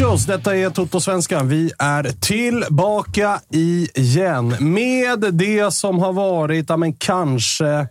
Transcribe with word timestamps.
Muchachos! 0.00 0.26
Detta 0.26 0.56
är 0.56 0.70
Toto-svenskan. 0.70 1.48
Vi 1.48 1.72
är 1.78 2.02
tillbaka 2.02 3.40
igen 3.94 4.56
med 4.60 5.34
det 5.34 5.74
som 5.74 5.98
har 5.98 6.12
varit, 6.12 6.68
ja, 6.68 6.76
men 6.76 6.92
kanske 6.92 7.88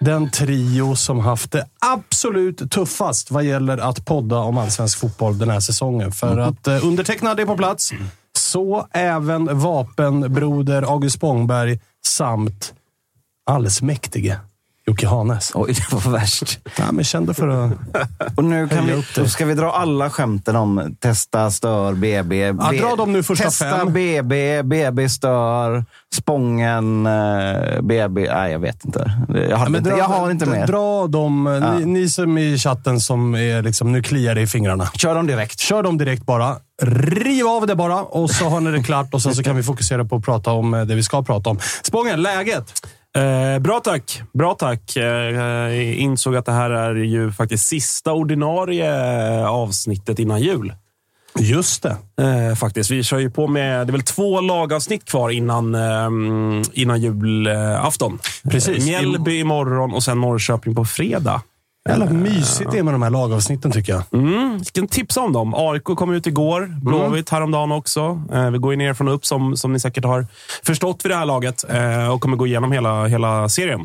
den 0.00 0.30
trio 0.30 0.96
som 0.96 1.20
haft 1.20 1.52
det 1.52 1.66
absolut 1.80 2.70
tuffast 2.70 3.30
vad 3.30 3.44
gäller 3.44 3.78
att 3.78 4.04
podda 4.04 4.38
om 4.38 4.58
allsvensk 4.58 4.98
fotboll 4.98 5.38
den 5.38 5.50
här 5.50 5.60
säsongen. 5.60 6.12
För 6.12 6.38
att 6.38 6.66
eh, 6.66 6.86
undertecknad 6.86 7.40
är 7.40 7.46
på 7.46 7.56
plats. 7.56 7.90
Så 8.36 8.86
även 8.90 9.58
vapenbroder 9.58 10.82
August 10.82 11.16
Spångberg 11.16 11.80
samt 12.06 12.74
allsmäktige 13.46 14.36
Jocke 14.86 15.06
Hanes. 15.06 15.52
Oj, 15.54 15.72
det 15.72 15.92
var 15.94 16.12
värst. 16.12 16.58
Ja, 16.78 16.92
men 16.92 17.04
kände 17.04 17.34
för 17.34 17.48
att... 17.48 17.72
Och 18.36 18.44
nu 18.44 18.68
kan 18.68 18.86
vi, 18.86 19.04
då 19.16 19.28
ska 19.28 19.44
vi 19.46 19.54
dra 19.54 19.70
alla 19.72 20.10
skämten 20.10 20.56
om 20.56 20.96
testa, 21.00 21.50
stör, 21.50 21.92
BB. 21.94 22.36
Ja, 22.40 22.52
dra 22.80 22.96
dem 22.96 23.12
nu 23.12 23.22
första 23.22 23.44
testa, 23.44 23.70
fem. 23.70 23.92
BB, 23.92 24.62
BB 24.62 25.08
stör, 25.08 25.84
Spången, 26.14 27.06
eh, 27.06 27.80
BB. 27.82 28.28
Nej, 28.34 28.52
jag 28.52 28.58
vet 28.58 28.84
inte. 28.84 29.12
Jag 29.28 29.56
har, 29.56 29.64
Ja, 29.64 29.68
men 29.68 29.74
inte, 29.78 29.90
dra- 29.90 29.98
jag 29.98 30.04
har 30.04 30.30
inte 30.30 30.46
mer. 30.46 30.66
Dra 30.66 31.06
dem, 31.06 31.60
ni, 31.78 31.84
ni 31.86 32.08
som 32.08 32.38
är 32.38 32.42
i 32.42 32.58
chatten 32.58 33.00
som 33.00 33.34
är 33.34 33.62
liksom, 33.62 33.92
nu 33.92 34.02
kliar 34.02 34.34
det 34.34 34.40
i 34.40 34.46
fingrarna. 34.46 34.86
Kör 34.94 35.14
dem 35.14 35.26
direkt. 35.26 35.58
Kör 35.60 35.82
dem 35.82 35.98
direkt 35.98 36.26
bara. 36.26 36.56
Riv 36.82 37.46
av 37.46 37.66
det 37.66 37.74
bara 37.76 38.02
och 38.02 38.30
så 38.30 38.48
har 38.48 38.60
ni 38.60 38.70
det 38.70 38.82
klart 38.82 39.14
och 39.14 39.22
sen 39.22 39.34
så 39.34 39.42
kan 39.42 39.56
vi 39.56 39.62
fokusera 39.62 40.04
på 40.04 40.16
att 40.16 40.24
prata 40.24 40.52
om 40.52 40.74
eh, 40.74 40.84
det 40.84 40.94
vi 40.94 41.02
ska 41.02 41.22
prata 41.22 41.50
om. 41.50 41.58
Spången, 41.82 42.22
läget? 42.22 42.86
Eh, 43.16 43.58
bra 43.58 43.80
tack. 43.80 44.22
Bra 44.32 44.54
tack. 44.54 44.96
Eh, 44.96 46.02
insåg 46.02 46.36
att 46.36 46.46
det 46.46 46.52
här 46.52 46.70
är 46.70 46.94
ju 46.94 47.32
faktiskt 47.32 47.68
sista 47.68 48.12
ordinarie 48.12 49.48
avsnittet 49.48 50.18
innan 50.18 50.40
jul. 50.40 50.72
Just 51.38 51.82
det. 51.82 51.96
Eh, 52.22 52.54
faktiskt. 52.54 52.90
Vi 52.90 53.02
kör 53.02 53.18
ju 53.18 53.30
på 53.30 53.46
med, 53.46 53.86
det 53.86 53.90
är 53.90 53.92
väl 53.92 54.02
två 54.02 54.40
lagavsnitt 54.40 55.04
kvar 55.04 55.30
innan, 55.30 55.74
eh, 55.74 56.08
innan 56.72 57.00
julafton. 57.00 58.18
Precis. 58.50 58.78
Eh, 58.78 58.84
Mjällby 58.84 59.38
imorgon 59.40 59.92
och 59.94 60.02
sen 60.02 60.20
Norrköping 60.20 60.74
på 60.74 60.84
fredag. 60.84 61.42
Jävla 61.88 62.06
mysigt 62.06 62.70
det 62.72 62.78
är 62.78 62.82
med 62.82 62.94
de 62.94 63.02
här 63.02 63.10
lagavsnitten 63.10 63.70
tycker 63.72 63.92
jag. 63.92 64.02
Mm, 64.12 64.56
jag 64.58 64.66
kan 64.72 64.88
tipsa 64.88 65.20
om 65.20 65.32
dem. 65.32 65.54
AIK 65.56 65.84
kom 65.84 66.12
ut 66.14 66.26
igår. 66.26 66.80
Blåvitt 66.82 67.30
häromdagen 67.30 67.72
också. 67.72 68.22
Eh, 68.32 68.50
vi 68.50 68.58
går 68.58 68.72
ju 68.72 68.76
ner 68.76 68.94
från 68.94 69.08
upp 69.08 69.26
som, 69.26 69.56
som 69.56 69.72
ni 69.72 69.80
säkert 69.80 70.04
har 70.04 70.26
förstått 70.62 71.04
vid 71.04 71.10
det 71.10 71.16
här 71.16 71.24
laget 71.24 71.64
eh, 71.68 72.08
och 72.08 72.20
kommer 72.20 72.36
gå 72.36 72.46
igenom 72.46 72.72
hela, 72.72 73.06
hela 73.06 73.48
serien. 73.48 73.80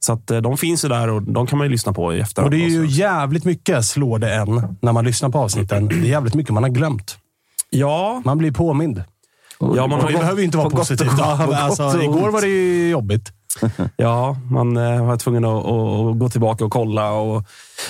Så 0.00 0.12
att, 0.12 0.30
eh, 0.30 0.38
de 0.38 0.56
finns 0.56 0.84
ju 0.84 0.88
där 0.88 1.08
och 1.08 1.22
de 1.22 1.46
kan 1.46 1.58
man 1.58 1.66
ju 1.66 1.70
lyssna 1.70 1.92
på 1.92 2.14
i 2.14 2.20
efterhand. 2.20 2.54
Och 2.54 2.58
det 2.58 2.64
är 2.64 2.68
ju 2.68 2.86
jävligt 2.86 3.44
mycket, 3.44 3.84
slår 3.84 4.18
det 4.18 4.34
en, 4.34 4.76
när 4.80 4.92
man 4.92 5.04
lyssnar 5.04 5.28
på 5.28 5.38
avsnitten. 5.38 5.88
Det 5.88 5.94
är 5.94 5.98
jävligt 5.98 6.34
mycket 6.34 6.54
man 6.54 6.62
har 6.62 6.70
glömt. 6.70 7.18
Ja, 7.70 8.22
Man 8.24 8.38
blir 8.38 8.50
påmind. 8.50 9.02
ja, 9.58 9.86
man 9.86 10.00
Och 10.00 10.12
det 10.12 10.18
behöver 10.18 10.38
ju 10.38 10.44
inte 10.44 10.58
vara 10.58 10.70
positivt. 10.70 11.10
gott, 11.16 11.20
Alltså, 11.20 12.02
igår 12.02 12.30
var 12.30 12.40
det 12.40 12.46
ju 12.46 12.90
jobbigt. 12.90 13.32
ja, 13.96 14.36
man 14.50 14.76
eh, 14.76 15.06
var 15.06 15.16
tvungen 15.16 15.44
att, 15.44 15.66
att, 15.66 16.18
gå 16.18 16.28
tillbaka 16.28 16.64
och 16.64 16.72
kolla 16.72 17.10
och 17.12 17.44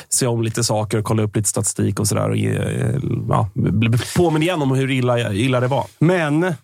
se 0.09 0.27
om 0.27 0.43
lite 0.43 0.65
saker 0.65 0.99
och 0.99 1.05
kolla 1.05 1.23
upp 1.23 1.37
lite 1.37 1.49
statistik 1.49 2.01
och 2.01 2.09
sådär. 2.09 2.31
Ge- 2.31 3.01
ja, 3.29 3.51
bli 3.55 3.99
påmind 4.17 4.45
igen 4.45 4.63
om 4.63 4.71
hur 4.71 4.91
illa, 4.91 5.33
illa 5.33 5.61
det 5.61 5.67
var. 5.67 5.87
Men 5.99 6.55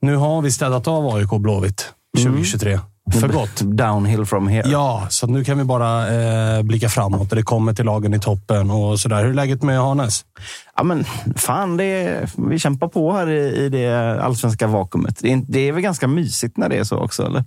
nu 0.00 0.16
har 0.16 0.42
vi 0.42 0.52
städat 0.52 0.88
av 0.88 1.14
AIK 1.14 1.32
och 1.32 1.40
Blåvitt 1.40 1.92
2023. 2.16 2.80
För 3.20 3.28
gott. 3.28 3.60
Downhill 3.60 4.26
from 4.26 4.48
here. 4.48 4.70
Ja, 4.70 5.06
så 5.10 5.26
nu 5.26 5.44
kan 5.44 5.58
vi 5.58 5.64
bara 5.64 6.14
eh, 6.14 6.62
blicka 6.62 6.88
framåt. 6.88 7.30
Det 7.30 7.42
kommer 7.42 7.74
till 7.74 7.84
lagen 7.84 8.14
i 8.14 8.20
toppen 8.20 8.70
och 8.70 9.00
sådär. 9.00 9.22
Hur 9.22 9.30
är 9.30 9.34
läget 9.34 9.62
med 9.62 9.78
Hanes? 9.78 10.24
Ja, 10.76 10.82
men 10.82 11.04
fan, 11.36 11.76
det 11.76 11.84
är, 11.84 12.30
vi 12.48 12.58
kämpar 12.58 12.88
på 12.88 13.12
här 13.12 13.30
i, 13.30 13.64
i 13.64 13.68
det 13.68 14.20
allsvenska 14.22 14.66
vakuumet. 14.66 15.18
Det 15.20 15.32
är, 15.32 15.42
det 15.48 15.68
är 15.68 15.72
väl 15.72 15.82
ganska 15.82 16.08
mysigt 16.08 16.56
när 16.56 16.68
det 16.68 16.76
är 16.76 16.84
så 16.84 16.98
också, 16.98 17.26
eller? 17.26 17.44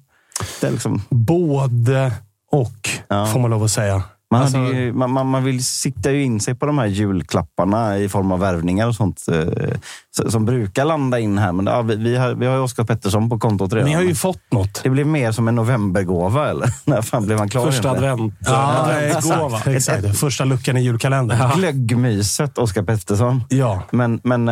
Det 0.61 0.67
är 0.67 0.71
liksom, 0.71 1.01
Både 1.09 2.13
och, 2.51 2.89
Ja. 3.07 3.25
får 3.25 3.39
man 3.39 3.51
lov 3.51 3.63
att 3.63 3.71
säga. 3.71 4.03
Man, 4.31 4.41
Alltså- 4.41 4.57
ju, 4.57 4.93
man, 4.93 5.11
man, 5.11 5.27
man 5.27 5.43
vill 5.43 5.65
sikta 5.65 6.11
ju 6.11 6.23
in 6.23 6.39
sig 6.39 6.55
på 6.55 6.65
de 6.65 6.77
här 6.77 6.85
julklapparna 6.85 7.97
i 7.97 8.09
form 8.09 8.31
av 8.31 8.39
värvningar 8.39 8.87
och 8.87 8.95
sånt 8.95 9.25
eh, 9.31 10.29
som 10.29 10.45
brukar 10.45 10.85
landa 10.85 11.19
in 11.19 11.37
här. 11.37 11.51
Men 11.51 11.65
ja, 11.65 11.81
vi, 11.81 11.95
vi, 11.95 12.17
har, 12.17 12.33
vi 12.33 12.45
har 12.45 12.55
ju 12.55 12.61
Oskar 12.61 12.83
Pettersson 12.83 13.29
på 13.29 13.39
kontot 13.39 13.73
redan. 13.73 13.89
Ni 13.89 13.95
har 13.95 14.01
ju 14.01 14.15
fått 14.15 14.51
något. 14.51 14.83
Det 14.83 14.89
blev 14.89 15.07
mer 15.07 15.31
som 15.31 15.47
en 15.47 15.55
novembergåva, 15.55 16.49
eller? 16.49 16.69
När 16.85 17.01
fan 17.01 17.25
blev 17.25 17.37
han 17.39 17.49
klar? 17.49 17.65
Första 17.65 17.89
advent. 17.91 18.33
Ja, 18.39 18.75
adventsgåva. 18.77 19.57
exakt. 19.57 19.67
exakt. 19.67 20.17
Första 20.17 20.45
luckan 20.45 20.77
i 20.77 20.81
julkalendern. 20.81 21.51
Glöggmyset, 21.55 22.57
Oskar 22.57 22.83
Pettersson. 22.83 23.43
Ja. 23.49 23.81
Men, 23.91 24.19
men, 24.23 24.49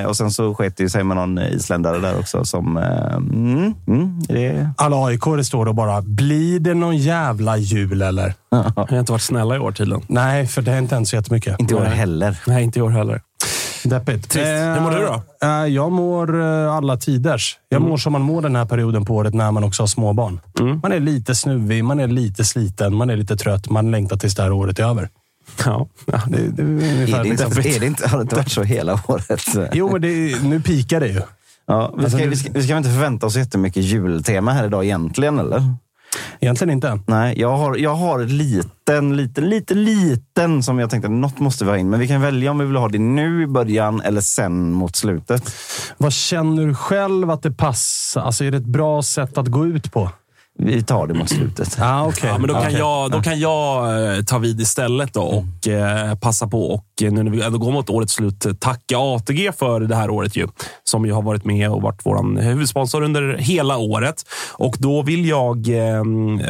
eh, 0.00 0.06
och 0.06 0.16
sen 0.16 0.30
så 0.30 0.54
sket 0.54 0.76
det 0.76 0.90
sig 0.90 1.04
med 1.04 1.16
någon 1.16 1.38
isländare 1.38 1.98
där 1.98 2.18
också. 2.18 2.44
Som, 2.44 2.76
eh, 2.76 3.14
mm, 3.14 3.74
mm, 3.86 4.20
det, 4.28 4.70
Alla 4.76 5.06
aik 5.06 5.24
det 5.36 5.44
står 5.44 5.66
och 5.66 5.74
bara, 5.74 6.02
blir 6.02 6.60
det 6.60 6.74
någon 6.74 6.96
jävla 6.96 7.56
jul 7.56 8.02
eller? 8.02 8.34
Inte 8.92 9.12
varit 9.14 9.22
snälla 9.22 9.56
i 9.56 9.58
år 9.58 9.72
tydligen. 9.72 10.02
Nej, 10.06 10.46
för 10.46 10.62
det 10.62 10.70
har 10.70 10.78
inte 10.78 10.94
hänt 10.94 11.08
så 11.08 11.16
jättemycket. 11.16 11.60
inte 11.60 11.74
i 11.74 11.76
år 11.76 11.84
heller. 11.84 12.38
Nej, 12.46 12.64
inte 12.64 12.78
i 12.78 12.82
år 12.82 12.90
heller. 12.90 13.20
Deppigt. 13.84 14.30
Trist. 14.30 14.46
Hur 14.46 14.80
mår 14.80 14.90
du 14.90 14.98
då? 15.06 15.22
Eh, 15.46 15.66
jag 15.66 15.92
mår 15.92 16.40
eh, 16.42 16.74
alla 16.74 16.96
tiders. 16.96 17.58
Jag 17.68 17.76
Mm. 17.78 17.90
mår 17.90 17.96
som 17.96 18.12
man 18.12 18.22
mår 18.22 18.42
den 18.42 18.56
här 18.56 18.64
perioden 18.64 19.04
på 19.04 19.14
året 19.16 19.34
när 19.34 19.50
man 19.50 19.64
också 19.64 19.82
har 19.82 19.86
småbarn. 19.86 20.40
Mm. 20.60 20.80
Man 20.82 20.92
är 20.92 21.00
lite 21.00 21.34
snuvig, 21.34 21.84
man 21.84 22.00
är 22.00 22.08
lite 22.08 22.44
sliten, 22.44 22.94
man 22.94 23.10
är 23.10 23.16
lite 23.16 23.36
trött. 23.36 23.70
Man 23.70 23.90
längtar 23.90 24.16
tills 24.16 24.34
det 24.34 24.42
här 24.42 24.52
året 24.52 24.78
är 24.78 24.82
över. 24.84 25.08
Ja. 25.64 25.86
Det, 26.06 26.38
det 26.48 26.62
är 26.62 26.66
ungefär 26.66 27.18
Är 27.18 27.22
det, 27.22 27.28
inte, 27.28 27.44
liksom- 27.48 27.72
är 27.72 27.80
det 27.80 27.86
inte, 27.86 28.08
har 28.08 28.18
det 28.18 28.22
inte 28.22 28.36
varit 28.36 28.50
så 28.50 28.62
hela 28.62 29.00
året? 29.08 29.44
Jo, 29.72 29.92
men 29.92 30.00
det, 30.00 30.42
nu 30.42 30.60
pikar 30.60 31.00
det 31.00 31.08
ju. 31.08 31.20
Ja, 31.66 31.92
vi, 31.96 32.02
Alltså, 32.04 32.16
ska, 32.16 32.24
det- 32.24 32.30
vi, 32.30 32.36
ska, 32.36 32.50
vi 32.52 32.62
ska 32.62 32.74
väl 32.74 32.78
inte 32.78 32.90
förvänta 32.90 33.26
oss 33.26 33.36
jättemycket 33.36 33.82
jultema 33.84 34.52
här 34.52 34.66
idag 34.66 34.84
egentligen, 34.84 35.38
eller? 35.38 35.62
Egentligen 36.40 36.70
inte. 36.70 36.98
Nej, 37.06 37.40
jag 37.40 37.56
har, 37.56 37.76
jag 37.76 37.94
har 37.94 38.20
en 38.20 38.36
liten, 38.36 39.16
liten, 39.16 39.48
liten, 39.48 39.84
liten 39.84 40.62
som 40.62 40.78
jag 40.78 40.90
tänkte 40.90 41.08
något 41.08 41.38
måste 41.38 41.64
vi 41.64 41.70
ha 41.70 41.78
in. 41.78 41.90
Men 41.90 42.00
vi 42.00 42.08
kan 42.08 42.20
välja 42.20 42.50
om 42.50 42.58
vi 42.58 42.64
vill 42.64 42.76
ha 42.76 42.88
det 42.88 42.98
nu 42.98 43.42
i 43.42 43.46
början 43.46 44.00
eller 44.00 44.20
sen 44.20 44.72
mot 44.72 44.96
slutet. 44.96 45.54
Vad 45.96 46.12
känner 46.12 46.66
du 46.66 46.74
själv 46.74 47.30
att 47.30 47.42
det 47.42 47.52
passar? 47.52 48.20
Alltså, 48.20 48.44
är 48.44 48.50
det 48.50 48.56
ett 48.56 48.64
bra 48.64 49.02
sätt 49.02 49.38
att 49.38 49.48
gå 49.48 49.66
ut 49.66 49.92
på? 49.92 50.10
Vi 50.58 50.82
tar 50.82 51.06
det 51.06 51.14
mot 51.14 51.28
slutet. 51.28 51.78
Ah, 51.80 52.06
okay. 52.06 52.30
Ja, 52.30 52.38
men 52.38 52.48
då 52.48 52.54
kan 52.54 52.62
Okej. 52.62 52.78
jag, 52.78 53.10
då 53.10 53.22
kan 53.22 53.40
jag 53.40 54.16
eh, 54.16 54.22
ta 54.22 54.38
vid 54.38 54.60
istället 54.60 55.14
då 55.14 55.22
och 55.22 55.68
eh, 55.68 56.14
passa 56.14 56.46
på 56.46 56.70
och 56.70 56.93
nu 57.00 57.10
när 57.10 57.30
vi 57.30 57.42
ändå 57.42 57.58
går 57.58 57.72
mot 57.72 57.90
årets 57.90 58.12
slut 58.12 58.60
tacka 58.60 58.98
ATG 58.98 59.52
för 59.52 59.80
det 59.80 59.96
här 59.96 60.10
året 60.10 60.36
ju. 60.36 60.48
Som 60.84 61.06
ju 61.06 61.12
har 61.12 61.22
varit 61.22 61.44
med 61.44 61.70
och 61.70 61.82
varit 61.82 62.00
vår 62.04 62.40
huvudsponsor 62.40 63.02
under 63.02 63.36
hela 63.36 63.76
året. 63.76 64.24
Och 64.52 64.76
då 64.78 65.02
vill 65.02 65.28
jag 65.28 65.68
eh, 65.68 66.04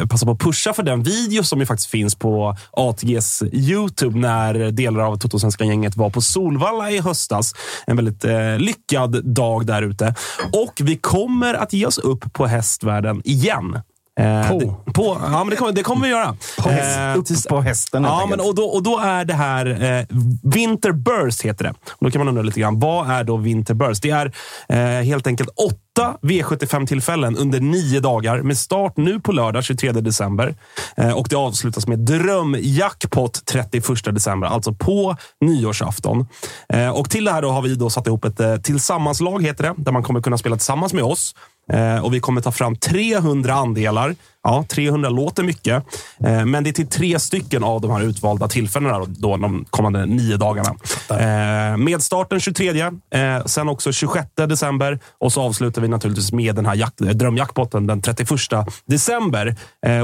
passa 0.09 0.25
på 0.25 0.31
att 0.31 0.39
pusha 0.39 0.73
för 0.73 0.83
den 0.83 1.03
video 1.03 1.43
som 1.43 1.59
ju 1.59 1.65
faktiskt 1.65 1.89
finns 1.89 2.15
på 2.15 2.57
ATGs 2.71 3.43
Youtube 3.51 4.19
när 4.19 4.71
delar 4.71 4.99
av 4.99 5.15
Totosvenska 5.15 5.63
gänget 5.63 5.95
var 5.95 6.09
på 6.09 6.21
Solvalla 6.21 6.91
i 6.91 6.99
höstas. 6.99 7.53
En 7.87 7.95
väldigt 7.95 8.25
eh, 8.25 8.57
lyckad 8.57 9.25
dag 9.25 9.65
där 9.65 9.81
ute. 9.81 10.15
Och 10.53 10.73
vi 10.81 10.97
kommer 10.97 11.53
att 11.53 11.73
ge 11.73 11.85
oss 11.85 11.97
upp 11.97 12.33
på 12.33 12.45
hästvärlden 12.45 13.21
igen. 13.25 13.81
Eh, 14.19 14.49
På? 14.49 14.59
det- 14.59 14.91
på? 14.93 15.17
Ja, 15.21 15.37
men 15.43 15.49
det 15.49 15.55
kommer, 15.55 15.71
det 15.71 15.83
kommer 15.83 16.01
vi 16.01 16.09
göra. 16.09 16.35
Eh, 16.57 17.17
Upp 17.19 17.27
på 17.49 17.61
hästen 17.61 18.03
Ja, 18.03 18.25
men 18.29 18.39
och, 18.39 18.55
då, 18.55 18.63
och 18.63 18.83
då 18.83 18.99
är 18.99 19.25
det 19.25 19.33
här 19.33 19.65
eh, 19.99 20.05
Winter 20.43 20.91
Burst 20.91 21.41
heter 21.41 21.63
det. 21.63 21.69
Och 21.91 22.05
då 22.05 22.11
kan 22.11 22.19
man 22.19 22.27
undra 22.27 22.41
lite 22.43 22.59
grann, 22.59 22.79
vad 22.79 23.09
är 23.11 23.23
då 23.23 23.37
Winter 23.37 23.73
Burst? 23.73 24.01
Det 24.01 24.09
är 24.09 24.31
eh, 24.69 25.03
helt 25.05 25.27
enkelt 25.27 25.49
åtta 25.49 26.17
V75-tillfällen 26.21 27.37
under 27.37 27.59
nio 27.59 27.99
dagar 27.99 28.41
med 28.41 28.57
start 28.57 28.93
nu 28.97 29.19
på 29.19 29.31
lördag 29.31 29.63
23 29.63 29.91
december. 29.91 30.55
Eh, 30.97 31.11
och 31.11 31.27
det 31.29 31.35
avslutas 31.35 31.87
med 31.87 31.99
drömjackpot 31.99 33.45
31 33.45 33.83
december, 34.15 34.47
alltså 34.47 34.73
på 34.73 35.17
nyårsafton. 35.41 36.27
Eh, 36.73 36.89
och 36.89 37.09
till 37.09 37.25
det 37.25 37.31
här 37.31 37.41
då 37.41 37.49
har 37.49 37.61
vi 37.61 37.75
då 37.75 37.89
satt 37.89 38.07
ihop 38.07 38.25
ett 38.25 38.39
eh, 38.39 38.55
tillsammanslag, 38.55 39.43
heter 39.43 39.63
det, 39.63 39.73
där 39.77 39.91
man 39.91 40.03
kommer 40.03 40.21
kunna 40.21 40.37
spela 40.37 40.55
tillsammans 40.55 40.93
med 40.93 41.03
oss. 41.03 41.35
Eh, 41.73 42.05
och 42.05 42.13
vi 42.13 42.19
kommer 42.19 42.41
ta 42.41 42.51
fram 42.51 42.75
300 42.75 43.53
andelar. 43.53 44.15
Ja, 44.45 44.65
300 44.69 45.09
låter 45.09 45.43
mycket, 45.43 45.83
eh, 46.25 46.45
men 46.45 46.63
det 46.63 46.69
är 46.69 46.71
till 46.71 46.87
tre 46.87 47.19
stycken 47.19 47.63
av 47.63 47.81
de 47.81 47.91
här 47.91 48.01
utvalda 48.01 48.47
tillfällena 48.47 49.05
då, 49.07 49.37
de 49.37 49.65
kommande 49.69 50.05
nio 50.05 50.37
dagarna. 50.37 50.75
Eh, 51.09 51.77
med 51.77 52.01
starten 52.01 52.39
23, 52.39 52.81
eh, 53.09 53.45
sen 53.45 53.69
också 53.69 53.91
26 53.91 54.47
december 54.47 54.99
och 55.19 55.33
så 55.33 55.41
avslutar 55.41 55.81
vi 55.81 55.87
naturligtvis 55.87 56.31
med 56.31 56.55
den 56.55 56.65
här 56.65 57.13
drömjackpotten 57.13 57.87
den 57.87 58.01
31 58.01 58.65
december. 58.85 59.55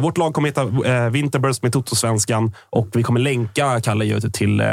Vårt 0.02 0.18
lag 0.18 0.34
kommer 0.34 0.48
heta 0.48 0.66
Winterburst 1.10 1.64
med 1.64 1.74
Toto-svenskan 1.74 2.52
och 2.70 2.88
vi 2.94 3.04
kommer 3.04 3.20
länka, 3.20 3.82
Kalle, 3.82 4.22
till 4.22 4.64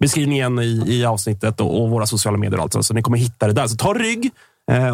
beskrivningen 0.00 0.58
i, 0.58 0.84
i 0.86 1.04
avsnittet 1.04 1.60
och, 1.60 1.90
våra 1.90 2.06
sociala 2.06 2.38
medier. 2.38 2.60
Alltså, 2.60 2.82
så 2.82 2.94
ni 2.94 3.02
kommer 3.02 3.18
hitta 3.18 3.46
det 3.46 3.52
där. 3.52 3.66
Så 3.66 3.76
ta 3.76 3.94
rygg 3.94 4.30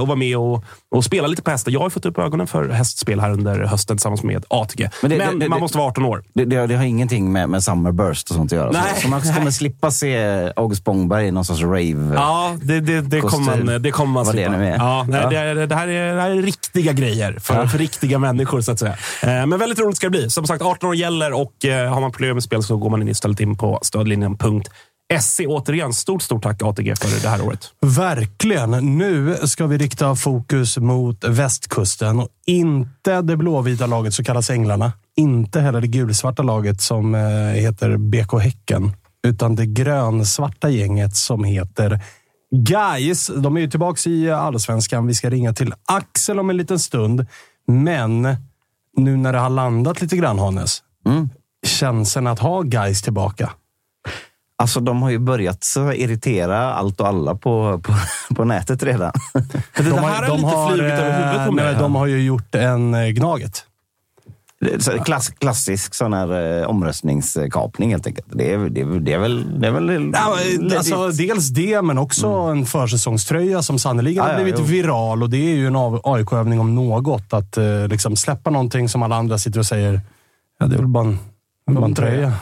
och 0.00 0.08
var 0.08 0.16
med 0.16 0.36
och, 0.36 0.64
och 0.94 1.04
spela 1.04 1.26
lite 1.26 1.42
på 1.42 1.50
hästar. 1.50 1.72
Jag 1.72 1.80
har 1.80 1.90
fått 1.90 2.06
upp 2.06 2.18
ögonen 2.18 2.46
för 2.46 2.68
hästspel 2.68 3.20
här 3.20 3.30
under 3.30 3.60
hösten 3.60 3.96
tillsammans 3.96 4.22
med 4.22 4.44
ATG. 4.48 4.90
Men, 5.02 5.10
Men 5.10 5.18
det- 5.18 5.24
det- 5.32 5.38
det- 5.38 5.48
man 5.48 5.60
måste 5.60 5.78
vara 5.78 5.88
18 5.88 6.04
år. 6.04 6.24
Det, 6.34 6.44
det, 6.44 6.66
det 6.66 6.76
har 6.76 6.84
ingenting 6.84 7.32
med, 7.32 7.48
med 7.50 7.62
Summerburst 7.64 8.30
och 8.30 8.36
sånt 8.36 8.52
att 8.52 8.56
göra. 8.56 8.70
Nej. 8.70 8.82
Så, 8.94 9.00
så 9.00 9.08
man 9.08 9.20
kommer 9.22 9.50
slippa 9.50 9.90
se 9.90 10.16
August 10.56 10.80
Spångberg 10.80 11.26
i 11.26 11.30
någon 11.30 11.44
sorts 11.44 11.62
rave. 11.62 12.12
Ja, 12.14 12.56
det, 12.62 12.80
det, 12.80 13.00
det, 13.00 13.20
kommer 13.20 13.64
man, 13.64 13.82
det 13.82 13.90
kommer 13.90 14.12
man 14.12 14.24
det 14.24 14.30
slippa. 14.30 14.54
är. 14.54 14.76
Ja, 14.76 15.06
nej, 15.08 15.20
Ja. 15.22 15.28
Det, 15.54 15.66
det, 15.66 15.74
här 15.74 15.88
är, 15.88 16.14
det 16.14 16.20
här 16.22 16.30
är 16.30 16.42
riktiga 16.42 16.92
grejer 16.92 17.38
för, 17.40 17.54
Ja. 17.54 17.68
för 17.68 17.78
riktiga 17.78 18.18
människor, 18.18 18.60
så 18.60 18.72
att 18.72 18.78
säga. 18.78 18.96
Eh, 19.22 19.46
men 19.46 19.58
väldigt 19.58 19.78
roligt 19.78 19.96
ska 19.96 20.06
det 20.06 20.10
bli. 20.10 20.30
Som 20.30 20.46
sagt, 20.46 20.62
18 20.62 20.88
år 20.88 20.94
gäller 20.96 21.32
och 21.32 21.64
eh, 21.64 21.92
har 21.94 22.00
man 22.00 22.12
problem 22.12 22.34
med 22.36 22.42
spel 22.42 22.62
så 22.62 22.76
går 22.76 22.90
man 22.90 23.02
in 23.02 23.08
istället 23.08 23.40
in 23.40 23.56
på 23.56 23.78
stödlinjen.se. 23.82 24.70
Återigen, 25.46 25.92
stort, 25.92 26.22
stort 26.22 26.42
tack 26.42 26.62
ATG 26.62 26.96
för 26.96 27.22
det 27.22 27.28
här 27.28 27.46
året. 27.46 27.70
Verkligen. 27.80 28.70
Nu 28.98 29.36
ska 29.44 29.66
vi 29.66 29.78
rikta 29.78 30.16
fokus 30.16 30.78
mot 30.78 31.24
västkusten 31.24 32.20
och 32.20 32.28
inte 32.46 33.22
det 33.22 33.36
blåvita 33.36 33.86
laget 33.86 34.14
som 34.14 34.24
kallas 34.24 34.50
Änglarna. 34.50 34.92
Inte 35.16 35.60
heller 35.60 35.80
det 35.80 35.86
gulsvarta 35.86 36.42
laget 36.42 36.80
som 36.80 37.14
eh, 37.14 37.20
heter 37.54 37.96
BK 37.96 38.42
Häcken. 38.42 38.92
Utan 39.26 39.56
det 39.56 39.66
grönsvarta 39.66 40.68
gänget 40.68 41.16
som 41.16 41.44
heter 41.44 42.00
Guys. 42.50 43.26
De 43.26 43.56
är 43.56 43.60
ju 43.60 43.70
tillbaka 43.70 44.10
i 44.10 44.30
allsvenskan. 44.30 45.06
Vi 45.06 45.14
ska 45.14 45.30
ringa 45.30 45.52
till 45.52 45.74
Axel 45.86 46.38
om 46.38 46.50
en 46.50 46.56
liten 46.56 46.78
stund. 46.78 47.26
Men 47.66 48.36
nu 48.96 49.16
när 49.16 49.32
det 49.32 49.38
har 49.38 49.50
landat 49.50 50.00
lite 50.00 50.16
grann, 50.16 50.38
Hannes. 50.38 50.82
Känslan 51.66 52.26
att 52.26 52.38
ha 52.38 52.62
Guys 52.62 53.02
tillbaka. 53.02 53.50
Alltså, 54.62 54.80
de 54.80 55.02
har 55.02 55.10
ju 55.10 55.18
börjat 55.18 55.64
så 55.64 55.92
irritera 55.92 56.74
allt 56.74 57.00
och 57.00 57.08
alla 57.08 57.34
på, 57.34 57.80
på, 57.82 57.94
på 58.34 58.44
nätet 58.44 58.82
redan. 58.82 59.12
Det, 59.32 59.82
det 59.82 60.00
här 60.00 60.22
har 60.22 60.36
lite 60.36 60.74
flugit 60.74 60.92
över 60.92 61.12
huvudet 61.12 61.36
på 61.36 61.48
eh, 61.48 61.52
mig. 61.52 61.64
nej, 61.64 61.74
De 61.78 61.94
har 61.94 62.06
ju 62.06 62.22
gjort 62.22 62.54
en 62.54 62.94
eh, 62.94 63.08
Gnaget. 63.08 63.64
Det 64.60 64.74
är 64.74 64.78
så 64.78 64.90
Klass, 64.90 65.28
klassisk 65.28 65.94
sån 65.94 66.12
här 66.12 66.60
eh, 66.60 66.66
omröstningskapning 66.66 67.90
helt 67.90 68.06
enkelt. 68.06 68.26
Det 68.30 68.52
är, 68.52 68.58
det 68.58 68.98
det 69.00 69.12
är 69.12 69.18
väl... 69.18 69.60
Det 69.60 69.66
är 69.66 69.70
väl 69.70 70.12
Ja, 70.14 70.36
alltså, 70.76 71.08
dels 71.08 71.48
det, 71.48 71.82
men 71.82 71.98
också 71.98 72.28
en 72.28 72.66
försäsongströja 72.66 73.62
som 73.62 73.78
sannoliken 73.78 74.22
Mm. 74.22 74.30
Ja, 74.30 74.36
har 74.36 74.44
blivit 74.44 74.60
jo. 74.60 74.66
viral. 74.66 75.22
Och 75.22 75.30
Det 75.30 75.36
är 75.36 75.54
ju 75.54 75.66
en 75.66 75.76
AIK-övning 76.04 76.60
om 76.60 76.74
något. 76.74 77.32
Att 77.32 77.56
eh, 77.56 77.88
liksom 77.88 78.16
släppa 78.16 78.50
någonting 78.50 78.88
som 78.88 79.02
alla 79.02 79.16
andra 79.16 79.38
sitter 79.38 79.58
och 79.58 79.66
säger, 79.66 80.00
ja, 80.58 80.66
det 80.66 80.74
är 80.74 80.78
väl 80.78 80.86
bara 80.86 81.04
en, 81.04 81.18
bara 81.66 81.84
en 81.84 81.94
tröja. 81.94 82.32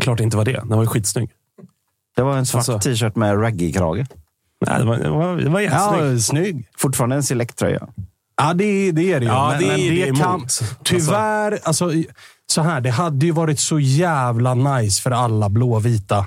Klart 0.00 0.18
det 0.18 0.24
inte 0.24 0.36
var 0.36 0.44
det. 0.44 0.52
Den 0.52 0.68
var 0.68 0.82
ju 0.82 0.86
skitsnygg. 0.86 1.30
Det 2.16 2.22
var 2.22 2.36
en 2.36 2.46
svart 2.46 2.68
Alltså. 2.68 2.78
t-shirt 2.78 3.16
med 3.16 3.42
raggy-krage. 3.42 4.06
Nej, 4.66 4.78
det 4.78 4.84
var, 4.84 4.96
det 4.96 5.10
var, 5.10 5.36
det 5.36 5.50
var 5.50 5.60
jättesnygg. 5.60 6.14
Ja, 6.14 6.18
snygg. 6.18 6.68
Fortfarande 6.78 7.16
en 7.16 7.22
select-tröja. 7.22 7.88
Ja, 8.36 8.54
det, 8.54 8.92
det 8.92 9.12
är 9.12 9.20
det 9.20 9.26
ju. 9.26 9.32
Ja, 9.32 9.48
men, 9.50 9.58
det 9.58 9.74
är 9.74 10.06
men 10.06 10.14
det 10.14 10.20
kan, 10.22 10.34
emot. 10.34 10.60
Tyvärr, 10.84 11.58
alltså, 11.62 11.92
så 12.46 12.62
här, 12.62 12.80
det 12.80 12.90
hade 12.90 13.26
ju 13.26 13.32
varit 13.32 13.60
så 13.60 13.80
jävla 13.80 14.54
nice 14.54 15.02
för 15.02 15.10
alla 15.10 15.48
blåvita 15.48 16.26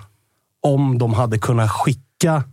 om 0.62 0.98
de 0.98 1.14
hade 1.14 1.38
kunnat 1.40 1.72
skicka 1.72 2.44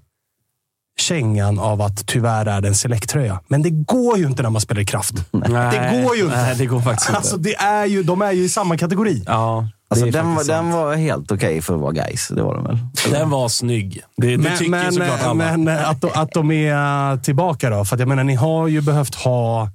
kängan 1.00 1.58
av 1.58 1.82
att 1.82 2.06
tyvärr 2.06 2.46
är 2.46 2.60
det 2.60 2.68
en 2.68 2.74
select-tröja. 2.74 3.40
Men 3.48 3.62
det 3.62 3.70
går 3.70 4.18
ju 4.18 4.26
inte 4.26 4.42
när 4.42 4.50
man 4.50 4.60
spelar 4.60 4.80
i 4.80 4.86
kraft. 4.86 5.14
Nej, 5.30 5.78
det 5.78 6.02
går 6.02 6.16
ju 6.16 6.22
inte. 6.22 6.36
Nej, 6.36 6.56
det 6.56 6.66
går 6.66 6.80
faktiskt 6.80 7.08
inte. 7.08 7.18
Alltså, 7.18 7.36
det 7.36 7.54
är 7.54 7.86
ju, 7.86 8.02
de 8.02 8.22
är 8.22 8.32
ju 8.32 8.42
i 8.44 8.48
samma 8.48 8.76
kategori. 8.76 9.22
ja, 9.26 9.68
Alltså, 9.90 10.06
den, 10.06 10.34
var, 10.34 10.44
den 10.44 10.70
var 10.70 10.94
helt 10.94 11.32
okej 11.32 11.62
för 11.62 11.74
att 11.74 11.80
vara 11.80 11.92
guys. 11.92 12.28
Det 12.28 12.42
var 12.42 12.54
den 12.54 12.64
väl? 12.64 12.78
Den 13.10 13.30
var 13.30 13.48
snygg. 13.48 14.02
Det, 14.16 14.36
det 14.36 14.56
tycker 14.56 14.70
men, 14.70 14.92
såklart 14.92 15.22
alla. 15.22 15.34
men 15.34 15.68
eh, 15.68 15.90
att, 15.90 16.00
de, 16.00 16.10
att 16.14 16.32
de 16.32 16.50
är 16.50 17.16
tillbaka 17.16 17.70
då? 17.70 17.84
För 17.84 17.96
att 17.96 18.00
jag 18.00 18.08
menar, 18.08 18.24
ni 18.24 18.34
har 18.34 18.68
ju 18.68 18.80
behövt 18.80 19.14
ha 19.14 19.68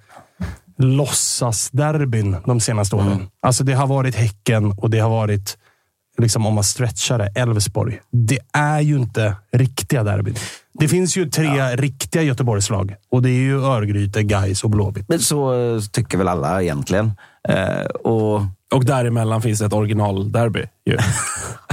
låtsasderbyn 0.78 2.38
de 2.46 2.60
senaste 2.60 2.96
åren. 2.96 3.12
Mm. 3.12 3.28
Alltså 3.42 3.64
det 3.64 3.74
har 3.74 3.88
varit 3.88 4.16
Häcken 4.16 4.72
och 4.72 4.90
det 4.90 5.00
har 5.00 5.10
varit, 5.10 5.58
liksom, 6.18 6.46
om 6.46 6.54
man 6.54 6.64
stretchar 6.64 7.18
det, 7.18 7.32
Elfsborg. 7.36 8.00
Det 8.12 8.40
är 8.54 8.80
ju 8.80 8.96
inte 8.96 9.36
riktiga 9.52 10.04
derbyn. 10.04 10.36
Det 10.74 10.88
finns 10.88 11.18
ju 11.18 11.30
tre 11.30 11.76
riktiga 11.76 12.22
Göteborgslag 12.22 12.96
och 13.12 13.22
det 13.22 13.30
är 13.30 13.42
ju 13.42 13.64
Örgryte, 13.64 14.24
Gais 14.24 14.64
och 14.64 14.70
Blåvitt. 14.70 15.10
Men 15.10 15.20
så 15.20 15.54
eh, 15.76 15.82
tycker 15.82 16.18
väl 16.18 16.28
alla 16.28 16.62
egentligen. 16.62 17.12
Eh, 17.50 17.86
och 17.86 18.42
Och 18.74 18.86
däremellan 18.86 19.42
finns 19.42 19.62
ett 19.62 19.74
originalderby. 19.74 20.64
ju. 20.86 20.98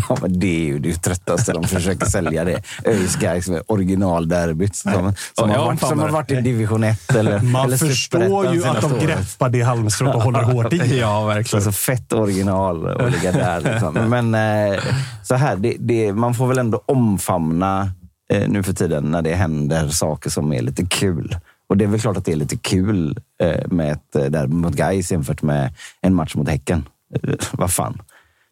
Ja, 0.08 0.16
men 0.22 0.40
det 0.40 0.46
är 0.46 0.66
ju 0.66 0.78
det 0.78 0.92
tröttaste 0.94 1.52
de 1.52 1.64
försöker 1.64 2.06
sälja 2.06 2.44
det. 2.44 2.62
ÖIS 2.84 3.16
Gais 3.16 3.48
med 3.48 3.62
originalderbyt. 3.66 4.76
Som, 4.76 4.92
som, 4.92 5.50
Ja, 5.50 5.58
har 5.58 5.66
varit, 5.66 5.80
som 5.80 5.98
har 5.98 6.08
varit 6.08 6.30
i 6.30 6.40
division 6.40 6.84
1 6.84 7.14
eller 7.14 7.40
Man 7.40 7.64
eller 7.64 7.76
förstår 7.76 8.54
ju 8.54 8.64
att 8.64 8.80
de 8.80 8.92
året. 8.92 9.02
greppar 9.02 9.48
det 9.48 9.62
halmstrået 9.62 10.14
och 10.14 10.22
håller 10.22 10.42
hårt 10.42 10.72
i. 10.72 10.98
ja, 11.00 11.24
verkligen. 11.26 11.64
Så 11.64 11.72
fett 11.72 12.12
original 12.12 12.86
att 12.86 13.12
ligga 13.12 13.32
där. 13.32 13.60
Liksom. 13.60 13.94
Men 14.08 14.34
eh, 14.34 14.80
så 15.22 15.34
här, 15.34 15.56
det, 15.56 15.76
det, 15.78 16.12
man 16.12 16.34
får 16.34 16.46
väl 16.46 16.58
ändå 16.58 16.82
omfamna 16.86 17.90
eh, 18.32 18.48
nu 18.48 18.62
för 18.62 18.72
tiden 18.72 19.04
när 19.04 19.22
det 19.22 19.34
händer 19.34 19.88
saker 19.88 20.30
som 20.30 20.52
är 20.52 20.62
lite 20.62 20.86
kul. 20.86 21.36
Och 21.68 21.76
det 21.76 21.84
är 21.84 21.88
väl 21.88 22.00
klart 22.00 22.16
att 22.16 22.24
det 22.24 22.32
är 22.32 22.36
lite 22.36 22.56
kul 22.56 23.18
eh, 23.42 23.66
med 23.70 23.92
ett 23.92 24.16
eh, 24.16 24.24
derby 24.24 24.54
mot 24.54 24.74
Gais 24.74 25.12
jämfört 25.12 25.42
med 25.42 25.74
en 26.00 26.14
match 26.14 26.34
mot 26.34 26.48
Häcken. 26.48 26.88
Eh, 27.14 27.34
vad 27.52 27.70
fan. 27.72 28.02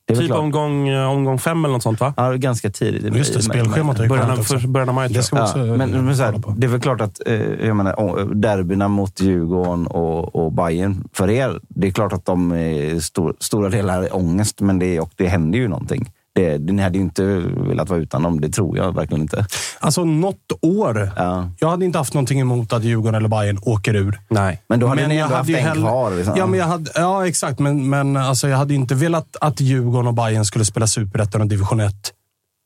Är 0.07 0.17
Typ 0.17 0.26
klart. 0.26 0.38
omgång, 0.38 0.95
omgång 0.95 1.38
fem 1.38 1.64
eller 1.64 1.73
något 1.73 1.83
sånt, 1.83 2.00
va? 2.00 2.14
Ja, 2.17 2.33
ganska 2.33 2.71
tidigt. 2.71 3.17
Just 3.17 3.35
det, 3.35 3.43
spelschemat 3.43 3.97
har 3.97 4.05
ju 4.05 4.09
Början 4.09 4.31
av, 4.31 4.37
för, 4.37 4.67
början 4.69 4.88
av 4.88 4.95
maj, 4.95 5.09
Det 5.09 5.29
Ja, 5.33 5.55
men, 5.76 6.05
men 6.05 6.17
så 6.17 6.23
här, 6.23 6.43
det 6.57 6.67
är 6.67 6.69
väl 6.69 6.81
klart 6.81 7.00
att 7.00 7.21
eh, 7.26 7.67
jag 7.67 7.76
menar, 7.76 8.35
derbyna 8.35 8.88
mot 8.88 9.21
Djurgården 9.21 9.87
och, 9.87 10.35
och 10.37 10.52
Bayern 10.52 11.05
för 11.12 11.31
er, 11.31 11.61
det 11.69 11.87
är 11.87 11.90
klart 11.90 12.12
att 12.12 12.25
de 12.25 12.52
är 12.52 13.00
stor, 13.00 13.35
stora 13.38 13.69
delar 13.69 14.02
är 14.02 14.17
ångest, 14.17 14.61
men 14.61 14.79
det, 14.79 14.97
är- 14.97 15.00
och 15.02 15.11
det 15.17 15.26
händer 15.29 15.59
ju 15.59 15.69
någonting. 15.69 16.11
Det, 16.59 16.73
ni 16.73 16.82
hade 16.82 16.99
ju 16.99 17.04
inte 17.04 17.25
velat 17.56 17.88
vara 17.88 18.00
utan 18.00 18.23
dem, 18.23 18.40
det 18.40 18.49
tror 18.49 18.76
jag 18.76 18.94
verkligen 18.94 19.23
inte. 19.23 19.47
Alltså 19.80 20.04
något 20.04 20.52
år. 20.62 21.11
Ja. 21.16 21.50
Jag 21.61 21.68
hade 21.70 21.85
inte 21.85 21.99
haft 21.99 22.14
någonting 22.14 22.40
emot 22.40 22.73
att 22.73 22.85
Djurgården 22.85 23.14
eller 23.14 23.28
Bayern 23.28 23.59
åker 23.62 23.94
ur. 23.97 24.20
Nej. 24.28 24.62
Men 24.68 24.80
då 24.80 24.87
hade 24.87 25.06
ni 25.06 25.16
jag 25.16 25.25
ändå 25.25 25.37
haft 25.37 25.50
en 25.50 25.54
hellre- 25.56 25.80
kvar. 25.82 26.11
Liksom. 26.11 26.35
Ja, 26.37 26.47
men 26.47 26.59
jag 26.59 26.66
hade, 26.66 26.90
ja, 26.94 27.26
exakt. 27.26 27.59
Men, 27.59 27.90
men 27.90 28.16
alltså, 28.16 28.49
jag 28.49 28.56
hade 28.56 28.75
inte 28.75 28.94
velat 28.94 29.37
att 29.40 29.61
Djurgården 29.61 30.06
och 30.06 30.14
Bayern 30.14 30.44
skulle 30.44 30.64
spela 30.64 30.87
Superettan 30.87 31.40
och 31.40 31.47
division 31.47 31.80
1 31.80 31.94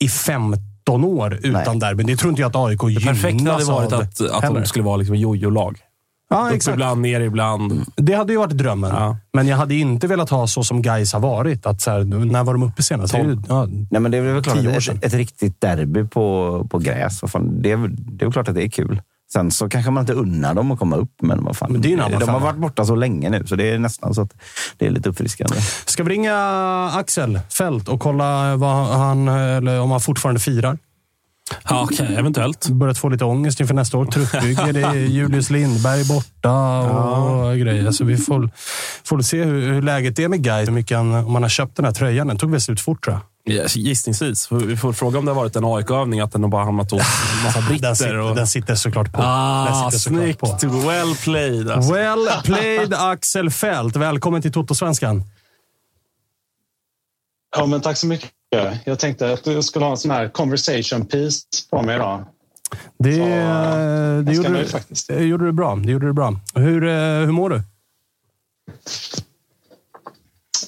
i 0.04 0.08
15 0.08 1.04
år 1.04 1.34
utan 1.42 1.52
Nej. 1.78 1.78
derbyn. 1.80 2.06
Det 2.06 2.16
tror 2.16 2.30
inte 2.30 2.42
jag 2.42 2.48
att 2.48 2.56
AIK 2.56 2.80
Det 2.80 3.06
perfekta 3.06 3.26
hade 3.28 3.36
gynnas 3.38 3.68
varit 3.68 3.92
av 3.92 4.00
att, 4.00 4.20
att 4.20 4.42
heller. 4.42 4.60
de 4.60 4.66
skulle 4.66 4.84
vara 4.84 4.96
liksom 4.96 5.16
jojo-lag. 5.16 5.78
Ja, 6.30 6.46
Upp 6.48 6.54
exakt. 6.54 6.74
ibland, 6.74 7.00
ner 7.00 7.20
ibland. 7.20 7.84
Det 7.96 8.14
hade 8.14 8.32
ju 8.32 8.38
varit 8.38 8.58
drömmen. 8.58 8.90
Ja. 8.90 9.16
Men 9.32 9.46
jag 9.48 9.56
hade 9.56 9.74
inte 9.74 10.06
velat 10.06 10.30
ha 10.30 10.46
så 10.46 10.64
som 10.64 10.82
Gais 10.82 11.12
har 11.12 11.20
varit. 11.20 11.66
Att 11.66 11.80
så 11.80 11.90
här, 11.90 12.04
när 12.04 12.44
var 12.44 12.52
de 12.54 12.62
uppe 12.62 12.82
senast? 12.82 13.14
Ja, 13.48 13.66
Nej, 13.90 14.00
men 14.00 14.10
det 14.10 14.18
är 14.18 14.22
väl 14.22 14.42
klart 14.42 14.56
Tio 14.56 14.72
år 14.72 14.76
att 14.76 14.84
sedan. 14.84 14.96
ett, 14.96 15.04
ett 15.04 15.14
riktigt 15.14 15.60
derby 15.60 16.04
på, 16.04 16.66
på 16.70 16.78
gräs, 16.78 17.22
vad 17.22 17.30
fan, 17.30 17.62
det, 17.62 17.70
är, 17.72 17.88
det 17.88 18.24
är 18.24 18.30
klart 18.30 18.48
att 18.48 18.54
det 18.54 18.62
är 18.64 18.68
kul. 18.68 19.02
Sen 19.32 19.50
så 19.50 19.68
kanske 19.68 19.90
man 19.90 20.00
inte 20.02 20.12
unnar 20.12 20.54
dem 20.54 20.70
att 20.72 20.78
komma 20.78 20.96
upp, 20.96 21.12
men 21.22 21.44
vad 21.44 21.56
fan. 21.56 21.72
Men 21.72 21.80
det 21.80 21.92
är 21.92 22.20
de 22.20 22.28
har 22.28 22.40
varit 22.40 22.56
borta 22.56 22.84
så 22.84 22.94
länge 22.94 23.30
nu, 23.30 23.46
så 23.46 23.56
det 23.56 23.70
är 23.70 23.78
nästan 23.78 24.14
så 24.14 24.22
att 24.22 24.32
det 24.78 24.86
är 24.86 24.90
lite 24.90 25.08
uppfriskande. 25.08 25.56
Ska 25.84 26.02
vi 26.02 26.10
ringa 26.10 26.36
Axel 26.94 27.40
Fält 27.58 27.88
och 27.88 28.00
kolla 28.00 28.56
vad 28.56 28.86
han, 28.86 29.28
eller 29.28 29.80
om 29.80 29.90
han 29.90 30.00
fortfarande 30.00 30.40
firar? 30.40 30.78
Ja, 31.68 31.82
okej, 31.82 32.16
eventuellt. 32.16 32.68
Börjat 32.68 32.98
få 32.98 33.08
lite 33.08 33.24
ångest 33.24 33.60
inför 33.60 33.74
nästa 33.74 33.98
år. 33.98 34.06
Truppbygge, 34.06 34.72
det 34.72 34.82
är 34.82 34.94
Julius 34.94 35.50
Lindberg 35.50 36.04
borta 36.04 36.80
och 36.80 37.58
grejer. 37.58 37.90
Så 37.90 38.04
vi 38.04 38.16
får, 38.16 38.50
får 39.04 39.20
se 39.20 39.44
hur, 39.44 39.72
hur 39.72 39.82
läget 39.82 40.18
är 40.18 40.28
med 40.28 40.42
Gais. 40.42 40.68
Hur 40.68 40.72
mycket 40.72 40.96
han, 40.96 41.14
om 41.14 41.34
han 41.34 41.42
har 41.42 41.50
köpt 41.50 41.76
den 41.76 41.84
här 41.84 41.92
tröjan. 41.92 42.26
Den 42.26 42.38
tog 42.38 42.50
väl 42.50 42.60
slut 42.60 42.80
fort 42.80 43.04
tror 43.04 43.14
jag. 43.16 43.22
Yes, 43.54 43.76
Gissningsvis. 43.76 44.52
Vi 44.52 44.76
får 44.76 44.92
fråga 44.92 45.18
om 45.18 45.24
det 45.24 45.30
har 45.30 45.36
varit 45.36 45.56
en 45.56 45.64
AIK-övning, 45.64 46.20
att 46.20 46.32
den 46.32 46.42
har 46.42 46.50
bara 46.50 46.64
hamnat 46.64 46.90
hos 46.90 47.00
en 47.00 47.44
massa 47.44 47.60
britter. 47.60 47.86
Den 47.86 47.96
sitter, 47.96 48.18
och... 48.18 48.36
den 48.36 48.46
sitter 48.46 48.74
såklart 48.74 49.12
på. 49.12 49.22
Ah, 49.22 49.64
den 49.64 49.90
sitter 49.90 49.98
såklart 50.10 50.60
snyggt! 50.60 50.60
på. 50.72 50.88
Well 50.88 51.16
played. 51.24 51.70
Alltså. 51.70 51.92
Well 51.92 52.28
played 52.44 52.94
Axel 52.94 53.50
Fält. 53.50 53.96
Välkommen 53.96 54.42
till 54.42 54.52
Toto-svenskan. 54.52 55.22
Ja, 57.56 57.66
men 57.66 57.80
tack 57.80 57.96
så 57.96 58.06
mycket. 58.06 58.30
Jag 58.84 58.98
tänkte 58.98 59.32
att 59.32 59.44
du 59.44 59.62
skulle 59.62 59.84
ha 59.84 59.92
en 59.92 59.96
sån 59.98 60.10
här 60.10 60.28
conversation 60.28 61.06
piece 61.06 61.42
på 61.70 61.82
mig 61.82 61.96
idag. 61.96 62.24
Det, 62.98 63.12
Så, 63.12 63.18
det, 63.18 64.32
jag 64.32 64.36
ska 64.36 64.48
gjorde, 64.48 64.62
du, 64.62 64.68
faktiskt. 64.68 65.08
det 65.08 65.24
gjorde 65.24 65.44
du 65.44 65.52
bra. 65.52 65.76
Det 65.76 65.92
gjorde 65.92 66.06
du 66.06 66.12
bra. 66.12 66.40
Hur, 66.54 66.84
eh, 66.84 66.94
hur 66.96 67.32
mår 67.32 67.50
du? 67.50 67.62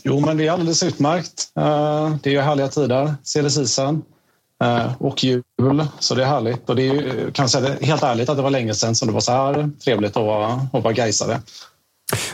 Jo, 0.03 0.21
men 0.21 0.37
det 0.37 0.47
är 0.47 0.53
alldeles 0.53 0.83
utmärkt. 0.83 1.53
Eh, 1.57 2.17
Det 2.23 2.31
är 2.31 2.35
ju 2.35 2.41
härliga 2.41 2.69
tider, 2.69 3.15
silly 3.23 3.49
eh, 4.63 5.03
och 5.03 5.25
jul, 5.25 5.87
så 5.99 6.15
det 6.15 6.23
är 6.23 6.27
härligt. 6.27 6.69
Och 6.69 6.77
det 6.77 6.83
är 6.83 6.95
ju, 6.95 7.31
kan 7.33 7.49
säga 7.49 7.69
det, 7.69 7.87
helt 7.87 8.03
ärligt 8.03 8.29
att 8.29 8.37
det 8.37 8.43
var 8.43 8.51
länge 8.51 8.75
sedan 8.75 8.95
som 8.95 9.09
det 9.09 9.15
var 9.15 9.21
så 9.21 9.33
här 9.33 9.71
trevligt 9.85 10.17
att 10.17 10.25
vara, 10.25 10.53
att 10.73 10.85
vara 10.85 10.93
gaisare. 10.93 11.41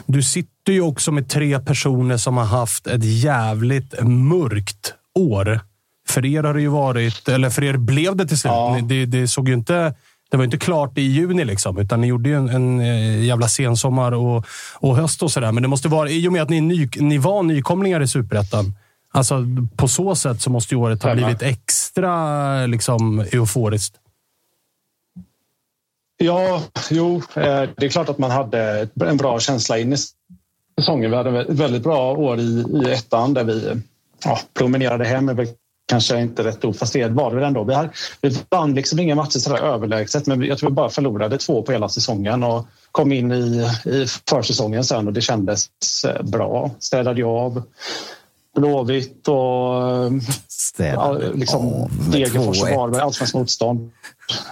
Du 0.07 0.23
sitter 0.23 0.73
ju 0.73 0.81
också 0.81 1.13
med 1.13 1.29
tre 1.29 1.61
personer 1.61 2.17
som 2.17 2.37
har 2.37 2.45
haft 2.45 2.87
ett 2.87 3.05
jävligt 3.05 4.03
mörkt 4.03 4.95
år. 5.15 5.61
För 6.09 6.27
er 6.27 6.43
har 6.43 6.55
det 6.55 6.61
ju 6.61 6.69
varit, 6.69 7.29
eller 7.29 7.51
för 7.51 7.65
er 7.65 7.77
blev 7.77 8.17
det 8.17 8.27
till 8.27 8.39
slut. 8.39 8.53
Ja. 8.53 8.79
Det, 8.83 9.07
det 9.07 9.29
såg 9.29 9.49
ju 9.49 9.55
inte... 9.55 9.95
Det 10.31 10.37
var 10.37 10.45
inte 10.45 10.59
klart 10.59 10.99
i 10.99 11.03
juni, 11.03 11.45
liksom, 11.45 11.79
utan 11.79 12.01
ni 12.01 12.07
gjorde 12.07 12.29
ju 12.29 12.37
en, 12.37 12.49
en 12.49 12.81
eh, 12.81 13.25
jävla 13.25 13.49
sensommar 13.49 14.13
och, 14.13 14.47
och 14.75 14.97
höst 14.97 15.23
och 15.23 15.33
sådär. 15.33 15.53
Men 15.53 15.63
det 15.63 15.69
måste 15.69 15.89
vara, 15.89 16.09
i 16.11 16.29
och 16.29 16.33
med 16.33 16.43
att 16.43 16.51
ni, 16.51 16.61
ny, 16.61 16.89
ni 16.97 17.19
var 17.19 17.43
nykomlingar 17.43 18.01
i 18.01 18.09
Superettan, 18.09 18.75
alltså 19.11 19.45
på 19.77 19.89
så 19.89 20.15
sätt 20.15 20.41
så 20.41 20.51
måste 20.51 20.75
ju 20.75 20.81
året 20.81 21.03
ha 21.03 21.15
blivit 21.15 21.43
extra 21.43 22.67
liksom, 22.67 23.21
euforiskt. 23.21 23.97
Ja, 26.17 26.63
jo, 26.91 27.17
eh, 27.17 27.63
det 27.77 27.87
är 27.87 27.89
klart 27.89 28.09
att 28.09 28.19
man 28.19 28.31
hade 28.31 28.89
en 29.05 29.17
bra 29.17 29.41
känsla 29.41 29.79
in 29.79 29.93
i 29.93 29.97
säsongen. 30.79 31.11
Vi 31.11 31.17
hade 31.17 31.41
ett 31.41 31.49
väldigt 31.49 31.83
bra 31.83 32.13
år 32.13 32.41
i, 32.41 32.65
i 32.73 32.93
ettan 32.93 33.35
där 33.35 33.45
vi 33.45 33.83
ja, 34.25 34.41
promenerade 34.55 35.05
hem. 35.05 35.29
är 35.29 35.35
väl 35.35 35.49
kanske 35.89 36.21
inte 36.21 36.45
rätt 36.45 36.65
ord, 36.65 36.77
fast 36.77 36.93
det 36.93 37.09
var 37.09 37.31
det 37.31 37.37
väl 37.37 37.45
ändå. 37.45 37.65
Vi, 37.65 37.75
här, 37.75 37.91
vi 38.21 38.39
vann 38.49 38.75
liksom 38.75 38.99
inga 38.99 39.15
matcher 39.15 39.39
så 39.39 39.51
där 39.51 39.63
överlägset, 39.63 40.27
men 40.27 40.43
jag 40.43 40.59
tror 40.59 40.71
vi 40.71 40.75
bara 40.75 40.91
förlorade 40.91 41.39
två 41.39 41.63
på 41.63 41.73
hela 41.73 41.89
säsongen 41.89 42.43
och 42.43 42.67
kom 42.93 43.13
in 43.13 43.33
i, 43.33 43.71
i 43.85 44.07
försäsongen 44.29 44.85
sen 44.85 45.07
och 45.07 45.13
det 45.13 45.21
kändes 45.21 45.69
eh, 46.07 46.23
bra. 46.23 46.71
Städade 46.79 47.21
jag 47.21 47.31
av 47.31 47.63
Blåvitt 48.55 49.29
och 49.29 49.37
eh, 50.79 50.93
ja, 50.93 51.19
liksom 51.35 51.89
Degerfors 52.13 52.63
och 52.63 52.69
2-1. 52.69 52.77
Varberg, 52.77 53.03
allsvenskt 53.03 53.35
motstånd. 53.35 53.91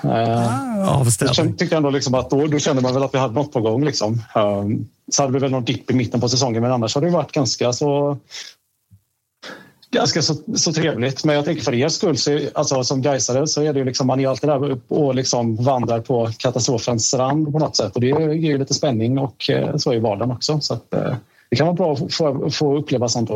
Eh, 0.05 0.11
jag 0.11 0.89
Avställning. 0.89 1.35
kände, 1.35 1.59
tyckte 1.59 1.77
ändå 1.77 1.91
liksom 1.91 2.15
att 2.15 2.31
då, 2.31 2.47
då 2.47 2.59
kände 2.59 2.83
man 2.83 2.95
väl 2.95 3.03
att 3.03 3.15
vi 3.15 3.19
hade 3.19 3.35
något 3.35 3.53
på 3.53 3.61
gång. 3.61 3.85
Liksom. 3.85 4.23
Um, 4.35 4.89
så 5.13 5.23
hade 5.23 5.33
vi 5.33 5.39
väl 5.39 5.51
någon 5.51 5.65
dipp 5.65 5.91
i 5.91 5.95
mitten 5.95 6.21
på 6.21 6.29
säsongen, 6.29 6.63
men 6.63 6.73
annars 6.73 6.95
har 6.95 7.03
det 7.03 7.11
varit 7.11 7.33
ganska 7.33 7.73
så 7.73 8.19
ganska 9.91 10.23
så, 10.23 10.35
så 10.55 10.73
trevligt. 10.73 11.25
Men 11.25 11.37
jag 11.37 11.45
tänker 11.45 11.63
för 11.63 11.75
er 11.75 11.89
skull, 11.89 12.17
så, 12.17 12.41
alltså, 12.55 12.85
som 12.85 13.03
Gaisare 13.03 13.47
så 13.47 13.63
är 13.63 13.73
det 13.73 13.79
ju 13.79 13.85
liksom, 13.85 14.07
man 14.07 14.21
är 14.21 14.29
alltid 14.29 14.51
där 14.51 14.71
upp 14.71 14.93
och 14.93 15.15
liksom 15.15 15.57
vandrar 15.57 16.01
på 16.01 16.31
katastrofens 16.39 17.15
rand 17.15 17.53
på 17.53 17.59
något 17.59 17.77
sätt. 17.77 17.95
Och 17.95 18.01
det 18.01 18.07
ger 18.07 18.51
ju 18.51 18.59
lite 18.59 18.75
spänning 18.75 19.19
och 19.19 19.51
eh, 19.51 19.77
så 19.77 19.93
är 19.93 20.01
vardagen 20.01 20.31
också. 20.31 20.61
Så 20.61 20.75
att, 20.75 20.95
eh, 20.95 21.15
det 21.51 21.57
kan 21.57 21.67
vara 21.67 21.77
bra 21.77 21.93
att 21.93 22.15
få, 22.15 22.51
få 22.51 22.79
uppleva 22.79 23.09
sånt. 23.09 23.31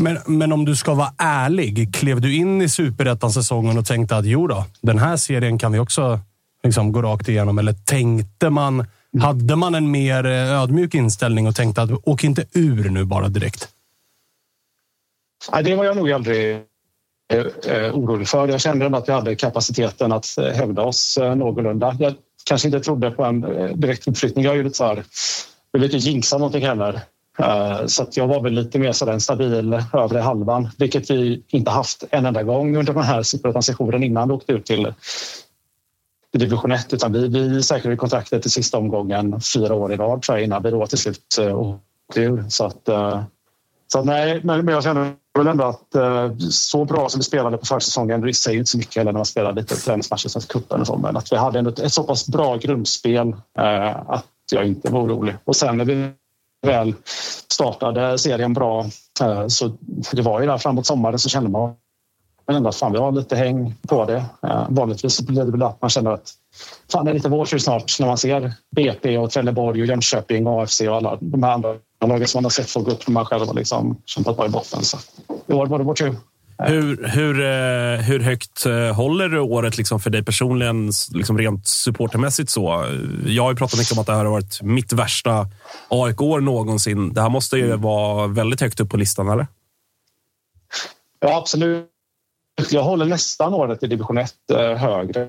Men, 0.00 0.18
men 0.26 0.52
om 0.52 0.64
du 0.64 0.76
ska 0.76 0.94
vara 0.94 1.12
ärlig, 1.18 1.94
klev 1.94 2.20
du 2.20 2.36
in 2.36 2.62
i 2.62 2.68
superettan-säsongen 2.68 3.78
och 3.78 3.86
tänkte 3.86 4.16
att 4.16 4.26
jo 4.26 4.46
då, 4.46 4.64
den 4.80 4.98
här 4.98 5.16
serien 5.16 5.58
kan 5.58 5.72
vi 5.72 5.78
också 5.78 6.20
liksom 6.64 6.92
gå 6.92 7.02
rakt 7.02 7.28
igenom? 7.28 7.58
Eller 7.58 7.72
tänkte 7.72 8.50
man, 8.50 8.86
hade 9.20 9.56
man 9.56 9.74
en 9.74 9.90
mer 9.90 10.26
eh, 10.26 10.62
ödmjuk 10.62 10.94
inställning 10.94 11.48
och 11.48 11.56
tänkte 11.56 11.82
att 11.82 11.90
åk 12.04 12.24
inte 12.24 12.44
ur 12.52 12.90
nu 12.90 13.04
bara 13.04 13.28
direkt? 13.28 13.68
Nej, 15.52 15.62
det 15.62 15.74
var 15.74 15.84
jag 15.84 15.96
nog 15.96 16.12
aldrig 16.12 16.54
eh, 17.32 17.46
eh, 17.66 17.94
orolig 17.94 18.28
för. 18.28 18.48
Jag 18.48 18.60
kände 18.60 18.96
att 18.96 19.08
vi 19.08 19.12
hade 19.12 19.36
kapaciteten 19.36 20.12
att 20.12 20.38
eh, 20.38 20.44
hävda 20.44 20.82
oss 20.82 21.18
någorlunda. 21.36 21.96
Jag 22.00 22.14
kanske 22.44 22.68
inte 22.68 22.80
trodde 22.80 23.10
på 23.10 23.24
en 23.24 23.40
direkt 23.80 24.08
uppflyttning. 24.08 24.44
Jag 24.44 24.52
är 24.52 24.56
ju 24.56 24.64
lite 24.64 24.76
så 24.76 24.84
här, 24.84 25.04
jag 25.72 25.80
vill 25.80 25.94
inte 25.94 26.08
jinxa 26.08 26.38
någonting 26.38 26.66
heller. 26.66 27.00
Så 27.86 28.02
att 28.02 28.16
jag 28.16 28.26
var 28.26 28.40
väl 28.42 28.52
lite 28.52 28.78
mer 28.78 28.92
sådär 28.92 29.12
en 29.12 29.20
stabil 29.20 29.82
övre 29.92 30.18
halvan, 30.18 30.68
vilket 30.78 31.10
vi 31.10 31.42
inte 31.48 31.70
haft 31.70 32.04
en 32.10 32.26
enda 32.26 32.42
gång 32.42 32.76
under 32.76 32.92
den 32.92 33.02
här 33.02 33.22
superettan 33.22 34.02
innan 34.02 34.28
vi 34.28 34.34
åkte 34.34 34.52
ut 34.52 34.66
till 34.66 34.94
division 36.32 36.72
1. 36.72 36.92
Utan 36.92 37.12
vi, 37.12 37.28
vi 37.28 37.62
säkrade 37.62 37.96
kontraktet 37.96 38.46
i 38.46 38.50
sista 38.50 38.78
omgången 38.78 39.40
fyra 39.40 39.74
år 39.74 39.92
i 39.92 39.96
rad 39.96 40.22
tror 40.22 40.38
jag, 40.38 40.44
innan 40.44 40.62
vi 40.62 40.70
då 40.70 40.86
till 40.86 40.98
slut 40.98 41.38
åkte 41.38 42.20
ur. 42.20 42.44
Så 42.48 42.64
att, 42.64 42.88
så 43.92 43.98
att 43.98 44.04
nej, 44.04 44.40
men, 44.44 44.68
jag 44.68 44.82
känner 44.82 45.14
väl 45.38 45.46
ändå 45.46 45.64
att 45.64 45.94
eh, 45.94 46.32
så 46.50 46.84
bra 46.84 47.08
som 47.08 47.18
vi 47.18 47.24
spelade 47.24 47.58
på 47.58 47.66
försäsongen, 47.66 48.20
det 48.20 48.34
säger 48.34 48.58
inte 48.58 48.70
så 48.70 48.78
mycket 48.78 48.96
heller 48.96 49.12
när 49.12 49.18
man 49.18 49.24
spelar 49.24 49.52
lite 49.52 49.76
träningsmatcher 49.76 50.28
som 50.28 50.42
cupen 50.42 50.80
och 50.80 50.86
så, 50.86 50.96
men 50.96 51.16
att 51.16 51.32
vi 51.32 51.36
hade 51.36 51.58
ändå 51.58 51.70
ett, 51.70 51.78
ett 51.78 51.92
så 51.92 52.02
pass 52.02 52.28
bra 52.28 52.56
grundspel 52.56 53.28
eh, 53.58 54.10
att 54.10 54.26
jag 54.52 54.66
inte 54.66 54.90
var 54.90 55.00
orolig. 55.00 55.34
Och 55.44 55.56
sen 55.56 55.76
när 55.76 55.84
vi 55.84 56.10
väl 56.66 56.94
startade 57.48 58.18
serien 58.18 58.52
bra 58.54 58.86
eh, 59.20 59.46
så 59.46 59.72
det 60.12 60.22
var 60.22 60.40
ju 60.40 60.46
där 60.46 60.58
framåt 60.58 60.86
sommaren 60.86 61.18
så 61.18 61.28
kände 61.28 61.50
man 61.50 61.74
men 62.46 62.56
ändå 62.56 62.68
att 62.68 62.76
fan, 62.76 62.92
vi 62.92 62.98
har 62.98 63.12
lite 63.12 63.36
häng 63.36 63.74
på 63.88 64.04
det. 64.04 64.24
Eh, 64.42 64.66
vanligtvis 64.68 65.14
så 65.14 65.24
blir 65.24 65.44
det 65.44 65.50
väl 65.50 65.62
att 65.62 65.80
man 65.80 65.90
känner 65.90 66.10
att 66.10 66.32
fan, 66.92 67.04
det 67.04 67.10
är 67.10 67.14
lite 67.14 67.28
vårtjur 67.28 67.58
snart 67.58 68.00
när 68.00 68.06
man 68.06 68.18
ser 68.18 68.52
BP 68.76 69.18
och 69.18 69.30
Trelleborg 69.30 69.80
och 69.80 69.86
Jönköping 69.86 70.46
och 70.46 70.62
AFC 70.62 70.80
och 70.80 70.96
alla 70.96 71.18
de 71.20 71.42
här 71.42 71.52
andra 71.52 71.74
lagen 72.08 72.28
som 72.28 72.38
man 72.38 72.44
har 72.44 72.50
sett 72.50 72.74
gå 72.74 72.90
upp 72.90 73.06
när 73.06 73.12
man 73.12 73.24
själv 73.24 73.46
har 73.46 73.54
liksom 73.54 73.98
kämpat 74.06 74.36
på 74.36 74.46
i 74.46 74.48
botten. 74.48 74.82
Så 74.82 74.98
i 75.46 75.52
år 75.52 75.66
var 75.66 75.78
det 75.78 75.84
vår 75.84 75.94
tur. 75.94 76.16
Hur, 76.58 77.08
hur, 77.08 77.40
eh, 77.40 78.00
hur 78.00 78.20
högt 78.20 78.66
eh, 78.66 78.94
håller 78.94 79.38
året 79.38 79.78
liksom 79.78 80.00
för 80.00 80.10
dig 80.10 80.24
personligen, 80.24 80.90
liksom 81.12 81.38
rent 81.38 81.66
supportermässigt? 81.66 82.50
så? 82.50 82.86
Jag 83.26 83.42
har 83.42 83.50
ju 83.50 83.56
pratat 83.56 83.78
mycket 83.78 83.92
om 83.92 83.98
att 83.98 84.06
det 84.06 84.12
här 84.12 84.24
har 84.24 84.32
varit 84.32 84.62
mitt 84.62 84.92
värsta 84.92 85.46
AIK-år 85.88 86.40
någonsin. 86.40 87.14
Det 87.14 87.20
här 87.20 87.28
måste 87.28 87.56
ju 87.56 87.76
vara 87.76 88.26
väldigt 88.26 88.60
högt 88.60 88.80
upp 88.80 88.90
på 88.90 88.96
listan, 88.96 89.28
eller? 89.28 89.46
Ja, 91.20 91.38
absolut. 91.38 91.88
Jag 92.70 92.82
håller 92.82 93.06
nästan 93.06 93.54
året 93.54 93.82
i 93.82 93.86
division 93.86 94.18
1 94.18 94.34
eh, 94.52 94.58
högre. 94.58 95.28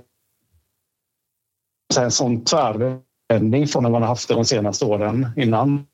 En 2.00 2.12
sån 2.12 2.46
tvärvändning 2.46 3.68
från 3.68 3.84
när 3.84 3.89
man 3.89 4.01
har 4.01 4.10
haft 4.10 4.27
det 4.27 4.34
de 4.34 4.46
senaste 4.46 4.86
åren 4.86 5.27
innan. 5.38 5.86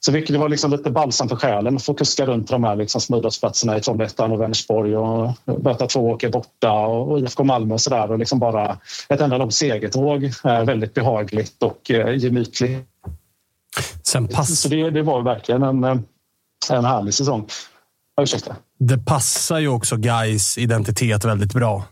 Så 0.00 0.12
vilket 0.12 0.36
var 0.36 0.48
liksom 0.48 0.70
lite 0.70 0.90
balsam 0.90 1.28
för 1.28 1.36
själen 1.36 1.76
att 1.76 1.82
få 1.82 1.94
kuska 1.94 2.26
runt 2.26 2.48
de 2.48 2.64
här 2.64 2.76
liksom 2.76 3.00
smörgåsplatserna 3.00 3.76
i 3.76 3.80
Trollhättan 3.80 4.32
och 4.32 4.40
Vänersborg 4.40 4.96
och 4.96 5.32
möta 5.44 5.86
två 5.86 6.10
åker 6.10 6.30
borta 6.30 6.72
och, 6.72 7.12
och 7.12 7.20
IFK 7.20 7.44
Malmö 7.44 7.74
och 7.74 7.80
sådär 7.80 8.10
och 8.10 8.18
liksom 8.18 8.38
bara 8.38 8.78
ett 9.08 9.20
enda 9.20 9.38
långt 9.38 9.54
segertåg. 9.54 10.32
Väldigt 10.42 10.94
behagligt 10.94 11.62
och 11.62 11.90
eh, 11.90 12.16
gemytligt. 12.16 12.88
Sen 14.02 14.28
pass... 14.28 14.60
Så 14.60 14.68
det, 14.68 14.90
det 14.90 15.02
var 15.02 15.22
verkligen 15.22 15.62
en, 15.62 15.84
eh, 15.84 15.96
en 16.70 16.84
härlig 16.84 17.14
säsong. 17.14 17.46
Ursäkta. 18.20 18.56
Det 18.78 18.98
passar 18.98 19.58
ju 19.58 19.68
också 19.68 19.96
Guys 19.96 20.58
identitet 20.58 21.24
väldigt 21.24 21.54
bra. 21.54 21.84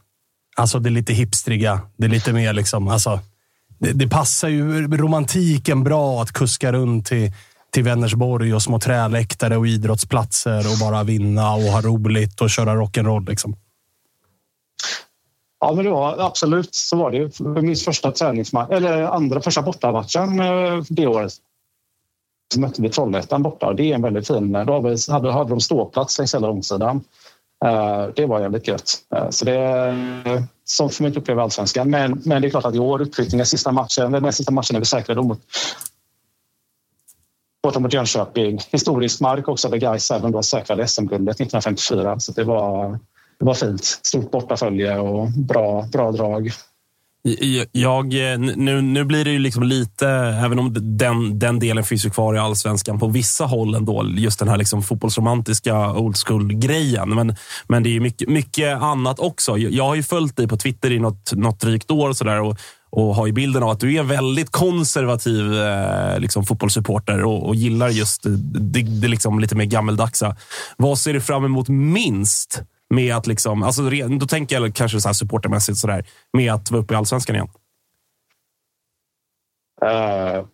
Alltså 0.57 0.79
det 0.79 0.91
lite 0.91 1.13
hipstriga. 1.13 1.81
Det 1.97 2.05
är 2.05 2.11
lite 2.11 2.33
mer 2.33 2.53
liksom... 2.53 2.89
Alltså, 2.89 3.21
det, 3.83 3.93
det 3.93 4.09
passar 4.09 4.49
ju 4.49 4.89
romantiken 4.97 5.85
bra 5.85 6.23
att 6.23 6.33
kuska 6.33 6.73
runt 6.73 7.07
till 7.07 7.33
till 7.73 7.85
Vänersborg 7.85 8.55
och 8.55 8.63
små 8.63 8.79
träläktare 8.79 9.57
och 9.57 9.67
idrottsplatser 9.67 10.59
och 10.59 10.79
bara 10.81 11.05
vinna 11.05 11.55
och 11.55 11.63
ha 11.63 11.81
roligt 11.81 12.41
och 12.41 12.51
köra 12.51 12.75
rock'n'roll. 12.75 13.29
Liksom. 13.29 13.57
Ja, 15.61 15.73
men 15.73 15.85
det 15.85 15.91
var 15.91 16.19
absolut 16.19 16.75
så 16.75 16.97
var 16.97 17.11
det. 17.11 17.17
ju. 17.17 17.31
Min 17.63 17.77
första 17.77 18.11
träningsmatch, 18.11 18.71
eller 18.71 19.03
andra 19.03 19.41
första 19.41 19.63
bortamatchen 19.63 20.41
eh, 20.41 20.83
det 20.89 21.07
året. 21.07 21.33
Så 22.55 22.61
mötte 22.61 22.83
vi 22.83 22.89
Trollhättan 22.89 23.43
borta 23.43 23.73
det 23.73 23.91
är 23.91 23.95
en 23.95 24.03
väldigt 24.03 24.27
fin. 24.27 24.53
Då 24.53 24.97
hade, 25.09 25.33
hade 25.33 25.51
de 25.51 25.61
ståplats 25.61 26.19
längs 26.19 26.35
hela 26.35 26.47
långsidan. 26.47 27.05
Eh, 27.65 28.07
det 28.17 28.27
var 28.27 28.41
jävligt 28.41 28.69
gött. 28.69 28.93
Eh, 29.15 29.31
så 29.31 29.45
det 29.45 29.95
sånt 30.65 30.95
får 30.95 31.05
man 31.05 31.09
inte 31.09 31.21
uppleva 31.21 31.43
i 31.43 31.45
allsvenskan. 31.45 31.91
Men, 31.91 32.23
men 32.25 32.43
det 32.43 32.49
är 32.49 32.51
klart 32.51 32.65
att 32.65 32.75
i 32.75 32.79
år, 32.79 33.03
uppflyttningen, 33.03 33.47
sista 33.47 33.73
matchen, 33.73 34.13
den 34.13 34.33
sista 34.33 34.53
matchen 34.53 34.77
är 34.77 34.81
vi 34.81 34.87
säkrade 34.87 35.23
mot 35.23 35.41
borta 37.63 37.81
mot 37.81 37.93
Jönköping. 37.93 38.61
Historisk 38.73 39.21
mark 39.21 39.49
också 39.49 39.69
där 39.69 39.77
Gais 39.77 40.11
även 40.11 40.33
då 40.33 40.43
säkrade 40.43 40.89
SM-guldet 40.89 41.35
1954. 41.35 42.21
Så 42.21 42.33
det 42.33 42.45
var, 42.45 42.99
det 43.39 43.45
var 43.45 43.55
fint. 43.55 43.85
Stort 43.85 44.31
bortafölje 44.31 44.99
och 44.99 45.29
bra, 45.31 45.83
bra 45.93 46.13
drag. 46.13 46.51
Jag, 47.73 48.33
eh, 48.33 48.39
nu, 48.39 48.81
nu 48.81 49.05
blir 49.05 49.25
det 49.25 49.31
ju 49.31 49.39
liksom 49.39 49.63
lite, 49.63 50.09
även 50.45 50.59
om 50.59 50.97
den, 50.99 51.39
den 51.39 51.59
delen 51.59 51.85
finns 51.85 52.07
ju 52.07 52.11
kvar 52.11 52.35
i 52.35 52.39
allsvenskan 52.39 52.99
på 52.99 53.09
vissa 53.09 53.45
håll 53.45 53.75
ändå, 53.75 54.07
just 54.17 54.39
den 54.39 54.49
här 54.49 54.57
liksom 54.57 54.83
fotbollsromantiska 54.83 55.93
old 55.93 56.17
school-grejen. 56.17 57.15
Men, 57.15 57.37
men 57.69 57.83
det 57.83 57.97
är 57.97 58.01
mycket, 58.01 58.29
mycket 58.29 58.83
annat 58.83 59.19
också. 59.19 59.59
Jag 59.59 59.85
har 59.85 59.95
ju 59.95 60.03
följt 60.03 60.37
dig 60.37 60.49
på 60.49 60.57
Twitter 60.57 60.93
i 60.93 60.99
något, 60.99 61.33
något 61.33 61.61
drygt 61.61 61.91
år 61.91 62.09
och, 62.09 62.17
så 62.17 62.25
där, 62.25 62.41
och 62.41 62.59
och 62.95 63.15
har 63.15 63.27
ju 63.27 63.33
bilden 63.33 63.63
av 63.63 63.71
att 63.71 63.81
du 63.81 63.95
är 63.95 64.01
en 64.01 64.09
väldigt 64.09 64.51
konservativ 64.51 65.63
eh, 65.63 66.19
liksom, 66.19 66.45
fotbollssupporter 66.45 67.23
och, 67.23 67.47
och, 67.47 67.55
gillar 67.55 67.89
just 67.89 68.23
det, 68.23 68.83
det 68.83 69.09
liksom 69.09 69.41
lite 69.41 69.55
mer 69.55 69.65
gammeldagsa. 69.65 70.37
Vad 70.77 70.99
ser 70.99 71.13
du 71.13 71.21
fram 71.21 71.45
emot 71.45 71.69
minst 71.69 72.63
med 72.93 73.17
att, 73.17 73.27
liksom, 73.27 73.63
alltså, 73.63 73.83
då 74.21 74.27
tänker 74.27 74.61
jag 74.61 74.75
kanske 74.75 75.01
så 75.01 75.09
här 75.09 75.13
supportermässigt, 75.13 75.79
så 75.79 75.87
där, 75.87 76.05
med 76.33 76.53
att 76.53 76.71
vara 76.71 76.83
uppe 76.83 76.95
i 76.95 76.97
allsvenskan 76.97 77.37
igen? 77.37 77.49
Uh, 79.85 80.47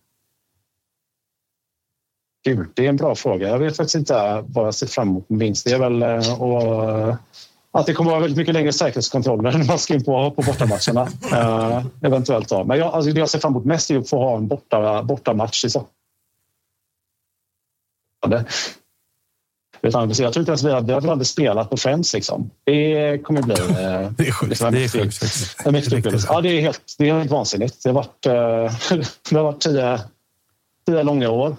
gud, 2.44 2.66
det 2.74 2.84
är 2.84 2.88
en 2.88 2.96
bra 2.96 3.14
fråga. 3.14 3.48
Jag 3.48 3.58
vet 3.58 3.76
faktiskt 3.76 3.94
inte 3.94 4.44
vad 4.48 4.66
jag 4.66 4.74
ser 4.74 4.86
fram 4.86 5.08
emot 5.08 5.28
minst. 5.28 5.64
Det 5.64 5.72
är 5.72 5.78
väl 5.78 6.02
uh, 6.02 7.08
att 7.08 7.20
att 7.72 7.86
det 7.86 7.94
kommer 7.94 8.10
att 8.10 8.12
vara 8.12 8.20
väldigt 8.20 8.38
mycket 8.38 8.54
längre 8.54 8.72
säkerhetskontroller 8.72 9.52
när 9.52 9.64
man 9.64 9.78
ska 9.78 9.94
in 9.94 10.04
på, 10.04 10.30
på 10.30 10.42
bortamatcherna. 10.42 11.08
uh, 11.32 11.86
eventuellt. 12.02 12.48
Då. 12.48 12.64
Men 12.64 12.78
jag, 12.78 12.94
alltså 12.94 13.12
det 13.12 13.20
jag 13.20 13.30
ser 13.30 13.38
fram 13.38 13.52
emot 13.52 13.64
mest 13.64 13.90
är 13.90 13.98
att 13.98 14.08
få 14.08 14.18
ha 14.18 14.36
en 14.36 14.48
borta, 14.48 15.02
bortamatch 15.02 15.64
i 15.64 15.70
Stockholm. 19.78 20.12
Jag 20.18 20.32
tror 20.32 20.40
inte 20.40 20.50
ens 20.50 20.64
vi 20.64 20.72
hade, 20.72 21.00
vi 21.00 21.08
hade 21.08 21.24
spelat 21.24 21.70
på 21.70 21.76
Friends. 21.76 22.14
Liksom. 22.14 22.50
Det 22.64 23.18
kommer 23.24 23.42
bli... 23.42 23.54
Det 24.16 24.28
är 24.28 24.32
sjukt. 24.32 24.48
Liksom, 24.48 24.72
det 24.72 24.84
är 24.84 24.88
sjukt. 24.88 25.22
Är 25.66 26.32
Ja, 26.34 26.40
det 26.40 26.48
är 26.48 26.60
helt, 26.60 26.80
det 26.98 27.08
är 27.08 27.18
helt 27.18 27.30
vansinnigt. 27.30 27.82
Det 27.82 27.88
har 27.88 27.94
varit, 27.94 28.26
uh, 28.26 29.02
det 29.30 29.36
har 29.36 29.44
varit 29.44 29.60
tio, 29.60 30.00
tio 30.86 31.02
långa 31.02 31.30
år. 31.30 31.56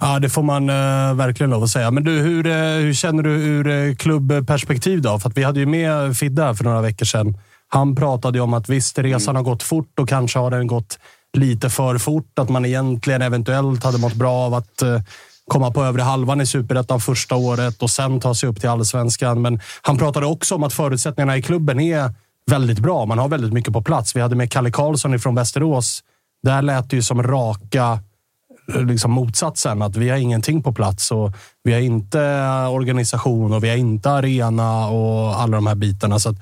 Ja, 0.00 0.18
det 0.18 0.28
får 0.28 0.42
man 0.42 0.70
uh, 0.70 1.14
verkligen 1.14 1.50
lov 1.50 1.62
att 1.62 1.70
säga. 1.70 1.90
Men 1.90 2.04
du, 2.04 2.10
hur, 2.10 2.46
uh, 2.46 2.54
hur 2.54 2.94
känner 2.94 3.22
du 3.22 3.30
ur 3.30 3.68
uh, 3.68 3.94
klubbperspektiv 3.94 5.02
då? 5.02 5.18
För 5.18 5.30
vi 5.30 5.42
hade 5.42 5.60
ju 5.60 5.66
med 5.66 6.16
Fidde 6.16 6.54
för 6.54 6.64
några 6.64 6.80
veckor 6.80 7.06
sedan. 7.06 7.38
Han 7.68 7.96
pratade 7.96 8.38
ju 8.38 8.42
om 8.42 8.54
att 8.54 8.68
visst, 8.68 8.98
resan 8.98 9.36
mm. 9.36 9.44
har 9.44 9.52
gått 9.52 9.62
fort 9.62 9.98
och 9.98 10.08
kanske 10.08 10.38
har 10.38 10.50
den 10.50 10.66
gått 10.66 10.98
lite 11.36 11.70
för 11.70 11.98
fort. 11.98 12.38
Att 12.38 12.48
man 12.48 12.64
egentligen 12.64 13.22
eventuellt 13.22 13.84
hade 13.84 13.98
mått 13.98 14.14
bra 14.14 14.32
av 14.32 14.54
att 14.54 14.82
komma 15.50 15.70
på 15.70 15.84
övre 15.84 16.02
halvan 16.02 16.40
i 16.40 16.46
superettan 16.46 17.00
första 17.00 17.36
året 17.36 17.82
och 17.82 17.90
sen 17.90 18.20
ta 18.20 18.34
sig 18.34 18.48
upp 18.48 18.60
till 18.60 18.68
allsvenskan. 18.68 19.42
Men 19.42 19.60
han 19.82 19.98
pratade 19.98 20.26
också 20.26 20.54
om 20.54 20.62
att 20.62 20.72
förutsättningarna 20.72 21.36
i 21.36 21.42
klubben 21.42 21.80
är 21.80 22.14
väldigt 22.50 22.78
bra. 22.78 23.06
Man 23.06 23.18
har 23.18 23.28
väldigt 23.28 23.52
mycket 23.52 23.72
på 23.72 23.82
plats. 23.82 24.16
Vi 24.16 24.20
hade 24.20 24.36
med 24.36 24.52
Kalle 24.52 24.70
Karlsson 24.70 25.18
från 25.18 25.34
Västerås. 25.34 26.02
Där 26.42 26.62
lät 26.62 26.90
det 26.90 26.96
ju 26.96 27.02
som 27.02 27.22
raka 27.22 27.98
liksom 28.68 29.10
motsatsen. 29.10 29.82
Att 29.82 29.96
vi 29.96 30.08
har 30.08 30.16
ingenting 30.16 30.62
på 30.62 30.72
plats 30.72 31.10
och 31.10 31.32
vi 31.62 31.72
har 31.72 31.80
inte 31.80 32.20
organisation 32.70 33.52
och 33.52 33.64
vi 33.64 33.68
har 33.68 33.76
inte 33.76 34.10
arena 34.10 34.88
och 34.88 35.40
alla 35.40 35.56
de 35.56 35.66
här 35.66 35.74
bitarna. 35.74 36.18
Så 36.18 36.34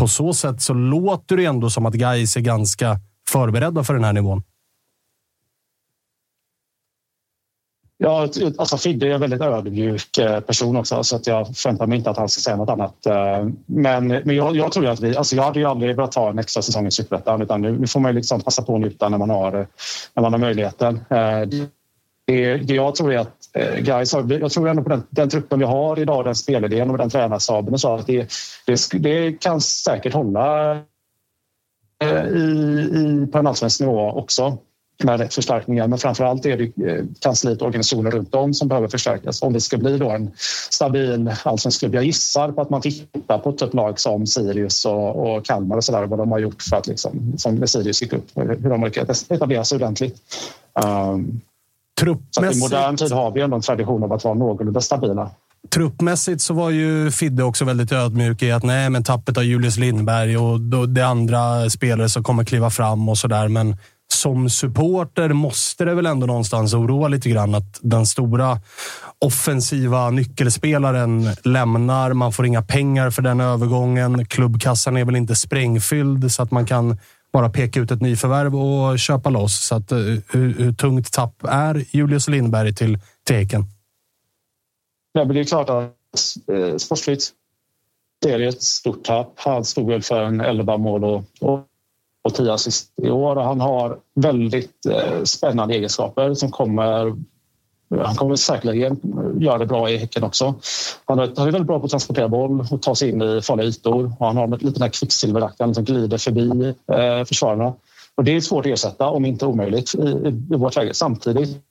på 0.00 0.08
så 0.08 0.34
sätt 0.34 0.62
så 0.62 0.74
låter 0.74 1.36
det 1.36 1.44
ändå 1.44 1.70
som 1.70 1.86
att 1.86 1.94
guys 1.94 2.36
är 2.36 2.40
ganska 2.40 2.98
förberedda 3.28 3.84
för 3.84 3.94
den 3.94 4.04
här 4.04 4.12
nivån. 4.12 4.42
Ja, 8.02 8.28
alltså 8.58 8.76
Fidde 8.76 9.06
är 9.06 9.10
en 9.10 9.20
väldigt 9.20 9.40
ödmjuk 9.40 10.18
eh, 10.18 10.40
person 10.40 10.76
också 10.76 11.04
så 11.04 11.16
att 11.16 11.26
jag 11.26 11.56
förväntar 11.56 11.86
mig 11.86 11.98
inte 11.98 12.10
att 12.10 12.16
han 12.16 12.28
ska 12.28 12.40
säga 12.40 12.56
något 12.56 12.68
annat. 12.68 13.06
Eh, 13.06 13.48
men, 13.66 14.08
men 14.08 14.36
jag, 14.36 14.56
jag 14.56 14.72
tror 14.72 14.86
att 14.86 15.00
vi, 15.00 15.16
alltså 15.16 15.36
jag 15.36 15.42
hade 15.42 15.58
ju 15.58 15.64
aldrig 15.64 15.96
velat 15.96 16.12
ta 16.12 16.30
en 16.30 16.38
extra 16.38 16.62
säsong 16.62 16.86
i 16.86 16.90
Superettan 16.90 17.42
utan 17.42 17.62
nu, 17.62 17.78
nu 17.78 17.86
får 17.86 18.00
man 18.00 18.14
liksom 18.14 18.40
passa 18.40 18.62
på 18.62 18.74
att 18.74 18.80
njuta 18.80 19.08
när 19.08 19.18
man 19.18 19.30
har, 19.30 19.52
när 20.14 20.22
man 20.22 20.32
har 20.32 20.38
möjligheten. 20.38 21.00
Eh, 21.10 21.40
det, 22.26 22.56
det 22.56 22.74
jag 22.74 22.94
tror 22.94 23.12
är 23.12 23.18
att 23.18 23.52
guys 23.78 24.12
jag 24.12 24.50
tror 24.50 24.68
ändå 24.68 24.82
på 24.82 24.88
den, 24.88 25.02
den 25.10 25.28
truppen 25.28 25.58
vi 25.58 25.64
har 25.64 25.98
idag, 25.98 26.24
den 26.24 26.34
spelidén 26.34 26.90
och 26.90 26.98
den 26.98 27.10
tränarstaben 27.10 27.74
och 27.74 27.80
så 27.80 27.94
att 27.94 28.06
det, 28.06 28.32
det, 28.66 28.80
det 28.92 29.32
kan 29.32 29.60
säkert 29.60 30.14
hålla 30.14 30.74
i, 32.04 32.38
i, 32.98 33.26
på 33.32 33.38
en 33.38 33.46
allsvensk 33.46 33.80
nivå 33.80 34.10
också 34.10 34.58
med 35.04 35.20
rätt 35.20 35.34
förstärkningar. 35.34 35.86
Men 35.86 35.98
framför 35.98 36.24
allt 36.24 36.46
är 36.46 36.56
det 36.56 36.90
eh, 36.90 37.04
kansliet 37.20 37.60
och 37.62 37.66
organisationer 37.66 38.10
runt 38.10 38.34
om 38.34 38.54
som 38.54 38.68
behöver 38.68 38.88
förstärkas 38.88 39.42
om 39.42 39.52
det 39.52 39.60
ska 39.60 39.78
bli 39.78 39.98
då 39.98 40.10
en 40.10 40.30
stabil 40.70 41.32
allsvensk 41.42 41.80
klubb. 41.80 41.94
Jag 41.94 42.04
gissar 42.04 42.52
på 42.52 42.60
att 42.60 42.70
man 42.70 42.80
tittar 42.80 43.38
på 43.38 43.50
ett 43.50 43.74
lag 43.74 44.00
som 44.00 44.26
Sirius 44.26 44.84
och, 44.84 45.36
och 45.36 45.44
Kalmar 45.44 45.76
och 45.76 45.84
så 45.84 45.92
där, 45.92 46.06
vad 46.06 46.18
de 46.18 46.32
har 46.32 46.38
gjort 46.38 46.62
för 46.62 46.76
att 46.76 46.86
liksom, 46.86 47.32
som 47.36 47.66
Sirius 47.66 48.02
gick 48.02 48.12
upp, 48.12 48.26
hur 48.34 48.70
de 48.70 48.80
har 48.80 48.88
lyckats 48.88 49.30
etablera 49.30 49.64
sig 49.64 49.76
ordentligt. 49.76 50.16
Um, 50.84 51.40
så 52.30 52.44
I 52.44 52.60
modern 52.60 52.96
tid 52.96 53.12
har 53.12 53.30
vi 53.30 53.40
ändå 53.40 53.56
en 53.56 53.62
tradition 53.62 54.02
av 54.02 54.12
att 54.12 54.24
vara 54.24 54.34
någorlunda 54.34 54.80
stabila. 54.80 55.30
Truppmässigt 55.68 56.40
så 56.40 56.54
var 56.54 56.70
ju 56.70 57.10
Fidde 57.10 57.44
också 57.44 57.64
väldigt 57.64 57.92
ödmjuk 57.92 58.42
i 58.42 58.50
att 58.52 58.62
nej, 58.62 58.90
men 58.90 59.04
tappet 59.04 59.36
av 59.36 59.44
Julius 59.44 59.76
Lindberg 59.76 60.36
och 60.36 60.60
det 60.88 61.02
andra 61.02 61.70
spelare 61.70 62.08
som 62.08 62.22
kommer 62.22 62.44
kliva 62.44 62.70
fram 62.70 63.08
och 63.08 63.18
sådär. 63.18 63.48
Men 63.48 63.76
som 64.12 64.50
supporter 64.50 65.28
måste 65.28 65.84
det 65.84 65.94
väl 65.94 66.06
ändå 66.06 66.26
någonstans 66.26 66.74
oroa 66.74 67.08
lite 67.08 67.30
grann 67.30 67.54
att 67.54 67.78
den 67.82 68.06
stora 68.06 68.60
offensiva 69.18 70.10
nyckelspelaren 70.10 71.28
lämnar. 71.44 72.12
Man 72.12 72.32
får 72.32 72.46
inga 72.46 72.62
pengar 72.62 73.10
för 73.10 73.22
den 73.22 73.40
övergången. 73.40 74.26
Klubbkassan 74.26 74.96
är 74.96 75.04
väl 75.04 75.16
inte 75.16 75.34
sprängfylld 75.34 76.32
så 76.32 76.42
att 76.42 76.50
man 76.50 76.66
kan 76.66 76.98
bara 77.32 77.50
peka 77.50 77.80
ut 77.80 77.90
ett 77.90 78.00
nyförvärv 78.00 78.56
och 78.56 78.98
köpa 78.98 79.30
loss. 79.30 79.66
Så 79.66 79.74
att, 79.74 79.92
eh, 79.92 79.98
hur, 79.98 80.54
hur 80.58 80.72
tungt 80.72 81.12
tapp 81.12 81.44
är 81.48 81.84
Julius 81.90 82.28
Lindberg 82.28 82.74
till, 82.74 82.98
Teken? 83.24 83.64
Ja, 85.12 85.24
det 85.24 85.40
är 85.40 85.44
klart 85.44 85.70
att 85.70 85.92
eh, 86.52 86.76
sportsligt 86.76 87.32
det 88.20 88.32
är 88.32 88.40
ett 88.40 88.62
stort 88.62 89.04
tapp. 89.04 89.32
Han 89.36 89.64
stod 89.64 89.88
väl 89.88 90.02
för 90.02 90.22
en 90.22 90.40
11 90.40 90.76
mål 90.76 91.04
och, 91.04 91.24
och 91.40 91.66
och 92.30 92.36
10 92.36 92.52
assist 92.52 92.92
i 93.02 93.10
år. 93.10 93.36
Och 93.36 93.44
han 93.44 93.60
har 93.60 93.98
väldigt 94.14 94.86
eh, 94.86 95.22
spännande 95.24 95.74
egenskaper 95.74 96.34
som 96.34 96.50
kommer 96.50 97.16
han 97.98 98.14
kommer 98.14 98.36
säkerligen 98.36 99.00
göra 99.40 99.58
det 99.58 99.66
bra 99.66 99.90
i 99.90 99.96
Häcken 99.96 100.24
också. 100.24 100.54
Han 101.04 101.18
är, 101.18 101.32
han 101.36 101.48
är 101.48 101.52
väldigt 101.52 101.66
bra 101.66 101.78
på 101.78 101.84
att 101.84 101.90
transportera 101.90 102.28
boll 102.28 102.66
och 102.70 102.82
ta 102.82 102.94
sig 102.94 103.08
in 103.08 103.22
i 103.22 103.42
farliga 103.42 103.66
ytor. 103.66 104.12
Och 104.18 104.26
han 104.26 104.36
har 104.36 104.48
lite 104.48 104.66
den 104.66 104.82
här 104.82 104.88
kvicksilverakten 104.88 105.74
som 105.74 105.84
glider 105.84 106.18
förbi 106.18 106.74
eh, 106.92 107.24
försvararna. 107.24 107.74
Och 108.14 108.24
det 108.24 108.36
är 108.36 108.40
svårt 108.40 108.66
att 108.66 108.72
ersätta, 108.72 109.08
om 109.08 109.24
inte 109.24 109.46
omöjligt, 109.46 109.94
i, 109.94 110.08
i 110.50 110.56
vårt 110.56 110.76
läge. 110.76 110.94
Samtidigt 110.94 111.62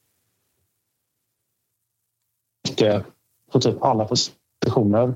på 3.52 3.60
typ 3.60 3.84
alla 3.84 4.06
positioner 4.06 5.14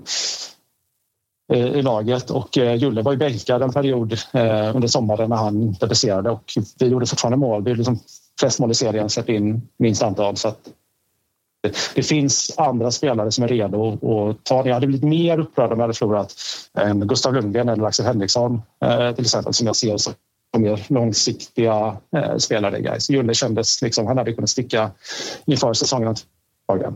Eh, 1.53 1.67
i 1.67 1.81
laget 1.81 2.29
och 2.29 2.57
eh, 2.57 2.75
Julle 2.75 3.01
var 3.01 3.11
ju 3.11 3.17
bänkad 3.17 3.61
en 3.61 3.73
period 3.73 4.13
eh, 4.13 4.75
under 4.75 4.87
sommaren 4.87 5.29
när 5.29 5.35
han 5.35 5.61
inte 5.61 5.87
presterade 5.87 6.29
och 6.29 6.53
vi 6.79 6.87
gjorde 6.87 7.05
fortfarande 7.05 7.37
mål. 7.37 7.63
Vi 7.63 7.69
gjorde 7.69 7.77
liksom 7.77 7.99
flest 8.39 8.59
mål 8.59 8.71
i 8.71 8.73
serien, 8.73 9.09
släppte 9.09 9.33
in 9.33 9.67
minst 9.79 10.03
antal. 10.03 10.37
Så 10.37 10.47
att 10.47 10.59
det 11.95 12.03
finns 12.03 12.53
andra 12.57 12.91
spelare 12.91 13.31
som 13.31 13.43
är 13.43 13.47
redo 13.47 13.93
att 13.93 14.43
ta 14.43 14.63
det. 14.63 14.69
Jag 14.69 14.73
hade 14.73 14.87
blivit 14.87 15.03
mer 15.03 15.39
upprörd 15.39 15.71
om 15.71 15.79
jag 15.79 15.83
hade 15.83 15.93
förlorat 15.93 16.33
än 16.77 17.07
Gustav 17.07 17.33
Lundgren 17.33 17.69
eller 17.69 17.83
Axel 17.83 18.05
Henriksson 18.05 18.61
till 19.15 19.25
exempel 19.25 19.53
som 19.53 19.67
jag 19.67 19.75
ser 19.75 19.97
som 19.97 20.13
mer 20.57 20.85
långsiktiga 20.87 21.97
spelare. 22.37 22.81
Guys. 22.81 23.09
Julle 23.09 23.33
kändes 23.33 23.81
liksom, 23.81 24.07
han 24.07 24.17
hade 24.17 24.33
kunnat 24.33 24.49
sticka 24.49 24.91
inför 25.45 25.73
säsongen 25.73 26.15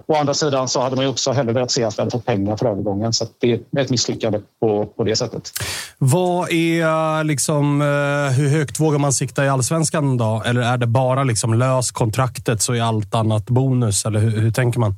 Å 0.08 0.16
andra 0.16 0.34
sidan 0.34 0.68
så 0.68 0.82
hade 0.82 0.96
man 0.96 1.06
ju 1.06 1.12
också 1.12 1.32
hellre 1.32 1.54
velat 1.54 1.72
se 1.72 1.84
att 1.84 1.98
vi 1.98 2.02
hade 2.02 2.12
fått 2.12 2.26
pengar 2.26 2.58
för 2.58 2.66
övergången. 2.66 3.14
Så 3.14 3.26
det 3.40 3.52
är 3.52 3.80
ett 3.80 3.90
misslyckande 3.90 4.40
på, 4.60 4.86
på 4.86 5.04
det 5.04 5.16
sättet. 5.16 5.52
Vad 5.98 6.52
är 6.52 7.24
liksom, 7.24 7.82
eh, 7.82 8.38
hur 8.38 8.50
högt 8.50 8.80
vågar 8.80 9.00
man 9.00 9.14
sikta 9.14 9.46
i 9.46 9.50
allsvenskan 9.50 10.18
då? 10.18 10.44
Eller 10.46 10.62
är 10.62 10.78
det 10.78 10.88
bara 10.88 11.24
liksom 11.24 11.54
lös 11.54 11.92
kontraktet 11.92 12.62
så 12.62 12.74
är 12.74 12.82
allt 12.82 13.16
annat 13.16 13.46
bonus? 13.46 14.06
Eller 14.06 14.20
hur, 14.20 14.42
hur 14.42 14.52
tänker 14.52 14.80
man? 14.80 14.96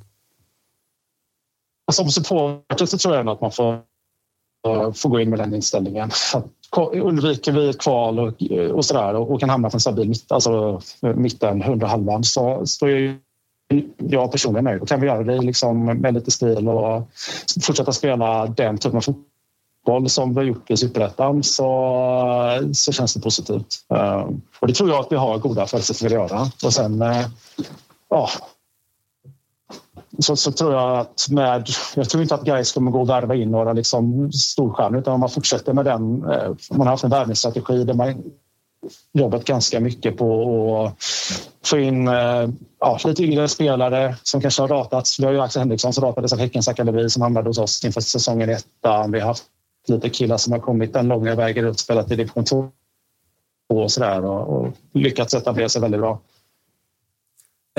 Som 1.91 2.09
supporter 2.09 2.85
så 2.85 2.97
tror 2.97 3.15
jag 3.15 3.29
att 3.29 3.41
man 3.41 3.51
får, 3.51 3.79
får 4.93 5.09
gå 5.09 5.19
in 5.19 5.29
med 5.29 5.39
den 5.39 5.55
inställningen. 5.55 6.11
undviker 6.93 7.51
vi 7.51 7.69
ett 7.69 7.81
kval 7.81 8.19
och, 8.19 8.33
och 8.73 8.85
sådär 8.85 9.13
och, 9.13 9.31
och 9.31 9.39
kan 9.39 9.49
hamna 9.49 9.69
på 9.69 9.75
en 9.75 9.81
stabil 9.81 10.09
mitt, 10.09 10.31
alltså 10.31 10.81
mitten, 11.01 11.61
hundra 11.61 11.87
halvan 11.87 12.23
så, 12.23 12.61
så 12.65 12.87
är 12.87 13.19
jag 13.97 14.31
personligen 14.31 14.63
nöjd. 14.63 14.79
Då 14.79 14.85
kan 14.85 15.01
vi 15.01 15.07
göra 15.07 15.23
det 15.23 15.37
liksom 15.37 15.85
med 15.85 16.13
lite 16.13 16.31
stil 16.31 16.67
och 16.67 17.09
fortsätta 17.61 17.91
spela 17.91 18.45
den 18.45 18.77
typen 18.77 18.97
av 18.97 19.01
fotboll 19.01 20.09
som 20.09 20.29
vi 20.29 20.35
har 20.35 20.43
gjort 20.43 20.71
i 20.71 20.77
superettan 20.77 21.43
så, 21.43 22.69
så 22.73 22.91
känns 22.91 23.13
det 23.13 23.21
positivt. 23.21 23.85
Uh, 23.93 24.29
och 24.59 24.67
det 24.67 24.73
tror 24.73 24.89
jag 24.89 24.99
att 24.99 25.11
vi 25.11 25.15
har 25.15 25.37
goda 25.37 25.65
förutsättningar 25.65 26.23
att 26.23 26.31
göra. 26.31 26.51
Och 26.63 26.73
sen, 26.73 27.01
uh, 27.01 27.27
ja, 28.09 28.29
så, 30.19 30.35
så, 30.35 30.51
tror 30.51 30.73
jag 30.73 30.99
att 30.99 31.27
med... 31.29 31.67
Jag 31.95 32.09
tror 32.09 32.23
inte 32.23 32.35
att 32.35 32.43
Gais 32.43 32.71
kommer 32.71 32.91
gå 32.91 33.01
och 33.01 33.09
värva 33.09 33.35
in 33.35 33.51
några 33.51 33.73
liksom 33.73 34.31
storstjärnor 34.31 34.99
utan 34.99 35.13
om 35.13 35.19
man 35.19 35.29
fortsätter 35.29 35.73
med 35.73 35.85
den... 35.85 36.23
Uh, 36.23 36.55
man 36.71 36.79
har 36.79 36.85
haft 36.85 37.03
en 37.03 37.09
värvningsstrategi 37.09 37.83
där 37.83 37.93
man 37.93 38.23
jobbat 39.13 39.45
ganska 39.45 39.79
mycket 39.79 40.17
på 40.17 40.85
att 40.85 41.03
få 41.65 41.77
in 41.77 42.07
eh, 42.07 42.49
ja, 42.79 42.99
lite 43.05 43.23
yngre 43.23 43.47
spelare 43.47 44.15
som 44.23 44.41
kanske 44.41 44.61
har 44.61 44.67
ratats. 44.67 45.19
Vi 45.19 45.25
har 45.25 45.31
ju 45.31 45.41
Axel 45.41 45.59
Henriksson 45.59 45.93
som 45.93 46.03
ratades 46.03 46.33
av 46.33 46.39
Häckens 46.39 46.67
akademi 46.67 47.09
som 47.09 47.21
hamnade 47.21 47.49
hos 47.49 47.57
oss 47.57 47.85
inför 47.85 48.01
säsongen 48.01 48.49
i 48.49 48.53
ettan. 48.53 49.11
Vi 49.11 49.19
har 49.19 49.27
haft 49.27 49.43
lite 49.87 50.09
killar 50.09 50.37
som 50.37 50.53
har 50.53 50.59
kommit 50.59 50.93
den 50.93 51.07
långa 51.07 51.35
vägen 51.35 51.65
upp, 51.65 51.79
spelat 51.79 52.11
i 52.11 52.15
division 52.15 52.45
2 52.45 52.69
och 53.69 53.91
sådär 53.91 54.25
och, 54.25 54.57
och 54.57 54.73
lyckats 54.93 55.33
etablera 55.33 55.69
sig 55.69 55.81
väldigt 55.81 55.99
bra. 55.99 56.21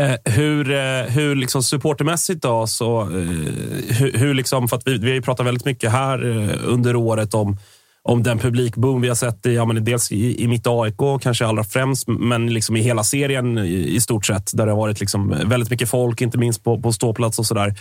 Eh, 0.01 0.33
hur, 0.33 0.71
eh, 0.71 1.03
hur 1.03 1.37
liksom 1.37 1.63
supportermässigt 1.63 2.43
då, 2.43 2.67
så, 2.67 3.01
eh, 3.01 3.07
hur, 3.09 4.19
hur 4.19 4.35
liksom, 4.35 4.69
för 4.69 4.77
att 4.77 4.87
vi, 4.87 4.99
vi 4.99 5.07
har 5.07 5.15
ju 5.15 5.23
pratat 5.23 5.47
väldigt 5.47 5.65
mycket 5.65 5.93
här 5.93 6.27
eh, 6.27 6.59
under 6.65 6.97
året 6.97 7.35
om 7.35 7.57
om 8.03 8.23
den 8.23 8.39
publikboom 8.39 9.01
vi 9.01 9.09
har 9.09 9.15
sett 9.15 9.47
i, 9.47 9.55
ja, 9.55 9.65
men 9.65 9.85
dels 9.85 10.13
i, 10.13 10.45
i 10.45 10.49
mitt 10.49 10.67
AIK, 10.67 11.23
kanske 11.23 11.47
allra 11.47 11.65
främst, 11.65 12.09
men 12.09 12.55
liksom 12.55 12.77
i 12.77 12.81
hela 12.81 13.05
serien 13.05 13.59
i, 13.59 13.95
i 13.95 14.01
stort 14.01 14.27
sett. 14.27 14.51
Där 14.55 14.67
det 14.67 14.73
har 14.73 14.79
varit 14.79 15.01
liksom 15.01 15.35
väldigt 15.45 15.71
mycket 15.71 15.91
folk, 15.91 16.21
inte 16.21 16.39
minst 16.39 16.65
på, 16.65 16.81
på 16.81 16.93
ståplats 16.93 17.39
och 17.39 17.47
sådär. 17.47 17.75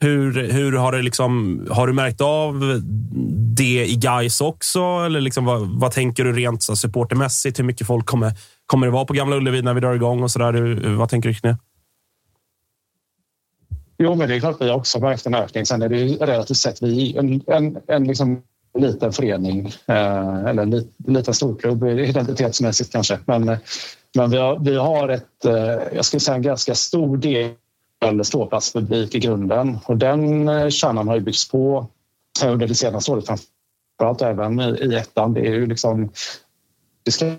Hur, 0.00 0.52
hur 0.52 0.72
har, 0.72 0.92
det 0.92 1.02
liksom, 1.02 1.60
har 1.70 1.86
du 1.86 1.92
märkt 1.92 2.20
av 2.20 2.82
det 3.56 3.86
i 3.86 3.96
Gais 3.96 4.40
också? 4.40 4.80
Eller 4.80 5.20
liksom, 5.20 5.44
vad, 5.44 5.80
vad 5.80 5.92
tänker 5.92 6.24
du 6.24 6.32
rent 6.32 6.62
så, 6.62 6.76
supportermässigt? 6.76 7.58
Hur 7.58 7.64
mycket 7.64 7.86
folk 7.86 8.06
kommer, 8.06 8.32
kommer 8.66 8.86
det 8.86 8.92
vara 8.92 9.04
på 9.04 9.12
Gamla 9.12 9.36
Ullevi 9.36 9.62
när 9.62 9.74
vi 9.74 9.80
drar 9.80 9.94
igång? 9.94 10.22
och 10.22 10.30
så 10.30 10.38
där? 10.38 10.94
Vad 10.96 11.08
tänker 11.08 11.28
du 11.28 11.34
kring 11.34 11.52
det? 11.52 11.58
Jo, 13.98 14.14
men 14.14 14.28
det 14.28 14.34
är 14.34 14.40
klart 14.40 14.56
vi 14.60 14.68
har 14.68 14.76
också 14.76 15.00
märkt 15.00 15.26
en 15.26 15.34
ökning. 15.34 15.66
Sen 15.66 15.82
är 15.82 15.88
det 15.88 15.96
relativt 16.26 16.56
sett 16.56 16.82
vi 16.82 17.16
en, 17.16 17.42
en, 17.46 17.78
en 17.86 18.04
liksom 18.04 18.42
liten 18.78 19.12
förening 19.12 19.66
eh, 19.86 20.44
eller 20.44 20.62
en 20.62 20.88
liten 21.06 21.34
storklubb 21.34 21.84
identitetsmässigt 21.84 22.92
kanske. 22.92 23.18
Men, 23.24 23.56
men 24.14 24.30
vi, 24.30 24.36
har, 24.36 24.58
vi 24.58 24.76
har 24.76 25.08
ett, 25.08 25.44
eh, 25.44 25.94
jag 25.94 26.04
skulle 26.04 26.20
säga 26.20 26.36
en 26.36 26.42
ganska 26.42 26.74
stor 26.74 27.16
del 27.16 28.24
ståplatspublik 28.24 29.14
i 29.14 29.18
grunden 29.18 29.78
och 29.84 29.96
den 29.96 30.48
eh, 30.48 30.68
kärnan 30.68 31.08
har 31.08 31.14
ju 31.14 31.20
byggts 31.20 31.50
på 31.50 31.86
under 32.44 32.66
det 32.66 32.74
senaste 32.74 33.12
året 33.12 33.26
framförallt 33.26 34.22
även 34.22 34.60
i, 34.60 34.94
ettan. 34.94 35.34
Det 35.34 35.40
är 35.40 35.52
ju 35.52 35.66
liksom, 35.66 36.10
det 37.02 37.10
ska 37.10 37.32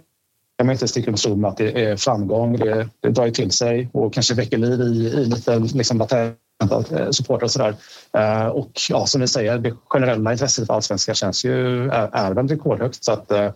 man 0.63 0.71
inte 0.71 0.87
sticka 0.87 1.07
under 1.07 1.19
stol 1.19 1.37
med 1.37 1.49
att 1.49 1.57
det 1.57 1.85
är 1.85 1.95
framgång. 1.95 2.57
Det, 2.57 2.89
det 2.99 3.09
drar 3.09 3.25
ju 3.25 3.31
till 3.31 3.51
sig 3.51 3.89
och 3.93 4.13
kanske 4.13 4.33
väcker 4.33 4.57
liv 4.57 4.81
i, 4.81 5.21
i 5.21 5.25
lite 5.25 5.59
liksom, 5.59 5.97
latent 5.97 6.37
Eh, 6.61 7.09
supportrar 7.11 7.43
och 7.43 7.51
sådär. 7.51 7.75
Eh, 8.17 8.47
och 8.47 8.71
ja, 8.89 9.05
som 9.05 9.21
ni 9.21 9.27
säger, 9.27 9.57
det 9.57 9.73
generella 9.87 10.31
intresset 10.31 10.67
för 10.67 10.73
allsvenskan 10.73 11.15
känns 11.15 11.45
ju, 11.45 11.89
är, 11.89 12.09
är 12.13 12.33
väl 12.33 12.47
rekordhögt. 12.47 13.03
Så 13.03 13.11
att, 13.11 13.31
eh, 13.31 13.51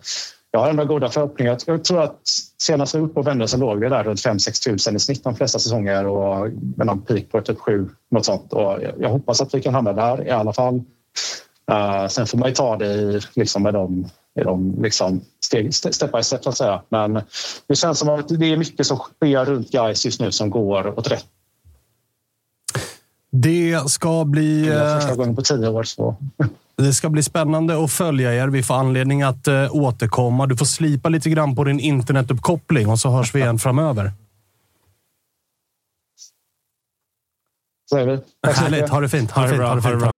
jag 0.50 0.60
har 0.60 0.70
ändå 0.70 0.84
goda 0.84 1.08
förhoppningar. 1.08 1.58
Jag 1.66 1.84
tror 1.84 2.02
att 2.02 2.20
senast 2.62 2.94
vi 2.94 2.98
var 2.98 3.06
uppe 3.06 3.20
och 3.20 3.26
vände 3.26 3.48
så 3.48 3.56
låg 3.56 3.80
det 3.80 3.88
där 3.88 4.04
runt 4.04 4.20
5-6 4.20 4.64
tusen 4.64 4.96
i 4.96 5.00
snitt 5.00 5.24
de 5.24 5.36
flesta 5.36 5.58
säsonger 5.58 6.06
och 6.06 6.48
med 6.76 6.86
någon 6.86 7.02
peak 7.02 7.28
på 7.30 7.40
typ 7.40 7.58
7, 7.58 7.88
något 8.10 8.24
sånt. 8.24 8.52
Och 8.52 8.78
jag 8.98 9.08
hoppas 9.08 9.40
att 9.40 9.54
vi 9.54 9.62
kan 9.62 9.74
hamna 9.74 9.92
där 9.92 10.26
i 10.26 10.30
alla 10.30 10.52
fall. 10.52 10.74
Uh, 11.72 12.08
sen 12.08 12.26
får 12.26 12.38
man 12.38 12.48
ju 12.48 12.54
ta 12.54 12.76
det 12.76 12.86
i, 12.86 13.20
liksom 13.34 13.62
med 13.62 13.74
de, 13.74 14.08
i 14.40 14.44
de 14.44 14.82
liksom 14.82 15.20
steg, 15.44 15.74
step 15.74 16.12
by 16.12 16.22
step 16.22 16.42
så 16.42 16.48
att 16.48 16.56
säga. 16.56 16.82
Men 16.88 17.20
det 17.66 17.74
känns 17.74 17.98
som 17.98 18.08
att 18.08 18.28
det 18.28 18.52
är 18.52 18.56
mycket 18.56 18.86
som 18.86 18.96
sker 18.96 19.44
runt 19.44 19.70
guys 19.70 20.04
just 20.04 20.20
nu 20.20 20.32
som 20.32 20.50
går 20.50 20.98
åt 20.98 21.10
rätt 21.10 21.26
det 23.30 23.90
ska 23.90 24.24
bli... 24.24 24.70
Första 25.00 25.14
gången 25.14 25.36
på 25.36 25.42
tio 25.42 25.68
år. 25.68 25.82
Så. 25.82 26.16
Det 26.76 26.94
ska 26.94 27.08
bli 27.08 27.22
spännande 27.22 27.84
att 27.84 27.92
följa 27.92 28.34
er. 28.34 28.48
Vi 28.48 28.62
får 28.62 28.74
anledning 28.74 29.22
att 29.22 29.48
uh, 29.48 29.74
återkomma. 29.74 30.46
Du 30.46 30.56
får 30.56 30.66
slipa 30.66 31.08
lite 31.08 31.30
grann 31.30 31.56
på 31.56 31.64
din 31.64 31.80
internetuppkoppling 31.80 32.88
och 32.88 32.98
så 32.98 33.10
hörs 33.10 33.34
vi 33.34 33.40
igen 33.40 33.58
framöver. 33.58 34.12
Så 37.90 37.96
är 37.96 38.06
vi. 38.06 38.20
Härligt. 38.52 38.88
Ha 38.88 39.00
det 39.00 39.08
fint. 39.08 39.30
Ha 39.30 39.42
det 39.42 39.48
fint. 39.48 39.62
Ha 39.62 39.74
det 39.74 39.82
fint. 39.82 40.17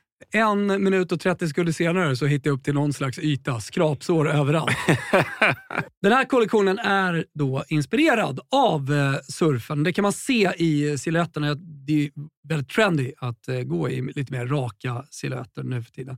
En 0.31 0.83
minut 0.83 1.11
och 1.11 1.19
30 1.19 1.47
sekunder 1.47 1.73
senare 1.73 2.15
så 2.15 2.25
hittade 2.25 2.49
jag 2.49 2.57
upp 2.57 2.63
till 2.63 2.73
någon 2.73 2.93
slags 2.93 3.19
yta, 3.19 3.59
skrapsår 3.59 4.29
överallt. 4.29 4.77
Den 6.01 6.11
här 6.11 6.25
kollektionen 6.25 6.79
är 6.79 7.25
då 7.33 7.63
inspirerad 7.67 8.39
av 8.51 8.93
eh, 8.93 9.15
surfen. 9.29 9.83
Det 9.83 9.93
kan 9.93 10.03
man 10.03 10.13
se 10.13 10.51
i 10.57 10.97
silhuetterna. 10.97 11.55
Det 11.55 12.05
är 12.05 12.11
väldigt 12.47 12.69
trendy 12.69 13.13
att 13.17 13.47
eh, 13.47 13.59
gå 13.59 13.89
i 13.89 14.01
lite 14.01 14.33
mer 14.33 14.47
raka 14.47 15.05
silhuetter 15.09 15.63
nu 15.63 15.83
för 15.83 15.91
tiden. 15.91 16.17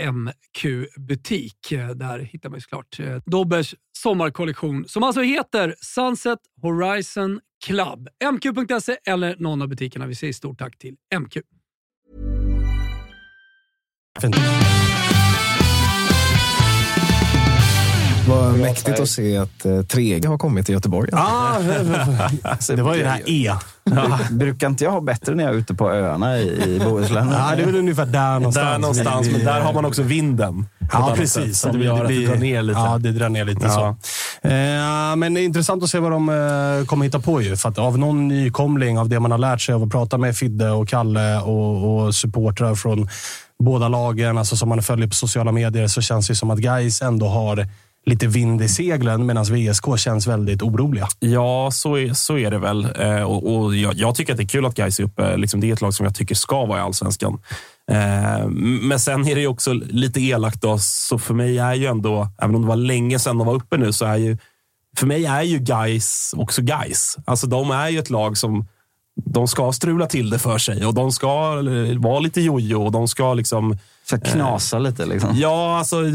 MQ-butik. 0.00 1.72
Eh, 1.72 1.88
där 1.88 2.18
hittar 2.18 2.48
man 2.50 2.56
ju 2.56 2.60
såklart 2.60 3.00
eh, 3.00 3.16
Dobbers 3.26 3.74
sommarkollektion 3.98 4.88
som 4.88 5.02
alltså 5.02 5.20
heter 5.20 5.74
Sunset 5.80 6.38
Horizon 6.62 7.40
Club. 7.64 8.08
MQ.se 8.32 8.96
eller 9.06 9.36
någon 9.38 9.62
av 9.62 9.68
butikerna. 9.68 10.06
Vi 10.06 10.14
säger 10.14 10.32
stort 10.32 10.58
tack 10.58 10.78
till 10.78 10.96
MQ. 11.18 11.36
Fint. 14.20 14.36
Vad 18.28 18.58
mäktigt 18.58 19.00
att 19.00 19.08
se 19.08 19.36
att 19.36 19.64
eh, 19.64 19.70
3G 19.70 20.26
har 20.26 20.38
kommit 20.38 20.66
till 20.66 20.74
Göteborg. 20.74 21.10
Ah, 21.12 21.58
det 22.68 22.82
var 22.82 22.94
ju 22.94 23.02
det 23.02 23.08
här 23.08 23.22
E. 23.26 23.52
Brukar 24.30 24.66
inte 24.66 24.84
jag 24.84 24.90
ha 24.90 25.00
bättre 25.00 25.34
när 25.34 25.44
jag 25.44 25.54
är 25.54 25.58
ute 25.58 25.74
på 25.74 25.90
öarna 25.90 26.38
i, 26.38 26.74
i 26.74 26.80
Bohuslän? 26.84 27.28
Ja, 27.32 27.56
det 27.56 27.62
är 27.62 27.66
väl 27.66 27.76
ungefär 27.76 28.06
där 28.06 28.34
någonstans. 28.34 28.66
Där 28.66 28.78
någonstans, 28.78 29.28
men 29.30 29.44
där 29.44 29.60
har 29.60 29.72
man 29.72 29.84
också 29.84 30.02
vinden. 30.02 30.66
Ja, 30.92 31.14
precis. 31.16 31.58
sätt, 31.58 31.74
gör 31.74 32.02
att 32.02 32.08
det 32.08 32.26
drar 32.26 32.36
ner 32.36 32.62
lite. 32.62 32.80
Ja, 32.80 32.98
det 32.98 33.12
drar 33.12 33.28
ner 33.28 33.44
lite. 33.44 33.66
Ja. 33.66 33.96
Så. 34.42 34.48
Eh, 34.48 35.16
men 35.16 35.34
det 35.34 35.40
är 35.40 35.44
intressant 35.44 35.82
att 35.82 35.90
se 35.90 35.98
vad 35.98 36.12
de 36.12 36.28
eh, 36.28 36.86
kommer 36.86 37.04
hitta 37.04 37.20
på. 37.20 37.42
Ju, 37.42 37.56
för 37.56 37.68
att 37.68 37.78
av 37.78 37.98
någon 37.98 38.28
nykomling 38.28 38.98
av 38.98 39.08
det 39.08 39.20
man 39.20 39.30
har 39.30 39.38
lärt 39.38 39.60
sig 39.60 39.74
av 39.74 39.82
att 39.82 39.90
prata 39.90 40.18
med 40.18 40.36
Fidde 40.36 40.70
och 40.70 40.88
Kalle 40.88 41.40
och, 41.40 42.04
och 42.04 42.14
supportrar 42.14 42.74
från 42.74 43.08
båda 43.58 43.88
lagen, 43.88 44.38
alltså 44.38 44.56
som 44.56 44.68
man 44.68 44.82
följer 44.82 45.08
på 45.08 45.14
sociala 45.14 45.52
medier, 45.52 45.86
så 45.86 46.00
känns 46.00 46.28
det 46.28 46.34
som 46.34 46.50
att 46.50 46.58
Guys 46.58 47.02
ändå 47.02 47.28
har 47.28 47.66
lite 48.06 48.26
vind 48.26 48.62
i 48.62 48.68
seglen 48.68 49.26
medan 49.26 49.44
VSK 49.44 49.84
känns 49.96 50.26
väldigt 50.26 50.62
oroliga. 50.62 51.08
Ja, 51.18 51.70
så 51.72 51.96
är, 51.98 52.12
så 52.12 52.38
är 52.38 52.50
det 52.50 52.58
väl. 52.58 52.88
Eh, 53.00 53.22
och, 53.22 53.56
och 53.56 53.76
jag, 53.76 53.94
jag 53.94 54.14
tycker 54.14 54.32
att 54.32 54.36
det 54.36 54.42
är 54.42 54.48
kul 54.48 54.66
att 54.66 54.74
Gais 54.74 55.00
är 55.00 55.04
uppe. 55.04 55.36
Liksom, 55.36 55.60
det 55.60 55.68
är 55.68 55.72
ett 55.72 55.80
lag 55.80 55.94
som 55.94 56.06
jag 56.06 56.14
tycker 56.14 56.34
ska 56.34 56.66
vara 56.66 56.78
i 56.78 56.82
allsvenskan. 56.82 57.40
Eh, 57.90 58.48
men 58.82 59.00
sen 59.00 59.28
är 59.28 59.34
det 59.34 59.40
ju 59.40 59.46
också 59.46 59.72
lite 59.72 60.20
elakt. 60.20 60.62
Då, 60.62 60.78
så 60.78 61.18
för 61.18 61.34
mig 61.34 61.58
är 61.58 61.74
ju 61.74 61.86
ändå, 61.86 62.28
även 62.38 62.54
om 62.54 62.62
det 62.62 62.68
var 62.68 62.76
länge 62.76 63.18
sedan 63.18 63.38
de 63.38 63.46
var 63.46 63.54
uppe 63.54 63.76
nu, 63.76 63.92
så 63.92 64.04
är 64.04 64.16
ju 64.16 64.38
för 64.96 65.06
mig 65.06 65.26
är 65.26 65.42
ju 65.42 65.58
Gais 65.58 66.34
också 66.36 66.62
Gais. 66.62 67.16
Alltså 67.24 67.46
de 67.46 67.70
är 67.70 67.88
ju 67.88 67.98
ett 67.98 68.10
lag 68.10 68.38
som 68.38 68.66
de 69.24 69.48
ska 69.48 69.72
strula 69.72 70.06
till 70.06 70.30
det 70.30 70.38
för 70.38 70.58
sig 70.58 70.86
och 70.86 70.94
de 70.94 71.12
ska 71.12 71.28
eh, 71.58 71.98
vara 71.98 72.18
lite 72.20 72.40
jojo 72.40 72.82
och 72.84 72.92
de 72.92 73.08
ska 73.08 73.34
liksom 73.34 73.78
Så 74.04 74.18
knasa 74.20 74.78
lite 74.78 75.06
liksom. 75.06 75.30
Ja, 75.34 75.78
alltså, 75.78 76.00
vi, 76.00 76.10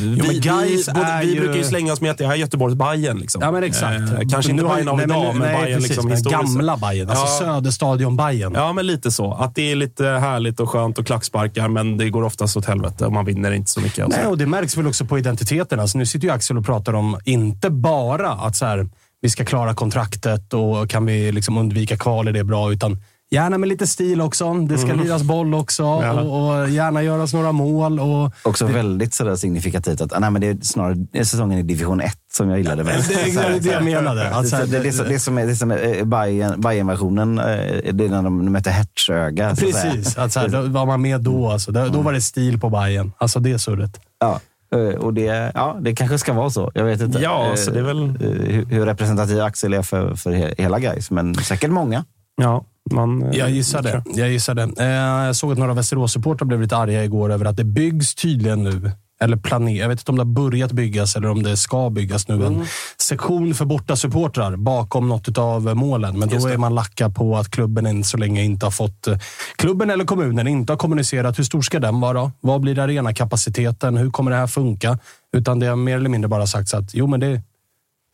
vi, 0.00 0.38
Gais 0.38 0.86
både, 0.86 1.06
är 1.06 1.22
vi 1.22 1.34
ju- 1.34 1.40
brukar 1.40 1.56
ju 1.56 1.64
slänga 1.64 1.92
oss 1.92 2.00
med 2.00 2.10
att 2.10 2.18
det 2.18 2.26
här 2.26 2.32
är 2.32 2.36
Göteborgs 2.36 2.74
Bayern 2.74 3.18
Liksom. 3.18 3.42
Ja, 3.42 3.52
men 3.52 3.64
exakt. 3.64 4.00
Eh, 4.12 4.18
kanske 4.30 4.50
inte 4.52 4.64
Bayern 4.64 4.88
av 4.88 4.96
nej, 4.96 5.04
idag, 5.06 5.22
men, 5.22 5.38
men, 5.38 5.52
nej, 5.52 5.62
Bayern 5.62 5.74
precis, 5.80 5.88
liksom 5.96 6.10
historiskt. 6.10 6.54
Gamla 6.54 6.76
Bayern, 6.76 7.10
alltså 7.10 7.44
Ja. 7.44 7.54
Söderstadion 7.54 8.16
Bayern. 8.16 8.52
Ja, 8.54 8.72
men 8.72 8.86
lite 8.86 9.10
så. 9.10 9.32
Att 9.32 9.54
det 9.54 9.72
är 9.72 9.76
lite 9.76 10.04
härligt 10.04 10.60
och 10.60 10.70
skönt 10.70 10.98
och 10.98 11.06
klacksparkar, 11.06 11.68
men 11.68 11.96
det 11.96 12.10
går 12.10 12.22
oftast 12.22 12.56
åt 12.56 12.66
helvete 12.66 13.06
och 13.06 13.12
man 13.12 13.24
vinner 13.24 13.52
inte 13.52 13.70
så 13.70 13.80
mycket. 13.80 14.06
Och 14.06 14.12
så. 14.12 14.18
Nej, 14.18 14.26
och 14.28 14.38
det 14.38 14.46
märks 14.46 14.76
väl 14.76 14.86
också 14.86 15.04
på 15.04 15.18
identiteten. 15.18 15.80
Alltså, 15.80 15.98
nu 15.98 16.06
sitter 16.06 16.26
ju 16.28 16.32
Axel 16.34 16.58
och 16.58 16.66
pratar 16.66 16.92
om, 16.92 17.18
inte 17.24 17.70
bara 17.70 18.30
att 18.32 18.56
så 18.56 18.64
här, 18.66 18.88
vi 19.22 19.30
ska 19.30 19.44
klara 19.44 19.74
kontraktet 19.74 20.54
och 20.54 20.90
kan 20.90 21.06
vi 21.06 21.32
liksom 21.32 21.58
undvika 21.58 21.96
kval 21.96 22.28
är 22.28 22.32
det 22.32 22.44
bra, 22.44 22.72
utan 22.72 22.98
gärna 23.30 23.58
med 23.58 23.68
lite 23.68 23.86
stil 23.86 24.20
också. 24.20 24.54
Det 24.54 24.78
ska 24.78 24.94
liras 24.94 25.22
boll 25.22 25.54
också 25.54 25.84
och, 25.84 26.48
och 26.62 26.70
gärna 26.70 27.02
göras 27.02 27.32
några 27.34 27.52
mål. 27.52 28.00
Och, 28.00 28.32
Också 28.42 28.66
väldigt 28.66 29.14
sådär 29.14 29.36
signifikativt 29.36 30.00
att 30.00 30.12
ah, 30.12 30.18
nej, 30.18 30.30
men 30.30 30.40
det 30.40 30.46
är 30.48 30.56
snarare 30.62 30.94
det 31.12 31.24
säsongen 31.24 31.58
i 31.58 31.62
division 31.62 32.00
1 32.00 32.12
som 32.32 32.48
jag 32.50 32.58
gillade 32.58 32.84
mest. 32.84 33.08
Det 33.14 33.14
är 33.14 33.60
det 33.60 33.70
jag 33.70 33.84
menade. 33.84 34.30
Att 34.34 34.48
så 34.48 34.56
här, 34.56 34.66
det, 34.66 34.78
det, 34.78 34.90
det, 34.90 35.08
det 35.08 35.18
som 35.20 35.38
är, 35.38 35.46
det 35.46 35.56
som 35.56 35.70
är 35.70 35.76
eh, 35.98 36.04
Bayern- 36.04 36.60
Bayern-versionen, 36.60 37.38
eh, 37.38 37.44
det 37.92 38.04
är 38.04 38.08
när 38.08 38.22
de 38.22 38.52
möter 38.52 38.70
Hertzöga. 38.70 39.56
så 39.56 39.66
att 39.68 39.74
säga. 39.74 39.92
Precis. 39.92 40.18
Att 40.18 40.32
så 40.32 40.40
här, 40.40 40.48
då 40.48 40.60
var 40.62 40.86
man 40.86 41.02
med 41.02 41.20
då. 41.20 41.50
Alltså. 41.50 41.72
Då, 41.72 41.88
då 41.88 42.00
var 42.00 42.12
det 42.12 42.20
stil 42.20 42.60
på 42.60 42.70
Bayern. 42.70 43.12
Alltså 43.18 43.40
det 43.40 43.58
surret. 43.58 44.00
Ja. 44.20 44.40
Eh, 44.72 44.78
Och 44.78 45.14
det, 45.14 45.52
ja, 45.54 45.76
det 45.80 45.94
kanske 45.94 46.18
ska 46.18 46.32
vara 46.32 46.50
så. 46.50 46.70
Jag 46.74 46.84
vet 46.84 47.00
inte. 47.00 47.18
Ja, 47.18 47.48
Eh, 47.48 47.54
så 47.54 47.70
det 47.70 47.78
är 47.78 47.82
väl- 47.82 48.08
eh, 48.08 48.64
Hur, 48.70 48.86
representativ 48.86 49.40
Axel 49.40 49.72
är 49.74 49.82
för, 49.82 50.14
för 50.14 50.30
he- 50.30 50.54
hela 50.58 50.78
guys, 50.78 51.10
men 51.10 51.34
säkert 51.34 51.70
många. 51.70 52.04
Ja, 52.42 52.64
man, 52.92 53.32
Jag 53.32 53.50
gissar 53.50 53.82
det. 53.82 54.02
Jag, 54.14 54.28
gissar 54.30 54.54
det. 54.54 54.62
Eh, 54.78 54.86
jag 55.26 55.36
såg 55.36 55.52
att 55.52 55.58
några 55.58 55.74
Västerås-supportrar 55.74 56.44
blev 56.46 56.60
lite 56.60 56.76
arga 56.76 57.04
igår 57.04 57.32
över 57.32 57.44
att 57.44 57.56
det 57.56 57.64
byggs 57.64 58.14
tydligen 58.14 58.62
nu, 58.64 58.90
eller 59.20 59.36
planer. 59.36 59.72
Jag 59.72 59.88
vet 59.88 60.00
inte 60.00 60.10
om 60.10 60.16
det 60.16 60.22
har 60.22 60.50
börjat 60.50 60.72
byggas 60.72 61.16
eller 61.16 61.28
om 61.28 61.42
det 61.42 61.56
ska 61.56 61.90
byggas 61.90 62.28
nu. 62.28 62.34
Mm. 62.34 62.60
En 62.60 62.66
sektion 62.98 63.54
för 63.54 63.64
bortasupportrar 63.64 64.56
bakom 64.56 65.08
något 65.08 65.38
av 65.38 65.76
målen. 65.76 66.18
Men 66.18 66.28
då 66.28 66.48
är 66.48 66.56
man 66.56 66.74
lacka 66.74 67.10
på 67.10 67.36
att 67.36 67.50
klubben 67.50 67.86
än 67.86 68.04
så 68.04 68.16
länge 68.16 68.42
inte 68.42 68.66
har 68.66 68.70
fått... 68.70 69.06
eh, 69.06 69.18
Klubben 69.56 69.90
eller 69.90 70.04
kommunen 70.04 70.48
inte 70.48 70.72
har 70.72 70.78
kommunicerat 70.78 71.38
hur 71.38 71.44
stor 71.44 71.62
ska 71.62 71.80
den 71.80 72.00
vara? 72.00 72.32
Vad 72.40 72.60
blir 72.60 72.78
arenakapaciteten? 72.78 73.96
Hur 73.96 74.10
kommer 74.10 74.30
det 74.30 74.36
här 74.36 74.46
funka? 74.46 74.98
Utan 75.36 75.58
det 75.58 75.66
har 75.66 75.76
mer 75.76 75.96
eller 75.96 76.08
mindre 76.08 76.28
bara 76.28 76.46
sagts 76.46 76.74
att 76.74 76.94
jo, 76.94 77.06
men 77.06 77.20
det, 77.20 77.42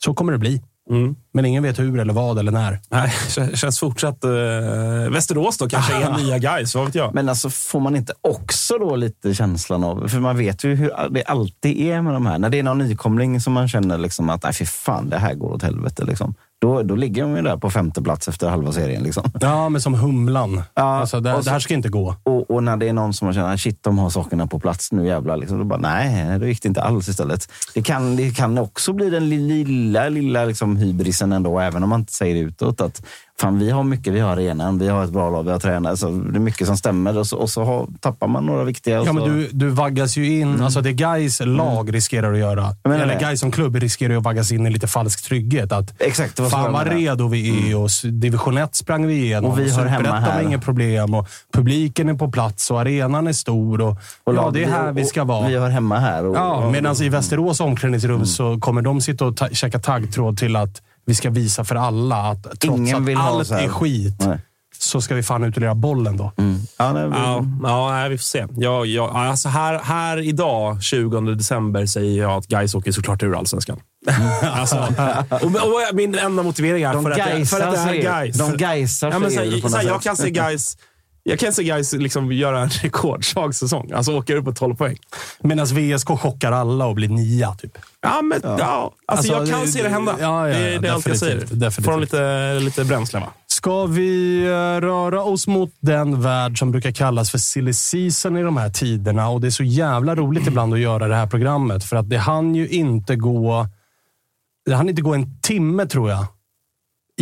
så 0.04 0.14
kommer 0.14 0.32
det 0.32 0.38
bli. 0.38 0.62
Mm. 0.90 1.14
Men 1.32 1.44
ingen 1.44 1.62
vet 1.62 1.78
hur 1.78 2.00
eller 2.00 2.12
vad 2.12 2.38
eller 2.38 2.52
när. 2.52 2.80
Nej, 2.88 3.12
känns 3.54 3.80
fortsatt... 3.80 4.24
Eh, 4.24 4.30
Västerås 5.10 5.58
då 5.58 5.68
kanske 5.68 5.94
är 5.94 6.16
nya 6.24 6.38
guys, 6.38 6.74
vad 6.74 6.84
vet 6.84 6.94
jag. 6.94 7.14
Men 7.14 7.28
alltså 7.28 7.50
får 7.50 7.80
man 7.80 7.96
inte 7.96 8.12
också 8.20 8.78
då 8.78 8.96
lite 8.96 9.34
känslan 9.34 9.84
av, 9.84 10.08
för 10.08 10.20
man 10.20 10.36
vet 10.36 10.64
ju 10.64 10.74
hur 10.74 10.92
det 11.10 11.22
alltid 11.22 11.80
är 11.80 12.02
med 12.02 12.12
de 12.12 12.26
här. 12.26 12.38
När 12.38 12.50
det 12.50 12.58
är 12.58 12.62
någon 12.62 12.78
nykomling 12.78 13.40
som 13.40 13.52
man 13.52 13.68
känner 13.68 13.98
liksom 13.98 14.30
att, 14.30 14.42
nej 14.42 14.52
fy 14.52 14.66
fan, 14.66 15.08
det 15.08 15.18
här 15.18 15.34
går 15.34 15.52
åt 15.52 15.62
helvete. 15.62 16.04
Liksom. 16.04 16.34
Då, 16.62 16.82
då 16.82 16.94
ligger 16.94 17.22
de 17.22 17.36
ju 17.36 17.42
där 17.42 17.56
på 17.56 17.70
femte 17.70 18.02
plats 18.02 18.28
efter 18.28 18.48
halva 18.48 18.72
serien. 18.72 19.02
Liksom. 19.02 19.30
Ja, 19.40 19.68
men 19.68 19.80
som 19.80 19.94
Humlan. 19.94 20.62
Ja, 20.74 20.82
alltså, 20.82 21.20
det, 21.20 21.32
så- 21.34 21.40
det 21.40 21.50
här 21.50 21.58
ska 21.58 21.74
inte 21.74 21.88
gå. 21.88 22.16
Och, 22.22 22.50
och 22.50 22.62
när 22.62 22.76
det 22.76 22.88
är 22.88 22.92
någon 22.92 23.12
som 23.12 23.32
känner, 23.32 23.56
shit 23.56 23.78
de 23.82 23.98
har 23.98 24.10
sakerna 24.10 24.46
på 24.46 24.58
plats 24.60 24.92
nu 24.92 25.06
jävlar. 25.06 25.36
Liksom, 25.36 25.58
då 25.58 25.64
bara, 25.64 25.78
nej, 25.80 26.38
det 26.38 26.48
gick 26.48 26.62
det 26.62 26.68
inte 26.68 26.82
alls 26.82 27.08
istället. 27.08 27.48
Det 27.74 27.82
kan, 27.82 28.16
det 28.16 28.30
kan 28.36 28.58
också 28.58 28.92
bli 28.92 29.10
den 29.10 29.28
lilla, 29.28 30.08
lilla 30.08 30.44
liksom, 30.44 30.76
hybrisen 30.76 31.32
ändå, 31.32 31.58
även 31.60 31.82
om 31.82 31.88
man 31.88 32.00
inte 32.00 32.12
säger 32.12 32.34
det 32.34 32.40
utåt. 32.40 32.80
Att, 32.80 33.02
fan, 33.42 33.58
vi 33.58 33.70
har 33.70 33.82
mycket, 33.82 34.12
vi 34.12 34.20
har 34.20 34.30
arenan, 34.32 34.78
vi 34.78 34.88
har 34.88 35.04
ett 35.04 35.10
bra 35.10 35.30
lag, 35.30 35.42
vi 35.42 35.50
har 35.50 35.58
tränare. 35.58 35.96
Så 35.96 36.08
det 36.10 36.38
är 36.38 36.40
mycket 36.40 36.66
som 36.66 36.76
stämmer 36.76 37.18
och 37.18 37.26
så, 37.26 37.36
och 37.36 37.50
så 37.50 37.64
har, 37.64 37.86
tappar 38.00 38.26
man 38.28 38.46
några 38.46 38.64
viktiga. 38.64 39.00
och 39.00 39.06
Ja, 39.06 39.12
men 39.12 39.24
du, 39.24 39.48
du 39.52 39.68
vaggas 39.68 40.16
ju 40.16 40.40
in. 40.40 40.60
Alltså 40.62 40.80
det 40.80 40.92
Gais 40.92 41.40
lag 41.44 41.94
riskerar 41.94 42.32
att 42.32 42.38
göra, 42.38 42.68
menar 42.84 42.98
eller. 43.04 43.20
Gais 43.20 43.40
som 43.40 43.50
klubb 43.50 43.76
riskerar 43.76 44.16
att 44.16 44.22
vaggas 44.22 44.52
in 44.52 44.66
i 44.66 44.70
lite 44.70 44.86
falsk 44.86 45.24
trygghet. 45.24 45.72
Att 45.72 45.94
Exakt, 46.02 46.36
det 46.36 46.42
var 46.42 46.50
fan 46.50 46.72
vad 46.72 46.86
redo 46.86 47.28
vi 47.28 47.70
är 47.72 47.76
och 47.78 47.86
s- 47.86 48.02
division 48.04 48.58
1 48.58 48.74
sprang 48.74 49.06
vi 49.06 49.14
igenom. 49.14 49.50
Och 49.50 49.58
vi 49.58 49.70
hör 49.70 49.86
hemma 49.86 50.20
här. 50.20 50.42
inga 50.42 50.58
problem 50.58 51.14
och 51.14 51.28
publiken 51.52 52.08
är 52.08 52.14
på 52.14 52.30
plats 52.30 52.70
och 52.70 52.80
arenan 52.80 53.26
är 53.26 53.32
stor. 53.32 53.80
Och, 53.80 53.96
och 54.24 54.34
ja, 54.34 54.50
det 54.54 54.64
är 54.64 54.68
här 54.70 54.92
vi 54.92 55.02
och- 55.02 55.06
ska 55.06 55.24
vara. 55.24 55.48
Vi 55.48 55.56
hör 55.58 55.70
hemma 55.70 55.98
här. 55.98 56.24
Och, 56.26 56.36
Ja, 56.36 56.54
och, 56.56 56.72
medan 56.72 57.02
i 57.02 57.08
Västerås 57.08 57.60
omklädningsrum 57.60 58.14
Mm. 58.14 58.26
så 58.26 58.58
kommer 58.60 58.82
de 58.82 59.00
sitta 59.00 59.24
och 59.24 59.36
ta- 59.36 59.48
käka 59.48 59.78
taggtråd 59.78 60.38
till 60.38 60.56
att 60.56 60.82
vi 61.06 61.14
ska 61.14 61.30
visa 61.30 61.64
för 61.64 61.74
alla 61.74 62.16
att 62.16 62.42
trots 62.42 62.64
Ingen 62.64 63.04
vill 63.04 63.16
att 63.18 63.24
allt 63.24 63.50
är 63.50 63.68
skit 63.68 64.14
Nej. 64.18 64.38
så 64.78 65.00
ska 65.00 65.14
vi 65.14 65.22
fan 65.22 65.44
ut 65.44 65.54
och 65.56 65.60
lira 65.60 65.74
bollen 65.74 66.16
då. 66.16 66.32
Mm. 66.38 66.58
Ja, 66.78 66.92
nej, 66.92 67.02
Ja, 67.12 67.44
ja 67.62 67.90
nej, 67.90 68.08
vi 68.10 68.18
får 68.18 68.22
se. 68.22 68.46
Jag, 68.56 68.86
jag, 68.86 69.16
alltså 69.16 69.48
här, 69.48 69.78
här 69.84 70.18
idag, 70.18 70.82
20 70.82 71.20
december, 71.20 71.86
säger 71.86 72.22
jag 72.22 72.30
att 72.32 72.46
Gais 72.46 72.74
åker 72.74 72.92
såklart 72.92 73.22
ur 73.22 73.38
allsvenskan. 73.38 73.80
alltså, 74.42 74.76
och, 75.30 75.44
och 75.44 75.94
min 75.94 76.18
enda 76.18 76.42
motivering 76.42 76.82
är 76.82 76.92
De 76.94 77.02
för 77.04 77.10
att, 77.10 77.16
det- 77.16 77.46
för 77.46 77.60
att 77.60 77.74
det 77.74 77.98
är 77.98 78.02
Gais. 78.02 78.38
de 78.38 78.56
gaisar 78.56 79.10
ja, 79.10 79.18
men 79.18 79.30
så, 79.70 79.80
Jag 79.84 80.02
kan 80.02 80.16
se 80.16 80.30
Gais 80.30 80.76
jag 81.24 81.38
kan 81.38 81.52
se 81.52 81.62
Gais 81.64 81.92
liksom 81.92 82.32
göra 82.32 82.60
en 82.60 82.68
rekordsvag 82.82 83.54
säsong. 83.54 83.92
Alltså 83.92 84.12
åka 84.18 84.34
upp 84.36 84.44
på 84.44 84.52
12 84.52 84.74
poäng. 84.74 84.96
Medan 85.40 85.66
VSK 85.66 86.08
chockar 86.08 86.52
alla 86.52 86.86
och 86.86 86.94
blir 86.94 87.08
nia, 87.08 87.54
typ. 87.54 87.78
Ja, 88.00 88.22
men, 88.22 88.40
ja. 88.44 88.54
Alltså, 88.58 88.92
Alltså, 89.06 89.32
jag 89.32 89.48
kan 89.48 89.60
det- 89.60 89.66
se 89.72 89.82
det 89.82 89.88
hända. 89.88 90.16
ja, 90.20 90.48
ja, 90.48 90.58
det, 90.58 90.78
det 90.78 90.88
är 90.88 90.92
allt 90.92 91.06
jag 91.06 91.16
säger. 91.18 91.46
definitivt, 91.50 91.84
de 91.86 92.00
lite, 92.00 92.54
lite 92.60 92.84
bränsle, 92.84 93.20
va? 93.20 93.26
Ska 93.46 93.86
vi 93.86 94.42
eh, 94.44 94.50
röra 94.80 95.22
oss 95.22 95.46
mot 95.46 95.70
den 95.80 96.22
värld 96.22 96.58
som 96.58 96.70
brukar 96.70 96.92
kallas 96.92 97.30
för 97.30 97.38
silly 97.38 97.72
season 97.72 98.36
i 98.36 98.42
de 98.42 98.56
här 98.56 98.70
tiderna? 98.70 99.28
Och 99.28 99.40
Det 99.40 99.46
är 99.48 99.50
så 99.50 99.64
jävla 99.64 100.14
roligt 100.14 100.46
ibland 100.46 100.74
att 100.74 100.80
göra 100.80 101.08
det 101.08 101.14
här 101.16 101.26
programmet, 101.26 101.84
för 101.84 101.96
att 101.96 102.10
det 102.10 102.18
hann 102.18 102.54
ju 102.54 102.68
inte 102.68 103.16
gå... 103.16 103.66
Det 104.66 104.74
hann 104.74 104.88
inte 104.88 105.02
gå 105.02 105.14
en 105.14 105.40
timme, 105.40 105.86
tror 105.86 106.10
jag, 106.10 106.26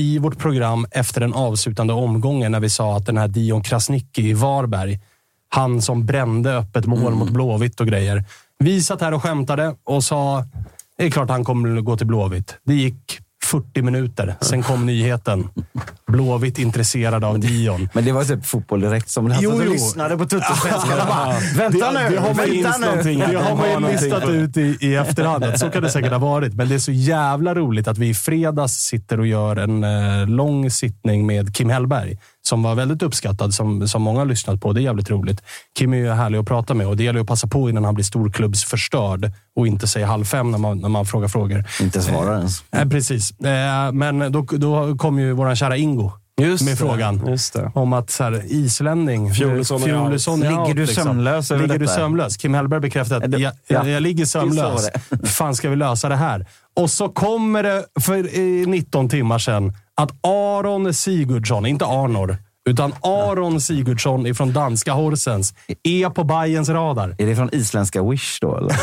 i 0.00 0.18
vårt 0.18 0.38
program 0.38 0.86
efter 0.90 1.20
den 1.20 1.34
avslutande 1.34 1.92
omgången 1.92 2.52
när 2.52 2.60
vi 2.60 2.70
sa 2.70 2.96
att 2.96 3.06
den 3.06 3.16
här 3.16 3.28
Dion 3.28 3.62
Krasniqi 3.62 4.22
i 4.22 4.32
Varberg, 4.32 5.00
han 5.48 5.82
som 5.82 6.06
brände 6.06 6.56
öppet 6.56 6.86
mål 6.86 7.14
mot 7.14 7.30
Blåvitt 7.30 7.80
och 7.80 7.86
grejer. 7.86 8.24
Vi 8.58 8.82
satt 8.82 9.00
här 9.00 9.14
och 9.14 9.22
skämtade 9.22 9.74
och 9.84 10.04
sa 10.04 10.44
det 10.96 11.04
är 11.06 11.10
klart 11.10 11.30
han 11.30 11.44
kommer 11.44 11.78
att 11.78 11.84
gå 11.84 11.96
till 11.96 12.06
Blåvitt. 12.06 12.56
Det 12.64 12.74
gick 12.74 13.20
40 13.44 13.82
minuter. 13.82 14.34
Sen 14.40 14.62
kom 14.62 14.86
nyheten. 14.86 15.48
Blåvitt 16.10 16.58
intresserad 16.58 17.24
av 17.24 17.38
Dion. 17.38 17.88
Men 17.92 18.04
det 18.04 18.12
var 18.12 18.24
typ 18.24 18.46
fotboll 18.46 18.80
direkt 18.80 19.10
som 19.10 19.30
han 19.30 19.42
Jo, 19.42 19.50
satt 19.50 19.60
och 19.60 19.66
jo. 19.66 19.72
lyssnade 19.72 20.16
på 20.16 20.26
Tuttosvenskan 20.26 21.00
och 21.00 21.06
bara 21.08 21.34
“Vänta 21.56 21.92
det, 21.92 22.08
nu, 22.08 22.14
det 22.14 22.20
har 22.20 22.34
man, 22.34 22.36
vänta 22.36 22.78
nu!” 22.78 23.14
det 23.32 23.38
har 23.38 23.80
man 23.80 23.90
ju 23.90 23.92
listat 23.92 24.28
ut 24.28 24.56
i, 24.56 24.76
i 24.80 24.94
efterhand. 24.94 25.44
Så 25.56 25.70
kan 25.70 25.82
det 25.82 25.90
säkert 25.90 26.12
ha 26.12 26.18
varit. 26.18 26.54
Men 26.54 26.68
det 26.68 26.74
är 26.74 26.78
så 26.78 26.92
jävla 26.92 27.54
roligt 27.54 27.88
att 27.88 27.98
vi 27.98 28.08
i 28.08 28.14
fredags 28.14 28.72
sitter 28.72 29.20
och 29.20 29.26
gör 29.26 29.56
en 29.56 29.84
eh, 29.84 30.26
lång 30.28 30.70
sittning 30.70 31.26
med 31.26 31.56
Kim 31.56 31.70
Hellberg. 31.70 32.18
Som 32.42 32.62
var 32.62 32.74
väldigt 32.74 33.02
uppskattad, 33.02 33.54
som, 33.54 33.88
som 33.88 34.02
många 34.02 34.18
har 34.18 34.26
lyssnat 34.26 34.60
på. 34.60 34.72
Det 34.72 34.80
är 34.80 34.82
jävligt 34.82 35.10
roligt. 35.10 35.42
Kim 35.78 35.92
är 35.94 35.96
ju 35.98 36.10
härlig 36.10 36.38
att 36.38 36.46
prata 36.46 36.74
med 36.74 36.86
och 36.86 36.96
det 36.96 37.04
gäller 37.04 37.20
att 37.20 37.26
passa 37.26 37.46
på 37.46 37.70
innan 37.70 37.84
han 37.84 37.94
blir 37.94 38.04
storklubbsförstörd 38.04 39.32
och 39.56 39.66
inte 39.66 39.86
säger 39.88 40.06
halv 40.06 40.24
fem 40.24 40.50
när 40.50 40.58
man, 40.58 40.78
när 40.78 40.88
man 40.88 41.06
frågar 41.06 41.28
frågor. 41.28 41.64
Inte 41.80 42.02
svarar 42.02 42.38
ens. 42.38 42.62
Eh, 42.72 42.88
precis. 42.88 43.30
Eh, 43.40 43.92
men 43.92 44.32
då, 44.32 44.42
då 44.42 44.96
kom 44.96 45.18
ju 45.18 45.32
vår 45.32 45.54
kära 45.54 45.76
Ingo 45.76 46.12
Just 46.40 46.64
med 46.64 46.72
det, 46.72 46.76
frågan 46.76 47.26
Just 47.26 47.52
det. 47.52 47.72
om 47.74 47.92
att 47.92 48.10
så 48.10 48.24
här, 48.24 48.42
islänning, 48.46 49.34
Fjolesson 49.34 49.82
är 49.82 49.86
Fjolesson 49.86 50.42
är 50.42 50.52
out. 50.58 50.68
Ligger 50.68 50.80
du 50.80 50.86
liksom. 50.86 51.04
sömnlös 51.04 51.50
över 51.50 51.62
Ligger 51.62 51.78
du 51.78 51.84
detta? 51.84 51.96
sömnlös? 51.96 52.36
Kim 52.36 52.54
Hellberg 52.54 52.80
bekräftar 52.80 53.16
att 53.16 53.30
det- 53.30 53.38
jag, 53.38 53.52
ja. 53.66 53.76
jag, 53.76 53.88
jag 53.88 54.02
ligger 54.02 54.20
Du 54.22 54.26
sömnlös. 54.26 54.90
det. 55.10 55.26
fan 55.28 55.54
ska 55.54 55.70
vi 55.70 55.76
lösa 55.76 56.08
det 56.08 56.16
här? 56.16 56.46
Och 56.76 56.90
så 56.90 57.08
kommer 57.08 57.62
det 57.62 57.84
för 58.00 58.14
eh, 58.38 58.68
19 58.68 59.08
timmar 59.08 59.38
sedan 59.38 59.72
att 60.02 60.26
Aron 60.26 60.94
Sigurdsson, 60.94 61.66
inte 61.66 61.86
Arnor, 61.86 62.36
utan 62.68 62.92
Aron 63.00 63.60
Sigurdsson 63.60 64.26
ifrån 64.26 64.52
danska 64.52 64.92
Horsens 64.92 65.54
är 65.82 66.10
på 66.10 66.24
Bayerns 66.24 66.68
radar. 66.68 67.14
Är 67.18 67.26
det 67.26 67.36
från 67.36 67.54
isländska 67.54 68.02
Wish 68.02 68.40
då? 68.40 68.56
Eller? 68.56 68.76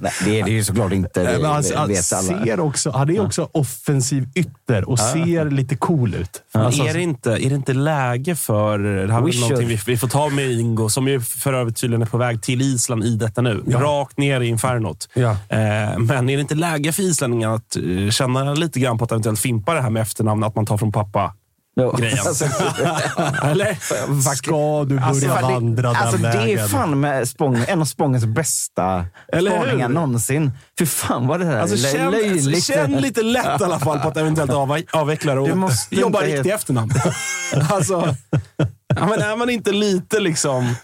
Nej, 0.02 0.12
det 0.24 0.40
är 0.40 0.44
det 0.44 0.50
ju 0.50 0.64
såklart 0.64 0.92
inte. 0.92 1.22
Det 1.22 1.48
alltså, 1.48 1.74
han, 1.74 1.80
han, 1.80 1.88
vet 1.88 2.12
alla. 2.12 2.44
ser 2.44 2.60
också, 2.60 2.90
han 2.90 3.10
är 3.10 3.20
också 3.20 3.48
offensiv 3.52 4.28
ytter 4.34 4.88
och 4.88 4.98
ser 4.98 5.50
lite 5.50 5.76
cool 5.76 6.14
ut. 6.14 6.42
Alltså, 6.52 6.82
är, 6.82 6.94
det 6.94 7.00
inte, 7.00 7.30
är 7.30 7.48
det 7.48 7.54
inte 7.54 7.72
läge 7.72 8.36
för... 8.36 8.78
Det 8.78 9.12
här 9.12 9.20
är 9.20 9.40
någonting 9.40 9.68
vi, 9.68 9.80
vi 9.86 9.96
får 9.96 10.08
ta 10.08 10.28
med 10.28 10.50
Ingo, 10.50 10.88
som 10.88 11.08
ju 11.08 11.20
för 11.20 11.52
övrigt 11.52 11.76
tydligen 11.76 12.02
är 12.02 12.06
på 12.06 12.18
väg 12.18 12.42
till 12.42 12.62
Island 12.62 13.04
i 13.04 13.16
detta 13.16 13.42
nu. 13.42 13.62
Ja. 13.66 13.80
Rakt 13.80 14.18
ner 14.18 14.40
i 14.40 14.46
infernot. 14.46 15.08
Ja. 15.14 15.30
Eh, 15.30 15.98
men 15.98 16.30
är 16.30 16.36
det 16.36 16.40
inte 16.40 16.54
läge 16.54 16.92
för 16.92 17.02
islänningarna 17.02 17.54
att 17.54 17.76
eh, 17.76 18.10
känna 18.10 18.54
lite 18.54 18.80
grann 18.80 18.98
på 18.98 19.04
att 19.04 19.12
eventuellt 19.12 19.40
fimpa 19.40 19.74
det 19.74 19.80
här 19.80 19.90
med 19.90 20.02
efternamn, 20.02 20.44
att 20.44 20.54
man 20.54 20.66
tar 20.66 20.76
från 20.76 20.92
pappa? 20.92 21.34
Grejen. 21.98 22.18
Alltså, 22.26 22.44
Eller? 23.42 24.34
Ska 24.36 24.84
du 24.84 24.94
börja 24.94 25.04
Alltså, 25.06 25.28
vandra 25.28 25.88
det, 25.88 25.94
den 25.94 25.96
alltså, 25.96 26.16
det 26.16 26.28
är 26.28 26.32
vägen? 26.38 26.68
fan 26.68 27.00
med 27.00 27.28
Spång, 27.28 27.64
en 27.68 27.80
av 27.80 27.84
Spångens 27.84 28.24
bästa 28.24 29.04
Eller 29.32 29.50
hur? 29.50 29.58
spaningar 29.58 29.88
någonsin. 29.88 30.50
Fy 30.78 30.86
fan 30.86 31.26
vad 31.26 31.40
det 31.40 31.46
här 31.46 31.58
Alltså, 31.60 31.76
känn, 31.76 32.10
löjligt. 32.10 32.64
känn 32.64 32.92
lite 32.92 33.22
lätt 33.22 33.60
i 33.60 33.64
alla 33.64 33.78
fall 33.78 33.98
på 34.00 34.08
att 34.08 34.16
eventuellt 34.16 34.50
av, 34.52 34.80
avveckla 34.92 35.34
det 35.34 35.44
Du 35.46 35.52
och 35.52 35.58
måste 35.58 35.94
jobba 35.96 36.18
riktigt 36.20 36.34
helt- 36.36 36.48
efternamn. 36.60 36.90
alltså, 37.70 38.14
ja, 38.96 39.06
men 39.06 39.20
är 39.20 39.36
man 39.36 39.50
inte 39.50 39.72
lite 39.72 40.20
liksom... 40.20 40.74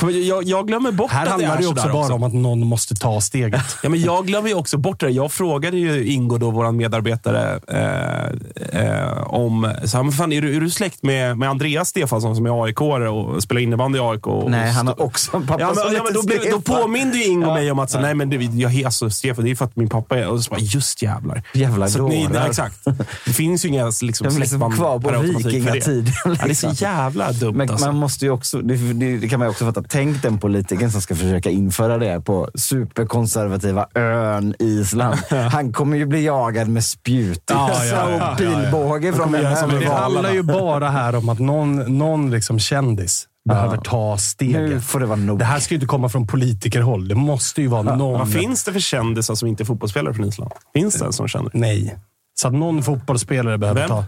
För 0.00 0.10
jag, 0.10 0.44
jag 0.44 0.66
glömmer 0.66 0.92
bort 0.92 1.10
Här 1.10 1.22
att 1.22 1.28
handlar 1.28 1.48
det 1.48 1.58
är 1.58 1.62
ju 1.62 1.68
också 1.68 1.82
sådär 1.82 1.92
bara 1.92 2.14
om 2.14 2.22
att 2.22 2.34
någon 2.34 2.66
måste 2.66 2.94
ta 2.94 3.20
steget. 3.20 3.62
Ja, 3.82 3.88
men 3.88 4.00
jag 4.00 4.26
glömmer 4.26 4.48
ju 4.48 4.54
också 4.54 4.78
bort 4.78 5.00
det. 5.00 5.10
Jag 5.10 5.32
frågade 5.32 5.76
ju 5.76 6.06
Ingo, 6.06 6.38
då, 6.38 6.50
vår 6.50 6.72
medarbetare, 6.72 7.60
eh, 7.68 8.82
eh, 8.82 9.22
om... 9.26 9.72
Så 9.84 10.02
här, 10.02 10.10
fan, 10.10 10.32
är, 10.32 10.42
du, 10.42 10.56
är 10.56 10.60
du 10.60 10.70
släkt 10.70 11.02
med, 11.02 11.38
med 11.38 11.50
Andreas 11.50 11.88
Stefansson 11.88 12.36
som 12.36 12.46
är 12.46 12.64
aik 12.64 12.80
och 12.80 13.42
spelar 13.42 13.60
innebandy 13.60 13.98
i 13.98 14.02
AIK? 14.02 14.26
Och, 14.26 14.50
Nej, 14.50 14.70
han 14.70 14.86
har 14.86 15.02
också 15.02 15.36
en 15.36 15.46
pappa 15.46 15.60
Ja, 15.60 15.74
som 15.74 15.84
men, 15.84 15.94
ja, 15.94 16.02
men 16.04 16.12
då, 16.12 16.22
blev, 16.22 16.50
då 16.50 16.60
påminde 16.60 17.18
ju 17.18 17.24
Ingo 17.24 17.46
Ja. 17.46 17.54
mig 17.54 17.70
om 17.70 17.78
att 17.78 17.90
så, 17.90 18.00
nej, 18.00 18.14
men 18.14 18.30
det, 18.30 18.36
jag 18.36 18.84
alltså 18.84 19.10
Stefan, 19.10 19.44
det 19.44 19.50
är 19.50 19.54
för 19.54 19.64
att 19.64 19.76
min 19.76 19.88
pappa 19.88 20.18
är... 20.18 20.28
Och 20.28 20.44
så 20.44 20.50
bara, 20.50 20.60
just 20.60 21.02
jävlar. 21.02 21.42
Jävla 21.54 21.88
så 21.88 22.08
ni, 22.08 22.28
nej, 22.28 22.46
Exakt. 22.48 22.84
Det 23.24 23.32
finns 23.32 23.64
ju 23.64 23.68
inga 23.68 23.84
liksom, 23.84 24.06
liksom 24.06 24.30
släktband 24.30 24.74
kvar 24.74 24.98
på 24.98 25.10
det. 25.10 25.18
vikingatiden. 25.18 26.12
Ja, 26.24 26.30
det 26.30 26.42
är 26.42 26.48
liksom. 26.48 26.76
så 26.76 26.84
jävla 26.84 27.32
dumt 27.32 27.56
Men 27.56 27.70
alltså. 27.70 27.86
man 27.86 27.96
måste 27.96 28.24
ju 28.24 28.30
också, 28.30 28.58
det, 28.58 28.92
det, 28.92 29.18
det 29.18 29.28
kan 29.28 29.38
man 29.38 29.48
ju 29.48 29.50
också 29.50 29.64
fatta. 29.64 29.85
Tänk 29.88 30.22
den 30.22 30.38
politikern 30.38 30.90
som 30.90 31.00
ska 31.00 31.14
försöka 31.14 31.50
införa 31.50 31.98
det 31.98 32.20
på 32.20 32.48
superkonservativa 32.54 33.86
ön 33.94 34.54
Island. 34.58 35.18
Han 35.52 35.72
kommer 35.72 35.96
ju 35.96 36.06
bli 36.06 36.24
jagad 36.24 36.68
med 36.68 36.84
spjut 36.84 37.42
Ja, 37.50 37.84
ja, 37.84 38.10
ja, 38.10 38.32
och 38.32 38.38
pilbåge 38.38 39.12
från 39.12 39.32
göra 39.32 39.56
som 39.56 39.70
Det 39.70 39.86
handlar 39.86 40.32
ju 40.32 40.42
bara 40.42 40.88
här 40.88 41.14
om 41.14 41.28
att 41.28 41.38
någon, 41.38 41.98
någon 41.98 42.30
liksom 42.30 42.58
kändis 42.58 43.28
behöver 43.48 43.76
ta 43.76 44.12
Nu 44.12 44.18
steget. 44.18 44.84
får 44.84 45.00
det 45.00 45.06
vara 45.06 45.16
nog. 45.16 45.38
Det 45.38 45.44
här 45.44 45.60
ska 45.60 45.74
ju 45.74 45.76
inte 45.76 45.86
komma 45.86 46.08
från 46.08 46.26
politikerhåll. 46.26 47.08
Det 47.08 47.14
måste 47.14 47.62
ju 47.62 47.68
vara 47.68 47.96
någon... 47.96 48.18
Vad 48.18 48.32
finns 48.32 48.64
det 48.64 48.72
för 48.72 48.80
kändisar 48.80 49.34
som 49.34 49.48
inte 49.48 49.62
är 49.62 49.64
fotbollsspelare 49.64 50.14
från 50.14 50.28
Island? 50.28 50.52
Finns 50.74 50.94
det 50.94 51.04
en 51.04 51.12
sån 51.12 51.28
kändis? 51.28 51.50
Nej. 51.54 51.96
Så 52.34 52.48
att 52.48 52.54
någon 52.54 52.82
fotbollsspelare 52.82 53.58
behöver 53.58 53.80
Vem? 53.80 53.88
ta... 53.88 54.04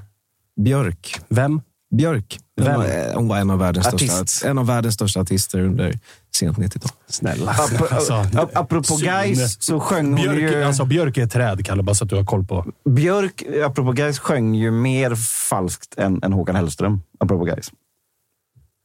Björk. 0.61 1.21
Vem? 1.29 1.61
Björk. 1.91 2.39
Hon 2.57 2.65
Vem? 2.67 2.81
var, 2.81 3.15
hon 3.15 3.29
var 3.29 3.37
en 3.39 3.51
av 3.51 3.59
världens 3.59 3.87
Artist. 3.87 4.13
största, 4.29 4.49
en 4.49 4.59
av 4.59 4.67
världens 4.67 4.95
största 4.95 5.21
artister 5.21 5.61
under 5.61 5.99
sent 6.37 6.59
90-tal. 6.59 6.91
Snälla. 7.09 7.53
Ap- 7.53 7.93
Alltså, 7.93 8.13
ap- 8.13 8.51
apropå 8.57 8.83
syn. 8.97 8.99
guys 9.09 9.63
så 9.65 9.81
sjöng 9.81 10.07
hon 10.07 10.15
Björk, 10.15 10.39
ju... 10.39 10.65
alltså, 10.65 10.85
Björk 10.85 11.17
är 11.17 11.23
ett 11.25 11.33
träd, 11.33 11.65
Kalle, 11.67 11.83
bara 11.83 11.95
så 11.95 12.05
att 12.05 12.11
du 12.11 12.17
har 12.17 12.25
koll 12.25 12.45
på. 12.45 12.67
Björk, 12.91 13.43
apropå 13.65 13.93
guys, 13.93 14.19
sjöng 14.19 14.55
ju 14.55 14.71
mer 14.71 15.15
falskt 15.51 15.99
än, 15.99 16.21
än 16.23 16.33
Håkan 16.33 16.57
Hellström. 16.57 17.01
Apropå 17.21 17.45
guys. 17.45 17.71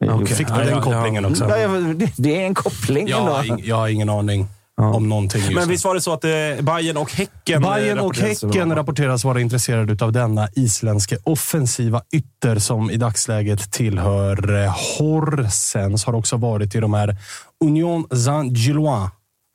Okay. 0.06 0.26
Fick 0.36 0.48
du 0.48 0.54
Ja, 0.54 0.60
den 0.66 0.82
kopplingen 0.82 1.26
också? 1.26 1.48
Det, 1.48 2.12
det 2.18 2.42
är 2.42 2.46
en 2.46 2.54
koppling 2.56 3.08
Jag, 3.08 3.18
har 3.22 3.40
ändå. 3.44 3.56
ing- 3.56 3.62
jag 3.66 3.76
har 3.76 3.88
ingen 3.88 4.10
aning 4.10 4.48
om 4.82 5.10
någonting 5.10 5.42
just 5.42 5.54
Men 5.54 5.70
visst 5.70 5.86
var 5.86 5.96
det 5.96 6.02
så 6.02 6.14
att 6.14 6.24
eh, 6.24 6.30
Bayern 6.62 6.98
och 6.98 7.12
Häcken... 7.12 7.64
eh, 7.64 7.74
Bayern 7.74 8.00
och 8.00 8.18
Häcken 8.18 8.76
rapporteras 8.76 9.24
vara 9.24 9.42
intresserade 9.42 10.06
av 10.06 10.12
denna 10.12 10.48
isländske 10.56 11.18
offensiva 11.24 12.02
ytter 12.14 12.60
som 12.60 12.92
i 12.92 12.98
dagsläget 12.98 13.72
tillhör 13.72 14.64
eh, 14.64 14.76
Horsens. 15.00 16.06
Har 16.06 16.14
också 16.16 16.38
varit 16.38 16.76
i 16.76 16.80
de 16.80 16.94
här 16.94 17.18
Union 17.66 18.06
Saint-Gillois. 18.12 19.10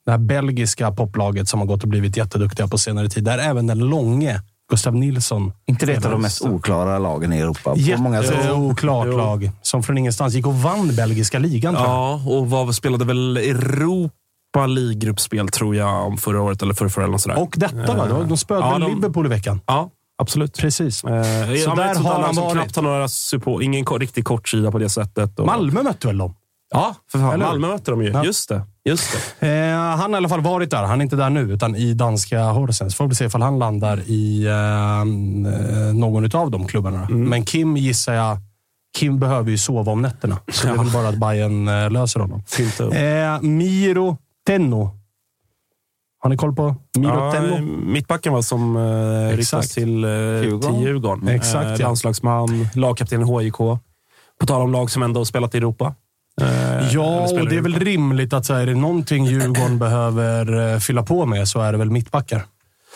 Det 0.05 0.11
här 0.11 0.19
belgiska 0.19 0.93
poplaget 0.93 1.49
som 1.49 1.61
har 1.61 1.67
gått 1.67 1.83
och 1.83 1.89
blivit 1.89 2.17
jätteduktiga 2.17 2.69
på 2.69 2.79
senare 2.79 3.09
tid. 3.09 3.25
Där 3.25 3.39
även 3.39 3.67
den 3.67 3.79
långe 3.79 4.41
Gustav 4.71 4.95
Nilsson. 4.95 5.53
Inte 5.67 5.87
det 5.87 5.93
ett 5.93 6.05
av 6.05 6.11
de 6.11 6.23
mest 6.23 6.43
oklara 6.43 6.99
lagen 6.99 7.33
i 7.33 7.39
Europa? 7.39 7.75
På 7.97 8.03
många 8.03 8.23
sätt. 8.23 8.37
Jätteoklart 8.37 9.07
lag 9.07 9.51
som 9.63 9.83
från 9.83 9.99
ingenstans 9.99 10.35
gick 10.35 10.47
och 10.47 10.55
vann 10.55 10.97
belgiska 10.97 11.39
ligan. 11.39 11.75
tror 11.75 11.87
jag. 11.87 11.95
Ja, 11.95 12.23
och 12.27 12.51
vad 12.51 12.75
spelade 12.75 13.05
väl 13.05 13.37
Europa 13.37 14.18
League-gruppspel 14.57 15.49
tror 15.49 15.77
jag 15.77 16.07
om 16.07 16.19
förra 16.19 16.43
året 16.43 16.63
eller 16.63 16.75
förra, 16.75 16.89
förra 16.89 17.05
eller 17.05 17.19
sådär. 17.19 17.43
Och 17.43 17.55
detta 17.57 17.95
va? 17.97 18.07
De- 18.09 18.29
De 18.29 18.37
spöade 18.37 18.67
Ja, 18.67 18.79
de- 18.79 18.95
Liverpool 18.95 19.27
i 19.27 19.29
veckan? 19.29 19.61
Ja, 19.67 19.91
absolut. 20.23 20.59
Precis. 20.59 21.05
Eh, 21.05 21.11
Så 21.65 21.75
där 21.75 21.95
har 21.95 22.23
han 22.23 22.35
varit. 22.35 22.53
knappt 22.53 22.77
har 22.77 22.83
några 22.83 23.09
support, 23.09 23.63
ingen 23.63 23.87
riktig 23.87 24.25
kortsida 24.25 24.71
på 24.71 24.79
det 24.79 24.89
sättet. 24.89 25.39
Och, 25.39 25.47
Malmö 25.47 25.83
mötte 25.83 26.07
väl 26.07 26.19
dem? 26.19 26.35
Ja, 26.71 26.95
för 27.13 27.19
fan. 27.19 27.33
Eller? 27.35 27.47
Malmö 27.47 27.69
mötte 27.69 27.91
de 27.91 28.03
ju. 28.03 28.11
Ja. 28.11 28.25
Just 28.25 28.49
det. 28.49 28.63
Just 28.85 29.17
det. 29.41 29.49
Eh, 29.49 29.77
han 29.77 30.01
har 30.01 30.11
i 30.11 30.15
alla 30.17 30.29
fall 30.29 30.41
varit 30.41 30.71
där. 30.71 30.83
Han 30.85 31.01
är 31.01 31.03
inte 31.05 31.17
där 31.17 31.31
nu, 31.31 31.41
utan 31.53 31.77
i 31.77 31.95
danska 31.95 32.43
Horsens. 32.45 32.95
Får 32.95 33.07
vi 33.09 33.15
se 33.15 33.25
ifall 33.25 33.43
han 33.43 33.59
landar 33.59 34.01
i 34.07 34.47
eh, 34.47 35.05
någon 35.95 36.37
av 36.37 36.51
de 36.51 36.67
klubbarna. 36.67 37.03
Mm. 37.05 37.25
Men 37.29 37.45
Kim 37.45 37.77
gissar 37.77 38.15
jag, 38.15 38.39
Kim 38.99 39.19
behöver 39.19 39.51
ju 39.51 39.59
sova 39.59 39.93
om 39.93 40.03
nätterna. 40.03 40.39
Så 40.53 40.67
det 40.67 40.73
är 40.73 40.77
väl 40.77 40.91
bara 40.93 41.09
att 41.09 41.17
Bayern 41.21 41.69
eh, 41.69 41.91
löser 41.91 42.21
honom. 42.21 42.43
Eh, 42.93 43.41
Miro 43.43 44.17
Tenno. 44.49 44.91
Har 46.21 46.31
ni 46.31 46.37
koll 46.37 46.55
på 46.55 46.75
Miro 46.99 47.11
Ja, 47.11 47.33
Tenno? 47.33 47.59
mittbacken 47.93 48.33
var 48.33 48.43
som 48.43 48.77
eh, 48.77 49.37
ryktas 49.37 49.39
Exakt. 49.65 49.75
till, 49.75 50.05
eh, 50.05 50.11
Djurgården. 50.11 50.75
till 50.75 50.83
Djurgården. 50.87 51.29
Exakt, 51.29 51.65
eh, 51.67 51.77
ja. 51.79 51.87
Landslagsman, 51.87 52.69
lagkapten 52.75 53.23
i 53.23 53.45
HIK. 53.45 53.57
På 54.41 54.47
tal 54.47 54.63
om 54.63 54.73
lag 54.73 54.91
som 54.91 55.03
ändå 55.03 55.25
spelat 55.25 55.55
i 55.55 55.59
Europa. 55.59 55.95
Eh, 56.41 56.95
Ja, 56.95 57.23
och 57.41 57.49
det 57.49 57.57
är 57.57 57.61
väl 57.61 57.81
rimligt 57.81 58.33
att 58.33 58.47
så 58.47 58.55
här, 58.55 58.61
är 58.61 58.67
det 58.67 58.75
någonting 58.75 59.25
Djurgården 59.27 59.79
behöver 59.85 60.73
eh, 60.75 60.79
fylla 60.79 61.03
på 61.03 61.27
med 61.27 61.49
så 61.49 61.61
är 61.61 61.73
det 61.73 61.79
väl 61.79 61.91
mittbackar. 61.91 62.45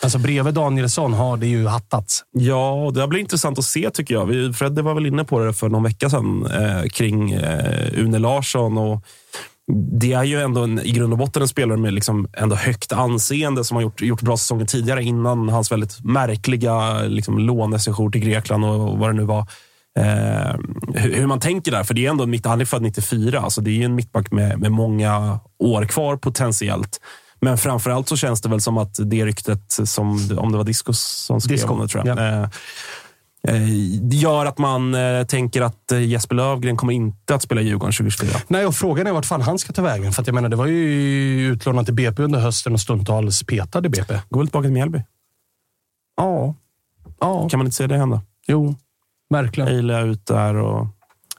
Alltså 0.03 0.17
bredvid 0.19 0.53
Danielsson 0.53 1.13
har 1.13 1.37
det 1.37 1.47
ju 1.47 1.67
hattats. 1.67 2.23
Ja, 2.31 2.91
det 2.93 3.07
blir 3.07 3.19
intressant 3.19 3.59
att 3.59 3.65
se 3.65 3.89
tycker 3.89 4.13
jag. 4.13 4.25
Vi, 4.25 4.53
Fredde 4.53 4.81
var 4.81 4.93
väl 4.93 5.05
inne 5.05 5.23
på 5.23 5.39
det 5.39 5.53
för 5.53 5.69
någon 5.69 5.83
vecka 5.83 6.09
sedan 6.09 6.45
eh, 6.45 6.83
kring 6.89 7.31
eh, 7.31 7.99
Une 7.99 8.19
Larsson. 8.19 8.77
Och 8.77 9.01
det 9.99 10.13
är 10.13 10.23
ju 10.23 10.41
ändå 10.41 10.63
en, 10.63 10.79
i 10.79 10.91
grund 10.91 11.13
och 11.13 11.19
botten 11.19 11.41
en 11.41 11.47
spelare 11.47 11.77
med 11.77 11.93
liksom 11.93 12.27
ändå 12.33 12.55
högt 12.55 12.91
anseende 12.91 13.63
som 13.63 13.75
har 13.75 13.81
gjort, 13.81 14.01
gjort 14.01 14.21
bra 14.21 14.37
säsonger 14.37 14.65
tidigare 14.65 15.03
innan 15.03 15.49
hans 15.49 15.71
väldigt 15.71 16.03
märkliga 16.03 17.01
liksom, 17.01 17.39
lånesession 17.39 18.11
till 18.11 18.21
Grekland 18.21 18.65
och, 18.65 18.89
och 18.89 18.97
vad 18.97 19.09
det 19.09 19.13
nu 19.13 19.23
var. 19.23 19.47
Eh, 19.99 20.55
hur, 20.95 21.13
hur 21.13 21.27
man 21.27 21.39
tänker 21.39 21.71
där, 21.71 21.83
för 21.83 21.93
det 21.93 22.05
är 22.05 22.09
ändå 22.09 22.25
mitt, 22.25 22.45
han 22.45 22.61
är 22.61 22.65
född 22.65 22.81
94, 22.81 23.39
alltså 23.39 23.61
det 23.61 23.71
är 23.71 23.73
ju 23.73 23.83
en 23.83 23.95
mittback 23.95 24.31
med, 24.31 24.59
med 24.59 24.71
många 24.71 25.39
år 25.59 25.85
kvar 25.85 26.17
potentiellt. 26.17 26.99
Men 27.41 27.57
framförallt 27.57 28.07
så 28.07 28.17
känns 28.17 28.41
det 28.41 28.49
väl 28.49 28.61
som 28.61 28.77
att 28.77 28.97
det 28.99 29.25
ryktet, 29.25 29.71
som, 29.71 30.29
om 30.37 30.51
det 30.51 30.57
var 30.57 30.63
Disco 30.63 30.93
som 30.93 31.41
skrev 31.41 31.57
Disco, 31.57 31.73
om 31.73 31.79
det 31.79 31.87
tror 31.87 32.07
jag. 32.07 32.17
ja. 32.17 32.43
Eh, 32.43 32.49
eh, 33.47 34.13
gör 34.21 34.45
att 34.45 34.57
man 34.57 34.95
eh, 34.95 35.23
tänker 35.23 35.61
att 35.61 35.91
eh, 35.91 36.05
Jesper 36.05 36.35
Lövgren 36.35 36.77
kommer 36.77 36.93
inte 36.93 37.35
att 37.35 37.41
spela 37.41 37.61
i 37.61 37.63
Djurgården 37.63 37.93
2024. 37.93 38.39
Nej, 38.47 38.65
och 38.65 38.75
frågan 38.75 39.07
är 39.07 39.11
vart 39.11 39.25
fan 39.25 39.41
han 39.41 39.59
ska 39.59 39.73
ta 39.73 39.81
vägen. 39.81 40.11
För 40.11 40.21
att 40.21 40.27
jag 40.27 40.33
menar, 40.33 40.49
det 40.49 40.55
var 40.55 40.65
ju 40.65 41.51
utlånat 41.51 41.85
till 41.85 41.95
BP 41.95 42.23
under 42.23 42.39
hösten 42.39 42.73
och 42.73 42.79
stundtals 42.79 43.43
petad 43.43 43.85
i 43.85 43.89
BP. 43.89 44.19
Går 44.29 44.39
väl 44.39 44.47
tillbaka 44.47 44.65
till 44.65 44.73
Mjällby? 44.73 45.01
Ja. 46.17 46.55
Ja. 47.19 47.49
Kan 47.49 47.57
man 47.57 47.67
inte 47.67 47.75
se 47.75 47.87
det 47.87 47.97
hända? 47.97 48.21
Jo, 48.47 48.75
verkligen. 49.29 49.69
Eila 49.69 50.01
ut 50.01 50.25
där 50.25 50.55
och 50.55 50.87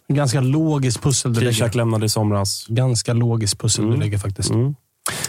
Ganska 0.08 0.40
logiskt 0.40 1.02
pussel 1.02 1.34
du 1.34 1.40
lägger. 1.40 1.76
Lämnade 1.76 2.06
i 2.06 2.08
somras. 2.08 2.66
Ganska 2.68 3.12
logiskt 3.12 3.58
pussel 3.58 3.90
du 3.90 3.96
lägger 3.96 4.18
faktiskt. 4.18 4.50
Mm. 4.50 4.74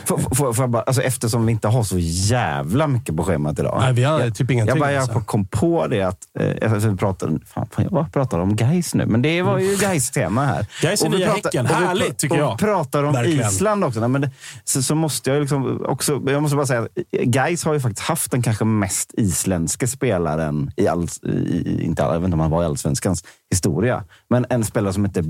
Får, 0.06 0.18
får, 0.36 0.54
får 0.54 0.64
jag 0.64 0.70
bara, 0.70 0.82
alltså 0.84 1.02
eftersom 1.02 1.46
vi 1.46 1.52
inte 1.52 1.68
har 1.68 1.84
så 1.84 1.96
jävla 2.00 2.88
mycket 2.88 3.16
på 3.18 3.24
schemat 3.24 3.60
idag. 3.60 3.78
Nej, 3.82 3.94
vi 3.94 4.04
har 4.04 4.20
jag, 4.20 4.36
typ 4.36 4.52
ingenting, 4.52 4.70
Jag, 4.76 4.80
bara, 4.80 4.92
jag 4.92 5.02
alltså. 5.02 5.20
kom 5.20 5.46
på 5.46 5.88
det 5.88 6.02
att... 6.02 6.18
Eh, 6.40 6.74
vi 6.74 6.98
pratade, 6.98 7.40
fan, 7.46 7.68
fan, 7.72 7.84
jag 7.84 7.94
bara 7.94 8.06
pratar 8.10 8.40
om 8.40 8.56
Gais 8.56 8.94
nu, 8.96 9.06
men 9.06 9.22
det 9.22 9.42
var 9.42 9.58
ju 9.60 9.76
gais 9.76 10.12
tema 10.12 10.46
här. 10.46 10.68
Gais 10.82 11.02
är 11.04 11.10
vi 11.10 11.18
nya 11.18 11.26
pratar- 11.28 11.44
Häcken. 11.44 11.66
vi 11.68 11.74
Härligt, 11.74 12.08
pra- 12.12 12.16
tycker 12.16 12.36
jag. 12.38 12.54
Och 12.54 12.60
pratar 12.60 13.04
om 13.04 13.14
Verkligen. 13.14 13.48
Island 13.50 13.84
också. 13.84 14.00
Nej, 14.00 14.10
men 14.10 14.22
det, 14.22 14.32
så, 14.64 14.84
så 14.84 14.96
måste 14.96 15.30
jag 15.30 15.42
liksom 15.42 15.86
också... 15.86 16.22
Jag 16.26 16.42
måste 16.42 16.56
bara 16.56 16.66
säga 16.66 16.82
att 16.82 17.22
Gais 17.24 17.64
har 17.66 17.74
ju 17.74 17.80
faktiskt 17.80 18.08
haft 18.08 18.32
den 18.32 18.42
kanske 18.42 18.66
mest 18.66 19.14
isländska 19.18 19.88
spelaren 19.88 20.72
i, 20.78 20.88
all, 20.88 21.08
i, 21.24 21.82
inte 21.84 22.04
all, 22.06 22.14
jag 22.14 22.20
vet 22.20 22.26
inte 22.26 22.34
om 22.36 22.40
han 22.40 22.52
var 22.52 22.64
i 22.64 22.66
allsvenskans 22.66 23.24
historia. 23.52 24.04
Men 24.30 24.46
en 24.50 24.64
spelare 24.66 24.94
som 24.94 25.06
heter 25.06 25.22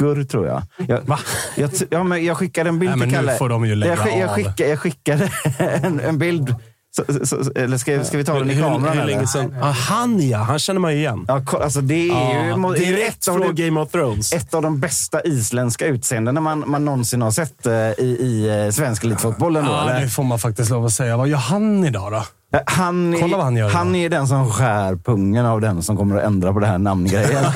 Böker, 0.00 0.24
tror 0.24 0.46
jag. 0.46 0.62
jag 0.88 1.00
Va? 1.00 1.18
Jag, 1.56 1.70
ja, 1.90 2.02
men 2.02 2.24
jag 2.24 2.36
skickade 2.36 2.68
en 2.68 2.78
bild 2.78 2.90
Nej, 2.90 2.98
men 2.98 3.08
till 3.08 3.18
nu 3.18 3.26
Kalle. 3.26 3.38
får 3.38 3.48
de 3.48 3.66
ju 3.66 3.74
lägga 3.74 3.96
jag, 3.96 4.18
jag, 4.18 4.30
skickade, 4.30 4.68
jag 4.68 4.78
skickade 4.80 5.30
en, 5.58 6.00
en 6.00 6.18
bild. 6.18 6.54
Så, 6.96 7.26
så, 7.26 7.50
eller 7.56 7.76
ska, 7.78 8.04
ska 8.04 8.18
vi 8.18 8.24
ta 8.24 8.38
den 8.38 8.50
i 8.50 8.54
Hur- 8.54 8.62
kameran? 8.62 8.98
hur 8.98 9.04
länge 9.06 9.26
sedan? 9.26 9.56
Ah, 9.62 9.70
han 9.70 10.28
ja, 10.28 10.38
han 10.38 10.58
känner 10.58 10.80
man 10.80 10.92
ju 10.92 10.98
igen. 10.98 11.24
Ja, 11.28 11.42
alltså 11.62 11.80
det 11.80 11.94
är 12.10 12.44
ju 12.44 12.66
ju 12.76 12.96
Direkt 12.96 13.16
ett 13.22 13.28
av, 13.28 13.38
från 13.38 13.54
de, 13.54 13.62
Game 13.64 13.80
of 13.80 13.90
Thrones. 13.90 14.32
ett 14.32 14.54
av 14.54 14.62
de 14.62 14.80
bästa 14.80 15.20
isländska 15.24 15.86
utseendena 15.86 16.40
man, 16.40 16.64
man 16.66 16.84
någonsin 16.84 17.22
har 17.22 17.30
sett 17.30 17.66
eh, 17.66 17.72
i, 17.74 18.16
i 18.20 18.64
eh, 18.66 18.70
svensk 18.70 19.04
elitfotboll. 19.04 19.54
Ja, 19.54 19.82
eller? 19.90 20.00
det 20.00 20.08
får 20.08 20.22
man 20.24 20.38
faktiskt 20.38 20.70
lov 20.70 20.84
att 20.86 20.92
säga. 20.92 21.16
Vad 21.16 21.28
gör 21.28 21.38
han 21.38 21.84
idag 21.84 22.12
då? 22.12 22.24
Eh, 22.52 22.60
Han, 22.66 23.14
är- 23.14 23.20
Kolla 23.20 23.36
vad 23.36 23.44
han 23.46 23.56
gör 23.56 23.68
han 23.70 23.94
är 23.94 24.08
den 24.08 24.26
som 24.26 24.50
skär 24.50 24.96
pungen 24.96 25.46
av 25.46 25.60
den 25.60 25.82
som 25.82 25.96
kommer 25.96 26.16
att 26.16 26.22
ändra 26.24 26.52
på 26.52 26.60
det 26.60 26.66
här 26.66 26.78
namngrejen. 26.78 27.44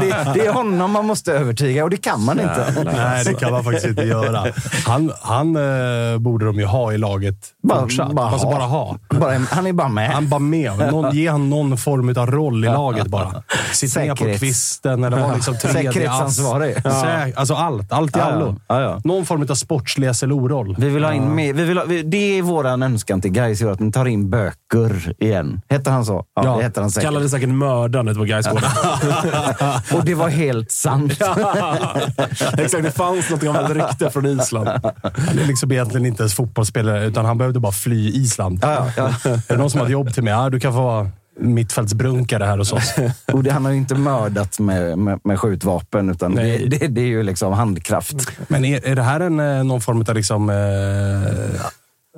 det, 0.00 0.32
det 0.34 0.46
är 0.46 0.52
honom 0.52 0.90
man 0.90 1.06
måste 1.06 1.32
övertyga 1.32 1.84
och 1.84 1.90
det 1.90 1.96
kan 1.96 2.24
man 2.24 2.40
inte. 2.40 2.84
Nej, 2.96 3.24
det 3.24 3.34
kan 3.34 3.52
man 3.52 3.64
faktiskt 3.64 3.86
inte 3.86 4.02
göra. 4.02 4.44
Han, 4.86 5.12
han 5.22 5.56
eh, 5.56 6.18
borde 6.18 6.46
de 6.46 6.56
ju 6.58 6.64
ha 6.64 6.92
i 6.92 6.98
laget 6.98 7.34
fortsatt. 7.80 8.18
alltså 8.18 8.46
bara 8.46 8.62
ha. 8.64 8.96
Bara, 9.10 9.38
han 9.50 9.66
är 9.66 9.72
bara 9.72 9.88
med. 9.88 10.10
Han 10.10 10.28
bara 10.28 10.40
med. 10.40 10.78
Någon, 10.92 11.14
ge 11.16 11.28
han 11.28 11.50
någon 11.50 11.76
form 11.78 12.08
av 12.18 12.30
roll 12.30 12.64
i 12.64 12.68
laget 12.68 13.06
bara. 13.06 13.42
Sitt 13.72 13.96
ner 13.96 14.14
på 14.14 14.24
kvisten 14.38 15.04
eller 15.04 15.18
var 15.18 15.34
liksom 15.34 15.56
tredje. 15.58 15.92
Säkerhetsansvarig. 15.92 16.76
Sä- 16.76 17.32
Alltså 17.36 17.54
allt. 17.54 17.92
Allt 17.92 18.16
i 18.16 18.18
Ja, 18.18 18.26
ja. 18.28 18.34
allo. 18.34 18.56
Ja, 18.68 18.80
ja. 18.80 19.00
Någon 19.04 19.26
form 19.26 19.46
av 19.50 19.54
sportslig 19.54 20.16
SLO-roll. 20.16 20.76
Vi 20.78 20.88
vill 20.88 21.04
ha 21.04 21.12
in 21.12 21.34
mer, 21.34 21.52
vi 21.52 21.64
vill 21.64 21.78
ha, 21.78 21.84
vi, 21.84 22.02
det 22.02 22.38
är 22.38 22.42
våran 22.42 22.82
önskan 22.82 23.20
till 23.20 23.30
Gais 23.32 23.60
i 23.62 23.64
ni 23.78 23.92
tar 23.94 24.06
in 24.06 24.30
böcker 24.30 25.14
igen. 25.18 25.60
Hette 25.68 25.90
han 25.90 26.04
så? 26.04 26.24
Ja, 26.34 26.44
Ja. 26.44 26.56
det 26.56 26.62
hette 26.62 26.80
han 26.80 26.90
säkert. 26.90 27.06
Kallade 27.08 27.28
säkert 27.28 27.48
mördaren 27.48 28.08
ute 28.08 28.18
på 28.18 28.24
Gaisgården. 28.24 28.70
Och 29.94 30.04
det 30.04 30.14
var 30.14 30.28
helt 30.28 30.70
sant. 30.70 31.12
Exakt, 32.58 32.82
det 32.84 32.90
fanns 32.96 33.30
något 33.30 33.40
gammalt 33.40 33.70
rykte 33.70 34.10
från 34.10 34.26
Island. 34.26 34.68
Han 35.02 35.38
är 35.38 35.46
liksom 35.46 35.72
egentligen 35.72 36.06
inte 36.06 36.22
ens 36.22 36.34
fotbollsspelare, 36.34 37.04
utan 37.06 37.24
han 37.24 37.38
behövde 37.38 37.60
bara 37.60 37.72
fly 37.72 38.08
Island. 38.08 38.58
Ja, 38.62 38.86
ja. 38.96 39.08
Är 39.24 39.40
det 39.48 39.56
någon 39.56 39.70
som 39.70 39.80
har 39.80 39.86
ett 39.86 39.92
jobb 39.92 40.14
till 40.14 40.22
mig? 40.22 40.32
Ja, 40.32 40.50
du 40.50 40.60
kan 40.60 40.72
få 40.72 40.82
vara 40.82 41.10
mittfältsbrunkare 41.40 42.44
här 42.44 42.58
hos 42.58 42.72
oss. 42.72 42.94
Och 43.32 43.42
det, 43.42 43.50
han 43.50 43.64
har 43.64 43.72
ju 43.72 43.78
inte 43.78 43.94
mördat 43.94 44.58
med, 44.58 44.98
med, 44.98 45.20
med 45.24 45.40
skjutvapen, 45.40 46.10
utan 46.10 46.34
det, 46.34 46.42
Nej. 46.42 46.68
det, 46.68 46.86
det 46.88 47.00
är 47.00 47.06
ju 47.06 47.22
liksom 47.22 47.52
handkraft. 47.52 48.16
Men 48.48 48.64
är, 48.64 48.86
är 48.86 48.94
det 48.94 49.02
här 49.02 49.20
en, 49.20 49.40
eh, 49.40 49.64
någon 49.64 49.80
form 49.80 50.04
av 50.08 50.14
liksom, 50.14 50.50
eh, 50.50 50.56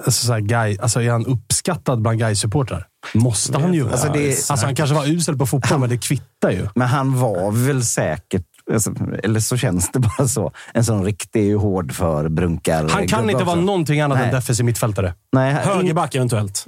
alltså 0.05 0.26
så 0.26 0.32
här 0.32 0.40
guy, 0.40 0.76
alltså 0.80 1.03
är 1.03 1.11
han 1.11 1.26
uppskattad 1.26 2.03
bland 2.03 2.18
Gais-supportrar? 2.20 2.84
Måste 3.14 3.59
han 3.59 3.74
ju 3.74 3.82
vara. 3.82 3.92
Alltså, 3.92 4.07
Alltså, 4.09 4.22
det 4.57 4.62
är- 4.62 4.66
han 4.66 4.74
kanske 4.74 4.94
var 4.94 5.07
usel 5.07 5.38
på 5.38 5.47
fotboll, 5.47 5.78
men 5.78 5.88
det 5.88 5.99
kvittar 5.99 6.51
ju. 6.51 6.68
Men 6.74 6.88
han 6.88 7.18
var 7.20 7.66
väl 7.66 7.84
säkert, 7.84 8.44
alltså, 8.72 8.94
eller 9.22 9.40
så 9.40 9.57
känns 9.57 9.90
det 9.92 9.99
bara 9.99 10.28
så, 10.28 10.53
en 10.74 10.84
sån 10.84 11.05
riktig 11.05 11.55
hård 11.55 11.92
för 11.92 12.28
brunkar. 12.28 12.88
Han 12.88 13.09
kan 13.09 13.30
inte 13.30 13.44
vara 13.44 13.61
någonting 13.61 14.01
annat 14.01 14.18
Nej. 14.18 14.26
än 14.28 14.34
defensiv 14.34 14.66
mittfältare. 14.66 15.14
Nej, 15.32 15.55
Högerback 15.55 16.14
eventuellt. 16.14 16.64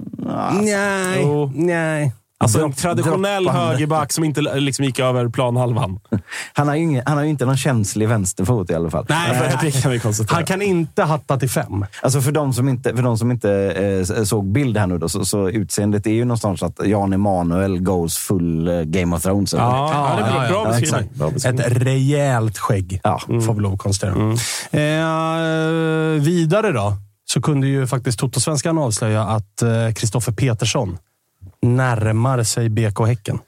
Nej. 0.62 1.18
Jo. 1.22 1.53
Nej. 1.55 2.12
Alltså 2.41 2.64
en 2.64 2.72
traditionell 2.72 3.45
droppande. 3.45 3.66
högerback 3.68 4.12
som 4.12 4.24
inte 4.24 4.41
liksom 4.41 4.84
gick 4.84 4.99
över 4.99 5.28
planhalvan. 5.28 6.01
Han 6.53 6.68
har 6.68 6.74
ju 6.74 6.82
ingen, 6.82 7.03
han 7.07 7.16
har 7.16 7.24
ju 7.24 7.30
inte 7.30 7.47
någon 7.47 7.57
känslig 7.57 8.09
vänsterfot 8.09 8.70
i 8.70 8.74
alla 8.74 8.91
fall. 8.91 9.07
Nej, 9.09 9.57
det 9.62 9.82
kan 9.82 9.91
vi 9.91 9.99
konstatera. 10.01 10.34
Han 10.36 10.45
kan 10.45 10.62
inte 10.62 11.03
hatta 11.03 11.36
till 11.39 11.51
fem. 11.51 11.86
Alltså 12.03 12.20
för 12.20 12.32
de 12.32 12.53
som 12.53 12.68
inte, 12.68 12.97
för 12.97 13.03
de 13.03 13.18
som 13.18 13.30
inte 13.30 13.51
eh, 14.18 14.24
såg 14.24 14.53
bild 14.53 14.76
här 14.76 14.86
nu 14.86 14.99
då, 14.99 15.09
så, 15.09 15.24
så 15.24 15.49
utseendet 15.49 16.07
är 16.07 16.11
ju 16.11 16.24
någonstans 16.24 16.62
att 16.62 16.86
Jan 16.86 17.12
Emanuel 17.12 17.80
goes 17.80 18.16
full 18.18 18.68
eh, 18.68 18.80
Game 18.82 19.16
of 19.16 19.22
Thrones. 19.22 19.53
Ja, 19.53 19.59
ja, 19.93 20.16
det 20.24 20.30
är 20.30 20.49
bra, 20.51 20.62
bra 20.62 20.70
beskrivning. 20.72 21.01
exakt. 21.01 21.14
Bra 21.18 21.30
beskrivning. 21.30 21.66
Ett 21.66 21.72
rejält 21.82 22.59
skägg, 22.59 23.01
Ja. 23.05 23.20
får 23.47 23.55
vi 23.55 23.61
lov 23.61 23.72
att 23.72 23.78
konstatera. 23.78 24.14
Eh, 26.16 26.20
vidare 26.22 26.72
då, 26.72 26.93
så 27.24 27.41
kunde 27.43 27.66
ju 27.66 27.86
faktiskt 27.86 28.18
Toto-svenskan 28.18 28.78
avslöja 28.78 29.22
att 29.22 29.62
Kristoffer 29.95 30.32
Petersson 30.32 30.99
närmar 31.63 32.43
sig 32.43 32.69
BK 32.69 33.07
Häcken. 33.07 33.39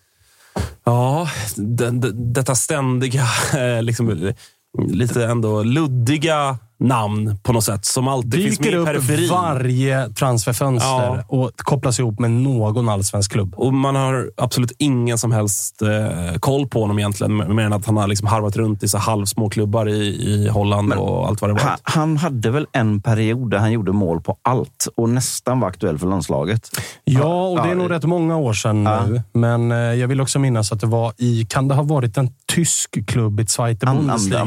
Ja, 0.84 1.28
det, 1.56 1.90
det, 1.90 2.12
detta 2.12 2.54
ständiga, 2.54 3.24
eh, 3.54 3.82
liksom, 3.82 4.32
lite 4.78 5.26
ändå 5.26 5.62
luddiga 5.62 6.58
namn 6.80 7.36
på 7.42 7.52
något 7.52 7.64
sätt. 7.64 7.84
Som 7.84 8.08
alltid 8.08 8.34
finns 8.42 8.58
med 8.60 8.66
Dyker 8.68 8.76
i 8.76 8.80
upp 8.80 8.86
periferin. 8.86 9.28
varje 9.30 10.08
transferfönster 10.08 10.88
Ja. 10.88 11.24
och 11.28 11.50
kopplas 11.56 11.98
ihop 11.98 12.18
med 12.18 12.30
någon 12.30 12.88
allsvensk 12.88 13.32
klubb. 13.32 13.54
Och 13.56 13.74
man 13.74 13.96
har 13.96 14.30
absolut 14.36 14.72
ingen 14.78 15.18
som 15.18 15.32
helst 15.32 15.82
eh, 15.82 16.38
koll 16.38 16.66
på 16.68 16.80
honom 16.80 16.98
egentligen. 16.98 17.36
Mer 17.56 17.62
än 17.64 17.72
att 17.72 17.86
han 17.86 17.96
har 17.96 18.08
liksom 18.08 18.28
harvat 18.28 18.56
runt 18.56 18.82
i 18.82 18.88
så 18.88 18.98
halvsmå 18.98 19.48
klubbar 19.48 19.88
i, 19.88 19.92
i 20.32 20.48
Holland 20.48 20.92
och 20.92 21.26
allt 21.28 21.40
vad 21.40 21.50
det 21.50 21.54
var. 21.54 21.60
Han, 21.62 21.78
han 21.82 22.16
hade 22.16 22.50
väl 22.50 22.66
en 22.72 23.00
period 23.02 23.50
där 23.50 23.58
han 23.58 23.72
gjorde 23.72 23.92
mål 23.92 24.20
på 24.20 24.36
allt 24.42 24.88
och 24.96 25.08
nästan 25.08 25.60
var 25.60 25.68
aktuell 25.68 25.98
för 25.98 26.06
landslaget. 26.06 26.70
Ja, 27.04 27.48
och 27.48 27.62
det 27.62 27.70
är 27.70 27.74
nog 27.74 27.90
rätt 27.90 28.04
många 28.04 28.36
år 28.36 28.52
sedan 28.52 28.82
Ja. 28.82 29.06
nu. 29.06 29.22
Men 29.32 29.72
eh, 29.72 29.78
jag 29.78 30.08
vill 30.08 30.20
också 30.20 30.38
minnas 30.38 30.72
att 30.72 30.80
det 30.80 30.86
var 30.86 31.12
i, 31.18 31.46
kan 31.48 31.68
det 31.68 31.74
ha 31.74 31.82
varit 31.82 32.16
en 32.16 32.30
tysk 32.52 33.06
klubb 33.06 33.40
i 33.40 33.46
Zweite 33.46 33.86
Bundesliga? 33.86 34.40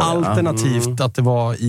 Alternativt 0.00 1.00
att 1.00 1.14
det 1.14 1.22
var 1.22 1.54
i 1.58 1.67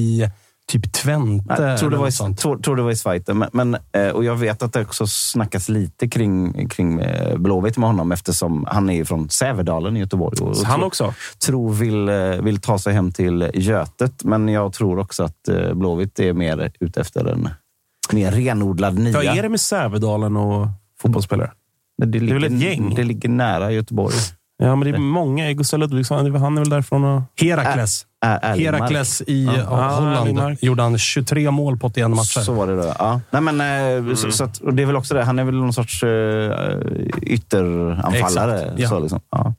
typ 0.69 0.93
Twente. 0.93 1.63
Jag 1.63 1.79
tror 1.79 1.89
det, 1.89 1.97
var 1.97 2.07
i, 2.07 2.11
sånt. 2.11 2.39
tror, 2.39 2.57
tror 2.57 2.75
det 2.75 2.81
var 2.81 2.91
i 2.91 2.95
Schweiz. 2.95 3.23
Men, 3.27 3.49
men, 3.53 3.77
eh, 3.91 4.07
och 4.07 4.23
jag 4.23 4.35
vet 4.35 4.63
att 4.63 4.73
det 4.73 4.81
också 4.81 5.07
snackas 5.07 5.69
lite 5.69 6.07
kring, 6.07 6.67
kring 6.67 6.99
eh, 6.99 7.37
Blåvitt 7.37 7.77
med 7.77 7.89
honom 7.89 8.11
eftersom 8.11 8.65
han 8.67 8.89
är 8.89 9.03
från 9.03 9.29
Sävedalen 9.29 9.97
i 9.97 9.99
Göteborg. 9.99 10.41
Och, 10.41 10.57
Så 10.57 10.65
han 10.65 10.83
också? 10.83 11.13
tror 11.45 11.73
vill, 11.73 12.09
eh, 12.09 12.15
vill 12.41 12.61
ta 12.61 12.79
sig 12.79 12.93
hem 12.93 13.11
till 13.11 13.51
Götet. 13.53 14.23
Men 14.23 14.47
jag 14.47 14.73
tror 14.73 14.99
också 14.99 15.23
att 15.23 15.49
Blåvitt 15.73 16.19
är 16.19 16.33
mer 16.33 16.71
ute 16.79 17.01
efter 17.01 17.25
en 17.25 17.49
mer 18.13 18.31
renodlad 18.31 18.99
nia. 18.99 19.13
Vad 19.13 19.25
är 19.25 19.43
det 19.43 19.49
med 19.49 19.59
Sävedalen 19.59 20.37
och 20.37 20.67
fotbollsspelare? 21.01 21.51
Det, 21.97 22.19
ligger, 22.19 22.33
väl 22.33 22.43
ett 22.43 22.61
gäng? 22.61 22.95
Det 22.95 23.03
ligger 23.03 23.29
nära 23.29 23.71
Göteborg. 23.71 24.15
Ja, 24.61 24.75
men 24.75 24.91
det 24.91 24.97
är 24.97 24.99
många. 24.99 25.53
Gustav 25.53 25.79
Ludvigsson, 25.79 26.35
han 26.35 26.57
är 26.57 26.61
väl 26.61 26.69
därifrån? 26.69 27.03
Och... 27.03 27.21
Herakles. 27.41 28.05
Herakles 28.41 29.21
i 29.21 29.45
Ja. 29.45 29.65
Ah, 29.69 29.95
Holland 29.95 30.17
Erlingmark. 30.17 30.63
gjorde 30.63 30.83
han 30.83 30.97
23 30.97 31.51
mål 31.51 31.77
på 31.77 31.87
81 31.87 32.09
matcher. 32.09 32.39
Så 32.39 32.53
var 32.53 32.67
det 32.67 32.75
då. 32.75 32.93
Ja. 32.99 33.21
Nej, 33.31 33.41
men, 33.41 34.07
eh, 34.07 34.15
så, 34.15 34.31
så 34.31 34.43
att, 34.43 34.57
och 34.57 34.73
det 34.73 34.81
är 34.81 34.85
väl 34.85 34.95
också 34.95 35.13
det. 35.13 35.23
Han 35.23 35.39
är 35.39 35.43
väl 35.43 35.55
någon 35.55 35.73
sorts 35.73 36.03
uh, 36.03 36.09
ytteranfallare. 37.21 38.61
Exakt, 38.61 38.79
ja. 38.79 38.89
Så 38.89 38.99
liksom. 38.99 39.19
ja. 39.31 39.53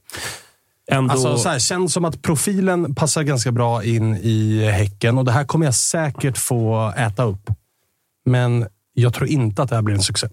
Ändå... 0.90 1.12
Alltså, 1.12 1.36
så 1.36 1.48
här, 1.48 1.59
känns 1.59 1.92
som 1.92 2.05
att 2.05 2.22
profilen 2.22 2.94
passar 2.94 3.22
ganska 3.22 3.53
bra 3.53 3.84
in 3.84 4.16
i 4.16 4.70
Häcken 4.72 5.18
och 5.18 5.24
det 5.24 5.32
här 5.32 5.44
kommer 5.44 5.66
jag 5.66 5.74
säkert 5.74 6.38
få 6.38 6.92
äta 6.96 7.24
upp. 7.24 7.51
Men 8.24 8.66
jag 9.01 9.14
tror 9.14 9.28
inte 9.28 9.62
att 9.62 9.68
det 9.68 9.74
här 9.74 9.82
blir 9.82 9.94
en 9.94 10.03
succé. 10.03 10.28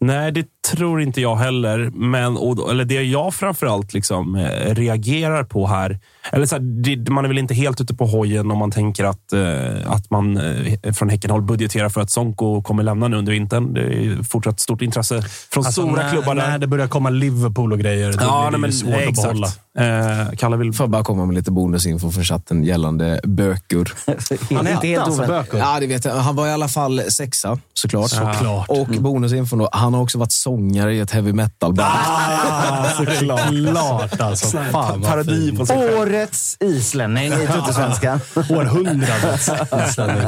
Nej, 0.00 0.32
det 0.32 0.46
tror 0.72 1.02
inte 1.02 1.20
jag 1.20 1.36
heller. 1.36 1.90
Men, 1.94 2.36
och, 2.36 2.70
eller 2.70 2.84
det 2.84 3.02
jag 3.02 3.34
framförallt 3.34 3.94
liksom, 3.94 4.34
eh, 4.34 4.74
reagerar 4.74 5.44
på 5.44 5.66
här... 5.66 5.98
Eller 6.32 6.46
så 6.46 6.54
här, 6.54 6.62
det, 6.62 7.10
man 7.10 7.24
är 7.24 7.28
väl 7.28 7.38
inte 7.38 7.54
helt 7.54 7.80
ute 7.80 7.94
på 7.94 8.06
hojen 8.06 8.50
om 8.50 8.58
man 8.58 8.70
tänker 8.70 9.04
att, 9.04 9.32
eh, 9.32 9.92
att 9.92 10.10
man 10.10 10.36
eh, 10.36 10.92
från 10.92 11.08
Häckenhåll 11.08 11.42
budgeterar 11.42 11.88
för 11.88 12.00
att 12.00 12.10
Sonko 12.10 12.62
kommer 12.62 12.82
lämna 12.82 13.08
nu 13.08 13.16
under 13.16 13.32
vintern. 13.32 13.74
Det 13.74 13.80
är 13.80 14.22
fortsatt 14.22 14.60
stort 14.60 14.82
intresse 14.82 15.22
från 15.52 15.66
Alltså, 15.66 15.82
stora 15.82 16.02
när, 16.02 16.10
klubbar 16.10 16.34
där. 16.34 16.48
när 16.48 16.58
det 16.58 16.66
börjar 16.66 16.88
komma 16.88 17.10
Liverpool 17.10 17.72
och 17.72 17.78
grejer, 17.78 18.12
då 18.12 18.18
ja, 18.20 18.48
blir 18.50 18.58
nej, 18.58 18.70
det 18.70 18.76
ju 18.76 18.92
men, 18.92 18.98
svårt 18.98 19.08
exakt. 19.08 19.18
att 19.18 19.24
behålla. 19.24 19.48
Eh, 19.78 20.36
Kalle 20.36 20.56
vill... 20.56 20.72
Får 20.72 20.84
jag 20.84 20.90
bara 20.90 21.04
komma 21.04 21.26
med 21.26 21.34
lite 21.34 21.50
bonusinfo 21.50 22.10
för 22.10 22.22
chatten 22.22 22.64
gällande 22.64 23.20
böcker. 23.24 23.92
Han 24.06 24.58
Inte 24.58 24.72
hette 24.72 24.86
helt 24.86 25.04
alltså. 25.04 25.26
Böker. 25.26 25.58
Ja, 25.58 25.80
det 25.80 25.86
vet 25.86 26.04
jag. 26.04 26.14
Han 26.14 26.36
var 26.36 26.46
i 26.46 26.50
alla 26.50 26.68
fall 26.68 27.02
sexa, 27.08 27.58
såklart. 27.74 28.10
Såklart. 28.10 28.68
Och 28.68 28.86
bonusinfo 28.88 29.56
då, 29.56 29.68
han 29.72 29.94
har 29.94 30.02
också 30.02 30.18
varit 30.18 30.32
sångare 30.32 30.94
i 30.94 31.00
ett 31.00 31.10
heavy 31.10 31.32
metal-band. 31.32 31.90
Ah, 31.92 32.84
såklart. 32.96 33.40
Klart 33.70 34.20
alltså. 34.20 34.58
Fan 34.72 35.02
Parodi 35.02 35.56
på 35.56 35.66
sig 35.66 35.76
själv. 35.78 35.98
Årets 36.18 36.56
islänning 36.60 37.26
i 37.26 37.46
Tuttosvenskan. 37.52 38.20
Århundradets 38.50 39.50
inställning. 39.72 40.24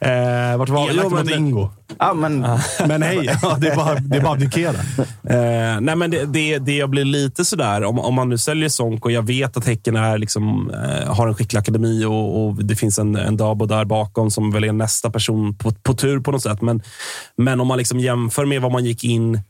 Eh, 0.00 0.56
vart 0.56 0.68
var 0.68 0.90
Elakt 0.90 1.08
jo, 1.10 1.16
mot 1.16 1.24
men, 1.24 1.38
Ingo. 1.38 1.70
Ja, 1.98 2.14
men 2.14 2.40
Men 2.86 3.02
hej, 3.02 3.38
ja, 3.42 3.56
det 3.60 3.68
är 3.68 3.76
bara, 3.76 3.94
det 3.94 4.16
är 4.16 4.20
bara 4.20 4.32
att 4.32 4.36
abdikera. 4.36 4.76
Eh, 5.28 5.80
nej, 5.80 5.96
men 5.96 6.10
det, 6.10 6.24
det, 6.24 6.58
det 6.58 6.76
jag 6.76 6.90
blir 6.90 7.04
lite 7.04 7.44
sådär, 7.44 7.84
om, 7.84 7.98
om 7.98 8.14
man 8.14 8.28
nu 8.28 8.38
säljer 8.38 8.68
Sonko, 8.68 9.10
jag 9.10 9.22
vet 9.22 9.56
att 9.56 9.66
Häcken 9.66 9.96
är 9.96 10.18
liksom, 10.18 10.70
eh, 10.70 11.14
har 11.14 11.28
en 11.28 11.34
skicklig 11.34 11.60
akademi 11.60 12.04
och, 12.04 12.46
och 12.46 12.64
det 12.64 12.76
finns 12.76 12.98
en, 12.98 13.16
en 13.16 13.36
Dabo 13.36 13.66
där 13.66 13.84
bakom 13.84 14.30
som 14.30 14.50
väl 14.50 14.64
är 14.64 14.72
nästa 14.72 15.10
person 15.10 15.56
på, 15.56 15.70
på 15.70 15.94
tur 15.94 16.20
på 16.20 16.30
något 16.30 16.42
sätt. 16.42 16.62
Men, 16.62 16.82
men 17.36 17.60
om 17.60 17.66
man 17.66 17.78
liksom 17.78 18.00
jämför 18.00 18.44
med 18.44 18.62
vad 18.62 18.72
man 18.72 18.84
gick 18.84 19.04
in 19.04 19.40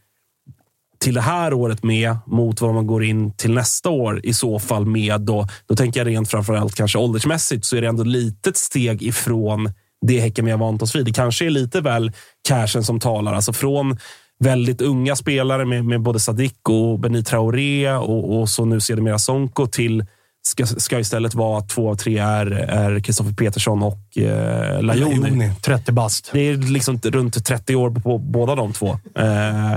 till 1.06 1.14
det 1.14 1.20
här 1.20 1.52
året 1.54 1.82
med 1.82 2.16
mot 2.26 2.60
vad 2.60 2.74
man 2.74 2.86
går 2.86 3.04
in 3.04 3.32
till 3.32 3.54
nästa 3.54 3.90
år 3.90 4.20
i 4.24 4.32
så 4.32 4.58
fall 4.58 4.86
med. 4.86 5.20
Då, 5.20 5.46
då 5.66 5.76
tänker 5.76 6.00
jag 6.00 6.06
rent 6.06 6.30
framförallt 6.30 6.74
kanske 6.74 6.98
åldersmässigt 6.98 7.64
så 7.64 7.76
är 7.76 7.80
det 7.80 7.88
ändå 7.88 8.02
ett 8.02 8.08
litet 8.08 8.56
steg 8.56 9.02
ifrån 9.02 9.72
det 10.06 10.20
Häcken 10.20 10.44
vi 10.44 10.50
har 10.50 10.58
vant 10.58 10.82
oss 10.82 10.96
vid. 10.96 11.04
Det 11.04 11.12
kanske 11.12 11.46
är 11.46 11.50
lite 11.50 11.80
väl 11.80 12.12
cashen 12.48 12.84
som 12.84 13.00
talar. 13.00 13.34
Alltså 13.34 13.52
från 13.52 13.98
väldigt 14.38 14.80
unga 14.80 15.16
spelare 15.16 15.64
med, 15.64 15.84
med 15.84 16.00
både 16.00 16.20
Sadik 16.20 16.68
och 16.68 16.98
Beni 16.98 17.24
Traoré 17.24 17.92
och, 17.92 18.40
och 18.40 18.48
så 18.48 18.64
nu 18.64 18.80
sedermera 18.80 19.18
Sonko 19.18 19.66
till 19.66 20.04
ska, 20.46 20.66
ska 20.66 20.98
istället 20.98 21.34
vara 21.34 21.58
att 21.58 21.68
två 21.68 21.90
av 21.90 21.94
tre 21.94 22.18
är, 22.18 22.46
är 22.50 23.00
Kristoffer 23.00 23.32
Petersson 23.32 23.82
och 23.82 24.18
eh. 24.18 24.82
Lajoni, 24.82 25.52
30 25.62 25.92
bast. 25.92 26.30
Det 26.32 26.40
är 26.40 26.56
liksom 26.56 27.00
runt 27.04 27.44
30 27.44 27.76
år 27.76 27.90
på, 27.90 28.00
på 28.00 28.18
båda 28.18 28.54
de 28.54 28.72
två. 28.72 28.98
Eh, 29.18 29.74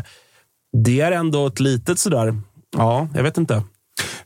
det 0.77 1.01
är 1.01 1.11
ändå 1.11 1.47
ett 1.47 1.59
litet 1.59 1.99
sådär, 1.99 2.41
ja, 2.77 3.07
jag 3.13 3.23
vet 3.23 3.37
inte. 3.37 3.63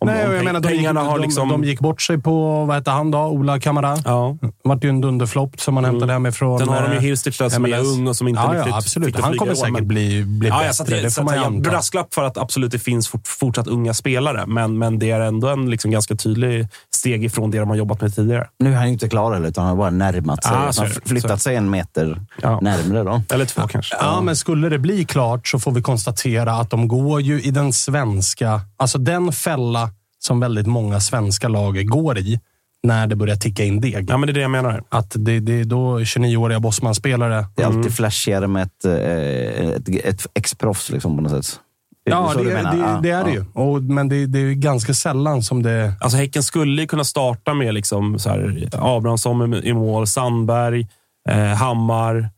Om, 0.04 0.10
Nej, 0.10 0.26
jag 0.36 0.44
menar, 0.46 0.60
de, 0.60 0.70
gick, 0.70 0.78
pengarna 0.78 1.02
har 1.02 1.18
de, 1.20 1.22
liksom... 1.24 1.50
de 1.50 1.64
gick 1.64 1.80
bort 1.80 2.02
sig 2.02 2.18
på, 2.22 2.66
vad 2.66 2.76
hette 2.76 2.92
han 2.92 3.12
då? 3.12 3.18
Ola 3.20 3.60
Kamara. 3.60 3.98
ja. 4.06 4.38
vart 4.64 4.84
ju 4.84 4.90
en 4.90 5.02
dunderflopp 5.02 5.60
som 5.62 5.74
man 5.74 5.86
hämtade 5.86 6.14
hemifrån. 6.14 6.60
Sen 6.60 6.70
har 6.70 6.82
de 6.82 6.92
ju 6.92 6.98
eh, 6.98 7.02
Hirstich 7.02 7.38
där 7.38 7.50
som 7.50 7.66
är 7.66 7.80
ung 7.80 8.08
och 8.08 8.16
som 8.16 8.28
inte 8.28 8.42
ja, 8.46 8.54
riktigt 8.54 8.68
ja, 8.72 8.78
absolut. 8.78 9.06
fick 9.08 9.16
det 9.16 9.22
Han 9.24 9.38
kommer 9.38 9.54
säkert 9.56 9.74
men- 9.74 9.88
bli, 9.88 10.24
bli 10.26 10.50
Ja, 10.50 10.62
bättre. 10.80 11.02
det 11.02 11.12
får 11.12 11.24
man 11.24 11.36
ju 11.36 11.44
anta. 11.44 11.70
brasklapp 11.70 12.14
för 12.14 12.24
att 12.24 12.38
absolut 12.38 12.72
det 12.72 12.80
finns 12.80 13.08
fort, 13.08 13.28
fortsatt 13.28 13.68
unga 13.68 13.94
spelare, 13.94 14.46
men, 14.48 14.78
men 14.78 15.00
det 15.00 15.12
är 15.12 15.20
ändå 15.20 15.48
en 15.48 15.70
liksom 15.70 15.92
ganska 15.92 16.16
tydlig 16.16 16.68
steg 16.96 17.24
ifrån 17.26 17.52
det 17.52 17.60
de 17.60 17.70
har 17.70 17.76
jobbat 17.76 18.02
med 18.02 18.16
tidigare. 18.16 18.48
nu 18.60 18.72
är 18.74 18.78
han 18.78 18.88
inte 18.88 19.10
klar 19.10 19.34
heller, 19.34 19.48
utan 19.48 19.64
han 19.64 19.70
har 19.70 19.78
bara 19.78 19.90
närmat 19.90 20.44
sig. 20.44 20.54
Ah, 20.54 20.58
han 20.58 20.74
har 20.78 20.86
det. 20.86 21.10
Flyttat 21.10 21.32
det. 21.32 21.38
sig 21.38 21.56
en 21.56 21.70
meter 21.70 22.22
Ja. 22.42 22.60
närmre. 22.62 23.04
Då. 23.04 23.22
Eller 23.34 23.46
två 23.46 23.62
kanske. 23.68 23.96
Ja, 24.00 24.22
men 24.22 24.36
skulle 24.36 24.70
det 24.70 24.80
bli 24.80 25.06
klart 25.06 25.48
så 25.48 25.60
får 25.60 25.72
vi 25.72 25.82
konstatera 25.82 26.54
att 26.54 26.70
de 26.70 26.88
går 26.88 27.22
ju 27.22 27.42
i 27.42 27.52
den 27.52 27.74
svenska... 27.74 28.62
Alltså 28.78 28.98
den 28.98 29.32
fälla 29.32 29.90
som 30.26 30.40
väldigt 30.40 30.68
många 30.68 31.00
svenska 31.00 31.48
lag 31.48 31.86
går 31.88 32.18
i 32.18 32.40
när 32.84 33.08
det 33.08 33.16
börjar 33.16 33.36
ticka 33.36 33.64
in 33.64 33.82
deg. 33.82 34.06
Ja, 34.10 34.18
men 34.18 34.28
det 34.28 34.32
är 34.32 34.34
det 34.34 34.42
jag 34.42 34.52
menar. 34.52 34.84
Att 34.90 35.12
det, 35.16 35.40
det 35.40 35.60
är 35.60 35.66
då 35.66 36.00
29-åriga 36.00 36.60
Bosman-spelare... 36.60 37.46
Det 37.56 37.62
är 37.62 37.66
alltid 37.66 37.80
Mm. 37.82 37.92
flashigare 37.92 38.48
med 38.48 38.64
ett, 38.64 38.86
eh, 38.86 39.70
ett, 39.70 39.90
ett 40.06 40.28
ex-proffs 40.34 40.90
liksom, 40.92 41.16
på 41.16 41.22
något 41.24 41.46
sätt. 41.46 41.60
Det 42.06 42.12
Ja, 42.12 42.32
det, 42.38 42.44
det? 42.44 42.50
Ja, 42.52 43.00
det 43.04 43.10
är 43.10 43.24
det 43.24 43.30
ja. 43.30 43.36
ju. 43.36 43.46
Och, 43.54 43.84
men 43.84 44.10
det, 44.10 44.26
det 44.26 44.40
är 44.40 44.44
ju 44.44 44.54
ganska 44.54 44.94
sällan 44.94 45.44
som 45.44 45.64
det... 45.64 45.94
Alltså 46.02 46.18
Häcken 46.18 46.44
skulle 46.44 46.82
ju 46.82 46.88
kunna 46.88 47.04
starta 47.04 47.54
med 47.54 47.74
liksom 47.74 48.20
så 48.20 48.30
här, 48.30 48.70
Abrahamsson 48.74 49.54
i- 49.54 49.68
i 49.70 49.74
mål, 49.74 50.08
Sandberg, 50.08 50.88
eh, 51.30 51.38
Hammar. 51.46 52.30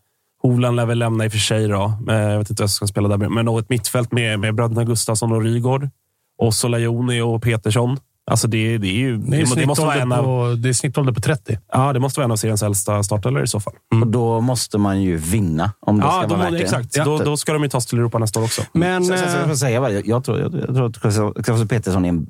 Holand 0.41 0.75
lär 0.75 0.86
väl 0.86 0.99
lämna 0.99 1.25
i 1.25 1.27
och 1.27 1.31
för 1.31 1.39
sig. 1.39 1.67
Då. 1.67 1.93
Eh, 2.09 2.15
jag 2.15 2.38
vet 2.39 2.49
inte 2.49 2.63
vem 2.63 2.67
som 2.67 2.88
ska 2.88 2.91
spela 2.91 3.17
där. 3.17 3.29
Men 3.29 3.45
något 3.45 3.69
mittfält 3.69 4.11
med, 4.11 4.39
med 4.39 4.55
bröderna 4.55 4.83
Gustafsson 4.83 5.31
och 5.31 5.41
Rygård. 5.43 5.89
Och 6.38 6.53
Joni 6.79 7.21
och 7.21 7.43
Petersson. 7.43 7.97
Alltså 8.32 8.47
det, 8.47 8.78
det 8.78 8.88
är 8.88 8.91
ju... 8.93 9.17
Det 9.17 9.38
är, 9.41 9.55
det, 9.55 9.65
måste 9.65 9.86
vara 9.86 9.95
en 9.95 10.11
av, 10.11 10.23
på, 10.23 10.55
det 10.57 10.69
är 10.69 10.73
snittålder 10.73 11.13
på 11.13 11.21
30. 11.21 11.57
ja, 11.73 11.93
det 11.93 11.99
måste 11.99 12.19
vara 12.19 12.26
en 12.26 12.32
av 12.32 12.36
seriens 12.36 12.63
äldsta 12.63 13.03
startelvor 13.03 13.43
i 13.43 13.47
så 13.47 13.59
fall. 13.59 13.73
Och 14.01 14.07
då 14.07 14.41
måste 14.41 14.78
man 14.78 15.01
ju 15.01 15.17
vinna 15.17 15.71
om 15.80 15.97
det 15.99 16.05
Ja, 16.05 16.11
ska 16.19 16.28
då, 16.28 16.36
vara 16.36 16.51
det. 16.51 16.57
exakt. 16.59 16.95
Ja. 16.97 17.03
Då, 17.03 17.17
då 17.17 17.38
ska 17.38 17.53
de 17.53 17.63
ju 17.63 17.69
tas 17.69 17.86
till 17.86 17.97
Europa 17.99 18.17
nästa 18.17 18.39
år 18.39 18.43
också. 18.43 18.61
Men... 18.73 19.05
Sen, 19.05 19.17
sen, 19.17 19.30
sen, 19.32 19.41
eh, 19.43 19.47
jag 19.49 19.57
säga, 19.57 19.89
jag, 19.89 20.07
jag, 20.07 20.23
tror, 20.23 20.39
jag, 20.39 20.53
jag 20.55 20.76
tror 20.76 20.86
att 20.86 21.01
Kristoffer 21.01 21.65
Petersson 21.65 22.05
är 22.05 22.09
en, 22.09 22.28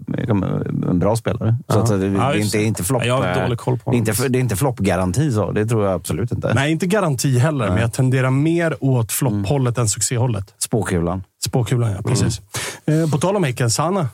en 0.90 1.00
bra 1.00 1.16
spelare. 1.16 1.56
Så 1.70 1.78
Ja. 1.78 1.84
att 1.84 1.90
det, 1.90 1.98
det, 1.98 2.18
Ja, 2.18 2.32
är 2.32 2.36
just 2.36 2.46
inte, 2.46 2.58
det. 2.58 2.64
inte 2.64 2.84
flopp. 2.84 3.02
Ja, 3.06 3.08
jag 3.08 3.22
har 3.34 3.38
eh, 3.38 3.44
dålig 3.44 3.60
koll 3.60 3.80
på 3.80 3.92
det 3.92 3.96
är 3.96 3.98
inte, 3.98 4.12
honom. 4.12 4.32
det 4.32 4.38
är 4.38 4.42
inte 4.42 4.56
floppgaranti, 4.56 5.32
så. 5.32 5.52
det 5.52 5.66
tror 5.66 5.86
jag 5.86 5.94
absolut 5.94 6.32
inte. 6.32 6.54
Nej, 6.54 6.72
inte 6.72 6.88
garanti 6.88 7.38
heller, 7.40 7.70
men 7.70 7.78
jag 7.82 7.94
tenderar 7.94 8.30
mer 8.30 8.76
åt 8.84 9.12
flopphållet 9.12 9.78
än 9.78 9.88
succéhållet. 9.90 10.54
Spåkulan. 10.60 11.24
Spåkulan, 11.46 11.92
ja. 11.92 12.02
Precis. 12.02 12.42
Eh, 12.86 13.10
på 13.12 13.18
tal 13.18 13.36
om 13.36 13.44
Häcken, 13.44 13.70
Sanna. 13.72 14.08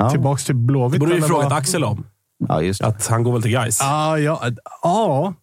Ja. 0.00 0.10
Tillbaks 0.10 0.44
till 0.44 0.54
Blåvitt. 0.54 0.92
Det 0.92 0.98
borde 0.98 1.12
eller 1.16 1.26
frågat 1.26 1.44
vad? 1.50 1.58
Axel 1.58 1.84
om. 1.84 2.04
Ja, 2.48 2.62
just 2.62 2.80
det. 2.80 2.86
Att 2.86 3.06
han 3.06 3.22
går 3.22 3.32
väl 3.32 3.42
till 3.42 3.50
Gais. 3.50 3.80
Ah, 3.82 4.16
ja, 4.18 4.40
ja. 4.82 5.34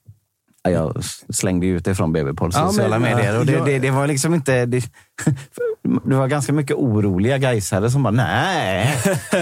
Ja, 0.63 0.69
Jag 0.71 1.03
slängde 1.29 1.65
ju 1.65 1.77
ut 1.77 1.85
det 1.85 1.95
från 1.95 2.13
BB 2.13 2.33
på 2.33 2.49
Ja, 2.53 2.67
sociala 2.67 2.99
men, 2.99 3.15
medier. 3.15 3.39
Och 3.39 3.45
det, 3.45 3.51
jag- 3.51 3.65
det, 3.65 3.79
det 3.79 3.91
var 3.91 4.07
liksom 4.07 4.33
inte... 4.33 4.65
Det, 4.65 4.79
det 6.05 6.15
var 6.15 6.27
ganska 6.27 6.53
mycket 6.53 6.75
oroliga 6.75 7.37
gaisare 7.37 7.91
som 7.91 8.03
bara, 8.03 8.11
nej. 8.11 8.95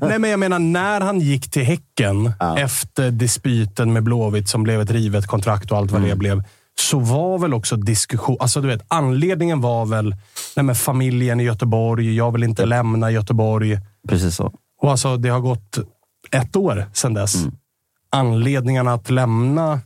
Nej, 0.00 0.18
men 0.18 0.30
jag 0.30 0.40
menar, 0.40 0.58
när 0.58 1.00
han 1.00 1.20
gick 1.20 1.50
till 1.50 1.62
Häcken 1.64 2.32
Ja. 2.40 2.58
efter 2.58 3.10
dispyten 3.10 3.92
med 3.92 4.02
Blåvitt 4.02 4.48
som 4.48 4.62
blev 4.62 4.80
ett 4.80 4.90
rivet 4.90 5.26
kontrakt 5.26 5.72
och 5.72 5.78
allt 5.78 5.90
vad 5.90 6.00
det 6.00 6.06
Mm. 6.06 6.18
blev, 6.18 6.42
så 6.80 6.98
var 6.98 7.38
väl 7.38 7.54
också 7.54 7.76
diskussion... 7.76 8.36
Alltså, 8.40 8.60
du 8.60 8.68
vet, 8.68 8.84
anledningen 8.88 9.60
var 9.60 9.86
väl 9.86 10.16
nej, 10.56 10.64
men 10.64 10.74
familjen 10.74 11.40
i 11.40 11.44
Göteborg. 11.44 12.16
Jag 12.16 12.32
vill 12.32 12.44
inte 12.44 12.66
lämna 12.66 13.10
Göteborg. 13.10 13.78
Precis 14.08 14.34
så. 14.34 14.52
Och 14.82 14.90
alltså, 14.90 15.16
det 15.16 15.28
har 15.28 15.40
gått 15.40 15.78
ett 16.30 16.56
år 16.56 16.86
sedan 16.92 17.14
dess. 17.14 17.34
Mm. 17.34 17.54
Anledningarna 18.10 18.94
att 18.94 19.10
lämna, 19.10 19.80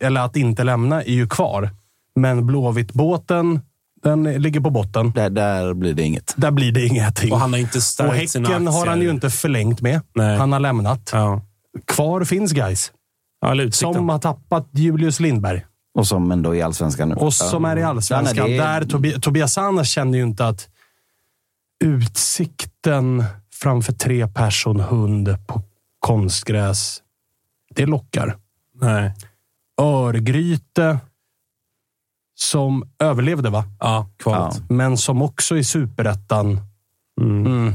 eller 0.00 0.20
att 0.20 0.36
inte 0.36 0.64
lämna, 0.64 1.02
är 1.02 1.12
ju 1.12 1.28
kvar. 1.28 1.70
Men 2.14 2.46
Blåvitt-båten, 2.46 3.60
den 4.02 4.24
ligger 4.24 4.60
på 4.60 4.70
botten. 4.70 5.10
Där, 5.10 5.30
där 5.30 5.74
blir 5.74 5.94
det 5.94 6.02
inget. 6.02 6.34
Där 6.36 6.50
blir 6.50 6.72
det 6.72 6.86
ingenting. 6.86 7.32
Och 7.32 7.38
han 7.38 7.52
har 7.52 7.60
inte 7.60 7.78
Och 7.78 7.82
stärkt 7.82 8.30
sina 8.30 8.48
Häcken 8.48 8.66
har 8.66 8.86
han 8.86 9.00
ju 9.00 9.10
inte 9.10 9.30
förlängt 9.30 9.80
med. 9.80 10.00
Nej. 10.14 10.38
Han 10.38 10.52
har 10.52 10.60
lämnat. 10.60 11.10
Ja. 11.12 11.40
Kvar 11.86 12.24
finns 12.24 12.52
guys 12.52 12.92
Ja, 13.40 13.70
som 13.70 14.08
har 14.08 14.18
tappat 14.18 14.68
Julius 14.72 15.20
Lindberg. 15.20 15.64
Och 15.94 16.06
som 16.06 16.32
ändå 16.32 16.50
är 16.50 16.58
i 16.58 16.62
allsvenskan 16.62 17.08
nu. 17.08 17.14
Och 17.14 17.34
som 17.34 17.64
är 17.64 17.76
i 17.76 17.82
allsvenskan. 17.82 18.36
Ja, 18.36 18.44
nej, 18.66 18.80
det 18.80 19.10
Där 19.10 19.20
Tobias 19.20 19.58
Anders 19.58 19.88
känner 19.88 20.18
ju 20.18 20.24
inte 20.24 20.46
att 20.46 20.68
utsikten 21.84 23.24
framför 23.52 23.92
tre 23.92 24.28
person 24.28 24.80
hund 24.80 25.36
på 25.46 25.62
konstgräs, 25.98 27.02
det 27.74 27.86
lockar. 27.86 28.36
Nej. 28.74 29.14
Örgryte 29.80 30.98
som 32.34 32.90
överlevde, 32.98 33.50
va? 33.50 33.64
Ja, 33.80 34.08
kvalet. 34.16 34.62
Men 34.70 34.98
som 34.98 35.22
också 35.22 35.56
i 35.56 35.64
superettan. 35.64 36.60
Mm. 37.20 37.46
Mm. 37.46 37.74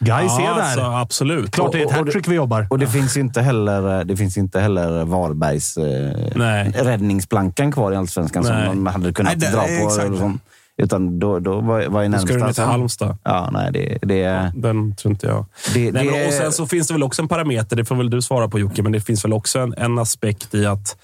Guys 0.00 0.32
ja, 0.38 0.40
är 0.40 0.54
där. 0.54 0.62
Alltså, 0.62 0.80
absolut. 0.82 1.50
Klart 1.50 1.72
det 1.72 1.82
är 1.82 1.86
ett 1.86 1.92
hattrick 1.92 2.28
vi 2.28 2.34
jobbar. 2.34 2.66
Och 2.70 2.78
det 2.78 2.86
finns 2.86 3.16
ju 3.16 3.20
inte 3.20 3.42
heller, 3.42 4.04
det 4.04 4.16
finns 4.16 4.36
inte 4.36 4.60
heller 4.60 5.04
Varbergs 5.04 5.76
eh, 5.76 6.12
Nej. 6.36 6.72
räddningsplankan 6.74 7.72
kvar 7.72 7.92
i 7.92 7.96
allsvenskan 7.96 8.44
Nej. 8.48 8.66
som 8.68 8.84
man 8.84 8.92
hade 8.92 9.12
kunnat 9.12 9.36
Nej, 9.38 9.48
det- 9.50 9.56
dra 9.56 9.62
på. 9.62 9.86
exakt. 9.88 10.04
eller 10.06 10.16
sånt. 10.18 10.42
Utan 10.76 11.18
då, 11.18 11.38
då 11.38 11.60
var, 11.60 11.86
var 11.86 12.02
ju 12.02 12.08
Då 12.08 12.18
ska 12.18 12.26
du 12.26 12.32
ner 12.32 12.40
närmsta... 12.44 12.62
till 12.62 12.70
Halmstad. 12.70 13.18
Ja, 13.24 13.50
nej, 13.52 13.70
det, 13.72 13.98
det, 14.02 14.52
Den 14.54 14.94
tror 14.96 15.12
inte 15.12 15.26
jag. 15.26 15.46
det, 15.74 15.92
Nej, 15.92 16.04
det, 16.04 16.10
men, 16.10 16.26
och 16.26 16.32
sen 16.32 16.52
så 16.52 16.66
finns 16.66 16.86
det 16.88 16.94
väl 16.94 17.02
också 17.02 17.22
en 17.22 17.28
parameter, 17.28 17.76
det 17.76 17.84
får 17.84 17.96
väl 17.96 18.10
du 18.10 18.22
svara 18.22 18.48
på 18.48 18.58
Jocke, 18.58 18.82
men 18.82 18.92
det 18.92 19.00
finns 19.00 19.24
väl 19.24 19.32
också 19.32 19.58
en, 19.58 19.74
en 19.78 19.98
aspekt 19.98 20.54
i 20.54 20.66
att 20.66 20.96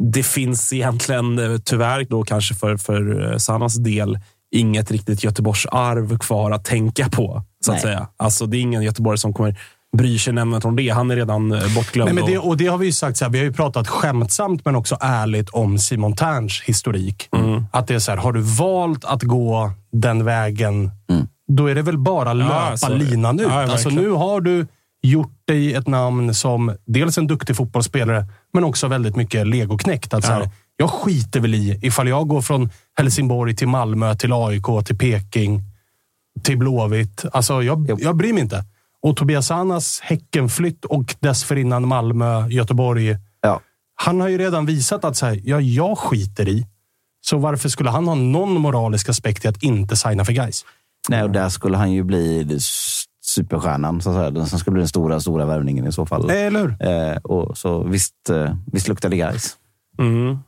det 0.00 0.22
finns 0.22 0.72
egentligen, 0.72 1.38
eh, 1.38 1.58
tyvärr 1.64 2.06
då 2.10 2.22
kanske 2.24 2.54
för, 2.54 2.76
för 2.76 3.30
eh, 3.32 3.36
Sannas 3.38 3.74
del, 3.74 4.18
inget 4.52 4.90
riktigt 4.90 5.24
Göteborgsarv 5.24 6.18
kvar 6.18 6.50
att 6.50 6.64
tänka 6.64 7.08
på. 7.08 7.42
Så 7.64 7.72
att 7.72 7.74
Nej. 7.74 7.82
säga. 7.82 8.08
Alltså, 8.16 8.46
det 8.46 8.56
är 8.56 8.60
ingen 8.60 8.82
Göteborg 8.82 9.18
som 9.18 9.32
kommer 9.32 9.56
bry 9.96 10.18
sig 10.18 10.32
nämnvärt 10.32 10.64
om 10.64 10.76
det. 10.76 10.88
Han 10.88 11.10
är 11.10 11.16
redan 11.16 11.52
eh, 11.52 11.74
bortglömd. 11.74 12.14
Nej, 12.14 12.22
men 12.24 12.32
det, 12.32 12.38
och- 12.38 12.56
det 12.56 12.66
har 12.66 12.78
vi 12.78 12.86
ju 12.86 12.92
sagt, 12.92 13.16
så 13.16 13.24
här, 13.24 13.32
vi 13.32 13.38
har 13.38 13.44
ju 13.44 13.52
pratat 13.52 13.88
skämtsamt 13.88 14.64
men 14.64 14.76
också 14.76 14.96
ärligt 15.00 15.48
om 15.48 15.78
Simon 15.78 16.16
Terns 16.16 16.62
historik. 16.62 17.28
Mm. 17.36 17.64
Att 17.72 17.86
det 17.86 17.94
är 17.94 17.98
så 17.98 18.10
här, 18.10 18.18
har 18.18 18.32
du 18.32 18.40
valt 18.40 19.04
att 19.04 19.22
gå 19.22 19.70
den 19.92 20.24
vägen, 20.24 20.90
då 21.48 21.66
är 21.66 21.74
det 21.74 21.82
väl 21.82 21.98
bara 21.98 22.32
löpa 22.32 22.88
det. 22.88 22.94
linan 22.94 23.40
ut. 23.40 23.46
Ja, 23.48 23.72
alltså, 23.72 23.88
nu 23.88 24.10
har 24.10 24.40
du 24.40 24.66
gjort 25.02 25.32
dig 25.46 25.74
ett 25.74 25.86
namn 25.86 26.34
som 26.34 26.76
dels 26.86 27.18
en 27.18 27.26
duktig 27.26 27.56
fotbollsspelare, 27.56 28.26
men 28.52 28.64
också 28.64 28.88
väldigt 28.88 29.16
mycket 29.16 29.46
legoknäckt. 29.46 30.14
Att 30.14 30.24
så 30.24 30.32
här, 30.32 30.40
Ja. 30.40 30.50
Jag 30.80 30.90
skiter 30.90 31.40
väl 31.40 31.54
i 31.54 31.78
ifall 31.82 32.08
jag 32.08 32.28
går 32.28 32.40
från 32.42 32.70
Helsingborg 32.98 33.56
till 33.56 33.68
Malmö, 33.68 34.14
till 34.14 34.32
AIK, 34.32 34.66
till 34.84 34.98
Peking, 34.98 35.62
till 36.42 36.58
Blåvitt. 36.58 37.24
Alltså, 37.32 37.62
jag, 37.62 38.00
jag 38.00 38.16
bryr 38.16 38.32
mig 38.32 38.42
inte. 38.42 38.64
Och 39.02 39.16
Tobias 39.16 39.50
Annas 39.50 40.00
Häckenflytt 40.00 40.84
och 40.84 41.14
dessförinnan 41.20 41.88
Malmö, 41.88 42.48
Göteborg. 42.48 43.16
ja. 43.40 43.60
Han 44.00 44.20
har 44.20 44.28
ju 44.28 44.38
redan 44.38 44.66
visat 44.66 45.04
att 45.04 45.16
så 45.16 45.26
här, 45.26 45.40
ja, 45.44 45.60
jag 45.60 45.98
skiter 45.98 46.48
i. 46.48 46.66
Så 47.20 47.38
varför 47.38 47.68
skulle 47.68 47.90
han 47.90 48.08
ha 48.08 48.14
någon 48.14 48.60
moralisk 48.60 49.08
aspekt 49.08 49.44
i 49.44 49.48
att 49.48 49.62
inte 49.62 49.96
signa 49.96 50.24
för 50.24 50.32
guys? 50.32 50.64
Nej, 51.08 51.22
och 51.22 51.30
där 51.30 51.48
skulle 51.48 51.76
han 51.76 51.92
ju 51.92 52.02
bli 52.02 52.58
superstjärnan, 53.24 54.00
så 54.00 54.10
att 54.10 54.16
säga. 54.16 54.30
Den 54.30 54.46
som 54.46 54.58
skulle 54.58 54.72
bli 54.72 54.80
den 54.80 54.88
stora, 54.88 55.20
stora 55.20 55.44
värvningen 55.44 55.86
i 55.86 55.92
så 55.92 56.06
fall. 56.06 56.30
Eller 56.30 56.60
hur? 56.60 56.76
Eh, 56.80 57.16
och 57.16 57.58
så 57.58 57.82
visst, 57.82 58.30
eh, 58.30 58.54
visst 58.72 58.88
luktar 58.88 59.08
det 59.08 59.16
guys. 59.16 59.56
Mm. 59.98 60.38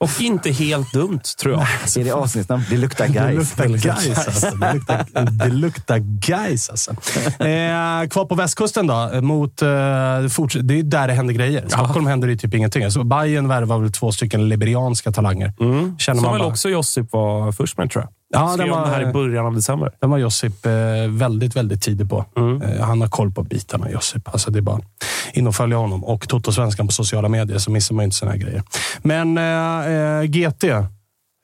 Och 0.00 0.20
inte 0.20 0.50
helt 0.50 0.92
dumt, 0.92 1.20
tror 1.40 1.54
jag. 1.54 1.62
Är 2.00 2.04
det 2.04 2.10
avsnittsnamn? 2.10 2.62
Det 2.70 2.76
luktar 2.76 3.06
Det 3.08 3.12
guys. 3.12 3.34
luktar 3.58 3.66
guys 3.68 4.18
alltså. 4.26 4.50
Det 4.56 4.74
luktar, 4.74 5.04
det 5.30 5.48
luktar 5.50 5.98
guys 5.98 6.70
alltså. 6.70 6.90
Eh, 6.90 8.08
kvar 8.08 8.24
på 8.24 8.34
västkusten 8.34 8.86
då. 8.86 9.20
Mot, 9.22 9.62
eh, 9.62 9.68
det 9.68 10.78
är 10.78 10.82
där 10.82 11.08
det 11.08 11.14
händer 11.14 11.34
grejer. 11.34 11.66
I 11.66 11.70
Stockholm 11.70 12.06
händer 12.06 12.28
det 12.28 12.36
typ 12.36 12.54
ingenting. 12.54 12.84
Alltså, 12.84 13.04
Bayern 13.04 13.48
värvar 13.48 13.78
väl 13.78 13.92
två 13.92 14.12
stycken 14.12 14.48
liberianska 14.48 15.12
talanger. 15.12 15.52
Mm. 15.60 15.98
Känner 15.98 16.16
Som 16.16 16.22
man 16.24 16.32
väl 16.32 16.42
bara. 16.42 16.48
också 16.48 16.68
Josip 16.68 17.12
var 17.12 17.52
först 17.52 17.78
med, 17.78 17.90
tror 17.90 18.04
jag. 18.04 18.12
Ja, 18.30 18.48
Skrev 18.48 18.72
om 18.72 18.82
det 18.82 18.88
här 18.88 19.08
i 19.08 19.12
början 19.12 19.46
av 19.46 19.54
december. 19.54 19.92
Den 20.00 20.10
var 20.10 20.18
Josip 20.18 20.66
eh, 20.66 20.72
väldigt, 21.08 21.56
väldigt 21.56 21.82
tidig 21.82 22.10
på. 22.10 22.24
Mm. 22.36 22.62
Eh, 22.62 22.80
han 22.84 23.00
har 23.00 23.08
koll 23.08 23.30
på 23.30 23.42
bitarna, 23.42 23.90
Josip. 23.90 24.28
Alltså, 24.28 24.50
det 24.50 24.58
är 24.58 24.62
bara 24.62 24.80
in 25.32 25.46
och 25.46 25.54
följa 25.54 25.76
honom. 25.76 26.04
Och 26.04 26.28
Toto-svenskan 26.28 26.86
på 26.86 26.92
sociala 26.92 27.28
medier, 27.28 27.58
så 27.58 27.70
missar 27.70 27.94
man 27.94 28.04
inte 28.04 28.16
såna 28.16 28.30
här 28.30 28.38
grejer. 28.38 28.62
Men 29.02 29.38
eh, 29.38 29.92
eh, 29.92 30.22
GT 30.22 30.64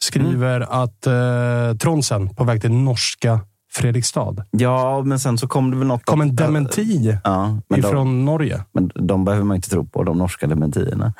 skriver 0.05 0.57
Mm. 0.57 0.68
att 0.70 1.07
eh, 1.07 1.78
Tronsen 1.78 2.35
på 2.35 2.45
väg 2.45 2.61
till 2.61 2.70
norska 2.72 3.41
Fredrikstad. 3.77 4.35
Ja, 4.51 5.03
men 5.05 5.18
sen 5.18 5.39
så 5.39 5.49
kom 5.49 5.70
det 5.70 5.77
väl 5.77 5.87
något... 5.87 6.05
kom 6.05 6.20
en 6.20 6.37
dementi 6.37 7.18
Ja, 7.25 7.59
ifrån 7.77 7.93
de, 7.95 8.25
Norge. 8.25 8.64
men 8.72 8.91
de 8.95 9.25
behöver 9.25 9.45
man 9.45 9.57
inte 9.57 9.70
tro 9.70 9.87
på, 9.87 10.05
de 10.05 10.18
norska 10.18 10.47
dementierna. 10.47 11.12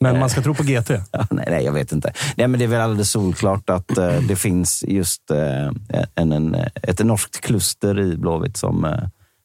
Men 0.00 0.18
man 0.18 0.30
ska 0.30 0.42
tro 0.42 0.54
på 0.54 0.62
GT. 0.62 0.90
Ja, 1.12 1.26
nej, 1.30 1.46
nej, 1.50 1.64
jag 1.64 1.72
vet 1.72 1.92
inte. 1.92 2.12
Nej, 2.36 2.48
men 2.48 2.58
det 2.58 2.64
är 2.64 2.68
väl 2.68 2.80
alldeles 2.80 3.10
solklart 3.10 3.70
att 3.70 3.98
eh, 3.98 4.20
det 4.28 4.36
finns 4.36 4.84
just 4.88 5.30
eh, 5.30 5.70
en, 6.14 6.32
en, 6.32 6.54
ett 6.82 7.04
norskt 7.04 7.40
kluster 7.40 8.00
i 8.00 8.16
Blåvitt 8.16 8.56
som, 8.56 8.84
eh, 8.84 8.92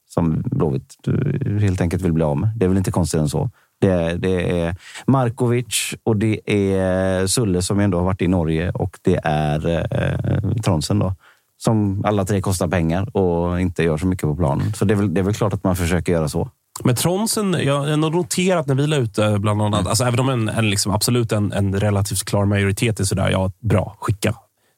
som 0.09 0.41
Blåvitt 0.45 0.95
eh, 1.07 1.59
helt 1.59 1.81
enkelt 1.81 2.03
vill 2.03 2.13
bli 2.13 2.23
av 2.23 2.37
med. 2.37 2.49
Det 2.55 2.65
är 2.65 2.69
väl 2.69 2.77
inte 2.77 2.91
konstigt 2.91 3.19
än 3.21 3.29
så. 3.29 3.49
Det, 3.81 3.87
är- 3.91 4.17
det 4.17 4.59
är 4.61 4.75
Markovic 5.07 5.93
och 6.03 6.17
det 6.17 6.39
är 6.51 7.27
Sulle 7.27 7.61
som 7.61 7.79
ändå 7.79 7.97
har 7.97 8.05
varit 8.05 8.21
i 8.21 8.27
Norge 8.27 8.71
och 8.71 8.97
det 9.01 9.19
är 9.23 9.67
eh, 9.69 10.51
Tronsen 10.63 10.99
då. 10.99 11.15
Som 11.63 12.05
alla 12.05 12.25
tre 12.25 12.41
kostar 12.41 12.67
pengar 12.67 13.17
och 13.17 13.61
inte 13.61 13.83
gör 13.83 13.97
så 13.97 14.07
mycket 14.07 14.23
på 14.23 14.35
planen. 14.35 14.73
Så 14.73 14.85
det 14.85 14.93
är 14.93 14.95
väl, 14.95 15.13
det 15.13 15.21
är 15.21 15.23
väl 15.23 15.33
klart 15.33 15.53
att 15.53 15.63
man 15.63 15.75
försöker 15.75 16.11
göra 16.11 16.29
så. 16.29 16.49
Men 16.83 16.95
Tronsen, 16.95 17.57
jag 17.63 17.79
har 17.79 17.97
noterat 17.97 18.67
när 18.67 18.75
vi 18.75 18.87
la 18.87 18.95
ut 18.95 19.15
det, 19.15 19.39
bland 19.39 19.61
annat, 19.61 19.87
alltså 19.87 20.03
även 20.03 20.19
om 20.19 20.29
en, 20.29 20.49
en 20.49 20.69
liksom, 20.69 20.91
absolut 20.91 21.31
en, 21.31 21.51
en 21.51 21.79
relativt 21.79 22.23
klar 22.23 22.45
majoritet 22.45 22.99
är 22.99 23.03
sådär, 23.03 23.29
ja, 23.29 23.51
bra, 23.59 23.97
skicka. 23.99 24.35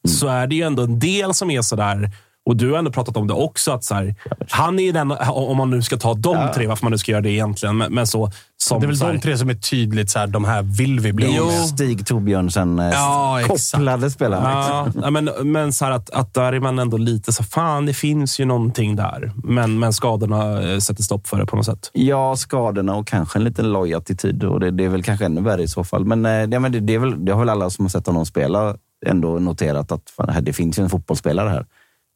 Så 0.08 0.28
är 0.28 0.46
det 0.46 0.54
ju 0.54 0.62
ändå 0.62 0.82
en 0.82 0.98
del 0.98 1.34
som 1.34 1.50
är 1.50 1.62
sådär, 1.62 2.10
och 2.46 2.56
du 2.56 2.70
har 2.70 2.78
ändå 2.78 2.92
pratat 2.92 3.16
om 3.16 3.26
det 3.26 3.34
också, 3.34 3.72
att 3.72 3.84
så 3.84 3.94
här, 3.94 4.14
han 4.50 4.78
är 4.78 4.92
den, 4.92 5.10
om 5.30 5.56
man 5.56 5.70
nu 5.70 5.82
ska 5.82 5.96
ta 5.96 6.14
de 6.14 6.48
tre, 6.54 6.66
varför 6.66 6.84
man 6.84 6.92
nu 6.92 6.98
ska 6.98 7.12
göra 7.12 7.22
det 7.22 7.30
egentligen, 7.30 7.76
men, 7.76 7.94
men 7.94 8.06
så... 8.06 8.30
Som, 8.56 8.80
Det 8.80 8.86
är 8.86 8.88
väl 8.88 8.96
så 8.96 9.06
här, 9.06 9.12
de 9.12 9.20
tre 9.20 9.38
som 9.38 9.50
är 9.50 9.54
tydligt 9.54 10.10
så 10.10 10.18
här, 10.18 10.26
de 10.26 10.44
här 10.44 10.62
vill 10.62 11.00
vi 11.00 11.12
bli 11.12 11.34
Jo. 11.36 11.46
med. 11.46 11.54
Stig 11.54 12.06
Torbjörnsen, 12.06 12.78
eh, 12.78 12.90
Ja, 12.90 13.40
kopplade 13.46 14.10
spelare. 14.10 14.40
Ja, 14.42 14.88
ja, 15.02 15.10
men, 15.10 15.30
men 15.42 15.72
så 15.72 15.84
här 15.84 15.92
att, 15.92 16.10
att 16.10 16.34
där 16.34 16.52
är 16.52 16.60
man 16.60 16.78
ändå 16.78 16.96
lite 16.96 17.32
så, 17.32 17.42
fan 17.42 17.86
det 17.86 17.94
finns 17.94 18.40
ju 18.40 18.44
någonting 18.44 18.96
där. 18.96 19.32
Men, 19.44 19.78
men 19.78 19.92
skadorna 19.92 20.62
eh, 20.62 20.78
sätter 20.78 21.02
stopp 21.02 21.26
för 21.26 21.38
det 21.38 21.46
på 21.46 21.56
något 21.56 21.66
sätt. 21.66 21.90
Ja, 21.92 22.36
skadorna 22.36 22.94
och 22.94 23.06
kanske 23.06 23.38
en 23.38 23.44
liten 23.44 23.72
loj 23.72 23.94
attityd. 23.94 24.44
Och 24.44 24.60
det, 24.60 24.70
det 24.70 24.84
är 24.84 24.88
väl 24.88 25.02
kanske 25.02 25.26
ännu 25.26 25.40
värre 25.40 25.62
i 25.62 25.68
så 25.68 25.84
fall. 25.84 26.04
Men, 26.04 26.26
eh, 26.26 26.32
ja, 26.32 26.60
men 26.60 26.72
det, 26.72 26.80
det, 26.80 26.94
är 26.94 26.98
väl, 26.98 27.24
det 27.24 27.32
har 27.32 27.40
väl 27.40 27.48
alla 27.48 27.70
som 27.70 27.84
har 27.84 27.90
sett 27.90 28.06
honom 28.06 28.26
spela 28.26 28.76
ändå 29.06 29.38
noterat 29.38 29.92
att 29.92 30.10
fan, 30.16 30.44
det 30.44 30.52
finns 30.52 30.78
ju 30.78 30.82
en 30.82 30.90
fotbollsspelare 30.90 31.48
här. 31.48 31.66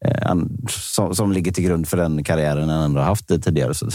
Eh, 0.04 0.34
som, 0.68 1.14
som 1.14 1.32
ligger 1.32 1.52
till 1.52 1.64
grund 1.64 1.88
för 1.88 1.96
den 1.96 2.24
karriären 2.24 2.68
han 2.68 2.82
ändå 2.82 3.00
haft 3.00 3.28
tidigare. 3.28 3.74
Så, 3.74 3.86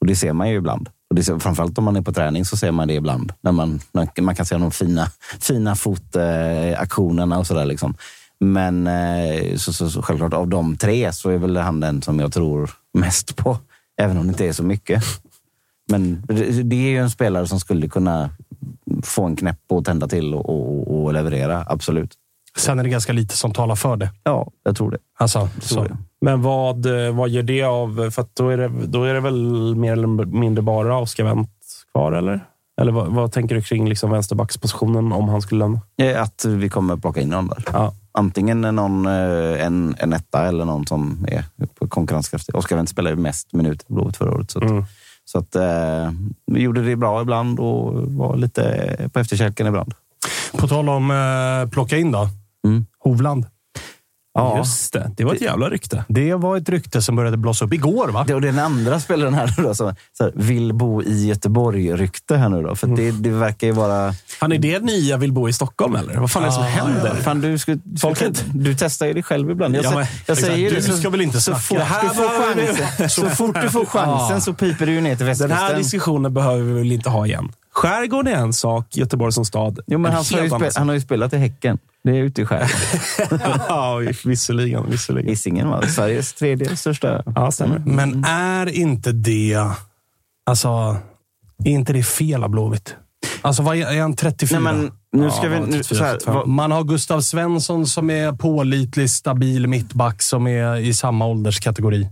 och 0.00 0.06
det 0.06 0.16
ser 0.16 0.32
man 0.32 0.50
ju 0.50 0.56
ibland. 0.56 0.88
Och 1.10 1.16
det, 1.16 1.24
ser- 1.24 1.38
framförallt 1.38 1.78
om 1.78 1.84
man 1.84 1.96
är 1.96 2.02
på 2.02 2.12
träning 2.12 2.44
så 2.44 2.56
ser 2.56 2.72
man 2.72 2.88
det 2.88 2.94
ibland. 2.94 3.32
När 3.40 3.52
man, 3.52 3.80
när 3.92 4.22
man 4.22 4.34
kan 4.34 4.46
se 4.46 4.56
de 4.56 4.70
fina, 4.70 5.06
fina 5.40 5.76
fotaktionerna 5.76 7.38
och 7.38 7.46
sådär. 7.46 7.64
Liksom. 7.64 7.94
Men 8.40 8.86
eh, 8.86 9.56
så, 9.56 9.72
så, 9.72 9.90
så, 9.90 10.02
självklart 10.02 10.34
av 10.34 10.48
de 10.48 10.76
tre 10.76 11.12
så 11.12 11.30
är 11.30 11.38
väl 11.38 11.56
han 11.56 11.80
den 11.80 12.02
som 12.02 12.20
jag 12.20 12.32
tror 12.32 12.70
mest 12.98 13.36
på. 13.36 13.58
Även 14.00 14.18
om 14.18 14.26
det 14.26 14.28
inte 14.28 14.46
är 14.46 14.52
så 14.52 14.62
mycket. 14.62 15.04
Men 15.90 16.22
det 16.26 16.62
det 16.62 16.76
är 16.76 16.90
ju 16.90 16.98
en 16.98 17.10
spelare 17.10 17.46
som 17.46 17.60
skulle 17.60 17.88
kunna 17.88 18.30
få 19.02 19.24
en 19.24 19.36
knäpp 19.36 19.60
och 19.68 19.84
tända 19.84 20.08
till 20.08 20.34
och, 20.34 20.48
och, 20.48 21.04
och 21.04 21.12
leverera. 21.12 21.64
Absolut. 21.68 22.14
Sen 22.56 22.78
är 22.78 22.82
det 22.82 22.88
ganska 22.88 23.12
lite 23.12 23.36
som 23.36 23.52
talar 23.52 23.74
för 23.76 23.96
det. 23.96 24.10
Ja, 24.24 24.50
jag 24.64 24.76
tror 24.76 24.90
det. 24.90 24.98
Alltså, 25.18 25.38
Jag 25.54 25.62
tror 25.62 25.84
det. 25.84 25.96
Men 26.20 26.42
vad, 26.42 27.06
eh, 27.06 27.14
vad 27.14 27.28
ger 27.28 27.42
det 27.42 27.62
av? 27.62 28.10
För 28.10 28.26
då, 28.34 28.48
är 28.48 28.56
det, 28.56 28.68
då 28.86 29.04
är 29.04 29.14
det 29.14 29.20
väl 29.20 29.74
mer 29.76 29.92
eller 29.92 30.24
mindre 30.24 30.62
bara 30.62 30.98
Oscar 30.98 31.24
Wendt 31.24 31.50
kvar, 31.92 32.12
eller? 32.12 32.44
Eller 32.80 32.92
vad, 32.92 33.06
vad 33.12 33.32
tänker 33.32 33.54
du 33.54 33.62
kring 33.62 33.88
liksom 33.88 34.10
vänsterbackspositionen 34.10 35.12
om 35.12 35.28
han 35.28 35.42
skulle 35.42 35.58
lämna? 35.58 35.80
Att 36.22 36.44
vi 36.44 36.68
kommer 36.68 36.96
plocka 36.96 37.20
in 37.20 37.28
någon 37.28 37.48
där. 37.48 37.64
Ja. 37.72 37.94
Antingen 38.18 38.60
någon, 38.60 39.06
eh, 39.06 39.66
en, 39.66 39.96
en 39.98 40.12
etta 40.12 40.46
eller 40.46 40.64
någon 40.64 40.86
som 40.86 41.26
är 41.28 41.44
på 41.78 41.88
konkurrenskraftig. 41.88 42.56
Oskar 42.56 42.76
Wendt 42.76 42.90
spelade 42.90 43.16
ju 43.16 43.22
mest 43.22 43.52
minuter 43.52 43.86
i 43.90 43.92
Blåvitt 43.94 44.16
förra 44.16 44.34
året. 44.34 44.50
Så 44.50 44.58
att, 44.58 44.70
Mm. 44.70 44.84
så 45.24 45.38
att 45.38 45.54
eh, 45.56 46.12
vi 46.46 46.60
gjorde 46.60 46.82
det 46.82 46.96
bra 46.96 47.22
ibland 47.22 47.60
och 47.60 48.02
var 48.12 48.36
lite 48.36 49.08
på 49.12 49.18
efterkälken 49.20 49.66
ibland. 49.66 49.94
På 50.58 50.68
tal 50.68 50.88
om 50.88 51.10
eh, 51.10 51.70
plocka 51.70 51.96
in 51.98 52.12
då. 52.12 52.28
Mm. 52.64 52.86
Hovland. 53.04 53.46
Ja. 54.38 54.58
Just 54.58 54.92
det. 54.92 55.10
Det 55.16 55.24
var 55.24 55.34
ett 55.34 55.40
jävla 55.40 55.70
rykte. 55.70 56.04
Det 56.08 56.34
var 56.34 56.56
ett 56.56 56.68
rykte 56.68 57.02
som 57.02 57.16
började 57.16 57.36
blossa 57.36 57.64
upp 57.64 57.72
igår, 57.72 58.08
va? 58.08 58.24
Det, 58.28 58.34
och 58.34 58.40
den 58.40 58.58
andra 58.58 59.00
spelaren 59.00 59.34
här 59.34 59.54
då, 59.62 59.74
som 59.74 59.94
så 60.18 60.24
här, 60.24 60.32
vill 60.34 60.72
bo 60.72 61.02
i 61.02 61.26
Göteborg-rykte 61.26 62.36
här 62.36 62.48
nu 62.48 62.62
då. 62.62 62.76
För 62.76 62.86
det, 62.86 63.10
det 63.10 63.30
verkar 63.30 63.66
ju 63.66 63.72
vara... 63.72 64.14
Han 64.40 64.52
är 64.52 64.58
det 64.58 64.78
nya 64.82 65.16
vill 65.16 65.32
bo 65.32 65.48
i 65.48 65.52
Stockholm, 65.52 65.96
eller? 65.96 66.14
Vad 66.16 66.30
fan 66.30 66.42
är 66.42 66.46
det 66.46 66.52
som 66.52 66.62
Ja, 66.62 66.68
händer? 66.68 67.14
Fan, 67.14 67.40
du, 67.40 67.58
ska, 67.58 67.76
Folk 68.00 68.22
inte- 68.22 68.40
du 68.54 68.74
testar 68.74 69.06
ju 69.06 69.12
dig 69.12 69.22
själv 69.22 69.50
ibland. 69.50 69.76
Jag, 69.76 69.84
Ja, 69.84 69.90
men- 69.94 70.06
jag 70.26 70.36
säger 70.38 70.66
exakt. 70.66 70.86
det. 70.86 70.92
Du 70.92 70.98
ska 70.98 71.10
väl 71.10 71.20
inte 71.20 71.40
så 71.40 71.54
snacka? 71.54 71.60
fort, 71.60 71.78
här 71.78 72.02
du 72.02 72.08
får 72.08 72.28
chansen, 72.54 73.10
så 73.10 73.30
fort 73.30 73.62
du 73.62 73.70
får 73.70 73.84
chansen 73.84 74.40
så 74.40 74.52
piper 74.54 74.86
du 74.86 75.00
ner 75.00 75.10
till 75.10 75.18
Den 75.18 75.26
västkusten. 75.26 75.56
här 75.58 75.76
diskussionen 75.76 76.34
behöver 76.34 76.62
vi 76.62 76.72
väl 76.72 76.92
inte 76.92 77.10
ha 77.10 77.26
igen. 77.26 77.48
Skärgården 77.74 78.32
är 78.34 78.36
en 78.38 78.52
sak, 78.52 78.86
Göteborg 78.96 79.32
som 79.32 79.44
stad 79.44 79.78
Jo, 79.86 79.98
men 79.98 80.10
en 80.10 80.16
han, 80.16 80.24
har 80.50 80.58
ju 80.60 80.70
han 80.76 80.88
har 80.88 80.94
ju 80.94 81.00
spelat 81.00 81.32
i 81.32 81.36
Häcken. 81.36 81.78
Det 82.04 82.10
är 82.10 82.22
ute 82.22 82.42
i 82.42 82.46
skärgården. 82.46 83.50
ja, 83.68 84.00
visserligen. 84.24 84.90
visserligen. 84.90 85.28
Hisingen, 85.28 85.68
va? 85.68 85.82
Sveriges 85.82 86.32
tredje 86.32 86.76
största. 86.76 87.22
Ja, 87.34 87.50
stämmer. 87.50 87.78
Men 87.78 88.24
är 88.24 88.66
inte 88.68 89.12
det... 89.12 89.58
Alltså, 90.46 90.68
är 91.64 91.70
inte 91.70 91.92
det 91.92 92.02
fel 92.02 92.44
av 92.44 92.50
Blåvitt? 92.50 92.96
Alltså, 93.42 93.62
vad 93.62 93.76
är, 93.76 93.86
är 93.96 94.00
han 94.00 94.16
34? 94.16 94.60
Nej, 94.60 94.72
men 94.74 94.92
nu 95.12 95.30
ska 95.30 95.44
Ja, 95.44 95.48
vi... 95.48 95.60
Nu, 95.60 95.72
34, 95.82 95.98
så 95.98 96.04
här, 96.04 96.12
35. 96.12 96.34
vad- 96.34 96.48
Man 96.48 96.70
har 96.70 96.84
Gustav 96.84 97.20
Svensson 97.20 97.86
som 97.86 98.10
är 98.10 98.32
pålitlig, 98.32 99.10
stabil 99.10 99.66
mittback 99.66 100.22
som 100.22 100.46
är 100.46 100.76
i 100.76 100.94
samma 100.94 101.26
ålderskategori. 101.26 102.08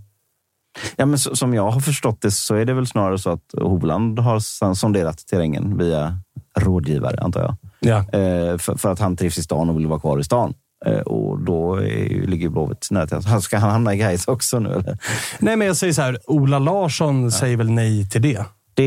Ja, 0.97 1.07
men 1.07 1.19
som 1.19 1.55
jag 1.55 1.71
har 1.71 1.81
förstått 1.81 2.21
det 2.23 2.31
så 2.31 2.55
är 2.55 2.65
det 2.65 2.75
väl 2.75 2.87
snarare 2.87 3.19
så 3.19 3.31
att 3.31 3.55
Hovland 3.63 4.19
har 4.19 4.39
son- 4.39 4.75
sonderat 4.77 5.27
terrängen 5.27 5.79
via 5.79 6.19
rådgivare, 6.59 7.21
antar 7.21 7.41
jag. 7.41 7.57
Ja. 7.81 8.19
Eh, 8.19 8.59
för, 8.59 8.77
för 8.79 8.93
att 8.93 8.99
han 9.01 9.17
trivs 9.17 9.39
i 9.39 9.43
stan 9.43 9.69
och 9.71 9.79
vill 9.79 9.87
vara 9.87 10.01
kvar 10.01 10.19
i 10.19 10.25
stan. 10.25 10.55
Eh, 10.87 11.01
och 11.01 11.41
då 11.41 11.75
är, 11.77 12.27
ligger 12.27 12.49
Blåvitt 12.49 12.89
nära 12.91 13.07
till. 13.07 13.25
hands. 13.27 13.45
Ska 13.45 13.59
han 13.59 13.71
hamna 13.71 13.95
i 13.95 13.97
Gais 13.99 14.29
också 14.29 14.59
nu? 14.59 14.69
Eller? 14.71 14.99
Nej, 15.39 15.57
men 15.57 15.67
jag 15.67 15.77
säger 15.77 15.93
så 15.93 16.03
här. 16.03 16.19
Ola 16.27 16.59
Larsson 16.59 17.31
säger 17.33 17.57
väl 17.57 17.71
nej 17.71 18.09
till 18.11 18.23
det? 18.23 18.45
Det 18.75 18.83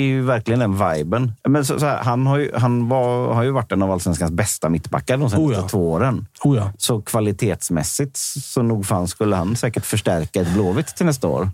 är 0.00 0.02
ju 0.04 0.22
verkligen 0.22 0.60
den 0.60 0.72
viben. 0.72 1.32
Men 1.48 1.64
så, 1.64 1.80
så 1.80 1.86
här, 1.86 2.02
han 2.02 2.26
har 2.26 2.38
ju, 2.38 2.50
han 2.54 2.88
var, 2.88 3.34
har 3.34 3.42
ju 3.42 3.50
varit 3.50 3.72
en 3.72 3.82
av 3.82 3.90
allsvenskans 3.90 4.32
bästa 4.32 4.68
mittbackar 4.68 5.16
de 5.16 5.30
senaste 5.30 5.54
Oh 5.56 5.62
ja. 5.62 5.68
två 5.68 5.92
åren. 5.92 6.26
Oh 6.44 6.56
ja. 6.56 6.72
Så 6.78 7.00
kvalitetsmässigt 7.02 8.16
så 8.16 8.62
nog 8.62 8.86
fan 8.86 9.08
skulle 9.08 9.36
han 9.36 9.56
säkert 9.56 9.84
förstärka 9.86 10.40
ett 10.40 10.54
Blåvitt 10.54 10.86
till 10.96 11.06
nästa 11.06 11.28
år. 11.28 11.50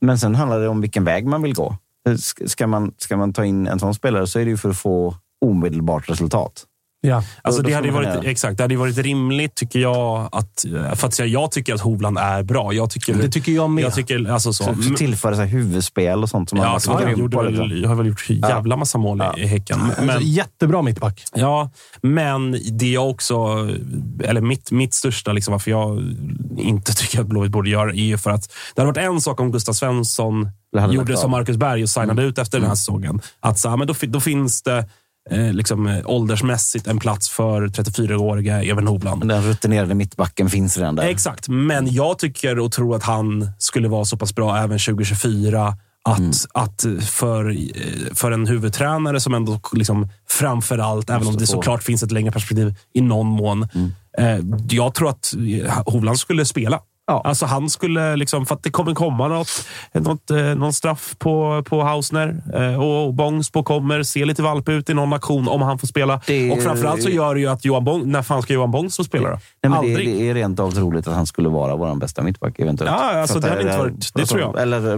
Men 0.00 0.18
sen 0.18 0.34
handlar 0.34 0.60
det 0.60 0.68
om 0.68 0.80
vilken 0.80 1.04
väg 1.04 1.26
man 1.26 1.42
vill 1.42 1.54
gå. 1.54 1.76
Sk- 2.08 2.46
Ska 2.46 2.66
man, 2.66 2.92
ska 2.98 3.16
man 3.16 3.32
ta 3.32 3.44
in 3.44 3.66
en 3.66 3.78
sån 3.78 3.94
spelare 3.94 4.26
så 4.26 4.38
är 4.38 4.44
det 4.44 4.50
ju 4.50 4.56
för 4.56 4.70
att 4.70 4.78
få 4.78 5.14
omedelbart 5.44 6.10
resultat. 6.10 6.64
Ja. 7.02 7.24
Alltså, 7.42 7.62
det, 7.62 7.72
hade 7.72 7.86
ju 7.88 7.92
man 7.92 8.04
varit, 8.04 8.24
exakt, 8.24 8.56
det 8.56 8.64
hade 8.64 8.76
varit 8.76 8.98
rimligt, 8.98 9.54
tycker 9.54 9.78
jag, 9.78 10.28
att... 10.32 10.64
För 10.94 11.06
att 11.06 11.14
säga, 11.14 11.26
jag 11.26 11.50
tycker 11.50 11.74
att 11.74 11.80
Hovland 11.80 12.18
är 12.18 12.42
bra. 12.42 12.72
Jag 12.72 12.90
tycker, 12.90 13.14
Det 13.14 13.28
tycker 13.28 13.52
jag 13.52 13.70
med. 13.70 13.84
Jag 13.84 13.94
tycker, 13.94 14.30
alltså 14.30 14.52
så. 14.52 14.64
Så, 14.64 14.82
så 14.82 14.94
tillföra 14.94 15.36
sig 15.36 15.46
huvudspel 15.46 16.22
och 16.22 16.28
sånt 16.28 16.48
som 16.48 16.58
Ja, 16.58 16.64
han 16.64 16.74
alltså, 16.74 16.92
han 16.92 17.18
gjorde 17.18 17.42
väl, 17.42 17.82
jag 17.82 17.88
har 17.88 17.96
väl 17.96 18.06
gjort 18.06 18.30
jävla 18.30 18.76
massa 18.76 18.98
mål 18.98 19.22
i, 19.36 19.40
i 19.40 19.46
Häcken. 19.46 19.78
Men, 19.98 20.10
Alltså, 20.10 20.26
jättebra 20.26 20.82
mittback. 20.82 21.24
Ja, 21.34 21.70
men 22.02 22.56
det 22.70 22.90
jag 22.90 23.10
också... 23.10 23.34
Eller 24.24 24.40
mitt, 24.40 24.70
mitt 24.70 24.94
största, 24.94 25.32
liksom, 25.32 25.52
varför 25.52 25.70
jag 25.70 26.16
inte 26.58 26.94
tycker 26.94 27.20
att 27.20 27.26
Blåvitt 27.26 27.52
borde 27.52 27.70
göra 27.70 27.90
är 27.90 27.94
ju 27.94 28.18
för 28.18 28.30
att 28.30 28.52
det 28.74 28.82
hade 28.82 28.92
varit 28.92 29.06
en 29.14 29.20
sak 29.20 29.40
om 29.40 29.52
Gustav 29.52 29.72
Svensson 29.72 30.50
gjorde 30.90 31.16
som. 31.16 31.30
Marcus 31.30 31.56
Berg 31.56 31.82
och 31.82 31.88
signade 31.88 32.12
Mm. 32.12 32.24
ut 32.24 32.38
efter 32.38 32.58
den 32.60 32.68
här 32.68 32.74
säsongen. 32.74 33.20
Att 33.40 33.58
så, 33.58 33.68
här, 33.68 33.76
men 33.76 33.86
då, 33.86 33.94
då 34.00 34.20
finns 34.20 34.62
det 34.62 34.88
eh, 35.30 35.52
liksom, 35.52 35.86
eh, 35.86 35.98
åldersmässigt 36.06 36.86
en 36.86 36.98
plats 36.98 37.28
för 37.28 37.68
34-åriga 37.68 38.62
Even 38.62 38.86
Hovland. 38.86 39.28
Den 39.28 39.42
rutinerade 39.42 39.94
mittbacken 39.94 40.50
finns 40.50 40.78
redan 40.78 40.96
där. 40.96 41.02
Exakt, 41.08 41.48
men 41.48 41.92
jag 41.92 42.18
tycker 42.18 42.58
och 42.58 42.72
tror 42.72 42.96
att 42.96 43.02
han 43.02 43.50
skulle 43.58 43.88
vara 43.88 44.04
så 44.04 44.16
pass 44.16 44.34
bra 44.34 44.56
även 44.58 44.78
2024 44.78 45.76
att, 46.04 46.18
Mm. 46.18 46.30
att 46.54 46.86
för, 47.00 47.50
eh, 47.50 48.14
för 48.14 48.32
en 48.32 48.46
huvudtränare 48.46 49.20
som 49.20 49.34
ändå 49.34 49.60
liksom 49.72 50.08
framför 50.28 50.78
allt, 50.78 51.10
även 51.10 51.26
om 51.26 51.32
det 51.32 51.32
få- 51.32 51.36
Mm. 51.38 51.46
såklart 51.46 51.82
finns 51.82 52.02
ett 52.02 52.12
längre 52.12 52.32
perspektiv 52.32 52.74
i 52.94 53.00
någon 53.00 53.26
mån. 53.26 53.68
Eh, 54.18 54.38
jag 54.70 54.94
tror 54.94 55.08
att 55.10 55.34
Hovland 55.86 56.18
skulle 56.18 56.44
spela. 56.44 56.80
Ja. 57.10 57.22
Alltså 57.24 57.46
han 57.46 57.70
skulle, 57.70 58.16
liksom, 58.16 58.46
för 58.46 58.54
att 58.54 58.62
det 58.62 58.70
kommer 58.70 58.94
komma 58.94 59.28
något, 59.28 59.48
något, 59.92 60.30
eh, 60.30 60.36
någon 60.36 60.72
straff 60.72 61.14
på, 61.18 61.62
på 61.68 61.82
Hausner 61.82 62.36
eh, 62.54 62.80
och 62.82 63.14
Bångsbo 63.14 63.62
kommer 63.62 64.02
se 64.02 64.24
lite 64.24 64.42
valp 64.42 64.68
ut 64.68 64.90
i 64.90 64.94
någon 64.94 65.12
aktion 65.12 65.48
om 65.48 65.62
han 65.62 65.78
får 65.78 65.86
spela. 65.86 66.20
Det- 66.26 66.50
Och 66.52 66.62
framförallt 66.62 67.02
så 67.02 67.08
gör 67.10 67.34
det 67.34 67.40
ju 67.40 67.46
att 67.46 67.64
Johan 67.64 67.84
Bång, 67.84 68.10
när 68.12 68.22
fan 68.22 68.42
ska 68.42 68.52
Johan 68.52 68.70
Bångsbo 68.70 69.04
spela 69.04 69.28
då? 69.30 69.34
Nej, 69.34 69.40
det, 69.72 69.76
Aldrig. 69.78 70.06
det 70.18 70.28
är 70.30 70.34
rent 70.34 70.60
av 70.60 70.70
troligt 70.70 71.08
att 71.08 71.14
han 71.14 71.26
skulle 71.26 71.48
vara 71.48 71.76
vår 71.76 71.94
bästa 71.94 72.22
mittback 72.22 72.58
eventuellt. 72.58 72.90
Ja, 73.00 73.20
alltså, 73.20 73.40
det 73.40 73.48
hade 73.48 73.62
inte 73.62 73.78
varit- 73.78 74.10
det 74.14 74.26
tror 74.26 74.40
jag. 74.40 74.60
Eller 74.62 74.86
eh, 74.86 74.92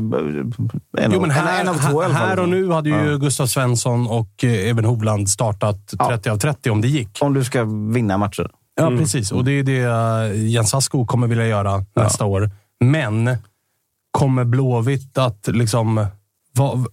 en, 1.04 1.12
Jo, 1.14 1.20
men 1.20 1.30
här, 1.30 1.54
en, 1.60 1.60
en 1.60 1.74
av 1.74 1.90
två 1.90 2.02
här 2.02 2.38
och 2.40 2.48
nu 2.48 2.70
hade 2.70 2.88
ju 2.88 3.10
Ja. 3.10 3.16
Gustav 3.16 3.46
Svensson 3.46 4.06
och 4.06 4.44
Even 4.44 4.84
Hovland 4.84 5.30
startat 5.30 5.92
30 6.08 6.30
av 6.30 6.36
30 6.38 6.70
om 6.70 6.80
det 6.80 6.88
gick. 6.88 7.18
Om 7.20 7.34
du 7.34 7.44
ska 7.44 7.64
vinna 7.92 8.18
matcher. 8.18 8.50
Ja, 8.74 8.88
precis. 8.88 9.32
Och 9.32 9.44
det 9.44 9.52
är 9.52 9.62
det 9.62 9.82
eh, 9.82 10.48
Jens 10.48 10.74
Asko 10.74 11.06
kommer 11.06 11.26
vilja 11.26 11.46
göra 11.46 11.84
nästa 11.94 12.24
år. 12.24 12.50
Men 12.80 13.36
kommer 14.10 14.44
Blåvitt 14.44 15.18
att 15.18 15.48
liksom... 15.52 16.06
Va, 16.54 16.84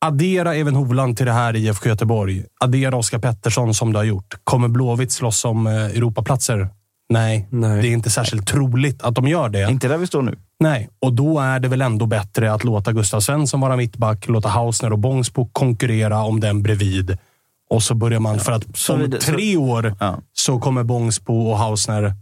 addera 0.00 0.54
Even 0.54 0.74
Hovland 0.74 1.16
till 1.16 1.26
det 1.26 1.32
här 1.32 1.56
i 1.56 1.66
IFK 1.66 1.88
Göteborg. 1.88 2.44
Addera 2.60 2.96
Oskar 2.96 3.18
Pettersson 3.18 3.74
som 3.74 3.92
du 3.92 3.98
har 3.98 4.04
gjort. 4.04 4.34
Kommer 4.44 4.68
Blåvitt 4.68 5.12
slåss 5.12 5.44
om 5.44 5.66
eh, 5.66 5.72
Europaplatser? 5.74 6.68
Nej, 7.08 7.46
Nej. 7.50 7.82
det 7.82 7.88
är 7.88 7.92
inte 7.92 8.10
särskilt 8.10 8.46
troligt 8.46 9.02
att 9.02 9.14
de 9.14 9.28
gör 9.28 9.48
det. 9.48 9.70
Inte 9.70 9.88
där 9.88 9.98
vi 9.98 10.06
står 10.06 10.22
nu. 10.22 10.38
Nej, 10.60 10.88
och 11.00 11.12
då 11.12 11.40
är 11.40 11.60
det 11.60 11.68
väl 11.68 11.82
ändå 11.82 12.06
bättre 12.06 12.52
att 12.52 12.64
låta 12.64 12.92
Gustav 12.92 13.20
Svensson 13.20 13.60
vara 13.60 13.76
mittback, 13.76 14.28
låta 14.28 14.48
Hausner 14.48 14.92
och 14.92 14.98
Bångsbo 14.98 15.48
konkurrera 15.52 16.22
om 16.22 16.40
den 16.40 16.62
bredvid. 16.62 17.18
Och 17.70 17.82
så 17.82 17.94
börjar 17.94 18.20
man, 18.20 18.38
för 18.38 18.52
att 18.52 18.64
om 18.66 18.72
så- 18.74 19.08
tre 19.20 19.56
år 19.56 19.94
Ja. 20.00 20.18
så 20.32 20.58
kommer 20.58 20.82
Bångsbo 20.82 21.50
och 21.50 21.58
Hausner 21.58 22.14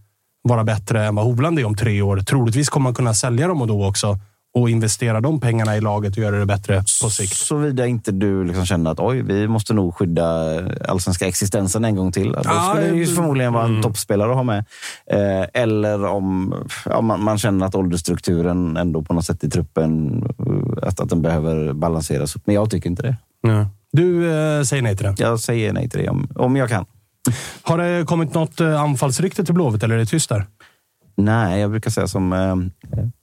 vara 0.43 0.65
bättre 0.65 1.05
än 1.07 1.15
vad 1.15 1.25
Hovland 1.25 1.59
är 1.59 1.65
om 1.65 1.75
tre 1.77 2.03
år. 2.03 2.17
Troligtvis 2.17 2.69
kommer 2.69 2.85
man 2.85 2.95
kunna 2.95 3.15
sälja 3.15 3.49
dem 3.49 3.61
och 3.63 3.67
då 3.69 3.87
också 3.87 4.19
och 4.55 4.71
investera 4.71 5.21
de 5.21 5.41
pengarna 5.41 5.77
i 5.77 5.81
laget 5.81 6.13
och 6.13 6.19
göra 6.19 6.39
det 6.39 6.47
bättre 6.47 6.79
på 7.03 7.11
sikt. 7.11 7.37
Såvida 7.37 7.87
inte 7.87 8.13
du 8.13 8.45
liksom 8.45 8.67
känner 8.67 8.91
att 8.91 9.01
oj, 9.01 9.23
vi 9.23 9.49
måste 9.49 9.75
nog 9.75 9.95
skydda 9.95 10.61
allsvenska 10.89 11.27
existensen 11.29 11.85
en 11.85 11.97
gång 11.97 12.13
till. 12.13 12.33
Då 12.33 12.41
Ja, 12.45 12.69
skulle 12.71 12.87
det 12.91 12.97
ju 12.97 13.03
mm. 13.03 13.17
förmodligen 13.17 13.53
vara 13.53 13.65
en 13.65 13.83
toppspelare 13.83 14.31
att 14.31 14.37
ha 14.37 14.43
med. 14.43 14.65
Eh, 15.11 15.47
eller 15.63 16.05
om 16.05 16.55
ja, 16.85 17.01
man, 17.01 17.23
man 17.25 17.39
känner 17.39 17.67
att 17.67 17.75
åldersstrukturen 17.75 18.77
ändå 18.77 19.03
på 19.03 19.15
något 19.15 19.25
sätt 19.25 19.45
i 19.45 19.51
truppen, 19.51 20.23
eh, 20.83 20.89
att, 20.89 21.01
att 21.01 21.09
den 21.09 21.23
behöver 21.23 21.73
balanseras 21.73 22.37
upp. 22.37 22.43
Men 22.47 22.55
jag 22.55 22.71
tycker 22.71 22.91
inte 22.91 23.03
det. 23.03 23.17
Ja. 23.41 23.67
Du 23.97 24.31
eh, 24.31 24.63
säger 24.63 24.83
nej 24.83 24.97
till 24.97 25.07
det. 25.07 25.15
Jag 25.19 25.41
säger 25.41 25.73
nej 25.73 25.89
till 25.89 26.01
det 26.01 26.09
om, 26.09 26.29
om 26.35 26.57
jag 26.57 26.69
kan. 26.69 26.85
Har 27.63 27.79
det 27.79 28.05
kommit 28.05 28.35
något 28.35 28.61
eh, 28.61 28.81
anfallsrykte 28.81 29.45
till 29.45 29.55
Blåvitt 29.55 29.83
eller 29.83 29.95
är 29.95 29.99
det 29.99 30.07
tyst 30.07 30.29
där? 30.29 30.47
Nej, 31.17 31.61
jag 31.61 31.71
brukar 31.71 31.91
säga 31.91 32.07
som, 32.07 32.33
eh, 32.33 32.57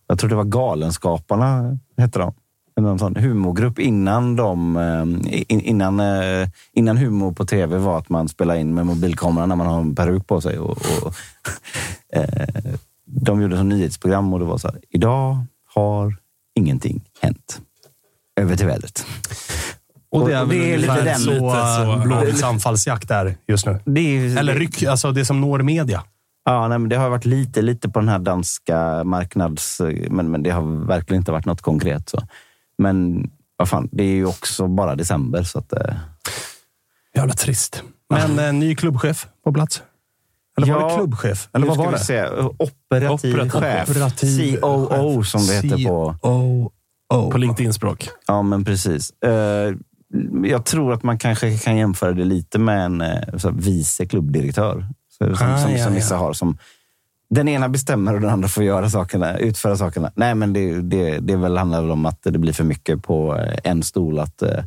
jag 0.08 0.20
tror 0.20 0.30
det 0.30 0.36
var 0.36 0.44
Galenskaparna, 0.44 1.78
hette 1.98 2.20
de. 2.20 2.34
En 2.76 3.00
sån 3.00 3.16
humorgrupp 3.16 3.80
innan, 3.80 4.36
de, 4.36 4.78
eh, 4.78 5.44
in, 5.48 5.62
innan, 5.62 6.00
eh, 6.00 6.50
innan 6.74 6.98
humor 6.98 7.32
på 7.32 7.46
tv 7.46 7.78
var 7.78 7.98
att 7.98 8.10
man 8.10 8.30
spelar 8.30 8.56
in 8.56 8.74
med 8.74 8.86
mobilkameran 8.86 9.50
när 9.50 9.56
man 9.56 9.68
har 9.68 9.80
en 9.80 9.96
peruk 9.96 10.28
på 10.28 10.42
sig. 10.42 10.60
Och, 10.60 10.72
och, 10.72 11.16
de 13.06 13.42
gjorde 13.42 13.58
som 13.58 13.70
nyhetsprogram 13.70 14.34
och 14.34 14.40
det 14.40 14.46
var 14.46 14.58
så 14.58 14.68
här, 14.68 14.80
idag 14.90 15.38
har 15.74 16.16
ingenting 16.56 17.02
hänt. 17.22 17.62
Över 18.36 18.56
till 18.56 18.68
vädret. 18.68 19.06
Och 20.14 20.28
det 20.30 20.36
är, 20.36 20.44
Och 20.44 20.52
väl 20.52 20.58
det 20.60 20.74
är 20.74 20.78
lite 20.78 21.02
den- 21.02 21.20
så, 21.20 21.32
så, 21.40 21.92
eh. 21.94 22.04
Blåvitts 22.04 22.44
anfallsjakt 22.44 23.12
är 23.12 23.36
just 23.48 23.66
nu. 23.66 23.72
Är, 23.72 24.38
Eller 24.38 24.56
ryck, 24.56 24.84
alltså 24.84 25.12
det 25.12 25.26
som 25.26 25.42
når 25.42 25.60
media. 25.62 26.04
Ja, 26.46 26.68
nej, 26.68 26.80
men 26.80 26.90
det 26.90 26.96
har 26.96 27.10
varit 27.10 27.26
lite, 27.26 27.62
lite 27.62 27.90
på 27.90 28.00
den 28.00 28.10
här 28.10 28.20
danska 28.20 29.04
marknads... 29.04 29.82
Men, 30.10 30.32
men 30.32 30.44
det 30.44 30.50
har 30.50 30.86
verkligen 30.88 31.22
inte 31.22 31.32
varit 31.32 31.46
något 31.46 31.62
konkret. 31.62 32.10
Så. 32.10 32.28
Men 32.78 33.30
vad 33.58 33.70
fan, 33.70 33.90
det 33.92 34.04
är 34.04 34.16
ju 34.16 34.26
också 34.26 34.68
bara 34.68 34.96
december. 34.96 35.44
Så 35.44 35.60
att, 35.60 35.74
eh, 35.74 35.96
Jävla 37.16 37.34
trist. 37.34 37.84
Men 38.10 38.40
en 38.40 38.60
ny 38.60 38.76
klubbchef 38.76 39.28
på 39.44 39.54
plats? 39.54 39.82
Eller 40.58 40.74
var 40.74 40.82
Ja, 40.82 40.88
det 40.90 40.96
klubbchef? 40.96 41.50
Eller 41.54 41.68
vad 41.68 41.78
var 41.78 41.92
det? 41.92 42.00
se. 42.00 42.26
Operativ, 42.28 43.36
Operativ- 43.36 43.50
chef. 43.50 43.90
Operativ 43.90 44.58
COO 44.62 45.24
som 45.24 45.48
det 45.48 45.54
heter 45.54 45.86
på... 45.88 46.16
COO. 46.22 46.72
På 47.32 47.38
LinkedIn-språk. 47.38 48.10
Ja, 48.28 48.42
men 48.42 48.66
precis. 48.66 49.10
Eh, 49.24 49.74
jag 50.44 50.66
tror 50.66 50.94
att 50.94 51.04
man 51.04 51.18
kanske 51.18 51.58
kan 51.58 51.78
jämföra 51.78 52.14
det 52.14 52.24
lite 52.24 52.60
med 52.60 52.86
en 52.86 53.02
eh, 53.02 53.52
vice 53.54 54.06
klubbdirektör. 54.06 54.88
Som, 55.18 55.34
Ah, 55.34 55.58
som, 55.58 55.72
ja, 55.72 55.84
som 55.84 55.94
vissa 55.94 56.14
ja. 56.16 56.20
har. 56.20 56.34
Som, 56.34 56.58
den 57.30 57.48
ena 57.48 57.70
bestämmer 57.70 58.14
och 58.14 58.22
den 58.22 58.30
andra 58.30 58.48
får 58.48 58.64
göra 58.64 58.90
sakerna, 58.90 59.38
utföra 59.38 59.78
sakerna. 59.78 60.12
Nej, 60.16 60.36
men 60.36 60.54
det, 60.54 60.82
det, 60.82 61.20
det 61.20 61.36
väl 61.36 61.58
handlar 61.58 61.82
väl 61.82 61.92
om 61.92 62.06
att 62.06 62.24
det 62.24 62.40
blir 62.40 62.54
för 62.54 62.64
mycket 62.64 63.04
på 63.04 63.38
eh, 63.38 63.72
en 63.72 63.84
stol 63.84 64.20
att 64.20 64.42
eh, 64.42 64.64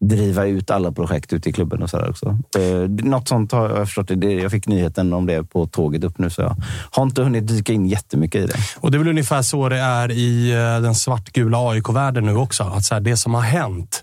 driva 0.00 0.46
ut 0.46 0.70
alla 0.70 0.92
projekt 0.92 1.32
ute 1.32 1.48
i 1.48 1.52
klubben 1.52 1.82
och 1.82 1.90
sådär 1.90 2.10
också. 2.10 2.38
Eh, 2.58 2.88
något 2.88 3.28
sånt 3.28 3.52
har 3.52 3.68
jag 3.68 3.86
förstått. 3.86 4.10
Det, 4.14 4.32
jag 4.32 4.50
fick 4.50 4.66
nyheten 4.66 5.12
om 5.12 5.26
det 5.26 5.44
på 5.44 5.66
tåget 5.66 6.04
upp 6.04 6.18
nu, 6.18 6.30
så 6.30 6.42
jag 6.42 6.56
har 6.90 7.02
inte 7.02 7.22
hunnit 7.22 7.48
dyka 7.48 7.72
in 7.72 7.86
jättemycket 7.86 8.44
i 8.44 8.46
det. 8.46 8.56
Och 8.80 8.90
det 8.90 8.96
är 8.96 8.98
väl 8.98 9.08
ungefär 9.08 9.42
så 9.42 9.68
det 9.68 9.78
är 9.78 10.10
i 10.10 10.52
eh, 10.52 10.82
den 10.82 10.94
svartgula 10.94 11.58
AIK-världen 11.70 12.26
nu 12.26 12.36
också. 12.36 12.62
Att 12.62 12.84
så 12.84 12.94
här, 12.94 13.00
det 13.00 13.16
som 13.16 13.34
har 13.34 13.42
hänt, 13.42 14.02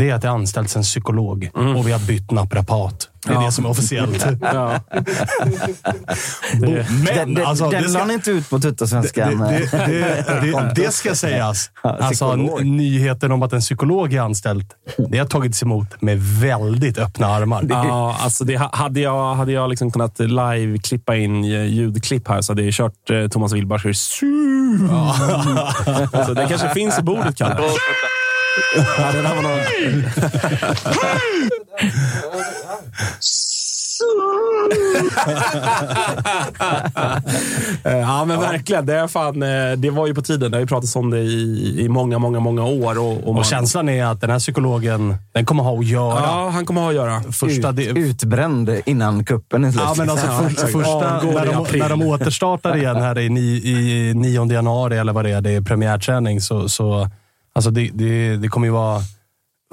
det 0.00 0.10
är 0.10 0.14
att 0.14 0.22
det 0.22 0.30
anställts 0.30 0.76
en 0.76 0.82
psykolog 0.82 1.50
och 1.76 1.88
vi 1.88 1.92
har 1.92 1.98
bytt 2.06 2.30
naprapat. 2.30 3.06
Det 3.26 3.32
är 3.32 3.44
det 3.44 3.52
som 3.52 3.64
är 3.64 3.70
officiellt. 3.70 4.26
Ja. 4.40 4.80
Men 6.60 6.84
den 7.14 7.34
den, 7.34 7.46
alltså, 7.46 7.70
den 7.70 7.82
det 7.82 7.88
la 7.88 7.98
ska- 7.98 8.04
ni 8.04 8.14
inte 8.14 8.30
ut 8.30 8.50
på 8.50 8.56
Det, 8.58 8.62
Tuttosvenskan. 8.70 9.38
det, 9.38 9.68
det, 9.72 10.24
det, 10.42 10.72
det 10.76 10.92
ska 10.94 11.14
sägas. 11.14 11.70
Ja, 11.82 11.96
Alltså, 12.00 12.36
nyheten 12.36 13.32
om 13.32 13.42
att 13.42 13.52
en 13.52 13.60
psykolog 13.60 14.14
är 14.14 14.20
anställd, 14.20 14.66
det 15.10 15.18
har 15.18 15.26
tagits 15.26 15.62
emot 15.62 16.02
med 16.02 16.18
väldigt 16.22 16.98
öppna 16.98 17.26
armar. 17.26 17.66
Ja, 17.68 18.16
alltså 18.20 18.44
det, 18.44 18.56
hade 18.72 19.00
jag, 19.00 19.34
hade 19.34 19.52
jag 19.52 19.70
liksom 19.70 19.90
kunnat 19.92 20.18
live-klippa 20.18 21.16
in 21.16 21.44
eh, 21.44 21.64
ljudklipp 21.66 22.28
här 22.28 22.40
så 22.42 22.52
hade 22.52 22.62
jag 22.62 22.74
kört 22.74 23.10
eh, 23.10 23.28
Thomas 23.28 23.52
Wilbachers 23.52 23.98
Su. 23.98 24.26
alltså, 26.12 26.34
det 26.34 26.46
kanske 26.48 26.68
finns 26.68 26.98
i 26.98 27.02
bordet, 27.02 27.36
Kalle. 27.36 27.54
Ja, 28.98 29.12
det 29.12 29.22
där 29.22 29.34
var 29.34 29.42
någon... 29.42 29.60
Ja, 37.84 38.24
men 38.24 38.40
verkligen. 38.40 38.86
Det, 38.86 38.94
är 38.94 39.06
fan, 39.08 39.42
eh, 39.42 39.72
det 39.76 39.90
var 39.90 40.06
ju 40.06 40.14
på 40.14 40.22
tiden. 40.22 40.50
Det 40.50 40.56
har 40.56 40.60
ju 40.60 40.66
pratats 40.66 40.96
om 40.96 41.10
det 41.10 41.18
i, 41.18 41.76
i 41.84 41.88
många, 41.88 42.18
många, 42.18 42.40
många 42.40 42.64
år. 42.64 42.98
Och, 42.98 43.12
och 43.12 43.26
man, 43.34 43.38
Och 43.38 43.44
känslan 43.44 43.88
är 43.88 44.04
att 44.04 44.20
den 44.20 44.30
här 44.30 44.38
psykologen, 44.38 45.14
den 45.32 45.46
kommer 45.46 45.62
ha 45.62 45.78
att 45.78 45.86
göra. 45.86 46.20
Ja, 46.22 46.50
han 46.52 46.66
kommer 46.66 46.80
ha 46.80 46.88
att 46.88 46.94
göra. 46.94 47.22
Första 47.32 47.72
de- 47.72 47.88
Utbränd 47.88 48.70
innan 48.86 49.24
kuppen 49.24 49.64
är 49.64 49.70
slut. 49.72 49.82
Ja, 49.86 49.94
men 49.98 50.10
alltså 50.10 50.26
Ja, 50.26 50.38
för, 50.48 50.66
första, 50.66 51.22
när, 51.22 51.44
i 51.44 51.72
de, 51.72 51.78
när 51.78 51.88
de 51.88 52.02
återstartar 52.02 52.76
igen 52.76 52.96
här 52.96 53.18
i, 53.18 53.28
ni, 53.28 53.40
i 53.40 54.12
9 54.16 54.52
januari, 54.52 54.98
eller 54.98 55.12
vad 55.12 55.24
det 55.24 55.30
är, 55.30 55.40
det 55.40 55.50
är 55.50 55.60
premiärträning, 55.60 56.40
så, 56.40 56.68
så 56.68 57.08
alltså 57.52 57.70
det, 57.70 57.90
det, 57.94 58.36
det 58.36 58.48
kommer 58.48 58.66
ju 58.66 58.72
vara 58.72 59.00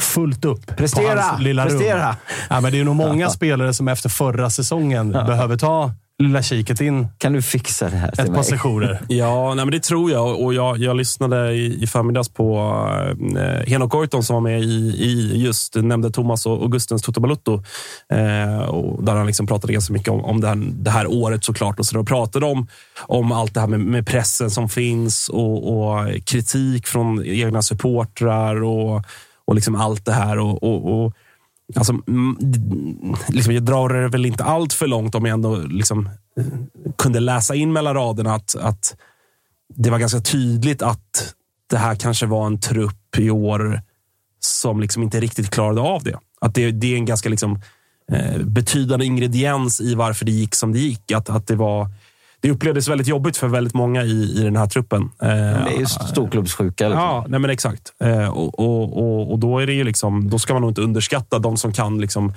fullt 0.02 0.46
upp 0.46 0.76
Prestera! 0.78 1.16
på 1.16 1.22
hans 1.22 1.42
lilla 1.42 1.64
Prestera! 1.66 2.10
rum. 2.10 2.16
Ja, 2.50 2.62
men 2.62 2.72
det 2.72 2.80
är 2.80 2.84
nog 2.84 2.96
många 2.96 3.30
spelare 3.38 3.74
som 3.74 3.88
efter 3.88 4.10
förra 4.10 4.50
säsongen 4.50 5.12
behöver 5.12 5.58
ta 5.58 5.92
lilla 6.24 6.42
kiket 6.42 6.82
in 6.82 7.08
Kan 7.18 7.34
du 7.34 7.42
fixa 7.42 7.90
det 7.90 7.96
här 7.96 8.12
till 8.12 8.26
ett 8.26 8.34
par 8.34 8.44
sessioner. 8.44 9.02
Ja, 9.08 9.54
nej, 9.54 9.66
men 9.66 9.72
det 9.72 9.80
tror 9.80 10.12
jag. 10.12 10.42
Och 10.42 10.54
jag, 10.54 10.78
jag 10.78 10.98
lyssnade 10.98 11.52
i, 11.54 11.84
i 11.84 11.88
förmiddags 11.88 12.30
på 12.30 12.58
eh, 13.38 13.70
Henok 13.70 13.92
Goitom 13.92 14.24
som 14.24 14.34
var 14.34 14.42
med 14.42 14.62
i, 14.62 14.96
i 14.98 15.44
just, 15.44 15.76
nämnde 15.76 16.12
Thomas 16.12 16.46
och 16.46 16.62
Augustens 16.62 17.02
Toto 17.02 17.20
Balutto. 17.20 17.64
Eh, 18.14 18.60
och 18.60 19.04
där 19.04 19.16
han 19.16 19.28
liksom 19.28 19.48
pratade 19.48 19.74
ganska 19.74 19.94
mycket 19.94 20.10
om, 20.10 20.26
om 20.26 20.42
det, 20.42 20.48
här, 20.48 20.56
det 20.56 20.92
här 20.92 21.08
året 21.08 21.44
såklart. 21.44 21.80
Och 21.80 21.86
så 21.86 21.96
då 21.96 22.04
pratade 22.04 22.46
om, 22.46 22.68
om 23.00 23.32
allt 23.32 23.54
det 23.54 23.60
här 23.60 23.68
med, 23.68 23.80
med 23.80 24.08
pressen 24.08 24.52
som 24.52 24.70
finns 24.70 25.30
och, 25.30 25.78
och 25.78 26.08
kritik 26.26 26.88
från 26.88 27.26
egna 27.26 27.62
supportrar 27.62 28.64
och, 28.64 29.04
och 29.46 29.56
liksom 29.56 29.76
allt 29.76 30.06
det 30.06 30.14
här. 30.14 30.40
och, 30.40 30.64
och, 30.64 31.06
och 31.06 31.14
Alltså, 31.76 31.94
mm, 32.08 32.38
liksom, 33.28 33.54
jag 33.54 33.64
drar 33.64 33.90
det 33.90 34.08
väl 34.08 34.26
inte 34.26 34.44
allt 34.44 34.74
för 34.74 34.88
långt 34.88 35.16
om 35.16 35.26
jag 35.26 35.34
ändå 35.34 35.56
liksom, 35.56 36.10
kunde 36.98 37.20
läsa 37.20 37.56
in 37.56 37.74
mellan 37.74 37.94
raderna 37.94 38.34
att, 38.36 38.56
att 38.56 38.96
det 39.76 39.90
var 39.90 40.00
ganska 40.00 40.20
tydligt 40.20 40.82
att 40.82 41.34
det 41.70 41.78
här 41.78 41.96
kanske 41.96 42.26
var 42.26 42.48
en 42.48 42.60
trupp 42.60 43.18
i 43.18 43.30
år 43.30 43.82
som 44.40 44.82
liksom 44.82 45.04
inte 45.04 45.20
riktigt 45.20 45.50
klarade 45.50 45.82
av 45.82 46.04
det. 46.04 46.20
Att 46.42 46.56
det, 46.56 46.72
det 46.72 46.94
är 46.94 46.98
en 46.98 47.06
ganska 47.06 47.30
liksom, 47.30 47.62
eh, 48.12 48.38
betydande 48.44 49.06
ingrediens 49.06 49.82
i 49.82 49.96
varför 49.96 50.26
det 50.26 50.32
gick 50.32 50.56
som 50.56 50.74
det 50.74 50.80
gick. 50.80 51.12
Att, 51.12 51.30
att 51.30 51.48
det 51.48 51.56
var... 51.56 51.88
Det 52.48 52.52
upplevdes 52.54 52.88
väldigt 52.88 53.08
jobbigt 53.08 53.38
för 53.38 53.48
väldigt 53.48 53.74
många 53.74 54.04
i, 54.04 54.40
i 54.40 54.44
den 54.44 54.56
här 54.56 54.68
truppen. 54.68 55.02
Eh, 55.02 55.28
Det 55.28 55.76
är 55.76 55.80
ju 55.80 55.86
storklubbssjuka. 55.86 56.88
Liksom. 56.88 57.04
Ja, 57.04 57.26
nej 57.28 57.40
men 57.40 57.50
exakt. 57.50 57.82
Eh, 58.04 58.28
och, 58.28 58.60
och, 58.60 58.98
och, 58.98 59.32
och 59.32 59.40
då 59.40 59.60
är 59.60 59.68
det 59.68 59.74
ju 59.74 59.84
liksom, 59.84 60.30
då 60.30 60.40
ska 60.40 60.54
man 60.54 60.62
nog 60.62 60.72
inte 60.72 60.82
underskatta 60.82 61.40
de 61.40 61.58
som 61.58 61.74
kan 61.74 62.02
liksom, 62.02 62.34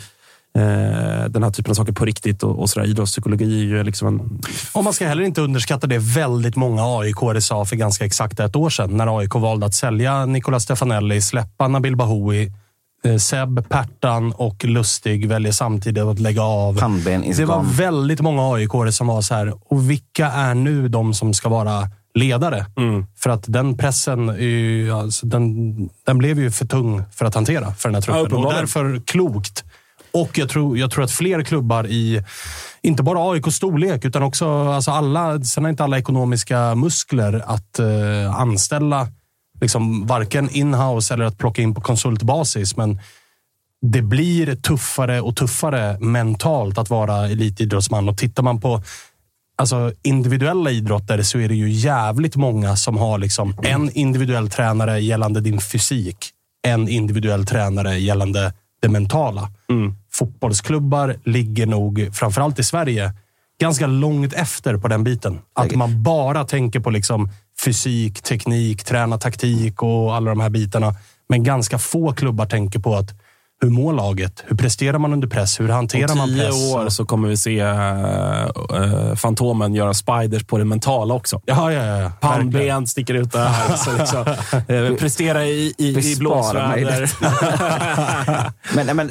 eh, 0.59 1.25
den 1.29 1.43
här 1.43 1.51
typen 1.51 1.71
av 1.71 1.75
saker 1.75 1.93
på 1.93 2.05
riktigt. 2.05 2.43
Och, 2.43 2.59
och 2.61 2.71
sådär. 2.71 2.87
Idrottspsykologi 2.87 3.61
är 3.61 3.65
ju 3.65 3.85
liksom 3.85 4.09
en... 4.09 4.41
Och 4.73 4.85
man 4.85 4.93
ska 4.93 5.07
heller 5.07 5.23
inte 5.23 5.41
underskatta 5.41 5.87
det 5.87 5.99
väldigt 5.99 6.57
många 6.57 6.83
aik 6.83 7.43
sa 7.43 7.65
för 7.65 7.77
ganska 7.77 8.05
exakt 8.05 8.41
ett 8.41 8.57
år 8.57 8.71
sedan. 8.71 8.97
När 8.97 9.19
AIK 9.19 9.35
valde 9.35 9.67
att 9.67 9.75
sälja 9.75 10.27
Nicolas 10.27 10.63
Stefanelli, 10.63 11.21
släppa 11.21 11.69
Nabil 11.69 11.97
Bahoui. 11.97 12.53
Eh, 13.05 13.17
Seb, 13.17 13.69
Pertan 13.69 14.33
och 14.33 14.65
Lustig 14.65 15.29
väljer 15.29 15.53
samtidigt 15.53 16.05
att 16.05 16.19
lägga 16.19 16.43
av. 16.43 16.79
Det 17.37 17.45
var 17.45 17.63
väldigt 17.63 18.21
många 18.21 18.55
aik 18.55 18.71
som 18.91 19.07
var 19.07 19.23
så 19.23 19.35
här. 19.35 19.73
Och 19.73 19.91
vilka 19.91 20.27
är 20.27 20.55
nu 20.55 20.89
de 20.89 21.15
som 21.15 21.35
ska 21.35 21.49
vara 21.49 21.89
ledare? 22.15 22.67
För 23.17 23.31
att 23.31 23.45
den 23.47 23.79
pressen, 23.79 24.29
är 24.29 24.35
ju, 24.39 24.93
alltså, 24.93 25.27
den, 25.27 25.75
den 26.07 26.19
blev 26.19 26.39
ju 26.39 26.51
för 26.51 26.67
tung 26.67 27.03
för 27.13 27.25
att 27.25 27.35
hantera 27.35 27.75
för 27.75 27.89
den 27.89 27.95
här 27.95 28.03
truppen. 28.03 28.39
och 28.45 28.53
därför 28.53 29.03
klokt. 29.07 29.65
Och 30.13 30.39
jag 30.39 30.49
tror, 30.49 30.79
jag 30.79 30.91
tror 30.91 31.05
att 31.05 31.11
fler 31.11 31.43
klubbar 31.43 31.87
i, 31.87 32.23
inte 32.83 33.03
bara 33.03 33.33
AIKs 33.33 33.55
storlek, 33.55 34.05
utan 34.05 34.23
också 34.23 34.69
alltså 34.69 34.91
alla, 34.91 35.41
sen 35.41 35.65
har 35.65 35.71
inte 35.71 35.85
alla 35.85 35.99
ekonomiska 35.99 36.75
muskler 36.75 37.43
att 37.47 37.79
eh, 37.79 38.41
anställa 38.41 39.09
liksom, 39.61 40.07
varken 40.07 40.51
inhouse 40.51 41.15
eller 41.15 41.25
att 41.25 41.39
plocka 41.39 41.63
in 41.63 41.75
på 41.75 41.81
konsultbasis. 41.81 42.77
Men 42.77 43.01
det 43.83 44.03
blir 44.03 44.55
tuffare 44.57 45.21
och 45.21 45.37
tuffare 45.37 45.99
mentalt 46.01 46.79
att 46.79 46.91
vara 46.91 47.29
elitidrottsman. 47.29 48.09
Och 48.09 48.19
tittar 48.19 48.43
man 48.43 48.61
på 48.61 48.83
alltså, 49.57 49.93
individuella 50.03 50.71
idrotter 50.71 51.23
så 51.23 51.39
är 51.39 51.49
det 51.49 51.55
ju 51.55 51.71
jävligt 51.71 52.37
många 52.37 52.77
som 52.77 52.97
har 52.97 53.19
liksom 53.19 53.55
en 53.63 53.91
individuell 53.91 54.49
tränare 54.49 55.01
gällande 55.01 55.41
din 55.41 55.61
fysik. 55.61 56.17
En 56.63 56.89
individuell 56.89 57.47
tränare 57.47 57.99
gällande 57.99 58.53
det 58.83 58.89
mentala. 58.89 59.51
Fotbollsklubbar 60.13 61.17
ligger 61.25 61.67
nog, 61.67 62.09
framförallt 62.13 62.59
i 62.59 62.65
Sverige, 62.65 63.13
ganska 63.61 63.87
långt 63.87 64.33
efter 64.33 64.77
på 64.77 64.89
den 64.89 65.05
biten. 65.05 65.39
Att 65.55 65.75
man 65.75 66.03
bara 66.03 66.45
tänker 66.45 66.81
på 66.81 66.91
liksom 66.91 67.31
fysik, 67.65 68.23
teknik, 68.23 68.85
träna 68.85 69.19
taktik 69.19 69.83
och 69.83 70.15
alla 70.15 70.31
de 70.31 70.41
här 70.41 70.51
bitarna. 70.51 70.95
Men 71.29 71.45
ganska 71.45 71.79
få 71.79 72.13
klubbar 72.13 72.47
tänker 72.47 72.79
på 72.79 72.97
att 72.97 73.11
hur 73.63 73.71
mår 73.71 73.93
laget? 73.93 74.45
Hur 74.47 74.57
presterar 74.57 74.99
man 74.99 75.13
under 75.13 75.29
press? 75.29 75.61
Hur 75.61 75.69
hanterar 75.69 76.13
Om 76.13 76.19
man 76.19 76.29
tio 76.29 76.45
press? 76.45 76.75
år 76.75 76.89
så 76.89 77.05
kommer 77.05 77.29
vi 77.29 77.37
se 77.37 77.65
uh, 77.65 79.15
Fantomen 79.15 79.75
göra 79.75 79.95
spiders 79.95 80.45
på 80.45 80.59
det 80.59 80.65
mentala 80.65 81.15
också. 81.15 81.41
Ja, 81.45 81.73
ja, 81.73 81.87
ja. 81.87 82.13
Pannben 82.21 82.87
sticker 82.87 83.15
ut 83.15 83.33
där. 83.33 83.77
så 83.77 83.97
liksom, 83.99 84.25
eh, 84.69 84.95
prestera 84.95 85.47
i, 85.47 85.75
i, 85.79 86.13
i 86.13 86.17
blåsväder. 86.19 87.11
men, 88.75 88.87
nej, 88.87 88.95
men 88.95 89.11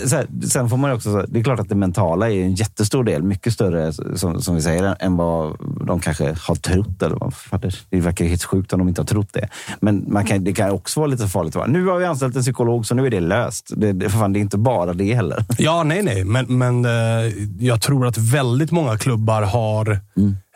sen 0.49 0.69
får 0.69 0.77
man 0.77 0.89
ju 0.89 0.95
också, 0.95 1.11
så 1.11 1.17
här, 1.17 1.25
det 1.29 1.39
är 1.39 1.43
klart 1.43 1.59
att 1.59 1.69
det 1.69 1.75
mentala 1.75 2.29
är 2.29 2.43
en 2.43 2.53
jättestor 2.53 3.03
del, 3.03 3.23
mycket 3.23 3.53
större 3.53 3.93
som, 3.93 4.41
som 4.41 4.55
vi 4.55 4.61
säger, 4.61 4.95
än 4.99 5.17
vad 5.17 5.57
de 5.87 5.99
kanske 5.99 6.35
har 6.47 6.55
trott. 6.55 7.01
Eller 7.01 7.15
vad, 7.49 7.61
det, 7.89 7.99
verkar 7.99 8.25
helt 8.25 8.43
sjukt 8.43 8.73
om 8.73 8.79
de 8.79 8.87
inte 8.87 9.01
har 9.01 9.05
trott 9.05 9.33
det. 9.33 9.49
Men 9.79 10.05
man 10.07 10.25
kan, 10.25 10.43
det 10.43 10.53
kan 10.53 10.71
också 10.71 10.99
vara 10.99 11.07
lite 11.07 11.27
farligt. 11.27 11.55
att 11.55 11.59
vara, 11.59 11.67
Nu 11.67 11.85
har 11.85 11.97
vi 11.97 12.05
anställt 12.05 12.35
en 12.35 12.41
psykolog, 12.41 12.85
så 12.85 12.95
nu 12.95 13.05
är 13.05 13.09
det 13.09 13.19
löst. 13.19 13.71
Det, 13.75 13.93
det, 13.93 14.09
för 14.09 14.19
fan, 14.19 14.33
det 14.33 14.38
är 14.39 14.41
inte 14.41 14.57
bara 14.57 14.93
det 14.93 15.13
heller. 15.13 15.45
Ja, 15.57 15.83
nej, 15.83 16.03
nej. 16.03 16.23
Men, 16.23 16.57
men 16.57 16.85
eh, 16.85 17.33
jag 17.59 17.81
tror 17.81 18.07
att 18.07 18.17
väldigt 18.17 18.71
många 18.71 18.97
klubbar 18.97 19.41
har 19.41 19.99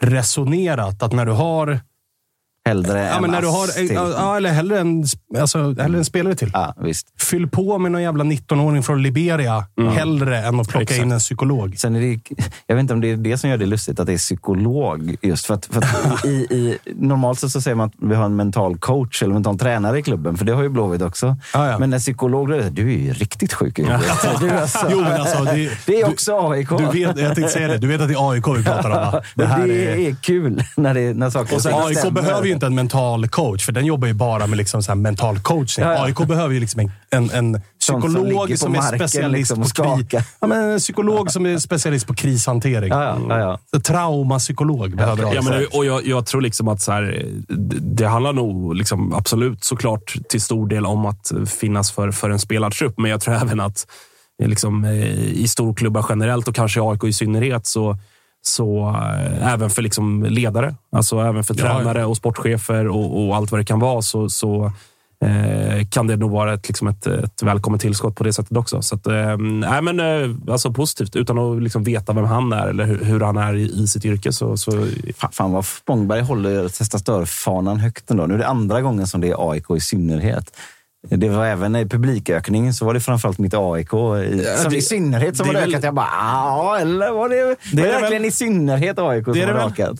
resonerat 0.01 1.03
att 1.03 1.13
när 1.13 1.25
du 1.25 1.31
har... 1.31 1.79
Hellre 2.66 2.99
Ja, 2.99 3.16
en 3.16 3.22
men 3.22 3.32
när 3.32 3.41
du 3.41 3.47
har 3.47 3.68
till. 3.68 3.93
ja, 3.93 4.38
eller 4.38 4.49
hellre 4.51 4.80
en, 4.80 5.05
alltså, 5.39 5.76
hellre 5.82 5.97
en 5.97 6.05
spelare 6.05 6.36
till. 6.36 6.51
Ja, 6.53 6.74
visst. 6.82 7.07
Fyll 7.22 7.47
på 7.47 7.78
med 7.78 7.91
någon 7.91 8.01
jävla 8.01 8.24
19-åring 8.24 8.84
från 8.84 9.01
Liberia 9.03 9.66
hellre 9.95 10.38
än 10.38 10.59
att 10.59 10.68
plocka 10.68 10.84
Exakt. 10.84 11.01
in 11.01 11.11
en 11.11 11.20
psykolog. 11.20 11.78
Sen 11.78 11.95
är 11.95 11.99
det, 12.01 12.20
jag 12.68 12.76
vet 12.76 12.82
inte 12.82 12.93
om 12.93 13.01
det 13.01 13.11
är 13.11 13.18
det 13.18 13.38
som 13.38 13.49
gör 13.49 13.57
det 13.57 13.66
lustigt, 13.66 13.99
att 13.99 14.07
det 14.07 14.14
är 14.14 14.18
psykolog. 14.18 15.16
Just 15.22 15.45
för 15.45 15.53
att, 15.53 15.66
för 15.66 15.78
att 15.82 16.26
i, 16.26 16.30
i, 16.30 16.78
normalt 16.95 17.39
sett 17.39 17.51
så 17.51 17.61
säger 17.61 17.76
man 17.76 17.88
att 17.88 17.93
vi 18.09 18.16
har 18.16 18.26
en 18.26 18.36
mental 18.36 18.78
coach 18.78 19.24
eller 19.24 19.34
mental 19.34 19.59
tränare 19.59 19.99
i 19.99 20.01
klubben, 20.03 20.38
för 20.38 20.45
det 20.45 20.51
har 20.53 20.64
ju 20.64 20.70
Blåvitt 20.70 21.01
också. 21.01 21.38
Ja, 21.53 21.70
ja. 21.70 21.80
Men 21.80 21.93
en 21.93 21.99
psykolog, 21.99 22.47
då 22.49 22.53
är 22.55 22.57
det, 22.59 22.70
du 22.70 22.93
är 22.93 22.97
ju 22.97 23.14
riktigt 23.14 23.53
sjuk 23.53 23.80
i 23.80 23.84
huvudet. 23.84 24.05
Du, 24.39 24.49
alltså, 24.49 24.88
Jo, 24.91 25.01
men 25.01 25.22
alltså, 25.22 25.43
det, 25.43 25.70
det 25.86 26.01
är 26.01 26.05
du- 26.05 26.11
också 26.14 26.49
AIK. 26.51 26.70
Du 26.70 26.86
vet, 26.86 27.18
jag 27.20 27.36
tänkte 27.36 27.47
säga 27.53 27.68
det. 27.68 27.78
Du 27.78 27.88
vet 27.88 28.01
att 28.01 28.07
det 28.07 28.14
är 28.14 28.32
AIK 28.32 28.47
vi 28.57 28.64
pratar 28.64 28.89
om, 28.89 29.11
va? 29.11 29.22
Det, 29.36 29.64
det 29.68 30.07
är... 30.07 30.16
kul 30.22 30.64
när, 30.78 30.93
det, 30.93 31.14
när 31.14 31.30
saker 31.30 31.55
Och 31.55 31.61
sen, 31.61 31.74
AIK 31.74 31.97
stämmer. 31.97 32.22
behöver 32.22 32.45
ju 32.47 32.52
inte 32.53 32.65
en 32.65 32.75
mental 32.75 33.27
coach, 33.27 33.65
för 33.65 33.71
den 33.71 33.85
jobbar 33.85 34.07
ju 34.07 34.13
bara 34.13 34.47
med 34.47 34.57
liksom 34.57 34.83
så 34.83 34.91
här 34.91 34.95
mental 34.95 35.39
coachning. 35.39 35.85
Ja, 35.85 35.93
ja. 35.93 36.03
AIK 36.03 36.17
behöver 36.17 36.53
ju 36.53 36.59
liksom 36.59 36.79
en, 36.79 36.91
en, 37.09 37.29
en 37.29 37.61
som 37.77 38.01
psykolog 38.01 38.49
på 38.49 38.57
som, 38.57 38.75
är 38.75 38.81
specialist 38.81 39.57
liksom 39.57 39.85
på 39.85 39.99
kris, 39.99 40.23
ja, 40.39 40.47
men 40.47 40.69
en 40.69 40.79
psykolog 40.79 41.31
som 41.31 41.45
är 41.45 41.57
specialist 41.67 42.07
på 42.07 42.13
krishantering. 42.13 42.89
Ja, 42.89 43.03
ja, 43.03 43.17
ja, 43.29 43.39
ja. 43.39 43.59
Så 43.73 43.79
Traumapsykolog 43.79 44.95
behöver. 44.95 45.35
Ja, 45.35 45.41
men, 45.41 45.65
och 45.71 45.85
jag, 45.85 46.07
jag 46.07 46.25
tror 46.25 46.41
liksom 46.41 46.67
att 46.67 46.81
så 46.81 46.91
här, 46.91 47.25
det, 47.79 48.07
handlar 48.07 48.33
nog 48.33 48.75
liksom 48.75 49.13
absolut 49.13 49.63
såklart 49.63 50.15
till 50.29 50.41
stor 50.41 50.67
del 50.67 50.85
om 50.85 51.05
att 51.05 51.31
finnas 51.45 51.91
för, 51.91 52.11
för 52.11 52.29
en 52.29 52.39
spelartrupp. 52.39 52.97
Men 52.97 53.11
jag 53.11 53.21
tror 53.21 53.35
även 53.35 53.59
att 53.59 53.87
liksom, 54.43 54.85
eh, 54.85 55.31
i 55.33 55.47
storklubbar 55.47 56.05
generellt 56.09 56.47
och 56.47 56.55
kanske 56.55 56.79
i 56.79 56.83
AIK 56.83 57.03
i 57.03 57.13
synnerhet 57.13 57.67
så 57.67 57.97
så 58.45 58.89
eh, 58.89 59.53
även 59.53 59.69
för 59.69 59.81
liksom 59.81 60.23
ledare, 60.23 60.75
alltså 60.91 61.19
även 61.19 61.43
för 61.43 61.55
Ja, 61.57 61.65
ja. 61.65 61.75
tränare 61.75 62.05
och 62.05 62.17
sportchefer 62.17 62.87
och, 62.87 63.25
och 63.25 63.35
allt 63.35 63.51
vad 63.51 63.59
det 63.59 63.65
kan 63.65 63.79
vara 63.79 64.01
så, 64.01 64.29
så 64.29 64.71
eh, 65.25 65.87
kan 65.89 66.07
det 66.07 66.15
nog 66.15 66.31
vara 66.31 66.53
ett, 66.53 66.67
liksom 66.67 66.87
ett, 66.87 67.07
ett 67.07 67.43
välkommet 67.43 67.81
tillskott 67.81 68.15
på 68.15 68.23
det 68.23 68.33
sättet 68.33 68.57
också. 68.57 68.81
Så 68.81 68.95
att, 68.95 69.05
nej, 69.39 69.81
men, 69.81 69.99
eh, 69.99 70.51
alltså 70.51 70.71
positivt, 70.73 71.15
utan 71.15 71.37
att 71.37 71.63
liksom 71.63 71.83
veta 71.83 72.13
vem 72.13 72.25
han 72.25 72.53
är 72.53 72.67
eller 72.67 72.85
hur, 72.85 73.03
hur 73.03 73.19
han 73.19 73.37
är 73.37 73.53
i, 73.53 73.83
i 73.83 73.87
sitt 73.87 74.05
yrke. 74.05 74.33
Så, 74.33 74.57
så 74.57 74.87
Fan, 75.17 75.31
fan 75.31 75.51
vad 75.51 75.65
Spångberg 75.65 76.21
håller 76.21 76.69
testosterfanan 76.69 77.79
högt 77.79 78.11
ändå. 78.11 78.25
Nu 78.25 78.33
är 78.33 78.37
det 78.37 78.47
andra 78.47 78.81
gången 78.81 79.07
som 79.07 79.21
det 79.21 79.29
är 79.29 79.51
AIK 79.51 79.65
i 79.77 79.79
synnerhet. 79.79 80.57
Det 81.09 81.29
var 81.29 81.45
även 81.45 81.75
i 81.75 81.85
publikökningen 81.89 82.73
så 82.73 82.85
var 82.85 82.93
det 82.93 82.99
framförallt 82.99 83.37
mitt 83.37 83.53
AIK 83.53 83.93
i, 83.93 84.45
som 84.57 84.71
det- 84.71 84.77
i 84.77 84.81
synnerhet 84.81 85.37
som 85.37 85.47
det 85.47 85.53
har 85.53 85.61
är 85.61 85.65
väl- 85.65 85.69
ökat. 85.73 85.83
Jag 85.83 85.93
bara, 85.93 86.07
ja, 86.11 86.77
eller 86.81 87.11
var 87.11 87.29
det, 87.29 87.43
var 87.43 87.49
det, 87.49 87.57
det 87.73 87.81
väl- 87.81 87.91
verkligen 88.01 88.25
i 88.25 88.31
synnerhet 88.31 88.99
AIK 88.99 89.25
som 89.25 89.33
är 89.35 89.45
har 89.47 89.53
väl? 89.53 89.67
ökat? 89.71 89.99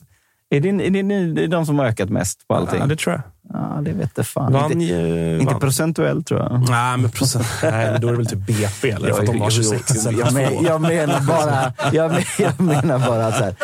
Är 0.50 0.60
det, 0.60 0.70
är, 0.70 0.90
det, 0.90 1.04
ni- 1.04 1.44
är 1.44 1.48
de 1.48 1.66
som 1.66 1.80
har 1.80 1.86
ökat 1.86 2.10
mest 2.10 2.48
på 2.48 2.56
allting? 2.56 2.80
Ja, 2.80 2.86
det 2.86 2.96
tror 2.96 3.14
jag. 3.16 3.22
Ja, 3.50 3.80
det 3.82 3.94
vet 3.94 4.12
jag 4.16 4.28
fan. 4.28 4.54
Vann, 4.54 4.72
inte, 4.72 4.96
eh, 4.96 5.34
inte 5.34 5.46
vann. 5.46 5.60
procentuellt 5.60 6.28
tror 6.28 6.40
jag. 6.40 6.70
Nej, 6.70 6.98
men 6.98 7.12
procent. 7.12 7.46
Nej, 7.64 7.92
men 7.92 8.02
då 8.02 8.08
är 8.08 8.12
det 8.12 8.18
väl 8.18 8.28
typ 8.28 8.48
BP 8.48 8.90
eller? 8.90 9.14
för 9.14 9.20
att 9.20 9.26
de 9.26 9.42
har 9.42 9.50
26 9.50 10.06
jag, 10.06 10.14
jag, 10.14 10.34
men, 10.34 10.64
jag 10.64 10.82
menar 10.82 11.22
bara, 11.22 11.74
jag, 11.92 12.12
men, 12.12 12.24
jag 12.38 12.60
menar 12.60 13.00
bara 13.00 13.28
att 13.28 13.38
så 13.38 13.44
här, 13.44 13.56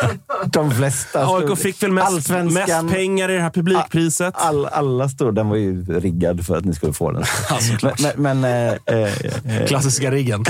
de 0.46 0.70
flesta... 0.70 1.26
AIK 1.26 1.58
fick 1.58 1.82
väl 1.82 1.92
mest, 1.92 2.30
mest 2.30 2.90
pengar 2.92 3.28
i 3.30 3.34
det 3.34 3.42
här 3.42 3.50
publikpriset. 3.50 4.34
All, 4.36 4.66
alla 4.66 5.08
står, 5.08 5.32
den 5.32 5.48
var 5.48 5.56
ju 5.56 5.84
riggad 5.84 6.46
för 6.46 6.56
att 6.56 6.64
ni 6.64 6.74
skulle 6.74 6.92
få 6.92 7.10
den. 7.10 7.24
men, 7.82 7.92
men, 8.16 8.40
men 8.40 8.68
eh, 8.84 8.96
eh, 8.96 9.66
Klassiska 9.66 10.10
riggen. 10.10 10.44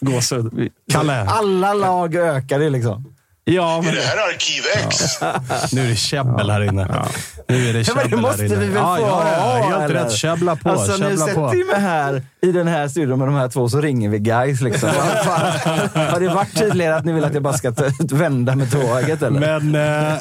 Gåshud. 0.00 0.70
Kalle, 0.92 1.24
alla 1.24 1.74
lag 1.74 2.14
ökar 2.14 2.58
det 2.58 2.70
liksom. 2.70 3.15
Ja, 3.48 3.80
men 3.84 3.90
Är 3.92 3.96
det 3.96 4.02
här 4.02 4.16
Arkiv 4.16 4.62
X? 4.86 5.20
nu 5.72 5.84
är 5.84 5.88
det 5.88 5.96
käbbel 5.96 6.50
här 6.50 6.60
inne. 6.60 7.06
Nu 7.48 7.68
är 7.68 7.72
det 7.72 7.78
Ja, 7.88 7.94
men 7.94 8.04
det 8.04 8.10
käbbel 8.10 8.20
måste 8.20 8.42
här 8.42 8.46
inne. 8.52 8.56
vi 8.56 8.66
väl 8.66 8.76
ja, 8.76 8.96
få 8.96 9.02
ja, 9.02 9.24
ja, 9.32 9.40
ha, 9.40 9.78
Helt 9.78 9.90
eller? 9.90 10.04
rätt. 10.04 10.12
Käbbla 10.12 10.56
på. 10.56 10.70
Alltså 10.70 10.92
nu 10.92 10.98
käbbla 10.98 11.16
sätter 11.26 11.34
på. 11.34 11.48
vi 11.48 11.64
mig 11.64 11.80
här 11.80 12.22
i 12.42 12.52
den 12.52 12.68
här 12.68 12.88
studion 12.88 13.18
med 13.18 13.28
de 13.28 13.34
här 13.34 13.48
två 13.48 13.68
så 13.68 13.80
ringer 13.80 14.08
vi 14.08 14.18
guys 14.18 14.60
liksom. 14.60 14.88
Har 15.94 16.20
det 16.20 16.28
varit 16.28 16.58
tydligare 16.58 16.96
att 16.96 17.04
ni 17.04 17.12
vill 17.12 17.24
att 17.24 17.34
jag 17.34 17.42
bara 17.42 17.54
ska 17.58 17.72
vända 18.10 18.54
med 18.56 18.70
tåget 18.72 19.22
eller? 19.22 19.58
Men, 19.58 19.74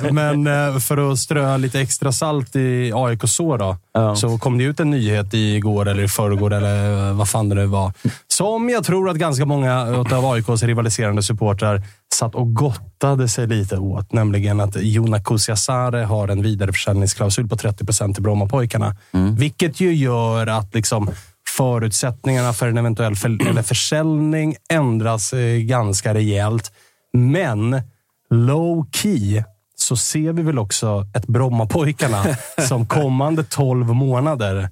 eh, 0.03 0.11
men 0.11 0.47
eh, 0.73 0.79
för 0.79 1.11
att 1.11 1.19
strö 1.19 1.57
lite 1.57 1.79
extra 1.81 2.11
salt 2.11 2.55
i 2.55 2.91
AIK 2.95 3.21
så 3.25 3.57
då, 3.57 3.77
Ja. 3.93 4.15
så 4.15 4.37
kom 4.37 4.57
det 4.57 4.63
ut 4.63 4.79
en 4.79 4.91
nyhet 4.91 5.33
igår 5.33 5.87
eller 5.87 6.03
i 6.03 6.07
förrgår 6.07 6.53
eller 6.53 7.07
eh, 7.09 7.13
vad 7.15 7.29
fan 7.29 7.49
det 7.49 7.55
nu 7.55 7.65
var. 7.65 7.91
Som 8.37 8.69
jag 8.69 8.83
tror 8.83 9.09
att 9.09 9.17
ganska 9.17 9.45
många 9.45 9.81
av 10.11 10.25
AIKs 10.25 10.63
rivaliserande 10.63 11.23
supportrar 11.23 11.83
satt 12.13 12.35
och 12.35 12.53
gottade 12.55 13.27
sig 13.27 13.47
lite 13.47 13.77
åt. 13.77 14.13
Nämligen 14.13 14.59
att 14.59 14.75
Jona 14.75 15.23
Kusiasare 15.23 15.97
har 15.97 16.27
en 16.27 16.41
vidareförsäljningsklausul 16.41 17.47
på 17.47 17.55
30 17.57 17.85
procent 17.85 18.15
till 18.15 18.23
Brommapojkarna. 18.23 18.95
Vilket 19.37 19.79
ju 19.79 19.93
gör 19.93 20.47
att 20.47 20.75
liksom 20.75 21.09
förutsättningarna 21.57 22.53
för 22.53 22.67
en 22.67 22.77
eventuell 22.77 23.15
för, 23.15 23.47
eller 23.47 23.61
försäljning 23.61 24.55
ändras 24.69 25.33
eh, 25.33 25.57
ganska 25.57 26.13
rejält. 26.13 26.71
Men 27.13 27.81
low 28.29 28.89
key 28.91 29.43
så 29.75 29.97
ser 29.97 30.33
vi 30.33 30.43
väl 30.43 30.59
också 30.59 31.05
ett 31.15 31.27
Brommapojkarna 31.27 32.25
som 32.67 32.85
kommande 32.85 33.43
12 33.43 33.87
månader 33.87 34.69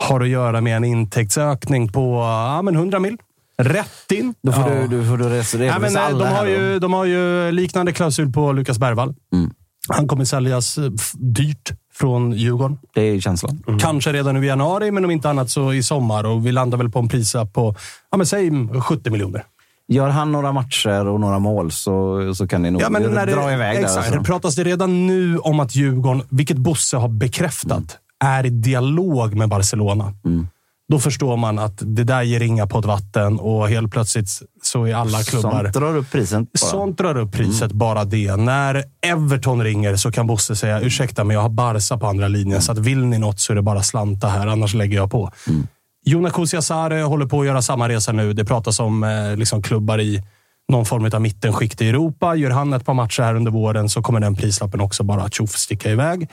har 0.00 0.20
att 0.20 0.28
göra 0.28 0.60
med 0.60 0.76
en 0.76 0.84
intäktsökning 0.84 1.88
på 1.92 2.16
ja, 2.20 2.62
men 2.62 2.74
100 2.76 2.98
mil. 2.98 3.16
Rätt 3.58 4.12
in. 4.12 4.34
Då 4.42 4.52
får 4.52 4.62
Ja. 4.62 4.74
du, 4.80 4.86
du, 4.88 5.06
får 5.06 5.16
du 5.16 5.24
Nej, 5.58 5.74
men, 5.80 5.96
eh, 5.96 6.06
alla 6.06 6.24
de, 6.24 6.34
har 6.34 6.46
ju, 6.46 6.78
de 6.78 6.92
har 6.92 7.04
ju 7.04 7.52
liknande 7.52 7.92
klausul 7.92 8.32
på 8.32 8.52
Lukas 8.52 8.78
Bergvall. 8.78 9.14
Mm. 9.32 9.50
Han 9.88 10.08
kommer 10.08 10.24
säljas 10.24 10.78
eh, 10.78 10.90
dyrt 11.14 11.70
från 11.94 12.32
Djurgården. 12.32 12.78
Det 12.94 13.00
är 13.02 13.20
känslan. 13.20 13.62
Kanske 13.80 14.12
redan 14.12 14.34
nu 14.34 14.44
i 14.44 14.48
januari, 14.48 14.90
men 14.90 15.04
om 15.04 15.10
inte 15.10 15.30
annat 15.30 15.50
så 15.50 15.72
i 15.72 15.82
sommar. 15.82 16.24
Och 16.26 16.46
vi 16.46 16.52
landar 16.52 16.78
väl 16.78 16.90
på 16.90 16.98
en 16.98 17.08
prisa 17.08 17.46
på, 17.46 17.74
ja, 18.10 18.16
men 18.16 18.26
säg 18.26 18.50
70 18.82 19.10
miljoner. 19.10 19.44
Gör 19.88 20.08
han 20.08 20.32
några 20.32 20.52
matcher 20.52 21.06
och 21.06 21.20
några 21.20 21.38
mål 21.38 21.70
så, 21.70 22.34
så 22.34 22.48
kan 22.48 22.62
ni 22.62 22.70
nog 22.70 22.82
Ja, 22.82 22.90
men 22.90 23.02
när 23.02 23.26
det, 23.26 23.32
dra 23.32 23.52
iväg 23.52 23.76
där. 23.76 23.82
exakt, 23.84 24.06
Alltså. 24.06 24.22
Pratas 24.22 24.54
det 24.54 24.64
redan 24.64 25.06
nu 25.06 25.38
om 25.38 25.60
att 25.60 25.74
Djurgården, 25.76 26.22
vilket 26.28 26.56
Bosse 26.56 26.96
har 26.96 27.08
bekräftat, 27.08 27.98
är 28.24 28.46
i 28.46 28.50
dialog 28.50 29.34
med 29.34 29.48
Barcelona. 29.48 30.14
Mm. 30.24 30.48
Då 30.88 30.98
förstår 30.98 31.36
man 31.36 31.58
att 31.58 31.78
det 31.80 32.04
där 32.04 32.22
ger 32.22 32.40
ringa 32.40 32.66
på 32.66 32.78
ett 32.78 32.84
vatten 32.84 33.38
och 33.38 33.68
helt 33.68 33.92
plötsligt 33.92 34.28
så 34.62 34.84
är 34.84 34.94
alla 34.94 35.22
klubbar... 35.22 35.62
Sånt 35.62 35.74
drar 35.74 35.96
upp 35.96 36.10
priset. 36.10 36.38
bara. 36.38 36.70
Sånt 36.70 36.98
drar 36.98 37.18
upp 37.18 37.32
priset, 37.32 37.72
bara 37.72 38.04
det. 38.04 38.36
När 38.36 38.84
Everton 39.02 39.64
ringer 39.64 39.96
så 39.96 40.12
kan 40.12 40.26
Bosse 40.26 40.56
säga 40.56 40.80
ursäkta 40.80 41.24
men 41.24 41.34
jag 41.34 41.42
har 41.42 41.48
Barca 41.48 41.98
på 41.98 42.06
andra 42.06 42.28
linjen, 42.28 42.62
så 42.62 42.72
att 42.72 42.78
vill 42.78 43.04
ni 43.06 43.18
något 43.18 43.40
så 43.40 43.52
är 43.52 43.54
det 43.56 43.62
bara 43.62 43.82
slanta 43.82 44.28
här, 44.28 44.46
annars 44.46 44.74
lägger 44.74 44.96
jag 44.96 45.10
på. 45.10 45.30
Mm. 45.48 45.66
Jona 46.04 46.30
Kusiasare 46.30 47.02
håller 47.02 47.26
på 47.26 47.40
att 47.40 47.46
göra 47.46 47.62
samma 47.62 47.88
resa 47.88 48.12
nu. 48.12 48.32
Det 48.32 48.44
pratas 48.44 48.80
om 48.80 49.04
eh, 49.04 49.36
liksom 49.36 49.62
klubbar 49.62 50.00
i 50.00 50.22
någon 50.68 50.86
form 50.86 51.10
av 51.14 51.20
mittenskikt 51.20 51.82
i 51.82 51.88
Europa. 51.88 52.34
Gör 52.34 52.50
han 52.50 52.72
ett 52.72 52.84
par 52.84 52.94
matcher 52.94 53.22
här 53.22 53.34
under 53.34 53.50
våren 53.50 53.88
så 53.88 54.02
kommer 54.02 54.20
den 54.20 54.36
prislappen 54.36 54.80
också 54.80 55.02
bara 55.02 55.28
tjoff 55.28 55.50
sticka 55.50 55.90
iväg. 55.90 56.28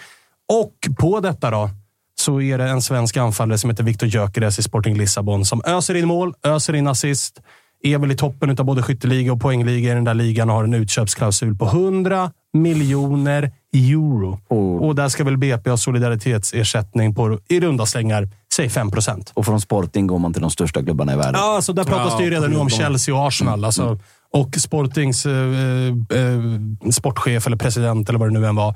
Och 0.54 0.74
på 1.00 1.20
detta 1.20 1.52
då, 1.52 1.70
så 2.20 2.42
är 2.42 2.58
det 2.58 2.64
en 2.64 2.82
svensk 2.82 3.18
anfallare 3.18 3.58
som 3.58 3.70
heter 3.70 3.84
Victor 3.84 4.10
Gyökeres 4.10 4.60
i 4.60 4.64
Sporting 4.64 4.98
Lissabon 4.98 5.46
som 5.46 5.62
öser 5.66 5.96
in 5.96 6.08
mål, 6.08 6.34
öser 6.44 6.74
in 6.74 6.88
assist. 6.88 7.42
Är 7.84 7.98
väl 7.98 8.12
i 8.12 8.16
toppen 8.16 8.50
av 8.50 8.66
både 8.66 8.84
skytteliga 8.84 9.34
och 9.34 9.42
poängliga 9.42 9.92
i 9.92 9.96
den 9.96 10.04
där 10.04 10.14
ligan 10.14 10.50
och 10.50 10.56
har 10.56 10.64
en 10.64 10.74
utköpsklausul 10.74 11.56
på 11.56 11.66
100 11.66 12.32
miljoner 12.54 13.52
euro. 13.74 14.40
Och 14.80 14.96
där 14.96 15.10
ska 15.10 15.24
väl 15.24 15.38
BP 15.38 15.70
ha 15.70 15.78
solidaritetsersättning 15.78 17.16
på 17.16 17.40
i 17.48 17.60
runda 17.60 17.86
slängar, 17.86 18.30
säg 18.56 18.70
5 18.70 18.92
procent. 18.92 19.32
Och 19.34 19.46
från 19.46 19.62
Sporting 19.62 20.08
går 20.08 20.20
man 20.20 20.34
till 20.34 20.42
de 20.42 20.52
största 20.52 20.84
klubbarna 20.84 21.14
i 21.14 21.16
världen. 21.16 21.36
Ja, 21.36 21.56
alltså 21.56 21.74
där 21.74 21.84
pratas 21.84 22.18
det 22.18 22.24
ju 22.24 22.30
Ja, 22.30 22.36
redan 22.36 22.52
nu 22.52 22.58
om 22.58 22.70
Chelsea 22.70 23.16
och 23.16 23.28
Arsenal. 23.28 23.66
Alltså, 23.66 24.00
och 24.34 24.56
Sportings 24.56 25.26
eh, 25.26 25.34
eh, 26.10 26.92
sportchef, 26.92 27.48
eller 27.48 27.58
president, 27.58 28.10
eller 28.10 28.20
vad 28.20 28.30
det 28.30 28.40
nu 28.40 28.48
än 28.48 28.56
var, 28.56 28.76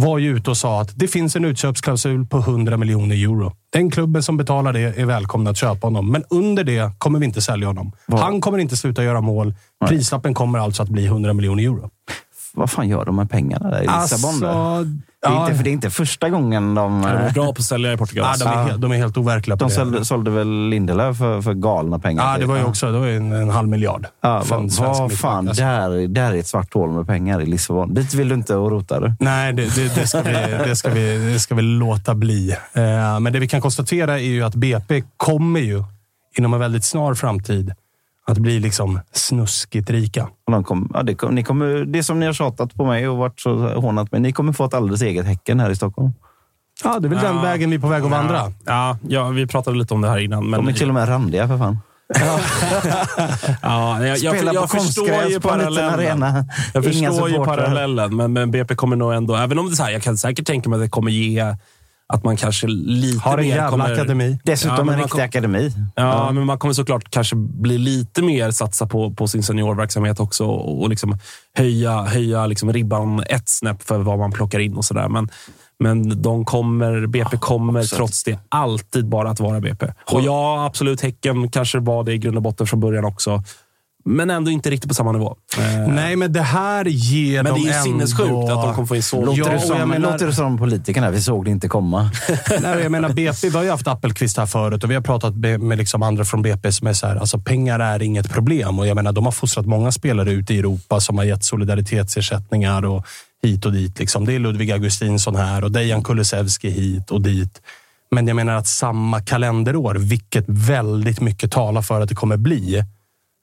var 0.00 0.18
ju 0.18 0.36
ute 0.36 0.50
och 0.50 0.56
sa 0.56 0.80
att 0.80 0.90
det 0.94 1.08
finns 1.08 1.36
en 1.36 1.44
utköpsklausul 1.44 2.26
på 2.26 2.38
100 2.38 2.76
miljoner 2.76 3.16
euro. 3.16 3.52
Den 3.72 3.90
klubben 3.90 4.22
som 4.22 4.36
betalar 4.36 4.72
det 4.72 4.80
är 4.80 5.06
välkomna 5.06 5.50
att 5.50 5.56
köpa 5.56 5.86
honom, 5.86 6.12
men 6.12 6.24
under 6.30 6.64
det 6.64 6.92
kommer 6.98 7.18
vi 7.18 7.26
inte 7.26 7.40
sälja 7.42 7.66
honom. 7.66 7.92
Han 8.08 8.40
kommer 8.40 8.58
inte 8.58 8.76
sluta 8.76 9.04
göra 9.04 9.20
mål. 9.20 9.54
Prislappen 9.88 10.34
kommer 10.34 10.58
alltså 10.58 10.82
att 10.82 10.88
bli 10.88 11.06
100 11.06 11.32
miljoner 11.32 11.62
euro. 11.62 11.90
Vad 12.54 12.70
fan 12.70 12.88
gör 12.88 13.04
de 13.04 13.16
med 13.16 13.30
pengarna 13.30 13.70
där 13.70 13.78
i 13.78 13.80
Lissabon? 13.80 14.44
Alltså? 14.44 14.86
Det, 15.22 15.28
är 15.28 15.32
ja. 15.32 15.44
inte, 15.44 15.56
för 15.56 15.64
det 15.64 15.70
är 15.70 15.72
inte 15.72 15.90
första 15.90 16.28
gången 16.30 16.74
de... 16.74 17.02
De 17.02 17.08
är 17.08 17.26
eh, 17.26 17.32
bra 17.32 17.44
på 17.44 17.50
att 17.50 17.62
sälja 17.62 17.92
i 17.92 17.96
Portugal. 17.96 18.36
Ja, 18.38 18.44
de, 18.46 18.58
är, 18.58 18.64
helt- 18.64 18.80
de 18.80 18.92
är 18.92 18.96
helt 18.96 19.16
overkliga 19.16 19.56
på 19.56 19.64
De 19.64 19.68
det. 19.68 19.74
sålde, 19.74 20.04
sålde 20.04 20.30
väl 20.30 20.68
Lindelöf 20.68 21.16
för, 21.18 21.42
för 21.42 21.54
galna 21.54 21.98
pengar? 21.98 22.24
Ja, 22.24 22.32
det 22.32 22.38
typ. 22.38 22.48
var 22.48 22.56
ju 22.56 22.64
också 22.64 22.92
det 22.92 22.98
var 22.98 23.06
en, 23.06 23.32
en 23.32 23.50
halv 23.50 23.68
miljard. 23.68 24.06
Ja, 24.20 24.42
vad, 24.48 24.62
mittback. 24.62 25.12
fan, 25.12 25.48
Alltså, 25.48 25.62
där, 25.62 26.08
där 26.08 26.32
är 26.32 26.36
ett 26.38 26.46
svart 26.46 26.74
hål 26.74 26.90
med 26.90 27.06
pengar 27.06 27.40
i 27.40 27.46
Lissabon. 27.46 27.94
Dit 27.94 28.14
vill 28.14 28.28
du 28.28 28.34
inte 28.34 28.54
och 28.54 28.70
rota 28.70 29.00
du. 29.00 29.12
Nej, 29.20 29.52
det, 29.52 29.74
det, 29.74 29.94
det, 29.94 30.06
ska 30.06 30.22
vi, 30.22 30.32
det, 30.68 30.76
ska 30.76 30.90
vi, 30.90 31.32
det 31.32 31.38
ska 31.40 31.54
vi 31.54 31.62
låta 31.62 32.14
bli. 32.14 32.50
Eh, 32.72 33.20
men 33.20 33.32
det 33.32 33.38
vi 33.38 33.48
kan 33.48 33.60
konstatera 33.60 34.14
är 34.20 34.24
ju 34.24 34.42
att 34.44 34.54
BP 34.54 35.02
kommer 35.16 35.60
ju 35.60 35.84
inom 36.38 36.54
en 36.54 36.60
väldigt 36.60 36.84
snar 36.84 37.14
framtid 37.14 37.72
att 38.28 38.38
bli 38.38 38.60
liksom 38.60 39.00
snuskigt 39.12 39.90
rika. 39.90 40.28
De 40.46 40.64
kom, 40.64 40.90
ja, 40.94 41.02
det, 41.02 41.14
kom, 41.14 41.34
ni 41.34 41.44
kommer, 41.44 41.84
det 41.84 42.02
som 42.02 42.20
ni 42.20 42.26
har 42.26 42.32
tjatat 42.32 42.74
på 42.74 42.84
mig 42.84 43.08
och 43.08 43.16
varit 43.16 43.40
så 43.40 43.80
hånat 43.80 44.12
med. 44.12 44.22
Ni 44.22 44.32
kommer 44.32 44.52
få 44.52 44.64
ett 44.64 44.74
alldeles 44.74 45.02
eget 45.02 45.26
Häcken 45.26 45.60
här 45.60 45.70
i 45.70 45.76
Stockholm. 45.76 46.12
Ja, 46.84 46.98
det 46.98 47.08
är 47.08 47.10
väl 47.10 47.18
den 47.18 47.42
vägen 47.42 47.70
vi 47.70 47.76
är 47.76 47.80
på 47.80 47.88
väg 47.88 48.04
att 48.04 48.10
vandra. 48.10 48.52
Ja, 48.64 48.98
ja, 49.08 49.28
vi 49.28 49.46
pratade 49.46 49.78
lite 49.78 49.94
om 49.94 50.00
det 50.00 50.08
här 50.08 50.18
innan. 50.18 50.50
Men 50.50 50.64
De 50.64 50.68
är 50.68 50.72
till 50.76 50.88
och 50.88 50.94
med 50.94 51.08
randiga 51.08 51.48
för 51.48 51.58
fan. 51.58 51.78
Ja, 53.62 54.06
jag, 54.06 54.18
jag, 54.18 54.54
jag, 54.54 54.70
på 54.70 54.78
förstår 54.78 55.24
ju 55.24 55.40
parallellen. 55.40 56.44
Jag 56.74 56.84
förstår 56.84 57.30
ju 57.30 57.44
parallellen, 57.44 58.16
men, 58.16 58.32
men 58.32 58.50
BP 58.50 58.74
kommer 58.74 58.96
nog 58.96 59.12
ändå... 59.12 59.36
Även 59.36 59.58
om 59.58 59.66
det 59.66 59.72
är 59.72 59.76
så 59.76 59.82
här, 59.82 59.90
jag 59.90 60.02
kan 60.02 60.16
säkert 60.16 60.46
tänka 60.46 60.70
mig 60.70 60.76
att 60.76 60.82
det 60.82 60.88
kommer 60.88 61.10
ge 61.10 61.54
att 62.12 62.24
man 62.24 62.36
kanske 62.36 62.66
lite 62.66 63.18
Har 63.20 63.38
en 63.38 63.44
mer 63.44 63.48
jävla 63.56 63.70
kommer... 63.70 63.92
akademi. 63.92 64.38
Dessutom 64.44 64.76
Ja, 64.88 64.92
en 64.92 64.98
riktig 64.98 65.10
kom- 65.12 65.20
akademi. 65.20 65.72
Ja, 65.94 66.32
men 66.32 66.46
man 66.46 66.58
kommer 66.58 66.74
såklart 66.74 67.10
kanske 67.10 67.36
bli 67.36 67.78
lite 67.78 68.22
mer 68.22 68.50
satsa 68.50 68.86
på, 68.86 69.14
på 69.14 69.28
sin 69.28 69.42
seniorverksamhet 69.42 70.20
också 70.20 70.44
och, 70.44 70.82
och 70.82 70.88
liksom 70.88 71.18
höja, 71.54 72.02
höja 72.02 72.46
liksom 72.46 72.72
ribban 72.72 73.22
ett 73.28 73.48
snäpp 73.48 73.82
för 73.82 73.98
vad 73.98 74.18
man 74.18 74.32
plockar 74.32 74.58
in 74.58 74.74
och 74.76 74.84
sådär. 74.84 75.08
Men, 75.08 75.28
men 75.78 76.22
de 76.22 76.44
kommer, 76.44 77.06
BP 77.06 77.36
kommer 77.36 77.82
trots 77.82 78.24
det 78.24 78.38
alltid 78.48 79.08
bara 79.08 79.30
att 79.30 79.40
vara 79.40 79.60
BP. 79.60 79.86
Och 80.12 80.20
ja, 80.20 80.66
absolut, 80.66 81.00
Häcken 81.00 81.50
kanske 81.50 81.78
var 81.78 82.04
det 82.04 82.12
i 82.12 82.18
grund 82.18 82.36
och 82.36 82.42
botten 82.42 82.66
från 82.66 82.80
början 82.80 83.04
också. 83.04 83.42
Men 84.10 84.30
ändå 84.30 84.50
inte 84.50 84.70
riktigt 84.70 84.88
på 84.88 84.94
samma 84.94 85.12
nivå. 85.12 85.36
Eh, 85.58 85.88
Nej, 85.88 86.16
men 86.16 86.32
det 86.32 86.42
här 86.42 86.84
ger 86.84 87.42
Men 87.42 87.52
dem 87.52 87.62
det 87.62 87.68
är 87.68 87.72
ju 87.72 87.78
ändå... 87.78 87.84
sinnessjukt 87.84 88.50
att 88.50 88.62
de 88.62 88.74
kommer 88.74 88.86
få 88.86 88.96
in 88.96 89.02
så 89.02 89.24
Låter, 89.24 89.38
Ja, 89.40 89.48
det 89.52 89.60
som, 89.60 89.88
menar- 89.88 90.12
låter 90.12 90.26
det 90.26 90.32
som 90.32 90.58
politikerna? 90.58 91.10
Vi 91.10 91.20
såg 91.20 91.44
det 91.44 91.50
inte 91.50 91.68
komma. 91.68 92.10
Nej, 92.62 92.82
jag 92.82 92.92
menar, 92.92 93.08
BP, 93.08 93.48
vi 93.48 93.56
har 93.56 93.64
ju 93.64 93.70
haft 93.70 93.86
Appelqvist 93.88 94.36
här 94.36 94.46
förut 94.46 94.84
och 94.84 94.90
vi 94.90 94.94
har 94.94 95.02
pratat 95.02 95.34
med, 95.36 95.60
med 95.60 95.78
liksom 95.78 96.02
andra 96.02 96.24
från 96.24 96.42
BP 96.42 96.72
som 96.72 96.86
är 96.86 96.92
så 96.92 97.06
här, 97.06 97.16
alltså 97.16 97.38
pengar 97.38 97.80
är 97.80 98.02
inget 98.02 98.30
problem. 98.30 98.78
Och 98.78 98.86
jag 98.86 98.94
menar, 98.94 99.12
de 99.12 99.24
har 99.24 99.32
fostrat 99.32 99.66
många 99.66 99.92
spelare 99.92 100.30
ute 100.32 100.54
i 100.54 100.58
Europa 100.58 101.00
som 101.00 101.18
har 101.18 101.24
gett 101.24 101.44
solidaritetsersättningar 101.44 102.84
och 102.84 103.06
hit 103.42 103.66
och 103.66 103.72
dit. 103.72 103.98
Liksom. 103.98 104.24
Det 104.24 104.34
är 104.34 104.38
Ludvig 104.38 104.70
Augustinsson 104.72 105.36
här 105.36 105.64
och 105.64 105.72
Dejan 105.72 106.02
Kulusevski 106.02 106.70
hit 106.70 107.10
och 107.10 107.20
dit. 107.22 107.60
Men 108.10 108.26
jag 108.28 108.36
menar 108.36 108.54
att 108.56 108.66
samma 108.66 109.20
kalenderår, 109.20 109.94
vilket 109.94 110.44
väldigt 110.48 111.20
mycket 111.20 111.52
talar 111.52 111.82
för 111.82 112.00
att 112.00 112.08
det 112.08 112.14
kommer 112.14 112.36
bli, 112.36 112.84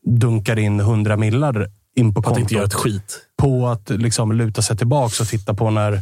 dunkar 0.06 0.60
in 0.60 0.80
100 0.80 1.18
millar 1.18 1.68
in 1.96 2.14
på 2.14 2.30
att 2.32 2.38
inte 2.40 2.54
göra 2.54 2.66
ett 2.66 2.74
kontot. 2.74 2.94
skit. 2.94 3.20
På 3.38 3.68
att 3.68 3.90
liksom 3.90 4.32
luta 4.32 4.62
sig 4.62 4.78
tillbaka 4.78 5.24
och 5.24 5.28
titta 5.28 5.54
på 5.54 5.70
när, 5.70 6.02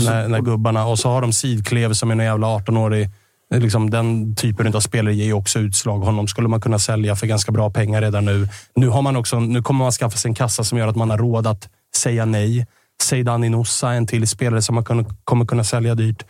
när, 0.00 0.28
när 0.28 0.40
gubbarna... 0.40 0.86
Och 0.86 0.98
så 0.98 1.08
har 1.08 1.20
de 1.20 1.32
Sidklev 1.32 1.92
som 1.92 2.10
är 2.10 2.14
en 2.14 2.24
jävla 2.24 2.46
18-årig. 2.46 3.10
Liksom 3.54 3.90
den 3.90 4.36
typen 4.36 4.74
av 4.74 4.80
spelare 4.80 5.14
ger 5.14 5.24
ju 5.24 5.32
också 5.32 5.58
utslag. 5.58 5.98
Honom 5.98 6.28
skulle 6.28 6.48
man 6.48 6.60
kunna 6.60 6.78
sälja 6.78 7.16
för 7.16 7.26
ganska 7.26 7.52
bra 7.52 7.70
pengar 7.70 8.00
redan 8.00 8.24
nu. 8.24 8.48
Nu, 8.74 8.88
har 8.88 9.02
man 9.02 9.16
också, 9.16 9.40
nu 9.40 9.62
kommer 9.62 9.84
man 9.84 9.92
skaffa 9.92 10.16
sig 10.16 10.28
en 10.28 10.34
kassa 10.34 10.64
som 10.64 10.78
gör 10.78 10.88
att 10.88 10.96
man 10.96 11.10
har 11.10 11.18
råd 11.18 11.46
att 11.46 11.68
säga 11.96 12.24
nej. 12.24 12.66
Seidan 13.02 13.44
Inossa, 13.44 13.92
en 13.92 14.06
till 14.06 14.28
spelare 14.28 14.62
som 14.62 14.74
man 14.74 14.84
kommer 15.24 15.46
kunna 15.46 15.64
sälja 15.64 15.94
dyrt. 15.94 16.24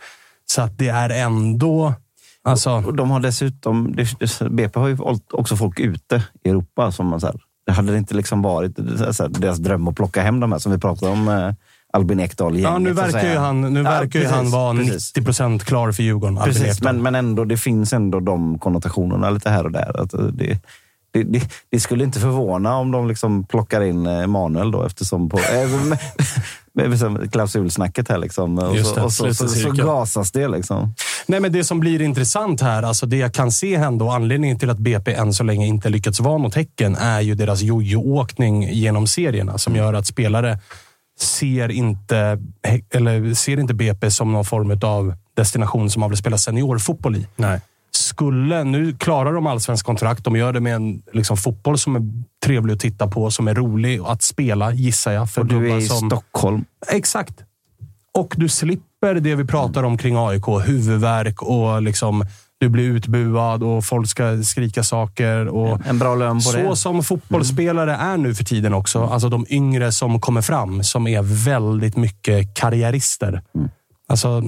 Så 0.45 0.61
att 0.61 0.77
det 0.77 0.87
är 0.87 1.09
ändå... 1.09 1.93
Alltså, 2.45 2.69
Och 2.71 2.93
de 2.95 3.11
har 3.11 3.19
dessutom, 3.19 3.95
BP 4.49 4.79
har 4.79 4.87
ju 4.87 4.97
också 5.31 5.55
folk 5.55 5.79
ute 5.79 6.23
i 6.43 6.49
Europa. 6.49 6.91
Som 6.91 7.07
man 7.07 7.19
så 7.19 7.27
här, 7.27 7.35
det 7.65 7.71
hade 7.71 7.91
det 7.91 7.97
inte 7.97 8.15
liksom 8.15 8.41
varit 8.41 8.79
här, 8.79 9.39
deras 9.39 9.57
dröm 9.57 9.87
att 9.87 9.95
plocka 9.95 10.21
hem 10.21 10.39
de 10.39 10.51
här 10.51 10.59
som 10.59 10.71
vi 10.71 10.77
pratade 10.77 11.11
om. 11.11 11.27
Eh, 11.27 11.53
Albin 11.93 12.19
Ekdal 12.19 12.59
ja, 12.59 12.77
nu 12.77 12.93
verkar 12.93 13.31
ju 13.31 13.37
han, 13.37 13.73
nu 13.73 13.83
verkar 13.83 14.19
ju 14.19 14.25
han 14.25 14.51
vara 14.51 14.73
90 14.73 15.23
procent 15.23 15.63
klar 15.63 15.91
för 15.91 16.03
Djurgården. 16.03 16.37
Precis, 16.43 16.81
men, 16.81 17.01
men 17.01 17.15
ändå, 17.15 17.45
det 17.45 17.57
finns 17.57 17.93
ändå 17.93 18.19
de 18.19 18.59
konnotationerna 18.59 19.29
lite 19.29 19.49
här 19.49 19.63
och 19.63 19.71
där. 19.71 20.01
Att 20.01 20.11
det, 20.33 20.59
det, 21.15 21.23
det, 21.23 21.49
det 21.71 21.79
skulle 21.79 22.03
inte 22.03 22.19
förvåna 22.19 22.77
om 22.77 22.91
de 22.91 23.07
liksom 23.07 23.43
plockar 23.43 23.81
in 23.81 24.05
eh, 24.05 24.27
Manuel 24.27 24.71
då 24.71 24.83
eftersom 24.83 25.29
på 25.29 25.39
med, 26.73 26.89
med, 26.89 27.11
med 27.11 27.31
klausulsnacket 27.31 28.09
här 28.09 28.17
liksom. 28.17 28.59
Och, 28.59 28.77
Just 28.77 28.89
så, 28.89 28.95
det, 28.95 29.01
och 29.01 29.13
så, 29.13 29.33
så, 29.33 29.47
så, 29.47 29.71
gasas 29.71 30.31
det 30.31 30.47
liksom. 30.47 30.93
Nej, 31.27 31.39
men 31.39 31.51
det 31.51 31.63
som 31.63 31.79
blir 31.79 32.01
intressant 32.01 32.61
här, 32.61 32.83
alltså 32.83 33.05
det 33.05 33.17
jag 33.17 33.33
kan 33.33 33.51
se 33.51 33.77
hända 33.77 34.05
och 34.05 34.13
anledningen 34.13 34.59
till 34.59 34.69
att 34.69 34.77
BP 34.77 35.13
än 35.13 35.33
så 35.33 35.43
länge 35.43 35.65
inte 35.65 35.89
lyckats 35.89 36.19
vara 36.19 36.37
något 36.37 36.53
tecken 36.53 36.95
är 36.95 37.21
ju 37.21 37.35
deras 37.35 37.61
jojo-åkning 37.61 38.69
genom 38.71 39.07
serierna 39.07 39.57
som 39.57 39.75
gör 39.75 39.93
att 39.93 40.07
spelare 40.07 40.59
ser 41.19 41.71
inte, 41.71 42.39
eller 42.93 43.33
ser 43.33 43.59
inte 43.59 43.73
BP 43.73 44.11
som 44.11 44.31
någon 44.31 44.45
form 44.45 44.79
av 44.81 45.15
destination 45.35 45.89
som 45.89 45.99
man 45.99 46.09
vill 46.09 46.17
spela 46.17 46.37
seniorfotboll 46.37 47.15
i. 47.15 47.27
Nej. 47.35 47.61
Skulle, 48.05 48.63
nu 48.63 48.93
klarar 48.93 49.33
de 49.33 49.47
allsvensk 49.47 49.85
kontrakt. 49.85 50.23
De 50.23 50.35
gör 50.35 50.53
det 50.53 50.59
med 50.59 50.75
en 50.75 51.01
liksom, 51.13 51.37
fotboll 51.37 51.77
som 51.77 51.95
är 51.95 52.01
trevlig 52.45 52.73
att 52.73 52.79
titta 52.79 53.07
på, 53.07 53.31
som 53.31 53.47
är 53.47 53.53
rolig 53.55 54.01
att 54.05 54.21
spela, 54.23 54.73
gissar 54.73 55.11
jag. 55.11 55.29
För 55.29 55.41
Och 55.41 55.47
du 55.47 55.71
är 55.71 55.77
i 55.77 55.81
som, 55.81 56.09
Stockholm. 56.09 56.65
Exakt. 56.87 57.43
Och 58.13 58.33
du 58.37 58.49
slipper 58.49 59.15
det 59.15 59.35
vi 59.35 59.45
pratar 59.45 59.83
om 59.83 59.97
kring 59.97 60.15
AIK. 60.17 60.47
Huvudvärk 60.65 61.41
och 61.41 61.81
liksom, 61.81 62.25
du 62.57 62.69
blir 62.69 62.83
utbuad 62.83 63.63
och 63.63 63.85
folk 63.85 64.07
ska 64.07 64.43
skrika 64.43 64.83
saker. 64.83 65.47
Och 65.47 65.87
En 65.87 65.99
bra 65.99 66.15
lön 66.15 66.35
på 66.35 66.41
så 66.41 66.57
det. 66.57 66.75
som 66.75 67.03
fotbollsspelare 67.03 67.95
är 67.95 68.17
nu 68.17 68.35
för 68.35 68.43
tiden 68.43 68.73
också. 68.73 69.03
Alltså 69.03 69.29
de 69.29 69.45
yngre 69.49 69.91
som 69.91 70.21
kommer 70.21 70.41
fram, 70.41 70.83
som 70.83 71.07
är 71.07 71.21
väldigt 71.45 71.97
mycket 71.97 72.53
karriärister. 72.53 73.41
Alltså, 74.07 74.43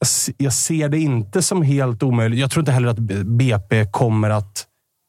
jag 0.00 0.08
se- 0.08 0.32
jag 0.36 0.52
ser 0.52 0.88
det 0.88 0.98
inte 0.98 1.42
som 1.42 1.62
helt 1.62 2.02
omöjligt. 2.02 2.40
Jag 2.40 2.50
tror 2.50 2.62
inte 2.62 2.72
heller 2.72 2.88
att 2.88 2.98
BP 3.26 3.86
kommer 3.90 4.30
att 4.30 4.66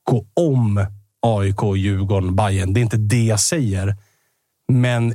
gå 0.09 0.25
om 0.33 0.85
AIK, 1.21 1.75
Djurgården, 1.77 2.35
Bayern. 2.35 2.73
Det 2.73 2.79
är 2.79 2.81
inte 2.81 2.97
det 2.97 3.23
jag 3.23 3.39
säger. 3.39 3.95
Men 4.71 5.13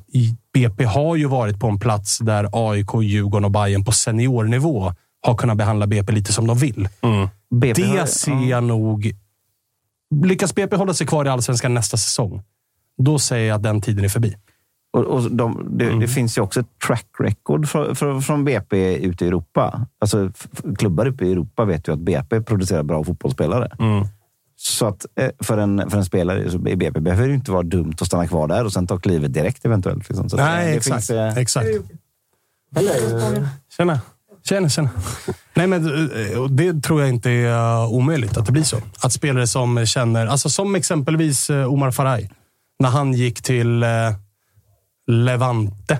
BP 0.55 0.85
har 0.85 1.17
ju 1.17 1.27
varit 1.27 1.61
på 1.61 1.67
en 1.69 1.79
plats 1.79 2.19
där 2.19 2.49
AIK, 2.53 2.89
Djurgården 3.03 3.45
och 3.45 3.51
Bayern 3.51 3.85
på 3.85 3.93
seniornivå 3.93 4.95
har 5.21 5.35
kunnat 5.35 5.57
behandla 5.57 5.87
BP 5.87 6.13
lite 6.13 6.33
som 6.33 6.47
de 6.47 6.59
vill. 6.59 6.89
BP 7.55 7.83
har- 7.87 7.97
Det 7.97 8.07
ser 8.07 8.51
jag 8.51 8.65
nog... 8.65 9.13
Lyckas 10.25 10.55
BP 10.55 10.77
hålla 10.77 10.95
sig 10.95 11.07
kvar 11.07 11.25
i 11.25 11.29
allsvenskan 11.29 11.75
nästa 11.75 11.97
säsong, 11.97 12.43
då 13.03 13.19
säger 13.19 13.49
jag 13.49 13.57
att 13.57 13.63
den 13.63 13.81
tiden 13.81 14.05
är 14.05 14.09
förbi. 14.09 14.37
Och, 14.97 15.05
och 15.05 15.31
de, 15.31 15.67
det, 15.71 15.85
Mm. 15.85 16.01
det 16.01 16.09
finns 16.09 16.39
ju 16.39 16.43
också 16.43 16.61
ett 16.61 16.79
track 16.87 17.07
record 17.19 17.69
från, 17.69 17.97
från, 17.97 18.23
från 18.23 18.45
BP 18.45 18.97
ute 18.97 19.25
i 19.25 19.29
Europa. 19.29 19.87
Alltså, 20.01 20.31
klubbar 20.79 21.07
uppe 21.07 21.25
i 21.27 21.33
Europa 21.33 21.65
vet 21.65 21.89
ju 21.89 21.93
att 21.93 21.99
BP 21.99 22.41
producerar 22.41 22.83
bra 22.83 23.05
fotbollsspelare. 23.05 23.71
Så 24.57 24.87
att 24.87 25.07
eh, 25.21 25.31
för 25.41 25.59
en, 25.59 25.91
för 25.91 25.99
en 25.99 26.05
spelare 26.05 26.45
i 26.71 26.77
BP 26.77 27.01
behöver 27.01 27.23
det 27.23 27.29
ju 27.29 27.35
inte 27.35 27.51
vara 27.51 27.63
dumt 27.63 27.95
att 28.01 28.07
stanna 28.07 28.27
kvar 28.27 28.49
där 28.49 28.65
och 28.65 28.73
sen 28.73 28.87
ta 28.87 28.99
klivet 28.99 29.33
direkt 29.33 29.65
eventuellt. 29.65 30.09
Liksom. 30.09 30.29
Så 30.31 30.37
Nej, 30.37 30.65
eh, 30.65 30.71
det 30.71 30.77
exakt. 30.77 31.07
Finns, 31.07 31.11
eh, 31.11 31.39
exakt. 31.39 31.67
Tjena. 33.77 34.01
Tjena, 34.45 34.69
tjena. 34.69 34.91
Nej, 35.55 35.67
men 35.67 36.11
det 36.51 36.83
tror 36.83 37.01
jag 37.01 37.09
inte 37.11 37.31
är 37.31 37.87
omöjligt 37.87 38.37
att 38.37 38.47
det 38.47 38.53
blir 38.53 38.63
så. 38.63 38.77
Att 39.01 39.13
spelare 39.13 39.47
som 39.47 39.87
känner, 39.87 40.27
alltså 40.27 40.49
som 40.49 40.75
exempelvis 40.75 41.51
Omar 41.51 41.91
Faraj, 41.91 42.31
när 42.79 42.89
han 42.89 43.13
gick 43.13 43.43
till 43.43 43.83
eh, 43.83 43.89
Levante, 45.07 45.99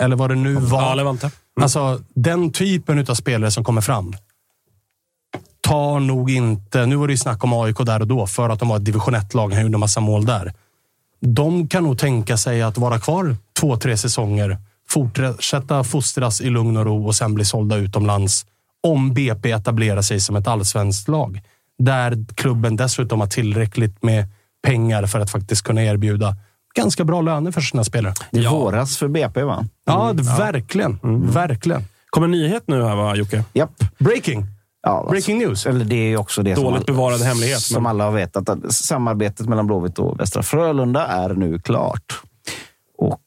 eller 0.00 0.16
vad 0.16 0.30
det 0.30 0.34
nu 0.34 0.54
var. 0.54 0.82
Ja, 0.82 0.94
Levante. 0.94 1.30
Alltså 1.60 2.00
den 2.14 2.52
typen 2.52 2.98
av 3.10 3.14
spelare 3.14 3.50
som 3.50 3.64
kommer 3.64 3.80
fram 3.80 4.14
tar 5.60 6.00
nog 6.00 6.30
inte... 6.30 6.86
Nu 6.86 6.96
var 6.96 7.06
det 7.06 7.12
ju 7.12 7.16
snack 7.16 7.44
om 7.44 7.52
AIK 7.52 7.76
där 7.78 8.00
och 8.00 8.06
då 8.06 8.26
för 8.26 8.48
att 8.48 8.58
de 8.58 8.68
var 8.68 8.76
ett 8.76 8.84
division 8.84 9.14
1-lag. 9.14 9.52
Han 9.52 9.62
gjorde 9.62 9.78
massa 9.78 10.00
mål 10.00 10.24
där. 10.24 10.52
De 11.20 11.68
kan 11.68 11.84
nog 11.84 11.98
tänka 11.98 12.36
sig 12.36 12.62
att 12.62 12.78
vara 12.78 12.98
kvar 12.98 13.36
två, 13.60 13.76
tre 13.76 13.96
säsonger. 13.96 14.58
Fortsätta 14.88 15.84
fostras 15.84 16.40
i 16.40 16.50
lugn 16.50 16.76
och 16.76 16.84
ro 16.84 17.06
och 17.06 17.14
sen 17.14 17.34
bli 17.34 17.44
sålda 17.44 17.76
utomlands. 17.76 18.46
Om 18.82 19.14
BP 19.14 19.50
etablerar 19.50 20.02
sig 20.02 20.20
som 20.20 20.36
ett 20.36 20.48
allsvenskt 20.48 21.08
lag. 21.08 21.40
Där 21.78 22.24
klubben 22.34 22.76
dessutom 22.76 23.20
har 23.20 23.26
tillräckligt 23.26 24.02
med 24.02 24.24
pengar 24.62 25.06
för 25.06 25.20
att 25.20 25.30
faktiskt 25.30 25.62
kunna 25.62 25.84
erbjuda 25.84 26.36
ganska 26.76 27.04
bra 27.04 27.20
löner 27.20 27.50
för 27.52 27.60
sina 27.60 27.84
spelare. 27.84 28.14
det 28.30 28.38
är 28.44 28.50
våras 28.50 28.96
för 28.96 29.08
BP, 29.08 29.42
va? 29.42 29.64
Ja, 29.86 30.12
verkligen. 30.38 30.98
Verkligen. 31.32 31.84
Kommer 32.10 32.24
en 32.24 32.30
nyhet 32.30 32.62
nu 32.66 32.82
här, 32.84 32.96
va, 32.96 33.16
Jocke? 33.16 33.44
Japp. 33.52 33.84
Breaking. 33.98 34.46
Ja, 34.82 34.90
alltså, 34.90 35.10
Breaking 35.10 35.38
news. 35.38 35.66
Eller 35.66 35.84
det 35.84 35.94
är 35.96 36.08
ju 36.08 36.16
också 36.16 36.42
det 36.42 36.54
Dåligt 36.54 36.64
som, 36.66 36.74
alla- 36.74 36.84
bevarad 36.86 37.20
hemlighet, 37.20 37.60
som 37.60 37.82
men- 37.82 37.90
alla 37.90 38.04
har 38.04 38.12
vetat. 38.12 38.48
Att 38.48 38.72
samarbetet 38.72 39.48
mellan 39.48 39.66
Blåvitt 39.66 39.98
och 39.98 40.20
Västra 40.20 40.42
Frölunda 40.42 41.06
är 41.06 41.28
nu 41.34 41.58
klart. 41.58 42.20
Och 42.98 43.20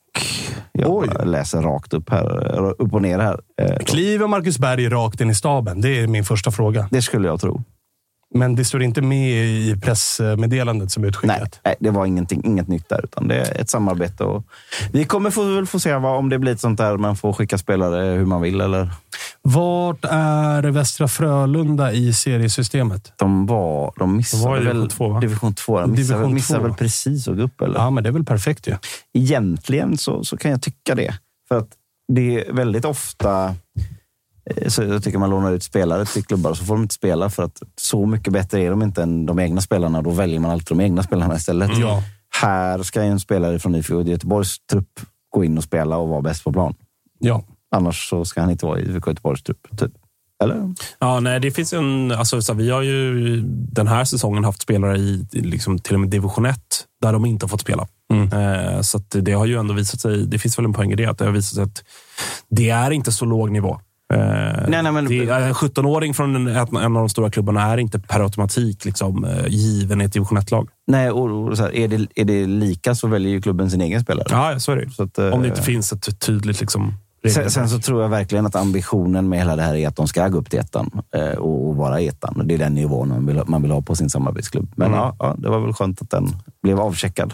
jag 0.71 0.89
Oj. 0.93 1.07
läser 1.25 1.61
rakt 1.61 1.93
upp 1.93 2.09
här, 2.09 2.61
upp 2.81 2.93
och 2.93 3.01
ner 3.01 3.19
här. 3.19 3.39
Eh, 3.61 3.77
Kliver 3.77 4.27
Marcus 4.27 4.57
Berg 4.59 4.89
rakt 4.89 5.21
in 5.21 5.29
i 5.29 5.35
staben? 5.35 5.81
Det 5.81 5.99
är 5.99 6.07
min 6.07 6.23
första 6.25 6.51
fråga. 6.51 6.87
Det 6.91 7.01
skulle 7.01 7.27
jag 7.27 7.41
tro. 7.41 7.63
Men 8.35 8.55
det 8.55 8.65
står 8.65 8.83
inte 8.83 9.01
med 9.01 9.29
i 9.45 9.75
pressmeddelandet 9.81 10.91
som 10.91 11.03
är 11.03 11.05
Nej, 11.05 11.09
utskickat. 11.09 11.59
nej, 11.65 11.75
det 11.79 11.89
var 11.89 12.05
ingenting, 12.05 12.41
inget 12.45 12.67
nytt 12.67 12.89
där, 12.89 13.01
utan 13.03 13.27
det 13.27 13.35
är 13.35 13.61
ett 13.61 13.69
samarbete. 13.69 14.23
Och 14.23 14.43
vi 14.91 15.05
kommer 15.05 15.29
få, 15.31 15.43
väl 15.43 15.65
få 15.65 15.79
se 15.79 15.95
vad, 15.95 16.17
om 16.17 16.29
det 16.29 16.39
blir 16.39 16.51
ett 16.51 16.59
sånt 16.59 16.77
där 16.77 16.97
man 16.97 17.15
får 17.17 17.33
skicka 17.33 17.57
spelare 17.57 18.05
hur 18.17 18.25
man 18.25 18.41
vill. 18.41 18.61
Eller 18.61 18.89
Vart 19.41 20.05
är 20.09 20.61
Västra 20.63 21.07
Frölunda 21.07 21.91
i 21.91 22.13
seriesystemet? 22.13 23.13
de, 23.15 23.45
var, 23.45 23.93
de 23.99 24.17
missade 24.17 24.43
De 24.43 24.49
var 24.49 24.57
i 24.61 24.63
väl 24.65 24.75
division 24.75 24.89
två, 24.89 25.07
va? 25.09 25.19
division 25.19 25.53
2. 25.53 25.79
De 25.79 25.91
missade, 25.91 26.07
Division 26.17 26.33
missade 26.33 26.59
två. 26.59 26.67
väl 26.67 26.75
precis 26.77 27.27
att 27.27 27.37
gå 27.37 27.43
upp. 27.43 27.61
Eller? 27.61 27.79
Ja, 27.79 27.89
men 27.89 28.03
det 28.03 28.09
är 28.09 28.13
väl 28.13 28.25
perfekt 28.25 28.67
ju. 28.67 28.75
Egentligen 29.13 29.97
så, 29.97 30.23
så 30.23 30.37
kan 30.37 30.51
jag 30.51 30.61
tycka 30.61 30.95
det. 30.95 31.13
För 31.47 31.57
att 31.57 31.67
det 32.13 32.45
är 32.47 32.53
väldigt 32.53 32.85
ofta 32.85 33.55
så 34.67 34.83
jag 34.83 35.03
tycker 35.03 35.17
man 35.17 35.29
lånar 35.29 35.51
ut 35.51 35.63
spelare 35.63 36.05
till 36.05 36.23
klubbar 36.23 36.53
så 36.53 36.65
får 36.65 36.75
de 36.75 36.81
inte 36.81 36.95
spela 36.95 37.29
för 37.29 37.43
att 37.43 37.61
så 37.81 38.05
mycket 38.05 38.33
bättre 38.33 38.61
är 38.61 38.69
de 38.69 38.81
inte 38.81 39.03
än 39.03 39.25
de 39.25 39.39
egna 39.39 39.61
spelarna. 39.61 40.01
Då 40.01 40.09
väljer 40.09 40.39
man 40.39 40.51
alltid 40.51 40.77
de 40.77 40.83
egna 40.83 41.03
spelarna 41.03 41.35
istället. 41.35 41.77
Ja. 41.77 42.03
Här 42.41 42.83
ska 42.83 43.01
en 43.01 43.19
spelare 43.19 43.59
från 43.59 43.75
IFK 43.75 44.01
Göteborgs 44.01 44.59
trupp 44.71 44.99
gå 45.29 45.43
in 45.43 45.57
och 45.57 45.63
spela 45.63 45.97
och 45.97 46.09
vara 46.09 46.21
bäst 46.21 46.43
på 46.43 46.53
plan. 46.53 46.75
Ja. 47.19 47.43
Annars 47.75 48.09
så 48.09 48.25
ska 48.25 48.41
han 48.41 48.49
inte 48.49 48.65
vara 48.65 48.79
i 48.79 48.83
IFK 48.83 49.11
Göteborgs 49.11 49.43
trupp. 49.43 49.67
Typ. 49.77 49.91
Eller? 50.43 50.73
Ja, 50.99 51.19
nej, 51.19 51.39
det 51.39 51.51
finns 51.51 51.73
en... 51.73 52.11
Alltså, 52.11 52.41
så 52.41 52.53
vi 52.53 52.69
har 52.69 52.81
ju 52.81 53.41
den 53.47 53.87
här 53.87 54.05
säsongen 54.05 54.43
haft 54.43 54.61
spelare 54.61 54.97
i 54.97 55.25
liksom, 55.31 55.79
till 55.79 55.93
och 55.93 55.99
med 55.99 56.09
division 56.09 56.45
1 56.45 56.59
där 57.01 57.13
de 57.13 57.25
inte 57.25 57.45
har 57.45 57.49
fått 57.49 57.61
spela. 57.61 57.87
Eh, 58.13 58.81
så 58.81 58.97
det 58.97 59.31
har 59.31 59.45
ju 59.45 59.59
ändå 59.59 59.73
visat 59.73 59.99
sig... 59.99 60.25
Det 60.25 60.39
finns 60.39 60.57
väl 60.57 60.65
en 60.65 60.73
poäng 60.73 60.91
i 60.91 60.95
det. 60.95 61.05
Att 61.05 61.17
det 61.17 61.25
har 61.25 61.31
visat 61.31 61.55
sig 61.55 61.63
att 61.63 61.83
det 62.49 62.69
är 62.69 62.91
inte 62.91 63.11
så 63.11 63.25
låg 63.25 63.51
nivå. 63.51 63.79
Eh, 64.13 64.19
Nej, 64.67 64.83
nej, 64.83 64.91
men- 64.91 65.05
det, 65.05 65.19
är- 65.29 65.41
en 65.47 65.53
17-åring 65.53 66.13
från 66.13 66.35
en, 66.35 66.47
en 66.47 66.75
av 66.77 66.91
de 66.93 67.09
stora 67.09 67.29
klubbarna 67.29 67.61
är 67.61 67.77
inte 67.77 67.99
per 67.99 68.19
automatik 68.19 68.85
liksom, 68.85 69.23
eh, 69.25 69.47
given 69.47 70.01
i 70.01 70.05
ett 70.05 70.13
division 70.13 70.37
1-lag. 70.37 70.69
Nej, 70.87 71.11
och, 71.11 71.47
och 71.47 71.57
här, 71.57 71.75
är, 71.75 71.87
det, 71.87 72.07
är 72.15 72.25
det 72.25 72.45
lika 72.45 72.95
så 72.95 73.07
väljer 73.07 73.31
ju 73.31 73.41
klubben 73.41 73.69
sin 73.71 73.81
egen 73.81 74.01
spelare. 74.01 74.27
Ja, 74.29 74.59
så 74.59 74.71
är 74.71 74.75
det. 74.75 74.89
Så 74.89 75.03
att, 75.03 75.17
eh, 75.19 75.27
Om 75.29 75.41
det 75.41 75.47
inte 75.47 75.61
finns 75.61 75.93
ett 75.93 76.19
tydligt 76.19 76.59
liksom, 76.61 76.93
Sen, 77.33 77.51
sen 77.51 77.69
så 77.69 77.79
tror 77.79 78.01
jag 78.01 78.09
verkligen 78.09 78.45
att 78.45 78.55
ambitionen 78.55 79.29
med 79.29 79.39
hela 79.39 79.55
det 79.55 79.61
här 79.61 79.75
är 79.75 79.87
att 79.87 79.95
de 79.95 80.07
ska 80.07 80.27
gå 80.27 80.37
upp 80.37 80.49
till 80.49 80.59
ettan 80.59 81.01
eh, 81.15 81.29
och, 81.37 81.67
och 81.69 81.75
vara 81.75 82.01
i 82.01 82.07
ettan. 82.07 82.41
Det 82.45 82.53
är 82.53 82.57
den 82.57 82.73
nivån 82.75 83.09
man 83.09 83.25
vill, 83.25 83.41
man 83.47 83.61
vill 83.61 83.71
ha 83.71 83.81
på 83.81 83.95
sin 83.95 84.09
samarbetsklubb. 84.09 84.71
Men 84.75 84.87
Mm. 84.87 84.99
ja, 84.99 85.15
ja, 85.19 85.35
det 85.37 85.49
var 85.49 85.59
väl 85.59 85.73
skönt 85.73 86.01
att 86.01 86.09
den 86.09 86.27
blev 86.63 86.79
avcheckad. 86.79 87.33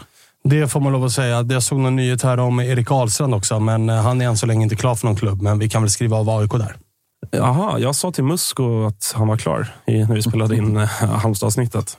Det 0.49 0.67
får 0.67 0.79
man 0.79 0.93
lov 0.93 1.03
att 1.03 1.11
säga. 1.11 1.45
Jag 1.49 1.63
såg 1.63 1.79
någon 1.79 1.95
nyhet 1.95 2.21
här 2.21 2.39
om 2.39 2.59
Erik 2.59 2.91
Ahlstrand 2.91 3.35
också, 3.35 3.59
men 3.59 3.89
eh, 3.89 3.95
han 3.95 4.21
är 4.21 4.25
än 4.25 4.37
så 4.37 4.45
länge 4.45 4.63
inte 4.63 4.75
klar 4.75 4.95
för 4.95 5.07
någon 5.07 5.15
klubb. 5.15 5.41
Men 5.41 5.59
vi 5.59 5.69
kan 5.69 5.81
väl 5.81 5.91
skriva 5.91 6.17
av 6.17 6.29
AIK 6.29 6.51
där. 6.51 6.75
Jaha, 7.31 7.79
jag 7.79 7.95
sa 7.95 8.11
till 8.11 8.23
Musko 8.23 8.85
att 8.87 9.13
han 9.15 9.27
var 9.27 9.37
klar 9.37 9.67
i, 9.85 9.97
när 9.97 10.15
vi 10.15 10.21
spelade 10.21 10.55
in 10.55 10.77
eh, 10.77 10.87
Halmstad-avsnittet. 10.87 11.97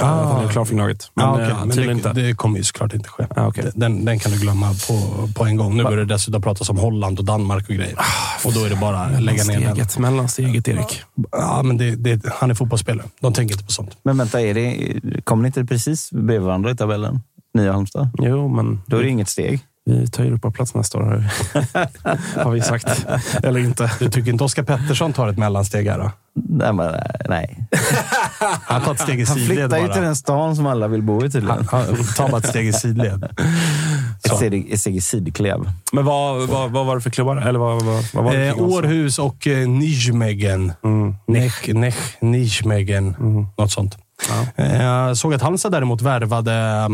Ah. 0.00 0.06
Att 0.06 0.32
han 0.32 0.44
är 0.44 0.48
klar 0.48 0.64
för 0.64 0.74
Gnaget. 0.74 1.10
Men, 1.14 1.28
okej, 1.28 1.44
eh, 1.44 1.58
men 1.60 1.70
tydligen 1.70 1.98
det, 1.98 2.08
inte. 2.08 2.22
det 2.22 2.34
kommer 2.34 2.58
ju 2.58 2.64
såklart 2.64 2.94
inte 2.94 3.08
ske. 3.08 3.26
Ah, 3.36 3.46
okej. 3.46 3.70
den, 3.74 4.04
den 4.04 4.18
kan 4.18 4.32
du 4.32 4.38
glömma 4.38 4.66
på, 4.88 5.28
på 5.34 5.44
en 5.44 5.56
gång. 5.56 5.76
Nu 5.76 5.82
börjar 5.82 5.98
det 5.98 6.14
dessutom 6.14 6.42
pratas 6.42 6.70
om 6.70 6.78
Holland 6.78 7.18
och 7.18 7.24
Danmark 7.24 7.68
och 7.68 7.74
grejer. 7.74 7.98
Och 8.44 8.52
då 8.52 8.64
är 8.64 8.70
det 8.70 8.76
bara 8.76 8.98
att 8.98 9.22
lägga 9.22 9.44
ner 9.44 9.74
den. 9.74 10.02
Mellansteget, 10.02 10.68
Erik. 10.68 11.02
Ja, 11.30 11.62
men 11.62 11.76
det, 11.76 11.96
det, 11.96 12.22
han 12.34 12.50
är 12.50 12.54
fotbollsspelare. 12.54 13.06
De 13.20 13.32
tänker 13.32 13.54
inte 13.54 13.64
på 13.64 13.72
sånt. 13.72 13.96
Men 14.02 14.18
vänta, 14.18 14.40
är 14.40 14.54
det, 14.54 15.00
kommer 15.24 15.42
ni 15.42 15.46
inte 15.46 15.64
precis 15.64 16.10
bredvid 16.10 16.40
varandra 16.40 16.70
i 16.70 16.76
tabellen? 16.76 17.20
Nya 17.54 17.72
Halmstad? 17.72 18.08
Jo, 18.18 18.48
men 18.48 18.80
Då 18.86 18.96
är 18.96 19.02
det 19.02 19.08
inget 19.08 19.28
steg. 19.28 19.60
vi 19.84 20.06
tar 20.08 20.24
Europaplats 20.24 20.74
nästa 20.74 20.98
år. 20.98 21.24
har 22.44 22.50
vi 22.50 22.60
sagt. 22.60 23.06
Eller 23.42 23.60
inte. 23.60 23.92
Du 23.98 24.10
tycker 24.10 24.30
inte 24.30 24.44
Oskar 24.44 24.62
Pettersson 24.62 25.12
tar 25.12 25.28
ett 25.28 25.38
mellansteg 25.38 25.88
här 25.88 25.98
då? 25.98 26.10
Nej, 26.34 26.72
men, 26.72 26.94
eh, 26.94 27.00
nej. 27.28 27.64
Han 28.62 28.82
tar 28.82 28.92
ett 28.92 29.00
steg 29.00 29.20
i 29.20 29.24
Han 29.24 29.36
sidled 29.36 29.56
flyttar 29.58 29.78
ju 29.78 29.92
till 29.92 30.02
den 30.02 30.16
stan 30.16 30.56
som 30.56 30.66
alla 30.66 30.88
vill 30.88 31.02
bo 31.02 31.24
i 31.24 31.30
tydligen. 31.30 31.68
Han, 31.70 31.84
han 31.84 32.04
tar 32.16 32.28
bara 32.28 32.38
ett 32.38 32.48
steg 32.48 32.66
i 32.66 32.72
sidled. 32.72 33.28
Så. 34.28 34.44
ett 34.44 34.80
steg 34.80 34.96
i 34.96 35.00
sidklev. 35.00 35.70
Men 35.92 36.04
vad, 36.04 36.48
vad, 36.48 36.70
vad 36.70 36.86
var 36.86 36.94
det 36.94 37.00
för 37.00 37.10
klubbar? 37.10 37.36
Eller 37.36 37.58
vad, 37.58 37.82
vad, 37.84 38.04
vad 38.14 38.24
var 38.24 38.32
det 38.32 38.46
Eh? 38.48 38.62
Århus 38.62 39.18
och 39.18 39.46
eh, 39.46 39.68
Nijmegen. 39.68 40.72
Mm. 40.84 41.14
Nech, 41.26 41.68
Nech, 41.74 42.16
Nijmegen. 42.20 43.16
Något 43.58 43.72
sånt. 43.72 43.96
Eh, 44.56 44.82
Jag 44.82 45.16
såg 45.16 45.34
att 45.34 45.42
Halmstad 45.42 45.72
däremot 45.72 46.02
värvade 46.02 46.88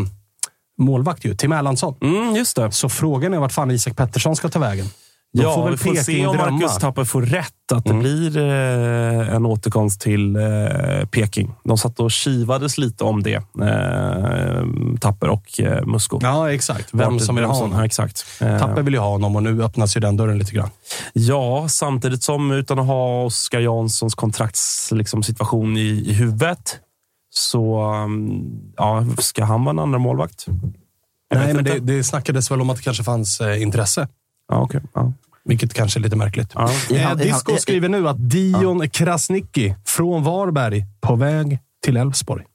målvakt 0.81 1.25
ju, 1.25 1.35
Tim 1.35 1.51
Erlandsson. 1.51 1.95
Mm, 2.01 2.35
just 2.35 2.55
det. 2.55 2.71
Så 2.71 2.89
frågan 2.89 3.33
är 3.33 3.37
vart 3.39 3.51
fan 3.51 3.71
Isak 3.71 3.95
Pettersson 3.95 4.35
ska 4.35 4.49
ta 4.49 4.59
vägen. 4.59 4.85
De 5.33 5.41
Ja, 5.43 5.55
får 5.55 5.63
väl 5.63 5.71
vi 5.71 5.77
får 5.77 5.95
se 5.95 6.25
om. 6.27 6.37
Marcus 6.37 6.77
Tapper 6.77 7.03
får 7.03 7.21
rätt. 7.21 7.71
Att 7.73 7.85
det 7.85 7.93
blir 7.93 8.37
eh, 8.37 9.35
en 9.35 9.45
återkomst 9.45 10.01
till 10.01 10.35
eh, 10.35 10.41
Peking. 11.11 11.53
De 11.63 11.77
satt 11.77 11.99
och 11.99 12.11
kivades 12.11 12.77
lite 12.77 13.03
om 13.03 13.23
det. 13.23 13.33
Eh, 13.61 14.63
Tapper 14.99 15.29
och 15.29 15.59
eh, 15.59 15.85
Musko. 15.85 16.19
Ja, 16.21 16.51
exakt. 16.51 16.89
Vem 16.93 17.13
Vart- 17.13 17.21
som 17.23 17.35
vill 17.35 17.45
ha 17.45 17.53
honom. 17.53 17.77
Ja, 17.79 17.85
exakt. 17.85 18.25
Eh, 18.41 18.59
Tapper 18.59 18.81
vill 18.81 18.93
ju 18.93 18.99
ha 18.99 19.09
honom 19.09 19.35
och 19.35 19.43
nu 19.43 19.63
öppnas 19.63 19.97
ju 19.97 20.01
den 20.01 20.17
dörren 20.17 20.37
lite 20.37 20.51
grann. 20.51 20.69
Ja, 21.13 21.65
samtidigt 21.69 22.23
som 22.23 22.51
utan 22.51 22.79
att 22.79 22.87
ha 22.87 23.23
Oskar 23.23 23.59
Janssons 23.59 24.15
kontraktssituation 24.15 24.97
liksom, 24.97 25.23
situation 25.23 25.77
i, 25.77 26.03
i 26.07 26.13
huvudet 26.13 26.79
så 27.33 27.91
um, 27.93 28.73
ja, 28.77 29.05
ska 29.17 29.43
han 29.43 29.63
vara 29.63 29.69
en 29.69 29.79
andra 29.79 29.99
målvakt. 29.99 30.45
Jag 31.29 31.39
Nej, 31.39 31.53
men 31.53 31.63
det, 31.63 31.79
det 31.79 32.03
snackades 32.03 32.51
väl 32.51 32.61
om 32.61 32.69
att 32.69 32.77
det 32.77 32.83
kanske 32.83 33.03
fanns 33.03 33.41
eh, 33.41 33.61
intresse. 33.61 34.07
Ja, 34.47 34.61
okej. 34.61 34.81
Ja. 34.93 35.13
Vilket 35.43 35.73
kanske 35.73 35.99
är 35.99 36.01
lite 36.01 36.15
märkligt. 36.15 36.51
Ja. 36.55 36.69
Eh, 36.89 37.15
Disco 37.15 37.57
skriver 37.57 37.89
nu 37.89 38.07
att 38.09 38.29
Dion 38.29 38.89
Krasniqi 38.89 39.75
från 39.85 40.23
Varberg 40.23 40.85
på 41.01 41.15
väg 41.15 41.59
till 41.83 41.97
Elfsborg. 41.97 42.45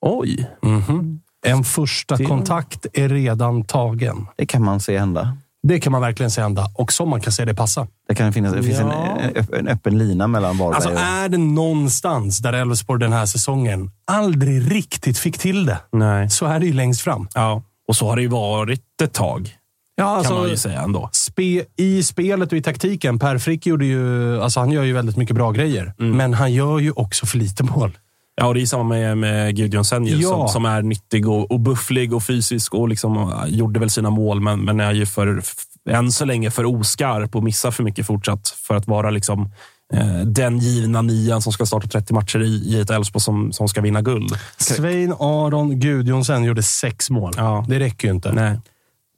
Oj! 0.00 0.50
Mhm. 0.62 1.20
En 1.46 1.64
första 1.64 2.24
kontakt 2.24 2.86
är 2.92 3.08
redan 3.08 3.64
tagen. 3.64 4.26
Det 4.36 4.46
kan 4.46 4.64
man 4.64 4.80
se 4.80 4.98
hända. 4.98 5.36
Det 5.68 5.80
kan 5.80 5.92
man 5.92 6.00
verkligen 6.00 6.30
se 6.30 6.40
hända. 6.40 6.70
Och 6.74 6.92
som 6.92 7.08
man 7.08 7.20
kan 7.20 7.32
se 7.32 7.44
det 7.44 7.54
passa. 7.54 7.86
Det 8.08 8.14
kan 8.14 8.32
finnas 8.32 8.52
det 8.52 8.62
finns 8.62 8.78
en, 8.78 8.86
Ja. 8.88 9.18
en, 9.34 9.46
en 9.58 9.68
öppen 9.68 9.98
lina 9.98 10.26
mellan 10.26 10.58
Varberg 10.58 10.74
Alltså 10.74 10.90
och... 10.90 10.98
är 10.98 11.28
det 11.28 11.38
någonstans 11.38 12.38
där 12.38 12.52
Elfsborg 12.52 13.00
den 13.00 13.12
här 13.12 13.26
säsongen 13.26 13.90
aldrig 14.06 14.72
riktigt 14.74 15.18
fick 15.18 15.38
till 15.38 15.66
det, 15.66 15.78
Nej. 15.92 16.30
så 16.30 16.46
är 16.46 16.60
det 16.60 16.66
ju 16.66 16.72
längst 16.72 17.00
fram. 17.00 17.28
Ja, 17.34 17.62
och 17.88 17.96
så 17.96 18.08
har 18.08 18.16
det 18.16 18.22
ju 18.22 18.28
varit 18.28 19.00
ett 19.02 19.12
tag. 19.12 19.50
Ja, 19.96 20.22
kan 20.24 20.34
man 20.34 20.48
ju 20.48 20.56
säga 20.56 20.80
ändå. 20.82 21.08
Spe, 21.12 21.64
I 21.76 22.02
spelet 22.02 22.52
och 22.52 22.58
i 22.58 22.62
taktiken. 22.62 23.18
Per 23.18 23.38
Frick 23.38 23.66
gjorde 23.66 23.84
ju, 23.86 24.40
alltså 24.42 24.60
han 24.60 24.70
gör 24.70 24.82
ju 24.82 24.92
väldigt 24.92 25.16
mycket 25.16 25.36
bra 25.36 25.50
grejer. 25.52 25.92
Men 25.98 26.34
han 26.34 26.52
gör 26.52 26.78
ju 26.78 26.90
också 26.92 27.26
för 27.26 27.38
lite 27.38 27.62
mål. 27.64 27.98
Ja, 28.36 28.46
och 28.46 28.54
det 28.54 28.62
är 28.62 28.66
samma 28.66 28.84
med, 28.84 29.18
med 29.18 29.56
Gudjon 29.56 29.84
Senju 29.84 30.16
Ja. 30.16 30.28
som, 30.28 30.48
som 30.48 30.64
är 30.64 30.82
nyttig 30.82 31.28
och, 31.28 31.50
och 31.50 31.60
bufflig 31.60 32.14
och 32.14 32.22
fysisk 32.22 32.74
och 32.74 32.88
liksom 32.88 33.42
gjorde 33.46 33.80
väl 33.80 33.90
sina 33.90 34.10
mål, 34.10 34.40
men, 34.40 34.60
men 34.60 34.80
är 34.80 34.92
ju 34.92 35.06
för, 35.06 35.42
än 35.90 36.12
så 36.12 36.24
länge 36.24 36.50
för 36.50 36.64
oskarp 36.64 37.36
och 37.36 37.42
missar 37.42 37.70
för 37.70 37.82
mycket 37.82 38.06
fortsatt 38.06 38.48
för 38.48 38.74
att 38.74 38.86
vara 38.86 39.10
liksom 39.10 39.50
eh, 39.94 40.16
den 40.16 40.58
givna 40.58 41.02
nian 41.02 41.42
som 41.42 41.52
ska 41.52 41.66
starta 41.66 41.88
30 41.88 42.14
matcher 42.14 42.42
i, 42.42 42.46
i 42.46 42.80
ett 42.80 42.90
Elfsborg 42.90 43.22
som, 43.22 43.52
som 43.52 43.68
ska 43.68 43.80
vinna 43.80 44.02
guld. 44.02 44.38
Svein 44.56 45.12
Aron 45.12 45.80
Gudjonsen 45.80 46.44
gjorde 46.44 46.62
sex 46.62 47.10
mål. 47.10 47.32
Ja. 47.36 47.64
Det 47.68 47.78
räcker 47.78 48.08
ju 48.08 48.14
inte. 48.14 48.32
Nej. 48.32 48.60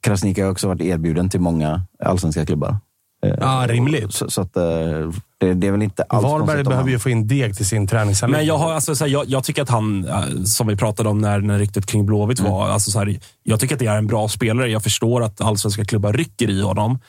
Krasniqi 0.03 0.41
har 0.41 0.51
också 0.51 0.67
varit 0.67 0.81
erbjuden 0.81 1.29
till 1.29 1.39
många 1.39 1.81
allsvenska 2.03 2.45
klubbar. 2.45 2.77
Eh, 3.25 3.33
Ja, 3.39 3.65
rimligt. 3.67 4.13
Så, 4.13 4.29
så 4.29 4.41
att, 4.41 4.57
eh, 4.57 4.63
det, 5.39 5.53
det 5.53 5.67
är 5.67 5.71
väl 5.71 5.81
inte 5.81 6.03
alls 6.03 6.23
Varberg 6.23 6.63
behöver 6.63 6.75
han- 6.83 6.87
ju 6.91 6.99
få 6.99 7.09
in 7.09 7.27
deg 7.27 7.55
till 7.57 7.65
sin 7.65 7.87
träningsanläggning. 7.87 8.39
Men 8.39 8.47
jag, 8.47 8.57
har, 8.57 8.73
alltså, 8.73 8.95
så 8.95 9.03
här, 9.03 9.11
jag, 9.11 9.25
jag 9.27 9.43
tycker 9.43 9.61
att 9.61 9.69
han, 9.69 10.05
äh, 10.07 10.43
som 10.45 10.67
vi 10.67 10.75
pratade 10.75 11.09
om 11.09 11.19
när, 11.19 11.39
när 11.39 11.59
ryktet 11.59 11.85
kring 11.85 12.05
Blåvitt 12.05 12.39
Mm. 12.39 12.51
var, 12.51 12.69
alltså, 12.69 12.91
så 12.91 12.99
här, 12.99 13.19
jag 13.43 13.59
tycker 13.59 13.75
att 13.75 13.79
det 13.79 13.85
är 13.87 13.97
en 13.97 14.07
bra 14.07 14.27
spelare. 14.29 14.69
Jag 14.71 14.83
förstår 14.83 15.23
att 15.23 15.41
allsvenska 15.41 15.85
klubbar 15.85 16.13
rycker 16.13 16.49
i 16.49 16.61
honom. 16.61 16.99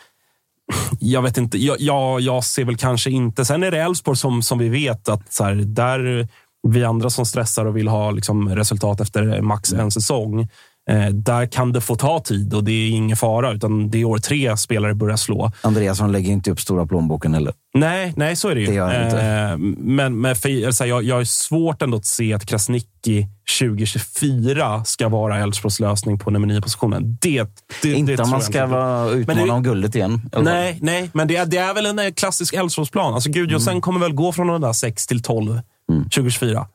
Jag 1.00 1.22
vet 1.22 1.38
inte, 1.38 1.58
jag, 1.58 1.76
jag, 1.80 2.20
jag 2.20 2.44
ser 2.44 2.64
väl 2.64 2.76
kanske 2.76 3.10
inte... 3.10 3.44
Sen 3.44 3.62
är 3.62 3.70
det 3.70 3.78
Elfsborg 3.78 4.16
som, 4.16 4.42
som 4.42 4.58
vi 4.58 4.68
vet 4.68 5.08
att 5.08 5.32
så 5.32 5.44
här, 5.44 5.54
där 5.54 6.28
vi 6.68 6.84
andra 6.84 7.10
som 7.10 7.26
stressar 7.26 7.64
och 7.64 7.76
vill 7.76 7.88
ha 7.88 8.10
liksom, 8.10 8.48
resultat 8.56 9.00
efter 9.00 9.40
max 9.40 9.72
en 9.72 9.90
säsong. 9.90 10.48
Eh, 10.88 11.06
där 11.08 11.46
kan 11.46 11.72
det 11.72 11.80
få 11.80 11.96
ta 11.96 12.20
tid 12.20 12.54
och 12.54 12.64
det 12.64 12.72
är 12.72 12.90
ingen 12.90 13.16
fara, 13.16 13.52
utan 13.52 13.90
det 13.90 14.00
är 14.00 14.04
år 14.04 14.18
tre 14.18 14.56
spelare 14.56 14.94
börjar 14.94 15.16
slå. 15.16 15.52
Andreasson 15.62 16.12
lägger 16.12 16.32
inte 16.32 16.50
upp 16.50 16.60
stora 16.60 16.86
plånboken 16.86 17.34
heller. 17.34 17.52
Nej, 17.74 18.12
nej, 18.16 18.36
så 18.36 18.48
är 18.48 18.54
det 18.54 18.60
ju. 18.60 18.66
Det 18.66 18.74
gör 18.74 19.04
inte. 19.04 19.20
Eh, 19.22 19.56
men 19.78 20.20
men 20.20 20.36
för, 20.36 20.66
alltså, 20.66 20.86
jag, 20.86 21.02
jag 21.04 21.16
har 21.16 21.24
svårt 21.24 21.82
ändå 21.82 21.96
att 21.96 22.06
se 22.06 22.34
att 22.34 22.46
Krasniqi 22.46 23.26
2024 23.60 24.84
ska 24.84 25.08
vara 25.08 25.38
Elfsborgs 25.38 25.80
lösning 25.80 26.18
på 26.18 26.30
nummer 26.30 26.46
nio 26.46 26.60
positionen 26.60 27.18
Det, 27.20 27.44
det, 27.82 27.92
inte 27.92 28.16
det 28.16 28.22
om 28.22 28.30
man 28.30 28.42
ska 28.42 28.66
vara 28.66 29.04
det- 29.04 29.16
utmana 29.16 29.52
om 29.54 29.62
guldet 29.62 29.94
igen. 29.94 30.30
Nej, 30.42 30.78
nej, 30.82 31.10
men 31.14 31.28
det 31.28 31.36
är, 31.36 31.46
det 31.46 31.56
är 31.56 31.74
väl 31.74 31.86
en 31.86 31.98
eh, 31.98 32.10
klassisk 32.16 32.54
Elfsborgsplan. 32.54 33.14
Alltså, 33.14 33.30
Gudjohnsen 33.30 33.70
Mm. 33.72 33.80
kommer 33.82 34.00
väl 34.00 34.12
gå 34.12 34.32
från 34.32 34.46
de 34.46 34.60
där 34.60 34.72
6 34.72 35.06
till 35.06 35.22
12 35.22 35.60
2024. 36.04 36.66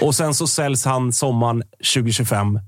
Och 0.00 0.14
sen 0.14 0.34
så 0.34 0.46
säljs 0.46 0.84
han 0.84 1.12
sommaren 1.12 1.62
2025 1.94 2.60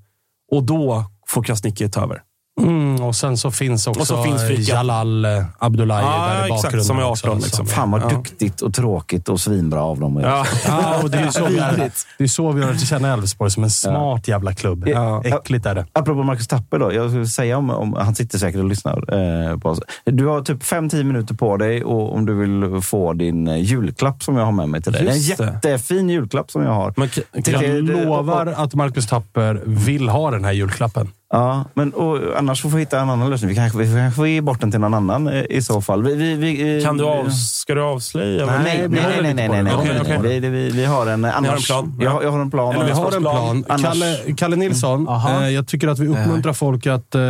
och 0.51 0.65
då 0.65 1.05
får 1.27 1.43
Krasniqi 1.43 1.89
ta 1.89 2.03
över. 2.03 2.23
Mm, 2.61 2.98
och 3.09 3.17
sen 3.17 3.37
så 3.37 3.51
finns 3.51 3.87
också 3.87 4.01
Och 4.01 4.07
så 4.07 4.23
finns. 4.23 4.69
Jalal 4.69 5.25
eh, 5.25 5.45
Abdullahi 5.59 6.03
Ja, 6.05 6.27
där 6.29 6.35
i 6.35 6.39
exakt, 6.45 6.63
bakgrunden. 6.63 6.85
som 6.85 6.99
är 6.99 7.03
18 7.03 7.13
också, 7.13 7.35
liksom. 7.35 7.67
som- 7.67 7.77
Fan 7.77 7.91
vad 7.91 8.03
Ja. 8.03 8.09
duktigt 8.09 8.61
och 8.61 8.75
tråkigt 8.75 9.29
och 9.29 9.41
svinbra 9.41 9.83
av 9.83 10.01
dem. 10.01 10.21
Ja. 10.23 10.47
Ja, 10.67 11.01
och 11.03 11.11
det 11.11 11.19
är 11.19 11.25
ju 11.25 11.33
så 11.33 11.45
vi 11.47 11.59
är, 11.59 11.91
det 12.19 12.25
är 12.25 12.29
så 12.29 12.53
vi 12.53 12.63
har 12.65 12.73
lärt 12.73 12.87
känna 12.89 13.13
Elfsborg, 13.13 13.51
som 13.51 13.65
en 13.65 13.71
smart 13.71 14.29
jävla 14.29 14.53
klubb. 14.55 14.89
Ja. 14.89 15.23
Äckligt 15.25 15.67
är 15.67 15.75
det. 15.75 15.87
Apropå 15.93 16.23
Marcus 16.23 16.49
Tapper 16.49 16.79
då. 16.79 16.93
Jag 16.93 17.11
skulle 17.11 17.27
säga 17.27 17.59
om, 17.59 17.71
om 17.71 17.93
han 17.95 18.15
sitter 18.15 18.39
säkert 18.39 18.59
och 18.61 18.69
lyssnar 18.69 19.15
eh, 19.51 19.59
på 19.59 19.69
oss. 19.69 19.81
Du 20.05 20.27
har 20.27 20.41
typ 20.41 20.63
5-10 20.63 21.05
minuter 21.05 21.35
på 21.35 21.57
dig 21.57 21.85
och 21.85 22.15
om 22.15 22.27
du 22.27 22.35
vill 22.35 22.83
få 22.83 23.13
din 23.13 23.49
eh, 23.49 23.57
julklapp 23.57 24.23
som 24.23 24.37
jag 24.37 24.45
har 24.45 24.53
med 24.53 24.69
mig 24.69 24.83
till 24.83 24.93
dig. 24.93 25.03
Det 25.03 25.09
är 25.09 25.13
en 25.13 25.19
Just 25.19 25.39
det. 25.39 25.45
jättefin 25.45 26.11
julklapp 26.11 26.51
som 26.51 26.63
jag 26.63 26.73
har. 26.73 26.95
Det- 26.97 27.49
Jag 27.51 27.61
det- 27.63 27.81
lovar 27.81 28.47
att 28.57 28.75
Marcus 28.75 29.07
Tapper 29.07 29.63
vill 29.67 30.09
ha 30.09 30.31
den 30.31 30.45
här 30.45 30.53
julklappen. 30.53 31.09
Ja, 31.33 31.65
men 31.75 31.93
och, 31.93 32.19
annars 32.39 32.63
får 32.63 32.69
vi 32.69 32.79
hitta 32.81 32.98
en 33.03 33.11
annan 33.11 33.31
lösning. 33.31 33.49
Vi 33.49 33.55
kanske, 33.57 33.79
vi 33.79 33.85
kanske 33.95 34.17
får 34.17 34.29
ge 34.29 34.41
bort 34.41 34.61
den 34.61 34.71
till 34.71 34.81
någon 34.81 34.95
annan 34.95 35.29
eh, 35.29 35.43
i 35.51 35.63
så 35.63 35.81
fall. 35.81 36.03
Vi, 36.03 36.15
vi, 36.15 36.35
vi, 36.35 36.77
eh, 36.79 36.85
kan 36.85 36.97
du 36.97 37.05
av, 37.05 37.31
ska 37.31 37.75
du 37.75 37.83
avslöja? 37.83 38.47
Nej, 38.47 38.59
nej, 38.65 38.83
vi 38.83 38.89
nej, 38.89 39.03
nej, 39.23 39.35
nej, 39.35 39.47
på 39.49 39.53
nej, 39.55 39.63
nej, 39.63 40.01
okej. 40.03 40.19
nej. 40.23 40.41
Vi, 40.41 40.49
vi, 40.49 40.71
vi 40.71 40.85
har 40.85 41.07
en 41.07 41.25
annars. 41.25 41.67
plan? 41.67 41.99
Jag, 42.01 42.11
har- 42.11 42.23
jag 42.23 42.31
har 42.31 42.41
en 42.41 42.51
plan. 42.51 42.75
Eller 42.75 42.85
Vi 42.87 42.93
har 42.93 43.13
en 43.17 43.21
plan. 43.21 43.65
Annars- 43.69 43.83
Kalle, 43.83 44.17
Kalle 44.37 44.57
Nilsson, 44.57 45.09
eh, 45.09 45.49
jag 45.49 45.67
tycker 45.69 45.89
att 45.89 45.99
vi 45.99 46.09
uppmuntrar 46.09 46.53
folk 46.53 46.87
att, 46.87 47.15
eh, 47.15 47.21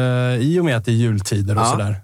i 0.41 0.59
och 0.61 0.65
med 0.65 0.77
att 0.77 0.85
det 0.85 0.91
är 0.91 0.95
jultider 0.95 1.55
och 1.57 1.63
Ja. 1.63 1.67
sådär, 1.67 1.97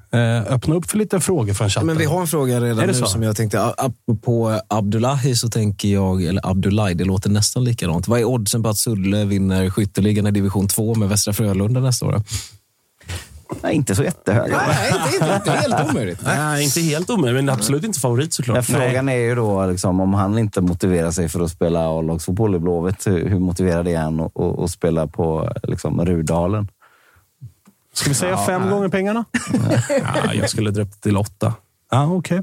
eh, 0.46 0.52
öppna 0.54 0.74
upp 0.74 0.90
för 0.90 0.98
lite 0.98 1.20
frågor 1.20 1.54
från 1.54 1.70
chatten. 1.70 1.86
Men 1.86 1.98
vi 1.98 2.04
har 2.04 2.20
en 2.20 2.26
fråga 2.26 2.60
redan 2.60 2.86
nu 2.86 2.94
så? 2.94 3.06
som 3.06 3.22
jag 3.22 3.36
tänkte. 3.36 3.62
Apropå 3.76 4.60
Abdullahi 4.68 5.36
så 5.36 5.48
tänker 5.48 5.88
jag, 5.88 6.24
eller 6.24 6.50
Abdullahi, 6.50 6.94
det 6.94 7.04
låter 7.04 7.30
nästan 7.30 7.64
likadant. 7.64 8.08
Vad 8.08 8.20
är 8.20 8.24
oddsen 8.24 8.62
på 8.62 8.68
att 8.68 8.76
Sulle 8.78 9.24
vinner 9.24 9.70
skytteligan 9.70 10.26
i 10.26 10.30
division 10.30 10.68
2 10.68 10.94
med 10.94 11.08
Västra 11.08 11.32
Frölunda 11.32 11.80
nästa 11.80 12.06
år? 12.06 12.22
Nej, 13.62 13.74
inte 13.74 13.94
så 13.94 14.02
jättehöga. 14.04 14.56
Nej, 14.66 14.92
inte, 14.94 15.14
inte, 15.14 15.34
inte 15.36 15.50
helt 15.50 15.90
omöjligt. 15.90 16.20
Nej, 16.24 16.64
inte 16.64 16.80
helt 16.80 17.10
omöjligt, 17.10 17.44
men 17.44 17.54
absolut 17.54 17.84
inte 17.84 18.00
favorit 18.00 18.24
Men 18.24 18.32
såklart. 18.32 18.64
frågan 18.64 19.08
är 19.08 19.16
ju 19.16 19.34
då 19.34 19.66
liksom, 19.66 20.00
om 20.00 20.14
han 20.14 20.38
inte 20.38 20.60
motiverar 20.60 21.10
sig 21.10 21.28
för 21.28 21.40
att 21.40 21.50
spela 21.50 21.98
A-lagsfotboll 21.98 22.54
i 22.54 22.58
Blåvitt. 22.58 23.06
Hur, 23.06 23.28
hur 23.28 23.38
motiverad 23.38 23.88
är 23.88 23.98
han 23.98 24.20
att, 24.20 24.70
spela 24.70 25.06
på 25.06 25.52
liksom, 25.62 26.04
Rudalen? 26.04 26.68
Ska 27.94 28.08
vi 28.08 28.14
säga 28.14 28.36
fem 28.36 28.70
gånger 28.70 28.88
pengarna? 28.88 29.24
Ja, 30.24 30.34
jag 30.34 30.50
skulle 30.50 30.70
dra 30.70 30.82
upp 30.82 31.00
till 31.00 31.16
åtta. 31.16 31.52
Ja, 31.90 32.06
okej. 32.06 32.42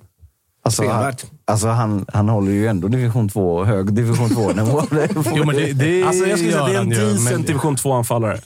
Alltså, 0.64 0.88
han, 0.88 1.14
alltså 1.46 1.68
han, 1.68 2.06
han 2.14 2.30
håller 2.30 2.52
ju 2.52 2.68
ändå 2.68 2.88
division 2.88 3.30
2, 3.30 3.64
hög 3.64 3.94
division 3.94 4.30
2-nivå. 4.30 4.82
Jo, 5.36 5.46
men 5.46 5.56
det, 5.56 5.74
det 5.74 6.04
Alltså, 6.08 6.26
jag 6.26 6.40
skulle 6.40 6.54
säga 6.54 6.66
det 6.66 6.76
är 6.76 6.82
en 6.82 6.92
ju, 6.92 6.98
men- 6.98 7.14
decent 7.14 7.48
division 7.48 7.76
2-anfallare. 7.76 8.40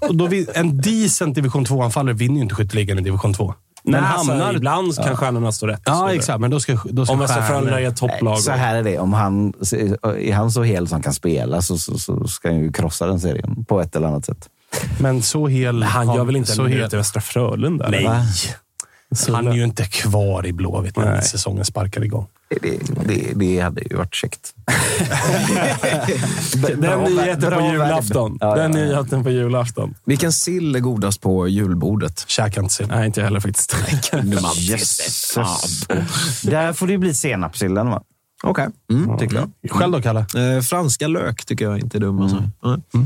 Och 0.00 0.16
då 0.16 0.26
vi, 0.26 0.46
en 0.54 0.80
decent 0.80 1.34
division 1.34 1.66
2-anfallare 1.66 2.12
vinner 2.12 2.36
ju 2.36 2.42
inte 2.42 2.54
skytteligan 2.54 2.98
i 2.98 3.02
division 3.02 3.34
2. 3.34 3.54
Men 3.88 4.02
Nej, 4.02 4.10
alltså, 4.14 4.32
hamnar... 4.32 4.54
ibland 4.54 4.96
kan 4.96 5.16
stjärnorna 5.16 5.52
stå 5.52 5.66
rätt. 5.66 5.82
Ja, 5.84 6.14
exakt. 6.14 6.40
Men 6.40 6.50
då 6.50 6.60
ska, 6.60 6.78
då 6.84 7.06
ska 7.06 7.12
Om 7.12 7.20
Västra 7.20 7.42
Frölunda 7.42 7.80
är 7.80 7.88
ett 7.88 7.96
topplag. 7.96 8.40
Så 8.40 8.50
här 8.50 8.74
är 8.76 8.82
det, 8.82 8.98
om 8.98 9.12
han, 9.12 9.52
är 10.02 10.32
han 10.34 10.50
så 10.50 10.62
hel 10.62 10.88
som 10.88 10.94
han 10.94 11.02
kan 11.02 11.12
spela 11.12 11.62
så, 11.62 11.78
så, 11.78 11.98
så 11.98 12.28
ska 12.28 12.48
han 12.48 12.58
ju 12.58 12.72
krossa 12.72 13.06
den 13.06 13.20
serien 13.20 13.64
på 13.64 13.80
ett 13.80 13.96
eller 13.96 14.08
annat 14.08 14.24
sätt. 14.24 14.48
Men 15.00 15.22
så 15.22 15.46
hel... 15.46 15.82
Han 15.82 16.14
gör 16.14 16.24
väl 16.24 16.36
inte 16.36 16.52
så 16.52 16.62
en 16.62 16.68
hel... 16.68 16.78
minut 16.78 16.92
i 16.92 16.96
Västra 16.96 17.20
Frölunda? 17.20 17.86
eller? 17.86 18.02
Nej. 18.10 18.26
Så 18.32 18.48
Han 19.28 19.48
är 19.48 19.52
ju 19.52 19.64
inte 19.64 19.84
kvar 19.84 20.46
i 20.46 20.52
Blåvitt 20.52 20.96
när 20.96 21.20
säsongen 21.20 21.64
sparkar 21.64 22.04
igång. 22.04 22.26
Det, 22.48 22.78
det, 23.06 23.32
det 23.34 23.60
hade 23.60 23.82
ju 23.90 23.96
varit 23.96 24.14
käckt. 24.14 24.54
Den 26.76 27.02
nyheten 27.02 27.52
på 27.52 27.60
julafton. 27.60 28.38
Ja, 28.40 28.54
Den 28.54 28.72
ja. 28.72 28.78
nyheten 28.78 29.24
på 29.24 29.30
julafton. 29.30 29.94
Vilken 30.04 30.32
sill 30.32 30.76
är 30.76 30.80
godast 30.80 31.20
på 31.20 31.48
julbordet? 31.48 32.24
Käkar 32.26 32.62
inte 32.62 32.74
sill. 32.74 32.86
Nej, 32.88 33.06
inte 33.06 33.20
jag 33.20 33.24
heller 33.24 33.40
faktiskt. 33.40 33.76
Jösses. 34.54 35.36
Där 36.42 36.72
får 36.72 36.86
det 36.86 36.92
ju 36.92 36.98
bli 36.98 37.14
senapssillen 37.14 37.90
va? 37.90 38.02
Okej. 38.42 38.68
Mm. 38.90 39.18
Tycker 39.18 39.36
jag. 39.36 39.50
Själv 39.70 39.92
då, 39.92 40.02
Kalle? 40.02 40.20
Eh, 40.20 40.60
franska 40.62 41.08
lök 41.08 41.44
tycker 41.44 41.64
jag 41.64 41.78
inte 41.78 41.98
är 41.98 42.00
dum. 42.00 42.20
Alltså. 42.20 42.36
Eh, 42.36 43.00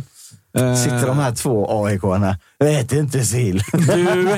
Sitter 0.76 1.06
de 1.06 1.18
här 1.18 1.32
två 1.32 1.84
AIK-arna. 1.84 2.36
Vet 2.58 2.92
inte 2.92 3.24
sill. 3.24 3.62
Du, 3.72 4.30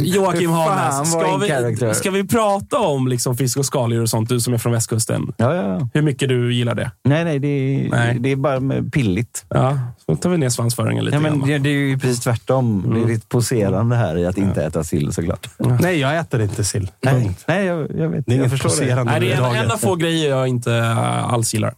Joakim 0.00 0.50
Hanes. 0.50 1.10
Ska 1.12 1.34
en 1.34 1.40
character. 1.40 1.88
vi, 1.88 1.94
ska 1.94 2.10
vi 2.10 2.24
prata 2.28 2.78
om 2.78 3.08
liksom 3.08 3.36
fisk 3.36 3.58
och 3.58 3.66
skaldjur 3.66 4.02
och 4.02 4.10
sånt, 4.10 4.28
du 4.28 4.40
som 4.40 4.54
är 4.54 4.58
från 4.58 4.72
västkusten? 4.72 5.32
Ja, 5.36 5.54
ja, 5.54 5.62
ja. 5.78 5.88
Hur 5.94 6.02
mycket 6.02 6.28
du 6.28 6.54
gillar 6.54 6.74
det? 6.74 6.90
Nej, 7.04 7.24
nej, 7.24 7.38
det 7.38 7.48
är, 7.48 7.90
Nej. 7.90 8.16
Det 8.20 8.32
är 8.32 8.36
bara 8.36 8.60
pilligt. 8.92 9.44
Ja, 9.48 9.78
så 10.06 10.16
tar 10.16 10.30
vi 10.30 10.38
ner 10.38 10.48
svansföringen 10.48 11.04
lite 11.04 11.16
Ja, 11.16 11.20
men 11.20 11.38
grann. 11.38 11.48
det, 11.48 11.58
det 11.58 11.68
är 11.68 11.72
ju 11.72 11.98
precis 11.98 12.20
tvärtom. 12.20 12.82
Det 12.82 12.88
Mm. 12.90 13.02
är 13.02 13.06
ditt 13.08 13.28
poserande 13.28 13.96
här 13.96 14.18
i 14.18 14.26
att 14.26 14.38
inte 14.38 14.64
äta 14.64 14.84
sill 14.84 15.12
såklart. 15.12 15.48
Nej, 15.80 15.98
jag 16.00 16.16
äter 16.18 16.40
inte 16.42 16.64
sill. 16.64 16.90
Nej, 17.04 17.36
nej 17.48 17.64
jag, 17.66 17.80
jag 17.98 18.08
vet. 18.08 18.26
Det 18.26 18.32
är 18.34 18.36
inget 18.36 18.62
poserande 18.62 19.12
Nej, 19.12 19.20
det 19.20 19.26
är 19.26 19.30
en 19.32 19.38
överhuvudtaget. 19.38 19.62
enda 19.62 19.76
få 19.76 19.94
grejer 19.96 20.30
jag 20.30 20.48
inte 20.48 20.74
äh, 20.74 21.32
alls 21.32 21.54
gillar. 21.54 21.74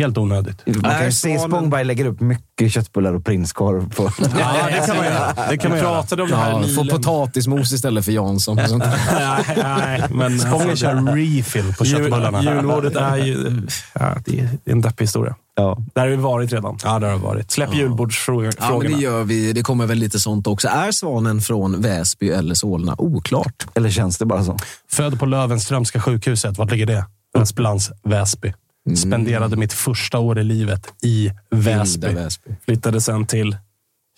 Helt 0.00 0.18
onödigt. 0.18 0.62
Man 0.66 0.74
kan 0.74 0.92
Nej, 0.92 1.38
Spångberg 1.38 1.84
lägger 1.84 2.04
upp 2.04 2.20
mycket 2.20 2.72
köttbullar 2.72 3.14
och 3.14 3.24
prinskorv 3.24 3.94
på. 3.94 4.02
Ja, 4.38 4.68
det 4.70 4.86
kan 4.86 4.96
man 4.96 5.06
göra. 5.06 5.34
Det 5.50 5.58
kan 5.58 5.70
man 5.70 5.78
Vi 5.78 5.84
göra. 5.84 5.94
pratade 5.94 6.22
om 6.22 6.28
det 6.30 6.36
här 6.36 6.50
Ja, 6.50 6.62
få 6.76 6.84
potatismos 6.84 7.72
istället 7.72 8.04
för 8.04 8.12
Jansson. 8.12 8.58
och 8.62 8.68
sånt. 8.68 8.84
nej, 9.12 9.44
nej, 9.56 10.02
men 10.10 10.38
Spången 10.40 10.76
kör 10.76 10.94
refill 11.16 11.74
på 11.78 11.84
jul, 11.84 11.96
köttbullarna. 11.96 12.42
julbordet 12.42 12.96
är 12.96 13.16
ju 13.16 13.62
ja, 13.94 14.16
det 14.24 14.40
är 14.40 14.48
en 14.64 14.80
deppig 14.80 15.04
historia. 15.04 15.34
Ja. 15.56 15.78
Där 15.94 16.02
har 16.02 16.08
vi 16.08 16.16
varit 16.16 16.52
redan. 16.52 16.78
Ja, 16.84 16.98
det 16.98 17.06
har 17.06 17.12
det 17.12 17.18
varit. 17.18 17.50
Släpp 17.50 17.74
julbordsfrågorna. 17.74 18.52
Ja, 18.60 18.78
men 18.82 18.92
det 18.92 18.98
gör 19.02 19.24
vi. 19.24 19.52
Det 19.52 19.62
kommer 19.62 19.86
väl 19.86 19.98
lite 19.98 20.20
sånt 20.20 20.46
också. 20.46 20.68
Är 20.68 20.92
Svanen 20.92 21.40
från 21.40 21.80
Väsby 21.82 22.30
eller 22.30 22.54
Solna? 22.54 22.94
Oklart. 22.98 23.66
Eller 23.74 23.90
känns 23.90 24.18
det 24.18 24.24
bara 24.26 24.44
så? 24.44 24.58
Född 24.90 25.18
på 25.20 25.26
Löwenströmska 25.26 26.00
sjukhuset. 26.00 26.58
Vart 26.58 26.70
ligger 26.70 26.86
det? 26.86 27.04
Upplands 27.38 27.90
Väsby. 28.04 28.52
Spenderade 28.96 29.56
mitt 29.56 29.72
första 29.72 30.18
år 30.18 30.38
i 30.38 30.44
livet 30.44 30.86
i 31.02 31.30
Väsby. 31.50 32.08
Väsby. 32.08 32.50
Flyttade 32.64 33.00
sen 33.00 33.26
till 33.26 33.56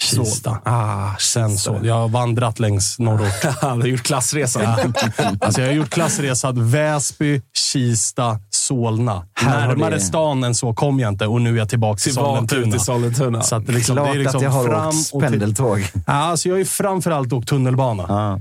Kista. 0.02 0.58
Ah, 0.64 1.16
Sen 1.18 1.58
så. 1.58 1.80
Jag 1.82 1.94
har 1.94 2.08
vandrat 2.08 2.60
längs 2.60 2.98
norrort. 2.98 3.44
Han 3.60 3.80
har 3.80 3.88
gjort 3.88 4.02
klassresan. 4.02 4.92
Alltså 5.40 5.60
jag 5.60 5.68
har 5.68 5.74
gjort 5.74 5.90
klassresan 5.90 6.70
Väsby, 6.70 7.42
Kista, 7.72 8.38
Solna. 8.50 9.26
Här 9.34 9.68
Närmare 9.68 9.94
det- 9.94 10.00
stan 10.00 10.44
än 10.44 10.54
så 10.54 10.74
kom 10.74 11.00
jag 11.00 11.08
inte 11.08 11.26
och 11.26 11.40
nu 11.40 11.54
är 11.54 11.58
jag 11.58 11.68
tillbaka 11.68 11.98
till 11.98 12.14
Sollentuna. 12.14 12.76
i 12.76 12.78
Sollentuna. 12.78 13.42
Så 13.42 13.56
att 13.56 13.68
liksom, 13.68 13.96
Klart 13.96 14.06
det 14.12 14.12
är 14.14 14.18
liksom 14.18 14.38
att 14.38 14.42
jag 14.42 14.50
har 14.50 14.64
fram 14.68 14.88
åkt 14.88 15.10
till- 15.10 15.20
pendeltåg. 15.20 15.86
Ja, 16.06 16.12
alltså 16.12 16.48
jag 16.48 16.54
har 16.54 16.58
ju 16.58 16.64
framförallt 16.64 17.32
åkt 17.32 17.48
tunnelbana. 17.48 18.04
Ja. 18.08 18.40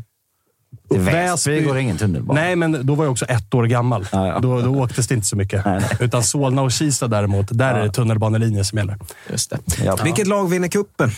Till 0.90 1.00
Väsby 1.00 1.62
går 1.62 1.78
ingen 1.78 1.98
tunnelbana. 1.98 2.42
Nej, 2.42 2.56
men 2.56 2.86
då 2.86 2.96
var 2.96 3.06
jag 3.06 3.12
också 3.12 3.26
ett 3.26 3.54
år 3.54 3.64
gammal. 3.64 4.08
Ja, 4.12 4.28
ja. 4.28 4.40
Då, 4.40 4.62
då 4.62 4.70
åktes 4.70 5.08
det 5.08 5.16
inte 5.16 5.28
så 5.28 5.36
mycket. 5.36 5.66
Nej, 5.66 5.80
nej. 5.80 5.98
Utan 6.00 6.24
Solna 6.24 6.62
och 6.62 6.72
Kista 6.72 7.08
däremot, 7.08 7.48
där 7.50 7.74
är 7.74 7.84
det 7.84 7.94
tunnelbanelinje 7.94 8.64
som 8.64 8.78
gäller. 8.78 8.98
Just 9.30 9.50
det. 9.50 9.60
Ja. 9.86 9.98
Vilket 10.04 10.28
lag 10.28 10.50
vinner 10.50 10.68
kuppen? 10.68 11.12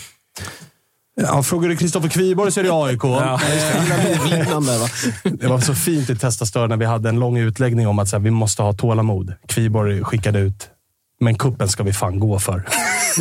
Ja, 1.20 1.42
frågar 1.42 1.68
du 1.68 1.76
Kristoffer 1.76 2.08
Kviborg 2.08 2.52
så 2.52 2.60
är 2.60 2.64
det 2.64 2.70
AIK. 2.72 3.04
Va? 3.04 3.40
Det 5.22 5.46
var 5.46 5.60
så 5.60 5.74
fint 5.74 6.10
i 6.10 6.16
Testastör 6.16 6.68
när 6.68 6.76
vi 6.76 6.84
hade 6.84 7.08
en 7.08 7.18
lång 7.18 7.38
utläggning 7.38 7.88
om 7.88 7.98
att 7.98 8.08
så 8.08 8.16
här, 8.16 8.22
vi 8.22 8.30
måste 8.30 8.62
ha 8.62 8.72
tålamod. 8.72 9.34
Kviborg 9.48 10.04
skickade 10.04 10.38
ut, 10.38 10.68
men 11.20 11.34
kuppen 11.34 11.68
ska 11.68 11.82
vi 11.82 11.92
fan 11.92 12.18
gå 12.20 12.38
för. 12.38 12.64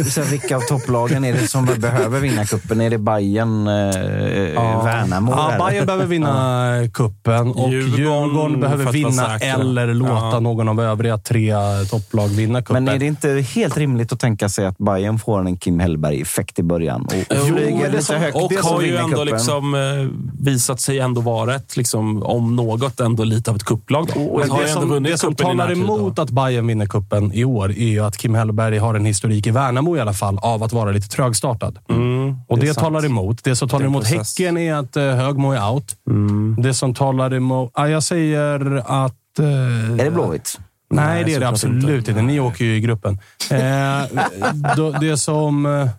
Så 0.10 0.22
vilka 0.22 0.58
av 0.58 0.62
topplagen 0.62 1.26
är 1.26 1.34
det 1.34 1.48
som 1.48 1.66
behöver 1.66 2.20
vinna 2.20 2.46
kuppen? 2.46 2.82
Är 2.82 2.90
det 2.90 2.98
Bayern, 2.98 3.68
eh, 3.68 4.84
Värnamo? 4.84 5.32
Ja, 5.32 5.52
eller? 5.52 5.66
Bayern 5.70 5.86
behöver 5.86 6.06
vinna 6.06 6.72
kuppen 6.94 7.52
och 7.52 7.70
Djurgården, 7.72 8.00
Djurgården, 8.00 8.60
behöver 8.60 8.92
vinna 8.92 9.38
eller 9.38 9.94
låta 9.94 10.14
Ja. 10.14 10.40
någon 10.40 10.68
av 10.70 10.82
övriga 10.82 11.18
tre 11.18 11.54
topplag 11.90 12.28
vinna 12.28 12.62
kuppen. 12.62 12.84
Men 12.84 12.96
är 12.96 13.00
det 13.00 13.06
inte 13.06 13.30
helt 13.56 13.78
rimligt 13.78 14.12
att 14.14 14.20
tänka 14.20 14.50
sig 14.50 14.66
att 14.66 14.78
Bayern 14.78 15.20
får 15.20 15.40
en 15.40 15.58
Kim 15.58 15.80
Hellberg-effekt 15.80 16.60
i 16.60 16.64
början 16.64 17.02
och 17.06 17.14
Jo, 17.30 17.46
flyger 17.56 17.84
det 17.84 17.90
lite 17.92 18.04
som- 18.04 18.16
högt 18.16 18.36
Och 18.36 18.44
och 18.44 18.52
har 18.54 18.82
ju 18.82 18.96
ändå 18.96 19.24
liksom, 19.24 19.76
eh, 19.76 19.82
visat 20.44 20.80
sig 20.82 21.00
ändå 21.00 21.22
vara 21.22 21.56
ett, 21.56 21.78
liksom, 21.78 22.24
om 22.24 22.56
något, 22.56 23.00
ändå 23.00 23.24
lite 23.24 23.50
av 23.52 23.56
ett 23.56 23.64
kupplag. 23.64 24.08
Då. 24.14 24.20
Men 24.20 24.40
Men 24.40 24.50
har 24.52 24.62
det 24.62 24.68
ändå 24.70 24.82
som, 24.82 24.90
vunnit 24.90 25.12
det 25.12 25.18
som 25.18 25.36
talar 25.36 25.54
närtid 25.56 25.78
då. 25.78 25.84
emot 25.98 26.20
att 26.20 26.30
Bayern 26.30 26.68
vinner 26.68 26.86
kuppen 26.86 27.34
i 27.34 27.46
år 27.46 27.72
är 27.84 27.90
ju 27.90 28.00
att 28.00 28.18
Kim 28.18 28.36
Hellberg 28.36 28.78
har 28.78 28.96
en 28.96 29.06
historik 29.06 29.48
i 29.48 29.52
Värnamo 29.52 29.98
i 29.98 30.00
alla 30.00 30.14
fall 30.14 30.38
av 30.42 30.64
att 30.64 30.74
vara 30.74 30.92
lite 30.92 31.08
trögstartad. 31.08 31.80
Mm, 31.90 32.36
Och 32.48 32.60
det, 32.60 32.66
sant. 32.68 32.78
talar 32.80 33.06
emot. 33.06 33.44
Det 33.44 33.56
som 33.56 33.70
talar 33.70 33.84
Det 33.84 33.88
emot 33.88 34.04
process. 34.10 34.40
Häcken 34.40 34.58
är 34.58 34.74
att 34.76 34.98
uh, 34.98 35.04
Högmo 35.04 35.52
är 35.52 35.72
out. 35.72 35.96
Mm. 36.10 36.56
Det 36.60 36.74
som 36.74 36.94
talar 36.94 37.34
emot... 37.34 37.72
Ja, 37.76 37.90
jag 37.90 38.04
säger 38.04 38.76
att... 39.06 39.40
eh, 39.40 39.46
Är 40.00 40.04
det 40.06 40.12
Blåvitt? 40.12 40.60
Nej, 40.90 41.06
Nej, 41.06 41.24
det 41.24 41.34
är 41.34 41.40
det 41.40 41.48
absolut 41.48 42.08
inte. 42.08 42.22
Ni 42.22 42.40
åker 42.40 42.66
ju 42.66 42.76
i 42.76 42.80
gruppen. 42.80 43.20
Eh, 43.52 44.22
då, 44.78 44.92
det 44.92 45.18
som... 45.18 45.66
eh, 45.66 45.90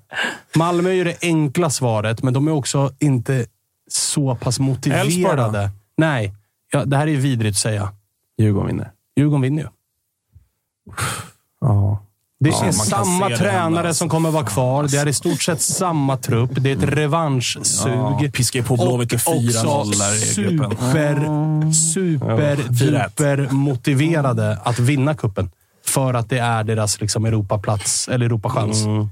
Malmö 0.57 0.91
är 0.91 0.95
ju 0.95 1.05
det 1.05 1.17
enkla 1.23 1.71
svaret, 1.71 2.23
men 2.23 2.35
de 2.35 2.49
är 2.49 2.53
också 2.53 2.93
inte 2.99 3.47
så 3.91 4.35
pass 4.35 4.59
motiverade. 4.59 5.71
Nej, 5.97 6.35
ja, 6.73 6.85
det 6.85 6.97
här 6.97 7.07
är 7.07 7.11
ju 7.11 7.17
vidrigt 7.17 7.55
att 7.55 7.59
säga. 7.61 7.89
Djurgården 8.39 8.67
vinner. 8.67 8.91
Djurgården 9.17 9.43
vinner 9.43 9.63
ju. 9.63 9.69
Ja. 11.65 12.01
Det 12.41 12.51
Ja, 12.51 12.57
är 12.57 12.63
kan 12.63 12.73
samma 12.73 13.29
tränare 13.29 13.51
hända, 13.51 13.81
alltså. 13.81 13.95
som 13.95 14.09
kommer 14.09 14.31
vara 14.31 14.45
kvar. 14.45 14.87
Det 14.89 14.97
är 14.97 15.09
i 15.09 15.13
stort 15.13 15.43
sett 15.43 15.61
samma 15.61 16.17
trupp. 16.17 16.51
Det 16.55 16.71
är 16.71 16.77
ett 16.77 16.83
revanschsug. 16.83 17.93
Ja, 17.95 18.21
piskar 18.33 18.63
på 18.63 18.77
Blåvitt 18.77 19.09
till 19.09 19.19
4-0 19.19 19.99
där 19.99 20.43
i 20.43 20.45
gruppen. 20.45 20.71
super, 20.79 21.73
super, 21.73 22.57
Ja, 22.57 22.57
4-1. 22.57 23.09
duper 23.09 23.49
motiverade 23.51 24.59
att 24.65 24.79
vinna 24.79 25.15
kuppen 25.15 25.51
För 25.87 26.15
att 26.15 26.29
det 26.29 26.39
är 26.39 26.65
deras 26.65 27.01
liksom, 27.01 27.25
Europaplats, 27.25 28.09
eller 28.09 28.27
Europachans. 28.27 28.85
Mm. 28.85 29.09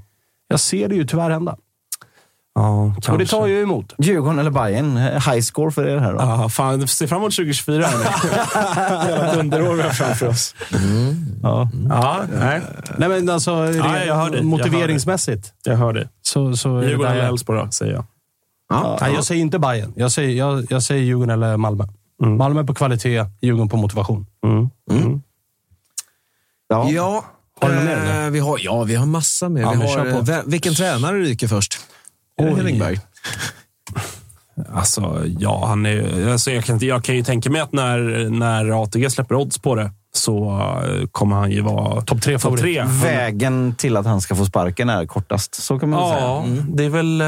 Jag 0.47 0.59
ser 0.59 0.87
det 0.89 0.95
ju 0.95 1.05
tyvärr 1.05 1.29
hända. 1.29 1.57
Ja, 2.55 2.69
Och 2.83 2.93
det 2.95 3.01
kanske. 3.01 3.25
tar 3.27 3.47
jag 3.47 3.61
emot. 3.61 3.93
Djurgården 3.97 4.39
eller 4.39 4.51
Bayern? 4.51 4.97
High 4.97 5.39
score 5.41 5.71
för 5.71 5.87
er 5.87 5.97
här 5.97 6.13
då? 6.13 6.19
Ja, 6.19 6.49
fan, 6.49 6.87
se 6.87 7.07
fram 7.07 7.17
emot 7.17 7.35
2024. 7.35 7.85
här 7.85 7.97
nu. 7.97 8.03
Jävla 9.11 9.35
dunderår 9.35 9.73
vi 9.75 9.81
har 9.81 9.89
framför 9.89 10.27
oss. 10.27 10.55
Ja. 11.43 11.69
Ja, 11.89 12.23
nej. 12.39 12.61
Nej, 12.97 13.09
men 13.09 13.29
alltså, 13.29 13.51
Ja, 13.51 13.65
jag 13.73 13.83
hör 13.83 13.93
dig. 13.93 14.07
Jag 14.07 14.15
hör 14.15 14.29
dig. 14.29 14.43
motiveringsmässigt. 14.43 15.53
Jag 15.63 15.75
hör 15.77 15.93
det. 15.93 16.09
Så, 16.21 16.55
så 16.57 16.79
det 16.81 16.87
Djurgården 16.89 17.11
eller 17.11 17.23
jag, 17.23 17.29
Elfsborg 17.31 17.59
då, 17.65 17.71
säger 17.71 17.93
jag. 17.93 18.05
Nej, 19.01 19.13
jag 19.13 19.23
säger 19.23 19.41
inte 19.41 19.59
Bayern. 19.59 19.93
Jag 19.95 20.11
säger, 20.11 20.29
jag, 20.37 20.65
jag 20.69 20.83
säger 20.83 21.03
Djurgården 21.03 21.29
eller 21.29 21.57
Malmö. 21.57 21.83
Malmö 22.37 22.63
på 22.63 22.73
kvalitet, 22.73 23.25
Djurgården 23.41 23.69
på 23.69 23.77
motivation. 23.77 24.25
Ja. 26.69 26.89
Ja, 26.89 27.25
Har 27.61 27.69
du 27.69 27.75
något 27.75 27.83
mer, 27.83 28.23
eh, 28.25 28.29
vi 28.29 28.39
har, 28.39 28.57
ja, 28.61 28.83
vi 28.83 28.95
har 28.95 29.05
massa 29.05 29.49
mer. 29.49 29.61
Ja, 29.61 29.71
vi 29.71 29.87
har, 29.87 30.31
eh, 30.31 30.39
vilken 30.45 30.75
tränare 30.75 31.17
ryker 31.19 31.47
först? 31.47 31.79
Är 32.41 32.45
det. 32.45 32.55
Hellingberg? 32.55 32.99
Alltså, 34.73 35.23
ja, 35.39 35.65
han 35.67 35.85
är, 35.85 36.31
alltså 36.31 36.51
jag, 36.51 36.63
kan, 36.63 36.75
inte- 36.75 36.85
jag 36.85 37.03
kan 37.03 37.15
ju 37.15 37.23
tänka 37.23 37.49
mig 37.49 37.61
att 37.61 37.73
när, 37.73 38.29
när 38.29 38.83
ATG 38.83 39.09
släpper 39.11 39.35
odds 39.35 39.59
på 39.59 39.75
det 39.75 39.91
så 40.15 40.49
eh, 40.85 41.07
kommer 41.11 41.35
han 41.35 41.51
ju 41.51 41.61
vara 41.61 42.01
Topp 42.01 42.21
tre 42.21 42.39
favorit. 42.39 42.61
tre. 42.61 42.83
Vägen 43.03 43.75
till 43.77 43.97
att 43.97 44.05
han 44.05 44.21
ska 44.21 44.35
få 44.35 44.45
sparken 44.45 44.89
är 44.89 45.05
kortast. 45.05 45.55
Så 45.55 45.79
kan 45.79 45.89
man 45.89 45.99
väl 45.99 46.09
säga. 46.09 46.25
Ja, 46.25 46.45
det 46.69 46.83
är 46.85 46.89
väl... 46.89 47.21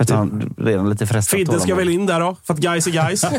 För 0.00 0.04
att 0.14 0.18
han 0.18 0.54
redan 0.58 0.90
lite 0.90 1.06
frestat 1.06 1.38
Fidde 1.38 1.60
ska 1.60 1.74
väl 1.74 1.88
in 1.88 2.06
där 2.06 2.20
då, 2.20 2.36
för 2.46 2.54
att 2.54 2.60
guys 2.60 2.86
är 2.86 2.90
guys. 2.90 3.24
alltså, 3.24 3.38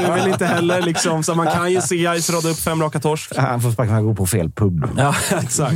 det 0.00 0.06
är 0.06 0.14
väl 0.16 0.28
inte 0.28 0.46
heller 0.46 0.82
liksom, 0.82 1.22
så 1.22 1.34
man 1.34 1.46
kan 1.46 1.72
ju 1.72 1.80
se 1.80 1.96
guys 1.96 2.30
rada 2.30 2.48
upp 2.48 2.58
fem 2.58 2.82
raka 2.82 3.00
torsk. 3.00 3.32
Han 3.36 3.60
får 3.60 3.70
sparken 3.70 3.88
för 3.90 3.94
att 3.94 3.98
han 3.98 4.06
går 4.06 4.14
på 4.14 4.26
fel 4.26 4.50
pub. 4.50 4.88
Ja, 4.98 5.14
exakt. 5.42 5.74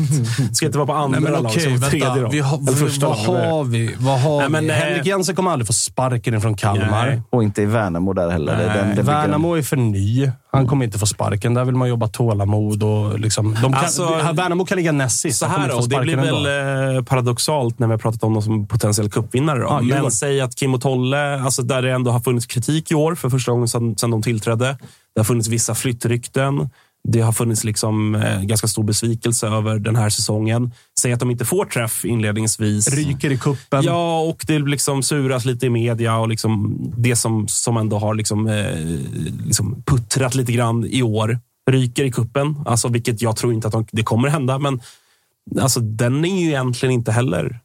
Ska 0.52 0.66
inte 0.66 0.78
vara 0.78 0.86
på 0.86 0.92
andra 0.92 1.08
Nej, 1.20 1.30
men 1.30 1.42
lag 1.42 1.44
okej, 1.50 1.62
som 1.80 1.90
tredje 1.90 2.20
då. 2.22 2.28
Vi 2.28 2.40
har, 2.40 2.58
Eller 2.58 2.72
första 2.72 3.06
vad 3.08 3.18
har 3.18 3.64
vi? 3.64 3.94
Vad 3.98 4.20
har 4.20 4.38
Nej, 4.40 4.48
men, 4.48 4.64
vi? 4.64 4.70
eh, 4.70 4.76
Henrik 4.76 5.06
Jensen 5.06 5.36
kommer 5.36 5.50
aldrig 5.50 5.66
få 5.66 5.72
sparken 5.72 6.40
från 6.40 6.54
Kalmar. 6.54 7.06
Nej. 7.06 7.22
Och 7.30 7.42
inte 7.42 7.62
i 7.62 7.66
Värnamo 7.66 8.12
där 8.12 8.30
heller. 8.30 8.56
Det 8.56 8.62
är 8.64 8.74
den, 8.74 8.88
det 8.88 8.94
bygger- 8.94 9.02
Värnamo 9.02 9.54
är 9.54 9.62
för 9.62 9.76
ny. 9.76 10.30
Han 10.52 10.66
kommer 10.66 10.84
inte 10.84 10.98
få 10.98 11.06
sparken. 11.06 11.54
Där 11.54 11.64
vill 11.64 11.74
man 11.74 11.88
jobba 11.88 12.08
tålamod. 12.08 12.82
Och 12.82 13.18
liksom, 13.20 13.56
de 13.62 13.72
kan, 13.72 13.74
Alltså, 13.84 14.04
Värnamo 14.32 14.64
kan 14.64 14.76
ligga 14.76 14.92
näst 14.92 15.20
sist. 15.20 15.38
Så 15.38 15.46
här 15.46 15.68
då, 15.68 15.80
det 15.86 16.00
blir 16.00 16.16
väl 16.16 16.46
ändå. 16.46 16.98
eh, 16.98 17.04
paradoxalt 17.04 17.78
när 17.78 17.86
vi 17.86 17.92
har 17.92 17.98
pratat 17.98 18.22
om 18.22 18.32
dem 18.34 18.42
som 18.42 18.66
potentiell 18.66 19.10
cupvinnare. 19.10 19.57
Då. 19.58 19.78
Djurgården. 19.82 20.02
Men 20.02 20.10
säg 20.10 20.40
att 20.40 20.54
Kim 20.54 20.74
och 20.74 20.80
Tolle, 20.80 21.40
alltså 21.40 21.62
där 21.62 21.82
det 21.82 21.92
ändå 21.92 22.10
har 22.10 22.20
funnits 22.20 22.46
kritik 22.46 22.90
i 22.90 22.94
år 22.94 23.14
för 23.14 23.30
första 23.30 23.52
gången 23.52 23.68
sedan, 23.68 23.96
sedan 23.96 24.10
de 24.10 24.22
tillträdde. 24.22 24.78
Det 25.14 25.20
har 25.20 25.24
funnits 25.24 25.48
vissa 25.48 25.74
flyttrykten. 25.74 26.70
Det 27.08 27.20
har 27.20 27.32
funnits 27.32 27.64
liksom, 27.64 28.14
eh, 28.14 28.42
ganska 28.42 28.68
stor 28.68 28.84
besvikelse 28.84 29.46
över 29.46 29.78
den 29.78 29.96
här 29.96 30.10
säsongen. 30.10 30.72
Säg 31.00 31.12
att 31.12 31.20
de 31.20 31.30
inte 31.30 31.44
får 31.44 31.64
träff 31.64 32.04
inledningsvis. 32.04 32.94
Ryker 32.94 33.32
i 33.32 33.38
kuppen. 33.38 33.82
Ja, 33.84 34.20
och 34.20 34.44
det 34.46 34.58
liksom 34.58 35.02
suras 35.02 35.44
lite 35.44 35.66
i 35.66 35.70
media 35.70 36.18
och 36.18 36.28
liksom 36.28 36.76
det 36.96 37.16
som, 37.16 37.48
som 37.48 37.76
ändå 37.76 37.98
har 37.98 38.14
liksom, 38.14 38.48
eh, 38.48 38.76
liksom 39.46 39.82
puttrat 39.86 40.34
lite 40.34 40.52
grann 40.52 40.84
i 40.84 41.02
år 41.02 41.38
ryker 41.70 42.04
i 42.04 42.10
kuppen. 42.10 42.56
Alltså, 42.66 42.88
vilket 42.88 43.22
jag 43.22 43.36
tror 43.36 43.52
inte 43.52 43.66
att 43.66 43.72
de, 43.72 43.86
det 43.92 44.02
kommer 44.02 44.28
hända, 44.28 44.58
men 44.58 44.80
alltså, 45.60 45.80
den 45.80 46.24
är 46.24 46.40
ju 46.40 46.48
egentligen 46.48 46.92
inte 46.92 47.12
heller 47.12 47.60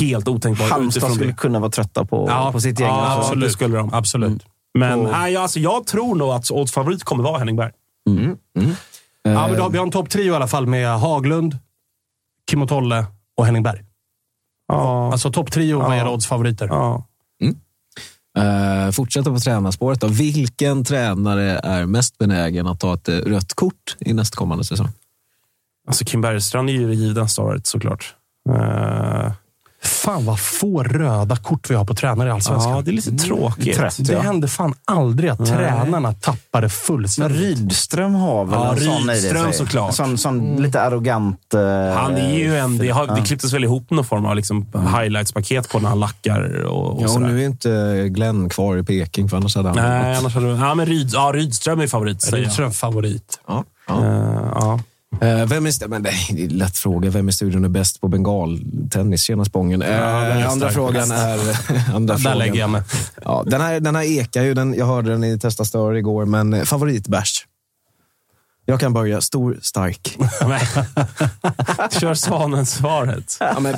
helt 0.00 0.28
otänkbar 0.28 0.66
Halmstad 0.66 0.88
utifrån 0.88 1.14
skulle 1.14 1.30
det. 1.30 1.36
kunna 1.36 1.58
vara 1.58 1.70
trötta 1.70 2.04
på, 2.04 2.50
på 2.52 2.60
sitt 2.60 2.80
gäng. 2.80 2.88
Ja, 2.88 2.94
alltså. 3.02 3.20
absolut. 3.20 3.48
Det 3.48 3.52
skulle 3.52 3.76
de. 3.76 3.94
Absolut. 3.94 4.42
Men 4.78 5.00
Och- 5.00 5.12
nej, 5.12 5.36
alltså, 5.36 5.58
jag 5.60 5.86
tror 5.86 6.14
nog 6.14 6.30
att 6.30 6.50
odds 6.50 6.72
favorit 6.72 7.04
kommer 7.04 7.24
vara 7.24 7.38
Henning 7.38 7.56
Berg. 7.56 7.70
Ja, 9.22 9.48
men 9.48 9.56
då, 9.58 9.68
vi 9.68 9.78
har 9.78 9.84
en 9.86 9.90
topp 9.92 10.10
trio 10.10 10.32
i 10.32 10.36
alla 10.36 10.48
fall 10.48 10.66
med 10.66 11.00
Haglund, 11.00 11.58
Kim 12.50 12.62
och 12.62 12.68
Tolle 12.68 13.06
och 13.36 13.46
Henning 13.46 13.62
Berg. 13.62 13.84
Ja. 14.68 15.12
Alltså 15.12 15.32
topp 15.32 15.52
trio 15.52 15.78
vad 15.78 15.96
Ja. 15.98 16.00
är 16.00 16.08
oddsfavoriter. 16.08 16.66
Ja. 16.66 17.06
Uh, 18.38 18.90
fortsätta 18.90 19.30
på 19.30 19.38
tränarspåret. 19.38 20.00
Då. 20.00 20.06
Vilken 20.06 20.84
tränare 20.84 21.58
är 21.58 21.86
mest 21.86 22.18
benägen 22.18 22.66
att 22.66 22.80
ta 22.80 22.94
ett 22.94 23.08
eh, 23.08 23.14
rött 23.16 23.54
kort 23.54 23.96
i 24.00 24.12
nästkommande 24.12 24.64
säsong? 24.64 24.88
Alltså, 25.88 26.04
Kim 26.04 26.20
Bergstrand 26.20 26.68
är 26.70 26.72
ju 26.74 26.88
det 26.88 26.94
givna 26.94 27.28
svaret 27.28 27.66
såklart. 27.66 28.14
Uh, 28.48 29.32
Fan 29.84 30.24
vad 30.24 30.40
få 30.40 30.82
röda 30.82 31.36
kort 31.36 31.70
vi 31.70 31.74
har 31.74 31.84
på 31.84 31.94
tränare 31.94 32.28
i 32.28 32.32
Allsvenskan. 32.32 32.72
ja, 32.72 32.82
det 32.82 32.90
är 32.90 32.92
lite 32.92 33.10
tråkigt. 33.18 33.76
Trött, 33.76 33.96
Det 33.98 34.12
ja. 34.12 34.20
händer 34.20 34.48
fan 34.48 34.74
aldrig 34.84 35.30
att 35.30 35.46
tränarna 35.46 36.12
tappar 36.12 36.60
det 36.60 36.64
Men 36.64 36.70
fullständigt. 36.70 37.40
Rydström 37.40 38.14
har 38.14 38.44
väl 38.44 38.54
Ja, 38.54 38.72
en 38.72 38.80
sån 38.80 39.10
i 39.10 39.12
Rydström 39.14 39.52
såklart. 39.52 39.94
Sån, 39.94 40.18
sån 40.18 40.56
lite 40.56 40.80
arrogant... 40.82 41.54
eh, 41.54 41.60
Han 41.96 42.14
är 42.16 42.38
ju 42.38 42.56
en... 42.58 42.78
Det, 42.78 42.90
har, 42.90 43.06
det 43.06 43.20
klipptes 43.22 43.52
väl 43.52 43.64
ihop 43.64 43.90
någon 43.90 44.04
form 44.04 44.26
av 44.26 44.36
liksom 44.36 44.66
highlights-paket 44.72 45.68
på 45.68 45.78
när 45.80 45.88
han 45.88 46.00
lackar 46.00 46.64
och, 46.64 46.92
och 46.94 47.00
Ja, 47.02 47.04
och 47.04 47.10
sådär. 47.10 47.26
nu 47.26 47.42
är 47.42 47.46
inte 47.46 48.04
Glenn 48.08 48.48
kvar 48.48 48.76
i 48.76 48.82
Peking, 48.82 49.28
för 49.28 49.36
annars 49.36 49.56
hade 49.56 49.68
han 49.68 49.76
Nej, 49.78 50.16
annars 50.16 50.34
hade 50.34 50.46
ja, 50.48 50.74
men 50.74 50.86
Ryd, 50.86 51.10
ja, 51.12 51.32
Rydström 51.34 51.80
är 51.80 51.86
favorit. 51.86 52.22
säger 52.22 52.36
jag. 52.36 52.44
Rydström 52.46 52.70
favorit. 52.72 53.40
Ja, 53.48 53.64
ja. 53.88 54.04
Eh, 54.04 54.48
ja. 54.54 54.80
Eh, 55.20 55.46
vem 55.46 55.66
är, 55.66 55.88
men 55.88 56.02
det 56.02 56.10
är 56.10 56.30
en 56.30 56.48
lätt 56.48 56.78
fråga. 56.78 57.10
Vem 57.10 57.28
i 57.28 57.32
studion 57.32 57.64
är 57.64 57.68
bäst 57.68 58.00
på 58.00 58.08
bengaltennis? 58.08 59.22
Tjena 59.22 59.44
Spången. 59.44 59.80
Den 59.80 59.88
är 59.92 60.46
andra 60.46 60.70
frågan 60.70 61.10
är... 61.10 61.38
andra 61.94 62.14
Där 62.14 62.20
frågan. 62.20 62.38
lägger 62.38 62.60
jag 62.60 62.70
mig. 62.70 62.82
Ja, 63.24 63.44
den, 63.46 63.60
här, 63.60 63.80
den 63.80 63.96
här 63.96 64.02
ekar 64.02 64.42
ju. 64.42 64.54
Den, 64.54 64.74
jag 64.74 64.86
hörde 64.86 65.10
den 65.10 65.24
i 65.24 65.38
Testa 65.38 65.64
Stör 65.64 65.94
igår, 65.94 66.24
men 66.24 66.66
favoritbärs? 66.66 67.46
Jag 68.66 68.80
kan 68.80 68.92
börja. 68.92 69.20
Stor, 69.20 69.58
stark. 69.62 70.18
Kör 72.00 72.14
Svanen-svaret. 72.14 73.36
Ja, 73.40 73.60
men 73.60 73.74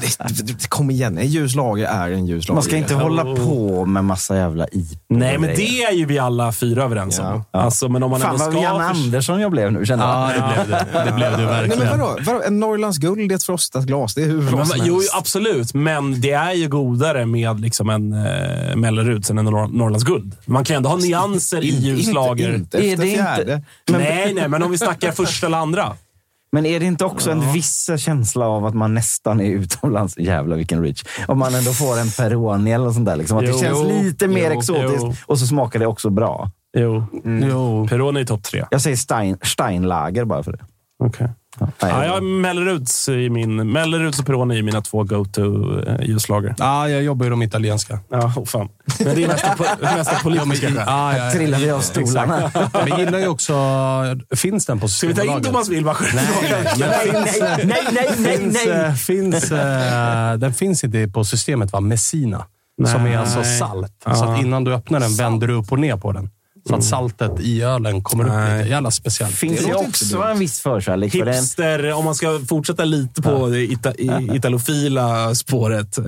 kom 0.69 0.91
igen, 0.91 1.19
en 1.19 1.27
ljus 1.27 1.55
lager 1.55 1.87
är 1.87 2.11
en 2.11 2.27
ljus 2.27 2.49
lager. 2.49 2.55
Man 2.55 2.63
ska 2.63 2.77
inte 2.77 2.95
hålla 2.95 3.25
på 3.25 3.87
med 3.87 4.05
massa 4.05 4.37
jävla 4.37 4.67
IP. 4.73 4.99
Nej, 5.09 5.39
men 5.39 5.51
det 5.57 5.83
är 5.83 5.93
ju 5.93 6.07
vi 6.07 6.19
alla 6.19 6.53
fyra 6.53 6.83
överens 6.85 7.19
om. 7.19 7.45
Ja. 7.53 7.61
Alltså, 7.61 7.89
men 7.89 8.03
om 8.03 8.11
man 8.11 8.21
Fan 8.21 8.39
vad. 8.39 8.55
Janne 8.63 8.85
Andersson 8.85 9.41
jag 9.41 9.51
blev 9.51 9.73
nu, 9.73 9.87
kände 9.87 10.05
Ja, 10.05 10.33
jag. 10.35 10.43
det 10.43 10.65
blev 10.67 10.79
det. 10.93 11.05
Det 11.07 11.13
blev 11.13 11.31
det 11.31 11.37
Nej, 11.37 11.47
verkligen. 11.47 11.79
men 11.89 12.01
vadå? 12.01 12.19
vadå? 12.27 12.43
En 12.47 12.61
Norrlands 12.61 12.99
guld 12.99 13.33
i 13.33 13.35
ett 13.35 13.43
frostat 13.45 13.85
glas, 13.85 14.15
det 14.15 14.23
är 14.23 14.27
hur 14.27 14.43
bra 14.43 14.57
Men, 14.57 14.67
som 14.67 14.81
jo, 14.87 15.01
absolut. 15.19 15.75
Men 15.75 16.21
det 16.21 16.31
är 16.33 16.53
ju 16.53 16.69
godare 16.69 17.27
med 17.27 17.61
liksom 17.61 17.91
en 17.91 18.13
eh, 18.13 18.77
Melleruds 18.77 19.31
än 19.31 19.39
en 19.39 19.49
Nor- 19.49 19.77
Norrlands 19.79 20.05
guld. 20.05 20.37
Man 20.47 20.65
kan 20.65 20.75
ju 20.75 20.77
ändå 20.77 20.89
ha 20.89 20.97
nyanser 20.97 21.65
i 21.65 21.69
ljuslager. 21.69 22.55
Inte, 22.55 22.79
inte 22.79 22.79
Är 22.79 22.91
efter 22.93 23.03
det 23.05 23.11
inte- 23.11 23.23
fjärde. 23.25 23.63
Nej, 23.91 24.35
nej, 24.35 24.49
men 24.49 24.63
om 24.63 24.74
vi 24.75 24.79
snackar 24.79 25.13
första 25.25 25.47
eller 25.47 25.59
andra. 25.59 25.97
Men 26.53 26.67
är 26.67 26.81
det 26.81 26.87
inte 26.87 27.05
också 27.05 27.31
en 27.31 27.53
viss 27.53 27.91
känsla 27.97 28.47
av 28.47 28.67
att 28.67 28.75
man 28.75 28.95
nästan 28.95 29.41
är 29.41 29.51
utomlands? 29.51 30.19
Jävlar 30.19 30.57
vilken 30.57 30.83
reach. 30.83 31.05
Om 31.29 31.39
man 31.39 31.55
ändå 31.55 31.71
får 31.71 31.99
en 31.99 32.11
Peroni 32.11 32.73
eller 32.73 32.91
sånt 32.91 33.07
där. 33.07 33.17
Liksom, 33.17 33.39
att 33.39 33.45
Jo, 33.45 33.53
det 33.53 33.59
känns 33.59 33.89
lite 33.89 34.29
mer 34.29 34.51
jo, 34.51 34.59
exotiskt 34.59 35.03
jo. 35.03 35.15
och 35.27 35.39
så 35.39 35.47
smakar 35.47 35.79
det 35.79 35.87
också 35.87 36.11
bra. 36.11 36.51
Jo. 36.77 37.07
Jo. 37.25 37.87
Peroni 37.89 38.21
är 38.21 38.25
topp 38.25 38.43
tre. 38.43 38.65
Jag 38.71 38.81
säger 38.81 38.97
Stein, 38.97 39.39
Steinlager 39.43 40.25
bara 40.25 40.43
för 40.43 40.53
det. 40.53 40.65
Okay. 41.05 41.29
Ja, 41.61 41.69
Ja, 41.81 42.05
jag 42.05 42.13
har 42.13 42.21
Melleruds, 42.21 43.09
i 43.09 43.31
min, 43.31 43.73
Melleruds 43.73 44.19
och 44.21 44.27
Peroni 44.27 44.59
är 44.59 44.63
mina 44.63 44.81
två 44.83 45.03
go-to-ljuslager. 45.05 46.55
Ja, 46.59 46.89
jag 46.89 47.03
jobbar 47.03 47.25
ju 47.25 47.31
de 47.31 47.43
italienska. 47.43 47.99
Ja, 48.11 48.33
oh 48.37 48.45
fan. 48.45 48.69
Men 49.05 49.15
det 49.15 49.25
är 49.25 49.29
nästa, 49.29 49.49
po- 49.49 49.97
nästa 49.97 50.15
politiska 50.19 50.67
skäl. 50.67 50.83
Ja, 50.87 51.17
ja, 51.19 51.31
Trillar 51.33 51.59
vi 51.59 51.71
av 51.71 51.81
stolarna? 51.81 52.51
Men 52.73 52.89
jag 52.89 52.99
gillar 53.01 53.19
ju 53.19 53.27
också... 53.29 53.55
Finns 54.37 54.67
den 54.67 54.81
på 54.81 54.89
Ska 54.89 55.07
vi 55.07 55.15
ta 55.15 55.21
in 55.23 55.27
Systembolaget? 55.29 55.47
Thomas 55.53 55.69
Wilbacher? 55.69 56.15
Nej, 56.15 56.27
nej, 56.79 57.65
nej, 57.65 57.83
nej, 57.93 58.09
nej, 58.17 58.39
finns, 58.39 58.67
nej. 58.67 58.69
eh, 58.87 58.95
Finns, 58.95 59.53
eh, 59.53 60.35
den 60.35 60.55
finns 60.55 60.85
inte 60.85 61.09
på 61.09 61.25
systemet, 61.25 61.73
va? 61.73 61.81
Messina. 61.81 62.45
Som 62.87 63.07
är 63.07 63.19
alltså 63.19 63.45
salt. 63.59 63.93
Så 64.03 64.11
Ja. 64.11 64.35
att 64.35 64.41
innan 64.41 64.65
du 64.65 64.75
öppnar 64.75 65.01
den 65.01 65.17
vänder 65.17 65.47
du 65.47 65.55
upp 65.55 65.73
och 65.73 65.79
ner 65.79 65.97
på 65.97 66.13
den. 66.13 66.31
Så 66.69 66.75
att 66.75 66.85
saltet 66.85 67.41
i 67.41 67.63
ölen 67.63 68.03
kommer 68.03 68.25
upp 68.25 68.59
lite. 68.59 68.71
Jävla 68.71 68.91
speciellt. 68.91 69.35
Finns 69.35 69.65
det, 69.67 69.75
också 69.75 70.23
en 70.23 70.39
viss 70.39 70.61
förkärlek 70.61 71.13
för 71.13 71.25
den? 71.25 71.35
Hipster, 71.35 71.93
om 71.93 72.05
man 72.05 72.15
ska 72.15 72.41
fortsätta 72.49 72.85
lite 72.85 73.23
på 73.23 73.49
det 73.49 73.63
ita, 73.63 73.95
italofila 74.35 75.35
spåret. 75.35 75.99
Eh, 75.99 76.05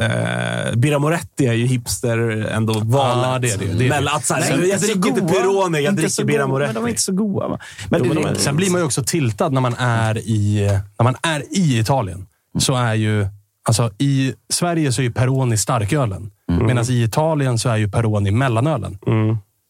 Birra 0.76 0.98
Moretti 0.98 1.46
är 1.46 1.52
ju 1.52 1.66
hipster 1.66 2.18
ändå 2.52 2.72
valet. 2.72 3.26
Ja, 3.26 3.38
det 3.38 3.50
är 3.50 3.58
det, 3.58 3.64
det 3.64 3.72
är 3.72 3.78
det. 3.78 3.88
Men 3.88 4.08
att, 4.08 4.24
så 4.24 4.34
här, 4.34 4.56
Nej, 4.56 4.68
jag 4.68 4.80
dricker 4.80 5.08
inte 5.08 5.20
goda. 5.20 5.32
Peroni, 5.32 5.80
jag 5.80 5.96
dricker 5.96 6.24
Birra 6.24 6.38
goda, 6.42 6.46
Moretti. 6.46 6.72
Men 6.74 6.82
de 6.82 6.84
är 6.84 6.88
inte 6.88 7.02
så 7.02 7.12
goda. 7.12 7.58
Men 7.88 8.02
Jo, 8.04 8.14
men 8.22 8.36
Sen 8.36 8.56
blir 8.56 8.70
man 8.70 8.80
ju 8.80 8.84
också 8.84 9.04
tiltad 9.04 9.48
när 9.52 9.60
man 9.60 9.74
är 9.78 10.18
i, 10.18 10.70
när 10.98 11.04
man 11.04 11.16
är 11.22 11.42
i 11.56 11.78
Italien. 11.78 12.26
Så 12.58 12.74
är 12.74 12.94
ju... 12.94 13.26
Alltså, 13.68 13.90
I 13.98 14.34
Sverige 14.52 14.92
så 14.92 15.00
är 15.00 15.04
ju 15.04 15.12
Peroni 15.12 15.56
starkölen. 15.56 16.30
Medan 16.60 16.84
i 16.90 17.02
Italien 17.02 17.58
så 17.58 17.68
är 17.68 17.76
ju 17.76 17.88
Peroni 17.88 18.30
mellanölen. 18.30 18.98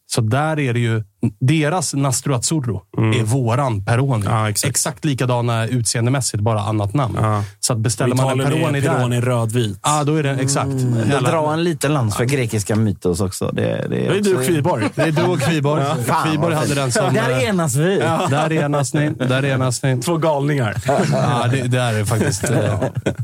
Så 0.09 0.21
där 0.21 0.59
är 0.59 0.73
det 0.75 0.81
ju... 0.81 1.03
Deras 1.41 1.95
Nastro 1.95 2.35
Azzurro 2.35 2.83
är 3.21 3.23
våran 3.25 3.85
Peroni. 3.85 4.25
Ja, 4.27 4.49
exakt. 4.51 4.71
exakt. 4.71 5.05
likadana 5.05 5.67
utseendemässigt, 5.67 6.43
bara 6.43 6.61
annat 6.61 6.95
namn. 6.95 7.19
Ja. 7.21 7.45
Så 7.61 7.73
att 7.73 7.79
beställer 7.79 8.15
man 8.17 8.41
en 8.41 8.47
Peroni 8.47 8.79
är 8.79 8.83
där... 8.83 8.89
Peroni 8.97 9.21
rödvit. 9.21 9.79
Ja, 9.83 10.05
då 10.05 10.15
är 10.15 10.23
det 10.23 10.31
exakt. 10.31 10.69
jag 10.71 11.09
Jävla- 11.09 11.31
drar 11.31 11.53
en 11.53 11.65
liten 11.65 11.95
lans 11.95 12.17
för 12.17 12.25
grekiska 12.25 12.77
mytos 12.77 13.21
också. 13.21 13.51
Det, 13.53 13.63
det 13.63 13.89
Det 13.89 14.07
är 14.07 14.11
också- 14.19 14.31
du 14.31 14.37
och 14.37 14.45
Kviborg. 14.45 14.89
Det 14.95 15.03
är 15.03 15.13
du 15.13 15.23
och 15.23 15.41
Kviborg. 15.41 15.85
Fan, 16.07 16.29
Kviborg 16.31 16.55
hade 16.55 16.75
den 16.75 16.93
som... 16.93 17.15
Där 17.15 17.45
enas 17.49 17.75
vi. 17.75 17.97
Där 18.31 18.53
enas 18.53 18.95
ni. 18.95 19.11
Där 19.11 19.45
enas 19.45 19.83
ni. 19.83 20.03
Två 20.03 20.17
galningar. 20.17 20.77
Ja, 21.13 21.47
det, 21.51 21.63
det 21.63 21.81
är 21.81 21.93
det 21.93 22.07
faktiskt. 22.07 22.45
eh, 22.51 22.81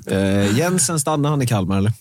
Eh, 0.06 0.58
Jensen, 0.58 1.00
stannar 1.00 1.30
han 1.30 1.42
i 1.42 1.46
Kalmar 1.46 1.78
eller? 1.78 1.92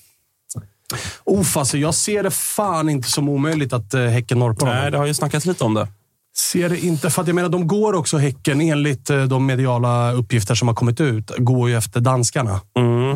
Uff, 1.25 1.57
alltså, 1.57 1.77
jag 1.77 1.93
ser 1.93 2.23
det 2.23 2.31
fan 2.31 2.89
inte 2.89 3.11
som 3.11 3.29
omöjligt 3.29 3.73
att 3.73 3.93
uh, 3.93 4.07
Häcken 4.07 4.39
norpar 4.39 4.67
honom. 4.67 4.81
Nej, 4.81 4.91
det 4.91 4.97
har 4.97 5.05
ju 5.05 5.13
snackats 5.13 5.45
lite 5.45 5.63
om 5.63 5.73
det. 5.73 5.87
Ser 6.35 6.69
det 6.69 6.85
inte. 6.85 7.09
För 7.09 7.21
att 7.21 7.27
jag 7.27 7.35
menar, 7.35 7.49
de 7.49 7.67
går 7.67 7.93
också 7.93 8.17
Häcken, 8.17 8.61
enligt 8.61 9.09
eh, 9.09 9.23
de 9.23 9.45
mediala 9.45 10.11
uppgifter 10.11 10.55
som 10.55 10.67
har 10.67 10.75
kommit 10.75 11.01
ut, 11.01 11.31
går 11.37 11.69
ju 11.69 11.77
efter 11.77 11.99
danskarna. 11.99 12.61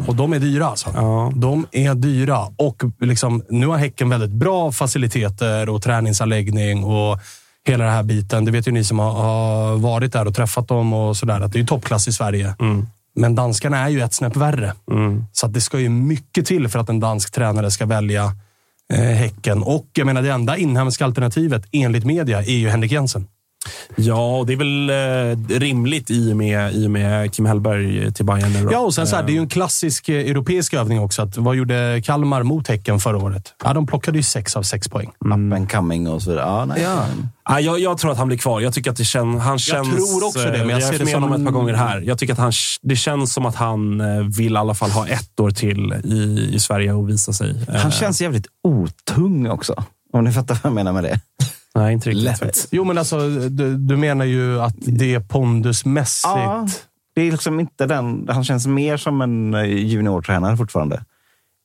Och 0.08 0.16
de 0.16 0.34
är 0.34 0.40
dyra 0.40 0.66
alltså. 0.68 0.90
Ja. 0.96 1.32
De 1.36 1.68
är 1.72 1.96
dyra. 1.96 2.40
Och 2.58 2.84
liksom, 3.00 3.44
nu 3.50 3.68
har 3.68 3.78
Häcken 3.78 4.10
väldigt 4.10 4.32
bra 4.32 4.72
faciliteter 4.72 5.70
och 5.70 5.82
träningsanläggning 5.82 6.84
och 6.84 7.20
hela 7.68 7.84
den 7.84 7.94
här 7.94 8.04
biten. 8.04 8.46
Det 8.46 8.52
vet 8.52 8.68
ju 8.68 8.72
ni 8.72 8.84
som 8.84 9.00
har, 9.00 9.12
har 9.12 9.78
varit 9.78 10.14
där 10.14 10.28
och 10.28 10.36
träffat 10.36 10.68
dem 10.68 10.94
och 10.94 11.18
sådär. 11.18 11.42
Att 11.42 11.52
det 11.52 11.58
är 11.58 11.62
ju 11.62 11.68
toppklass 11.68 12.08
i 12.08 12.12
Sverige. 12.14 12.56
Men 13.16 13.36
danskarna 13.36 13.78
är 13.78 13.90
ju 13.90 14.02
ett 14.02 14.14
snäpp 14.14 14.36
värre. 14.36 14.74
Så 15.32 15.46
att 15.46 15.54
det 15.54 15.62
ska 15.62 15.80
ju 15.80 15.90
mycket 15.90 16.46
till 16.46 16.68
för 16.68 16.80
att 16.80 16.90
en 16.90 17.00
dansk 17.00 17.32
tränare 17.32 17.72
ska 17.72 17.86
välja 17.86 18.24
eh, 18.94 19.00
Häcken. 19.00 19.64
Och 19.64 19.88
jag 19.94 20.06
menar, 20.06 20.22
det 20.22 20.32
enda 20.32 20.58
inhemska 20.58 21.06
alternativet 21.06 21.66
enligt 21.72 22.06
media 22.06 22.40
är 22.40 22.58
ju 22.58 22.70
Henrik 22.70 22.92
Jensen. 22.92 23.28
Ja, 23.96 24.38
och 24.38 24.46
det 24.46 24.54
är 24.54 24.58
väl 24.58 24.90
eh, 24.90 25.60
rimligt 25.60 26.12
i 26.12 26.34
och, 26.34 26.38
med, 26.38 26.74
i 26.76 26.88
och 26.88 26.92
med 26.92 27.34
Kim 27.34 27.46
Hellberg 27.46 28.14
till 28.14 28.26
Bayern. 28.26 28.70
Ja, 28.72 28.80
och 28.80 28.94
sen 28.94 29.08
så 29.08 29.16
här, 29.16 29.24
det 29.24 29.32
är 29.32 29.34
ju 29.34 29.40
en 29.40 29.50
klassisk 29.50 30.10
eh, 30.10 30.16
europeisk 30.30 30.74
övning 30.74 31.00
också. 31.00 31.22
Att, 31.22 31.38
vad 31.38 31.56
gjorde 31.56 32.02
Kalmar 32.06 32.44
mot 32.44 32.68
Häcken 32.68 33.00
förra 33.00 33.18
året? 33.18 33.54
Ja, 33.64 33.74
de 33.74 33.88
plockade 33.88 34.18
ju 34.18 34.24
sex 34.24 34.56
av 34.56 34.64
sex 34.64 34.90
poäng. 34.90 35.12
Up 35.26 35.32
and 35.34 35.72
coming 35.72 36.08
och 36.08 36.22
så 36.22 36.30
vidare. 36.30 36.46
Ja, 36.46 36.66
nej. 36.66 36.82
Ja, 37.50 37.60
jag, 37.60 37.80
jag 37.80 37.98
tror 37.98 38.12
att 38.12 38.18
han 38.18 38.28
blir 38.28 38.38
kvar. 38.38 38.62
Jag 38.62 38.74
tycker 38.74 38.92
att 38.92 38.98
det 38.98 39.04
kän, 39.06 39.40
han 39.40 39.60
känns... 39.60 39.88
tror 39.96 40.28
också 40.28 40.40
det, 40.40 40.58
men 40.58 40.70
jag 40.70 40.76
har 40.76 40.82
ser 40.82 40.92
det 41.00 41.06
med 41.06 41.14
som- 41.14 41.24
honom 41.24 41.42
ett 41.42 41.46
par 41.48 41.52
gånger 41.60 41.74
här. 41.74 42.02
Jag 42.02 42.18
tycker 42.18 42.34
att 42.34 42.40
han, 42.40 42.52
det 42.82 42.96
känns 42.96 43.34
som 43.34 43.46
att 43.46 43.56
han 43.56 44.02
eh, 44.02 44.08
vill 44.38 44.54
i 44.54 44.58
alla 44.58 44.74
fall 44.74 44.90
ha 44.90 45.08
ett 45.08 45.40
år 45.40 45.52
till 45.52 45.94
i, 46.04 46.50
i 46.56 46.60
Sverige 46.60 46.94
och 46.94 47.10
visa 47.10 47.34
sig. 47.34 47.56
Eh, 47.70 47.76
Han 47.76 47.92
känns 47.92 48.22
jävligt 48.22 48.48
otung 48.64 49.48
också. 49.50 49.84
Om 50.14 50.24
ni 50.24 50.32
fattar 50.32 50.56
vad 50.64 50.70
jag 50.70 50.74
menar 50.76 50.94
med 50.94 51.04
det. 51.04 51.20
Nej, 51.76 51.94
inte 51.94 52.10
riktigt. 52.10 52.42
Lätt. 52.42 52.68
Jo, 52.72 52.84
men 52.84 52.98
alltså, 52.98 53.30
du, 53.30 53.78
du 53.78 53.98
menar 53.98 54.26
ju 54.26 54.62
att 54.62 54.76
det 54.78 55.14
är 55.14 55.20
pondusmässigt. 55.20 56.24
Ja, 56.36 56.68
det 57.16 57.22
är 57.22 57.32
liksom 57.32 57.60
inte 57.60 57.86
den. 57.86 58.28
Han 58.32 58.44
känns 58.44 58.68
mer 58.68 58.98
som 58.98 59.22
en 59.22 59.54
eh, 59.54 59.64
juniortränare 59.66 60.58
fortfarande. 60.58 61.04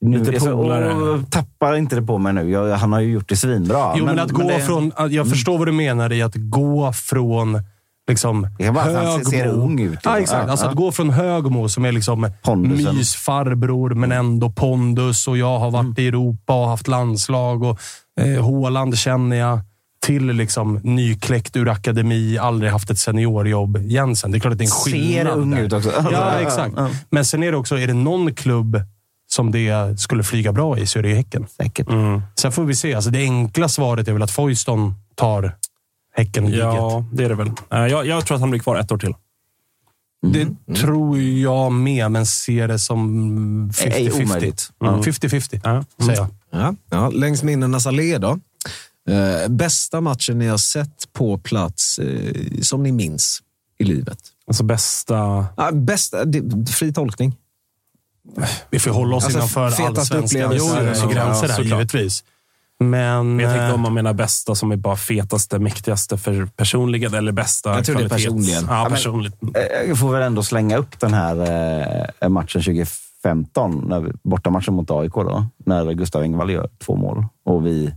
Nu, 0.01 0.19
Lite 0.19 0.41
polare. 0.47 0.95
och 0.95 1.31
tappar 1.31 1.77
inte 1.77 1.97
det 1.97 2.03
på 2.03 2.19
mig 2.19 2.33
nu. 2.33 2.51
Jag, 2.51 2.77
han 2.77 2.93
har 2.93 3.01
ju 3.01 3.13
gjort 3.13 3.29
det 3.29 3.37
svinbra. 3.37 3.93
Jo, 3.97 4.05
men, 4.05 4.19
att 4.19 4.31
gå 4.31 4.43
det- 4.43 4.55
Mm. 4.55 4.67
från... 4.67 4.93
Jag 5.13 5.29
förstår 5.29 5.59
vad 5.59 5.69
du 5.69 5.73
menar 5.73 6.13
i 6.13 6.23
att 6.23 6.35
gå 6.35 6.93
från 6.93 7.63
liksom, 8.09 8.49
Det 8.59 8.65
han 8.67 9.25
ser 9.25 9.45
Högmo. 9.45 9.63
ung 9.63 9.81
ut, 9.81 9.99
Ja, 10.03 10.19
exakt. 10.19 10.45
Ja, 10.47 10.51
Alltså 10.51 10.67
ja. 10.67 10.71
att 10.71 10.77
gå 10.77 10.93
från 10.93 11.11
Högmo, 11.11 11.69
som 11.69 11.85
är 11.85 11.93
liksom 11.93 12.31
Pondusen. 12.43 12.97
mysfarbror, 12.97 13.91
men 13.95 14.13
ändå 14.13 14.51
pondus 14.51 15.29
och 15.29 15.39
jag 15.39 15.59
har 15.59 15.71
varit 15.71 15.85
Mm. 15.85 15.95
i 15.99 16.07
Europa 16.09 16.63
och 16.63 16.69
haft 16.69 16.89
landslag 16.89 17.63
och 17.63 17.79
eh, 18.21 18.43
Håland 18.45 18.99
känner 18.99 19.37
jag. 19.37 19.61
Till 20.03 20.27
liksom 20.27 20.81
nykläckt 20.83 21.57
ur 21.57 21.69
akademi, 21.69 22.39
aldrig 22.39 22.73
haft 22.73 22.91
ett 22.91 22.99
seniorjobb. 22.99 23.77
Jensen, 23.83 24.31
det 24.31 24.39
är 24.39 24.41
klart 24.41 24.53
att 24.53 24.59
det 24.59 24.65
är 24.65 24.67
en 24.67 24.71
Ser 24.71 24.91
skillnad. 24.91 25.39
ung 25.39 25.51
där. 25.51 25.63
ut 25.63 25.73
också. 25.73 25.93
Ja, 26.13 26.33
exakt. 26.41 26.75
Men 27.11 27.25
sen 27.25 27.43
är 27.43 27.51
det 27.53 27.57
också, 27.59 27.79
är 27.79 27.87
det 27.87 27.95
någon 27.95 28.35
klubb 28.35 28.83
som 29.27 29.51
det 29.53 30.01
skulle 30.01 30.23
flyga 30.23 30.53
bra 30.53 30.79
i 30.79 30.87
så 30.87 30.99
är 30.99 31.03
det 31.03 31.15
Häcken. 31.15 31.47
Säkert. 31.57 31.87
Sen 32.39 32.53
får 32.53 32.65
vi 32.65 32.75
se. 32.75 32.95
Alltså 32.95 33.11
det 33.11 33.19
enkla 33.23 33.69
svaret 33.69 34.09
är 34.09 34.13
väl 34.13 34.23
att 34.23 34.31
Foyston 34.31 34.95
tar 35.15 35.57
häcken 36.17 36.53
Ja, 36.53 37.05
det 37.13 37.25
är 37.25 37.29
det 37.29 37.35
väl. 37.35 37.49
Eh, 37.73 37.79
Jag, 37.87 38.07
jag 38.07 38.27
tror 38.27 38.35
att 38.35 38.41
han 38.41 38.51
blir 38.51 38.61
kvar 38.61 38.77
ett 38.77 38.93
år 38.93 38.99
till. 38.99 39.15
Det 40.33 40.75
tror 40.75 41.19
jag 41.19 41.73
med, 41.73 42.11
men 42.11 42.27
ser 42.27 42.69
det 42.69 42.79
som 42.79 43.71
Ej 43.85 44.09
50-50. 44.11 44.23
omöjligt. 44.23 44.71
Mm. 44.85 45.01
50-50, 45.01 45.61
Ja. 45.65 45.85
säger 46.05 46.19
jag. 46.19 46.29
Ja, 46.53 46.75
ja, 46.91 47.11
längs 47.11 47.43
minnenas 47.43 47.87
allé 47.87 48.19
då. 48.19 48.39
Eh, 49.09 49.49
bästa 49.49 50.01
matchen 50.01 50.39
ni 50.39 50.47
har 50.47 50.59
sett 50.59 51.13
på 51.13 51.39
plats 51.39 51.99
eh, 51.99 52.61
som 52.63 52.83
ni 52.83 52.93
minns 52.93 53.43
i 53.79 53.85
livet? 53.85 54.19
Alltså 54.47 54.63
bästa... 54.65 55.47
Ah, 55.57 55.71
bästa, 55.73 56.25
det, 56.25 56.71
fri 56.73 56.93
tolkning. 56.93 57.37
Vi 58.71 58.79
får 58.79 58.91
hålla 58.91 59.17
oss 59.17 59.25
Alltså, 59.25 59.39
innanför 59.39 59.71
fetaste 59.71 60.01
allsvenskan. 60.17 60.43
upplevelser. 60.43 60.83
Jo, 60.83 60.89
jo, 60.89 60.95
så 60.95 61.07
Ja, 61.07 61.11
gränser 61.13 61.49
såklart. 61.49 61.67
givetvis. 61.67 62.25
Men... 62.79 63.37
Men 63.37 63.39
jag 63.39 63.51
tänkte 63.51 63.67
eh, 63.67 63.75
om 63.75 63.81
man 63.81 63.95
menar 63.95 64.13
bästa 64.13 64.55
som 64.55 64.73
är 64.73 64.77
bara 64.77 64.97
fetaste, 64.97 65.59
mäktigaste 65.59 66.19
för 66.19 66.47
personligen 66.47 67.15
eller 67.15 67.33
bästa 67.33 67.75
Jag 67.75 67.85
tror 67.85 67.97
det 67.99 68.05
är 68.05 68.09
personligen. 68.09 68.65
Ja, 68.69 68.87
personligt. 68.91 69.35
Eh, 69.43 69.89
Jag 69.89 69.99
får 69.99 70.13
väl 70.13 70.23
ändå 70.23 70.43
slänga 70.43 70.77
upp 70.77 71.01
den 71.01 71.15
här 71.15 71.37
eh, 72.21 72.29
matchen 72.29 72.63
2015, 72.63 73.85
när 73.89 74.01
vi, 74.01 74.13
bortamatchen 74.23 74.75
mot 74.75 74.91
AIK, 74.91 75.13
då, 75.15 75.47
när 75.67 75.93
Gustav 75.93 76.23
Engvall 76.23 76.51
gör 76.51 76.71
två 76.79 76.97
mål 76.97 77.25
och 77.45 77.67
vi 77.67 77.95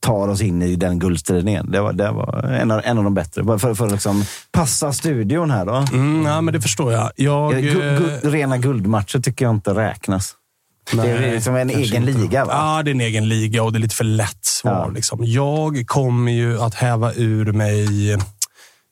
tar 0.00 0.28
oss 0.28 0.42
in 0.42 0.62
i 0.62 0.76
den 0.76 0.98
guldstriden 0.98 1.48
igen. 1.48 1.70
Det 1.70 1.80
var, 1.80 1.92
det 1.92 2.10
var 2.10 2.42
en, 2.42 2.70
av, 2.70 2.80
en 2.84 2.98
av 2.98 3.04
de 3.04 3.14
bättre. 3.14 3.58
För, 3.58 3.74
för 3.74 3.86
att 3.86 3.92
liksom 3.92 4.24
passa 4.52 4.92
studion 4.92 5.50
här. 5.50 5.66
Då. 5.66 5.74
Mm, 5.92 6.26
ja, 6.26 6.40
men 6.40 6.54
det 6.54 6.60
förstår 6.60 6.92
jag. 6.92 7.10
jag 7.16 7.52
Gu, 7.52 7.60
gu, 7.60 7.80
eh, 7.80 8.30
rena 8.30 8.58
guldmatcher 8.58 9.18
tycker 9.18 9.44
jag 9.44 9.54
inte 9.54 9.74
räknas. 9.74 10.34
det 10.92 11.10
är 11.10 11.32
liksom 11.32 11.56
en 11.56 11.70
egen 11.70 12.04
liga. 12.04 12.44
Va? 12.44 12.52
Ja, 12.54 12.82
det 12.82 12.90
är 12.90 12.94
en 12.94 13.00
egen 13.00 13.28
liga 13.28 13.62
och 13.62 13.72
det 13.72 13.78
är 13.78 13.80
lite 13.80 13.94
för 13.94 14.04
lätt 14.04 14.44
svar. 14.44 14.84
Ja. 14.86 14.92
Liksom. 14.94 15.18
Jag 15.22 15.84
kommer 15.86 16.32
ju 16.32 16.60
att 16.60 16.74
häva 16.74 17.12
ur 17.14 17.52
mig 17.52 18.16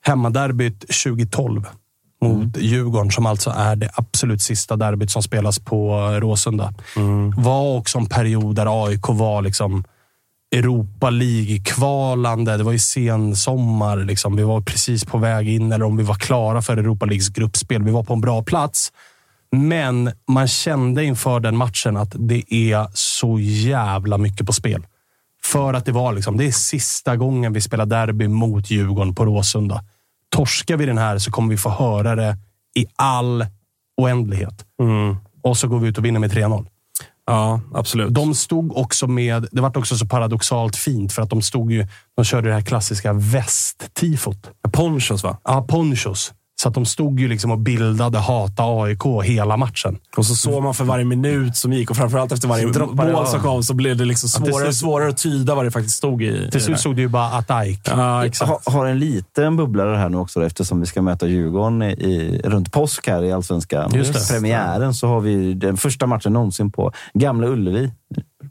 hemmaderbyt 0.05 0.81
2012 0.81 1.65
mot 2.23 2.57
Djurgården, 2.57 3.11
som 3.11 3.27
alltså 3.27 3.51
är 3.51 3.77
det 3.77 3.91
absolut 3.95 4.43
sista 4.43 4.77
derbyt 4.77 5.11
som 5.11 5.23
spelas 5.23 5.59
på 5.59 5.97
Råsunda. 6.21 6.75
Var 7.37 7.77
också 7.77 7.99
en 7.99 8.07
period 8.07 8.57
där 8.57 8.87
AIK 8.87 9.09
var 9.09 9.43
liksom 9.43 9.85
Europa 10.55 11.11
League-kvalande. 11.11 12.57
Det 12.57 12.65
var 12.65 12.73
ju 12.73 12.79
sen 12.79 13.37
sommar. 13.37 13.97
Liksom. 13.97 14.37
Vi 14.37 14.43
var 14.43 14.61
precis 14.61 15.05
på 15.05 15.19
väg 15.19 15.49
in, 15.49 15.73
eller 15.73 15.85
om 15.85 15.97
vi 15.97 16.03
var 16.03 16.15
klara 16.15 16.63
för 16.63 16.77
Europa 16.77 17.07
Leagues 17.07 17.29
gruppspel. 17.29 17.83
Vi 17.83 17.91
var 17.91 18.03
på 18.03 18.13
en 18.13 18.21
bra 18.21 18.43
plats. 18.43 18.93
Men 19.53 20.13
man 20.29 20.49
kände 20.49 21.05
inför 21.05 21.41
den 21.41 21.57
matchen 21.57 21.97
att 21.97 22.13
det 22.15 22.55
är 22.55 22.87
så 22.95 23.39
jävla 23.41 24.19
mycket 24.19 24.47
på 24.47 24.53
spel. 24.53 24.87
För 25.45 25.75
att 25.75 25.85
det 25.85 25.93
var 25.93 26.13
liksom, 26.13 26.37
det 26.37 26.45
är 26.45 26.53
sista 26.53 27.17
gången 27.17 27.53
vi 27.53 27.61
spelar 27.61 27.87
derby 27.87 28.29
mot 28.29 28.71
Djurgården 28.71 29.15
på 29.15 29.25
Råsunda. 29.25 29.85
Torskar 30.29 30.77
vi 30.77 30.87
den 30.87 30.99
här 30.99 31.19
så 31.19 31.31
kommer 31.31 31.51
vi 31.51 31.57
få 31.57 31.71
höra 31.71 32.17
det 32.17 32.37
i 32.77 32.87
all 32.97 33.47
oändlighet. 33.97 34.65
Och 35.43 35.57
så 35.57 35.69
går 35.69 35.79
vi 35.79 35.89
ut 35.89 35.99
och 35.99 36.05
vinner 36.05 36.21
med 36.21 36.33
3-0. 36.33 36.67
Ja, 37.27 37.61
absolut. 37.75 38.15
De 38.15 38.35
stod 38.35 38.77
också 38.77 39.07
med, 39.07 39.49
det 39.53 39.61
var 39.61 39.79
också 39.79 39.97
så 39.97 40.07
paradoxalt 40.07 40.77
fint 40.77 41.13
för 41.13 41.23
att 41.23 41.31
de 41.31 41.43
stod 41.43 41.73
ju, 41.73 41.87
de 42.17 42.25
körde 42.25 42.49
det 42.49 42.55
här 42.55 42.61
klassiska 42.61 43.13
västtifot. 43.13 44.51
Ponchos, 44.73 45.23
va? 45.23 45.39
Ja, 45.45 45.67
ponchos. 45.69 46.33
Så 46.63 46.69
att 46.69 46.75
de 46.75 46.87
stod 46.87 47.21
ju 47.21 47.29
liksom 47.29 47.51
och 47.51 47.59
bildade 47.59 48.19
hata 48.19 48.63
AIK 48.63 49.03
hela 49.25 49.57
matchen. 49.57 49.99
Och 50.17 50.27
så 50.27 50.35
såg 50.35 50.63
man 50.63 50.75
för 50.75 50.85
varje 50.85 51.05
minut 51.05 51.57
som 51.57 51.73
gick 51.73 51.91
och 51.91 51.97
framförallt 51.97 52.33
efter 52.33 52.49
varje 52.49 52.67
droppade 52.67 53.13
mål 53.13 53.27
som 53.27 53.41
kom 53.41 53.63
så 53.63 53.75
blev 53.75 53.97
det 53.97 54.05
liksom 54.05 54.29
svårare 54.29 54.69
och 54.69 54.75
svårare 54.75 55.09
att 55.09 55.17
tyda 55.17 55.55
vad 55.55 55.65
det 55.65 55.71
faktiskt 55.71 55.97
stod 55.97 56.23
i. 56.23 56.33
Till 56.33 56.51
det 56.51 56.61
slut 56.61 56.81
stod 56.81 56.97
det 56.97 57.03
ju 57.03 57.09
bara 57.09 57.27
att 57.27 57.51
AIK. 57.51 57.81
Ja, 57.85 58.27
exakt. 58.27 58.51
Ha, 58.51 58.61
har 58.73 58.87
en 58.87 58.99
liten 58.99 59.57
bubblare 59.57 59.97
här 59.97 60.09
nu 60.09 60.17
också 60.17 60.47
eftersom 60.47 60.81
vi 60.81 60.87
ska 60.87 61.03
möta 61.03 61.27
Djurgården 61.27 61.83
i, 61.83 61.87
i, 61.87 62.41
runt 62.45 62.73
påsk 62.73 63.09
här 63.09 63.25
i 63.25 63.33
Allsvenskan. 63.33 63.91
Premiären 64.31 64.95
så 64.95 65.07
har 65.07 65.21
vi 65.21 65.55
den 65.55 65.77
första 65.77 66.07
matchen 66.07 66.33
någonsin 66.33 66.73
på 66.73 66.93
Gamla 67.15 67.47
Ullevi. 67.47 67.91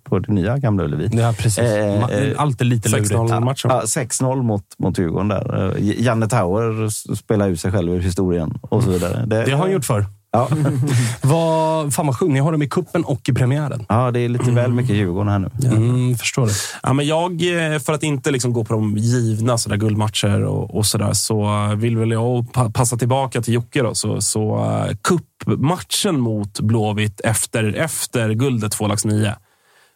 På 0.10 0.20
det 0.20 0.34
nya 0.34 0.58
Gamla 0.58 0.84
Ullevi. 0.84 1.10
Ja, 1.12 1.34
precis. 1.38 1.58
Eh, 1.60 2.04
eh, 2.10 2.34
Allt 2.38 2.62
är 2.62 2.66
lite 2.66 2.90
lurigt. 2.90 3.12
6-0-matchen. 3.12 3.72
Ja, 3.74 3.82
6-0 3.86 4.44
mot, 4.44 4.64
mot 4.78 4.98
Djurgården 5.00 5.28
där. 5.28 5.76
Eh, 5.78 6.02
Janne 6.02 6.28
Tauer 6.28 6.90
spelar 7.16 7.50
ut 7.50 7.60
sig 7.60 7.72
själv 7.72 7.94
ur 7.94 8.00
historien 8.00 8.58
och 8.62 8.84
så 8.84 8.90
vidare. 8.90 9.26
Det 9.26 9.52
har 9.52 9.58
han 9.58 9.72
gjort 9.72 9.86
förr. 9.86 10.06
Ja. 10.32 10.50
Vad, 11.22 11.94
fan 11.94 12.08
vad 12.08 12.20
sjukt. 12.20 12.32
Ni 12.34 12.40
har 12.40 12.52
dem 12.52 12.62
i 12.62 12.68
kuppen 12.70 13.04
och 13.04 13.30
i 13.30 13.34
premiären. 13.34 13.86
ja, 13.90 14.12
det 14.12 14.20
är 14.20 14.30
lite 14.30 14.52
väl 14.52 14.72
mycket 14.74 14.96
Djurgården 14.96 15.28
här 15.32 15.40
nu. 15.40 15.50
Mm, 15.68 16.16
förstår 16.18 16.46
det. 16.46 16.54
Ja, 16.84 16.94
men 16.94 17.06
jag, 17.08 17.32
eh, 17.74 17.80
för 17.80 17.94
att 17.94 18.04
inte 18.04 18.32
liksom 18.32 18.54
gå 18.54 18.64
på 18.64 18.74
de 18.74 18.98
givna 18.98 19.58
så 19.58 19.70
där 19.70 19.78
guldmatcher 19.78 20.44
och, 20.44 20.76
och 20.78 20.86
sådär, 20.86 21.14
så 21.14 21.70
vill 21.76 21.98
väl 21.98 22.12
jag 22.12 22.54
pa- 22.54 22.70
passa 22.70 22.98
tillbaka 22.98 23.42
till 23.42 23.54
Jocke. 23.54 23.82
Då, 23.84 23.96
så, 23.96 24.22
så 24.22 24.66
kuppmatchen 25.04 26.20
mot 26.20 26.60
Blåvitt 26.60 27.22
efter, 27.24 27.74
efter 27.76 28.30
guldet 28.34 28.72
2 28.72 28.88
lax 28.88 29.06
9 29.06 29.34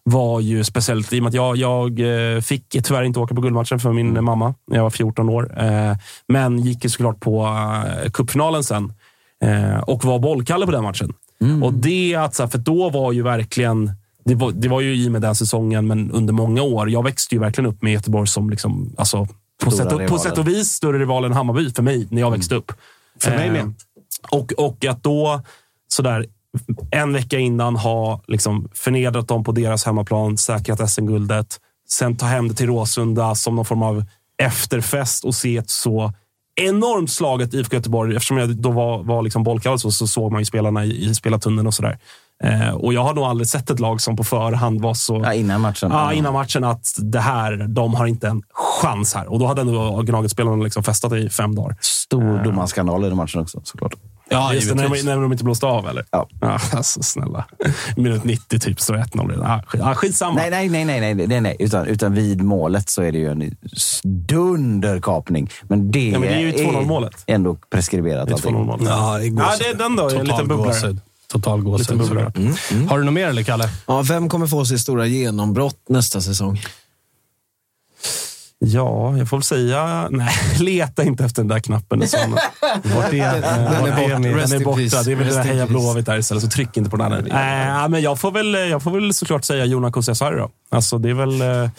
var 0.04 0.40
ju 0.40 0.64
speciellt 0.64 1.14
i 1.14 1.20
och 1.20 1.24
med 1.24 1.30
att 1.30 1.34
jag, 1.36 1.58
jag 1.58 2.00
eh, 2.36 2.42
fick 2.42 2.84
tyvärr 2.84 3.04
inte 3.04 3.20
åka 3.20 3.36
på 3.36 3.42
guldmatchen 3.42 3.80
för 3.80 3.94
min 3.94 4.24
mamma 4.24 4.54
när 4.68 4.78
jag 4.78 4.84
var 4.84 4.90
14 4.90 5.30
år. 5.30 5.64
Eh, 5.64 5.98
Men 6.28 6.60
gick 6.60 6.84
ju 6.84 6.90
såklart 6.90 7.20
på 7.20 7.44
uh, 7.44 8.10
cupfinalen 8.12 8.64
sen 8.64 8.94
eh, 9.44 9.80
och 9.80 10.06
var 10.06 10.20
bollkalle 10.20 10.66
på 10.66 10.72
den 10.72 10.84
matchen. 10.84 11.14
Och 11.64 11.74
det 11.74 12.16
att, 12.16 12.36
för 12.36 12.58
då 12.58 12.90
var 12.90 13.12
ju 13.12 13.24
verkligen 13.24 13.92
det 14.26 14.36
var, 14.36 14.52
det 14.52 14.68
var 14.68 14.82
ju 14.82 14.96
i 14.96 15.08
och 15.08 15.12
med 15.12 15.22
den 15.22 15.36
säsongen, 15.36 15.88
men 15.88 16.12
under 16.12 16.34
många 16.34 16.62
år. 16.62 16.90
Jag 16.90 17.04
växte 17.04 17.36
ju 17.36 17.42
verkligen 17.42 17.70
upp 17.70 17.82
med 17.82 17.94
Göteborg 17.94 18.28
som 18.28 18.50
liksom, 18.50 18.96
alltså, 18.98 19.28
på, 19.64 19.72
sätt 19.72 19.92
och, 19.92 20.08
på 20.08 20.18
sätt 20.18 20.38
och 20.38 20.48
vis 20.48 20.68
större 20.68 21.00
rival 21.00 21.26
än 21.26 21.34
Hammarby 21.34 21.72
för 21.72 21.84
mig 21.84 22.08
när 22.12 22.22
jag 22.22 22.32
växte 22.32 22.56
upp. 22.56 22.72
För 23.22 23.32
mig 23.32 23.48
Eh, 23.48 23.54
med. 23.54 23.74
Och, 24.32 24.52
och 24.58 24.86
att 24.86 25.04
då, 25.04 25.42
sådär, 25.88 26.26
en 26.92 27.14
vecka 27.14 27.40
innan 27.40 27.76
ha 27.76 28.22
liksom, 28.28 28.70
förnedrat 28.74 29.28
dem 29.28 29.44
på 29.44 29.52
deras 29.52 29.86
hemmaplan, 29.86 30.38
säkrat 30.38 30.92
SM-guldet, 30.92 31.60
sen 31.90 32.18
ta 32.18 32.26
hem 32.26 32.48
det 32.48 32.54
till 32.54 32.68
Råsunda 32.68 33.36
som 33.36 33.56
någon 33.56 33.66
form 33.66 33.84
av 33.84 34.04
efterfest 34.42 35.26
och 35.26 35.36
se 35.36 35.58
ett 35.58 35.70
så 35.70 36.14
enormt 36.56 37.12
slaget 37.12 37.54
IFK 37.54 37.76
Göteborg. 37.76 38.16
Eftersom 38.16 38.38
jag 38.38 38.58
då 38.58 38.72
var, 38.72 39.04
var 39.04 39.22
liksom 39.22 39.44
bollkall 39.44 39.80
så, 39.80 39.92
så 39.92 40.08
såg 40.08 40.32
man 40.32 40.42
ju 40.42 40.46
spelarna 40.46 40.86
i, 40.86 41.10
i 41.10 41.16
spelartunneln 41.16 41.68
och 41.68 41.74
sådär. 41.74 41.98
Eh, 42.44 42.70
och 42.70 42.94
jag 42.94 43.04
har 43.04 43.14
nog 43.14 43.24
aldrig 43.24 43.48
sett 43.48 43.70
ett 43.70 43.80
lag 43.80 44.02
som 44.02 44.16
på 44.16 44.24
förhand 44.24 44.82
var 44.82 44.94
så... 44.94 45.22
Ja, 45.24 45.34
innan 45.34 45.62
matchen. 45.62 45.92
Ja, 45.92 46.14
innan 46.14 46.34
matchen 46.34 46.64
att 46.64 46.86
det 46.98 47.20
här, 47.20 47.66
de 47.68 47.94
har 47.94 48.08
inte 48.08 48.28
en 48.28 48.44
chans 48.82 49.14
här. 49.14 49.32
Och 49.32 49.40
då 49.40 49.46
hade 49.46 49.62
ändå 49.62 50.02
Gnaget-spelarna 50.02 50.64
liksom 50.64 50.84
festat 50.84 51.14
i 51.14 51.30
fem 51.30 51.56
dagar. 51.56 51.78
Stor 51.82 52.44
domarskandal 52.44 53.06
i 53.06 53.08
den 53.08 53.18
matchen 53.18 53.42
också 53.42 53.62
såklart. 53.64 53.94
Ja, 54.32 54.54
Just 54.54 54.70
det, 54.70 54.76
när, 54.76 54.90
de, 54.90 55.02
när 55.02 55.18
de 55.22 55.32
inte 55.32 55.44
blåste 55.44 55.66
av, 55.66 55.88
eller? 55.88 56.06
Ja. 56.12 56.28
alltså 56.72 57.04
snälla. 57.04 57.46
Minut 57.98 58.24
90 58.24 58.60
typ, 58.60 58.82
står 58.82 58.96
1-0 58.98 59.30
redan. 59.30 59.46
Ah, 59.52 59.62
skit, 59.68 59.82
ah, 59.82 59.96
skitsamma. 59.96 60.34
Nej, 60.36 60.50
nej, 60.50 60.70
nej, 60.70 60.86
nej, 60.86 61.16
nej, 61.16 61.28
nej, 61.28 61.42
nej. 61.42 61.56
Utan, 61.60 61.88
utan 61.88 62.14
vid 62.14 62.42
målet 62.42 62.90
så 62.90 63.02
är 63.02 63.12
det 63.12 63.18
ju 63.18 63.32
en 63.32 63.56
dunderkapning. 64.04 65.50
Men 65.64 65.92
det, 65.92 66.10
Ja, 66.10 66.20
men 66.20 66.30
det 66.30 66.36
är 66.36 66.40
ju 66.40 66.52
2-0-målet. 66.52 67.24
ändå 67.28 67.58
preskriberat. 67.72 68.28
Det 68.28 68.32
är 68.32 68.34
allting. 68.34 68.56
2-0-målet. 68.56 68.88
Ja, 68.88 69.18
det 69.18 69.26
är 69.26 69.32
Ja, 69.32 69.54
det 69.60 69.66
är 69.66 69.74
den 69.74 69.96
då. 69.96 70.04
En 70.04 70.10
Total 70.10 70.26
liten 70.28 70.48
bubblare. 70.48 70.98
Total 71.32 71.62
gåshud. 71.62 71.98
Bubblare. 71.98 72.32
såklart. 72.34 72.90
Har 72.90 73.00
du 73.00 73.04
något 73.06 73.14
mer 73.14 73.28
eller 73.28 73.44
Kalle? 73.44 73.70
Ja, 73.88 74.02
vem 74.02 74.30
kommer 74.30 74.48
få 74.48 74.66
sitt 74.66 74.80
stora 74.82 75.06
genombrott 75.06 75.76
nästa 75.90 76.22
säsong? 76.22 76.62
Ja, 78.66 79.18
jag 79.18 79.30
får 79.30 79.38
väl 79.38 79.44
säga... 79.44 80.08
Nej, 80.12 80.30
leta 80.60 81.04
inte 81.04 81.26
efter 81.26 81.42
den 81.42 81.48
där 81.48 81.60
knappen. 81.60 82.00
Vart 82.84 83.14
är, 83.14 83.42
Den 83.42 84.26
är 84.26 84.36
Rest 84.36 84.52
Den 84.52 84.62
är 84.62 84.66
borta. 84.66 85.04
Det 85.04 85.12
är 85.12 85.16
väl 85.16 85.28
det 85.28 85.34
där 85.34 85.44
Heja. 85.44 85.68
Blåvitt 85.68 86.06
där 86.06 86.18
istället, 86.18 86.44
så 86.44 86.50
tryck 86.50 86.78
inte 86.78 86.90
på 86.90 86.98
den. 86.98 87.12
här. 87.12 87.84
Äh, 87.84 87.90
men 87.90 88.02
jag, 88.02 88.20
får 88.20 88.32
väl, 88.32 88.54
jag 88.70 88.84
får 88.84 88.92
väl 88.92 89.14
såklart 89.14 89.46
säga 89.46 89.66
Jona 89.66 89.92
Kusiasari 89.92 90.38
då. 90.38 90.50
Alltså, 90.72 90.98
det 90.98 91.10
är 91.10 91.14
väl, 91.14 91.42
eh, 91.42 91.70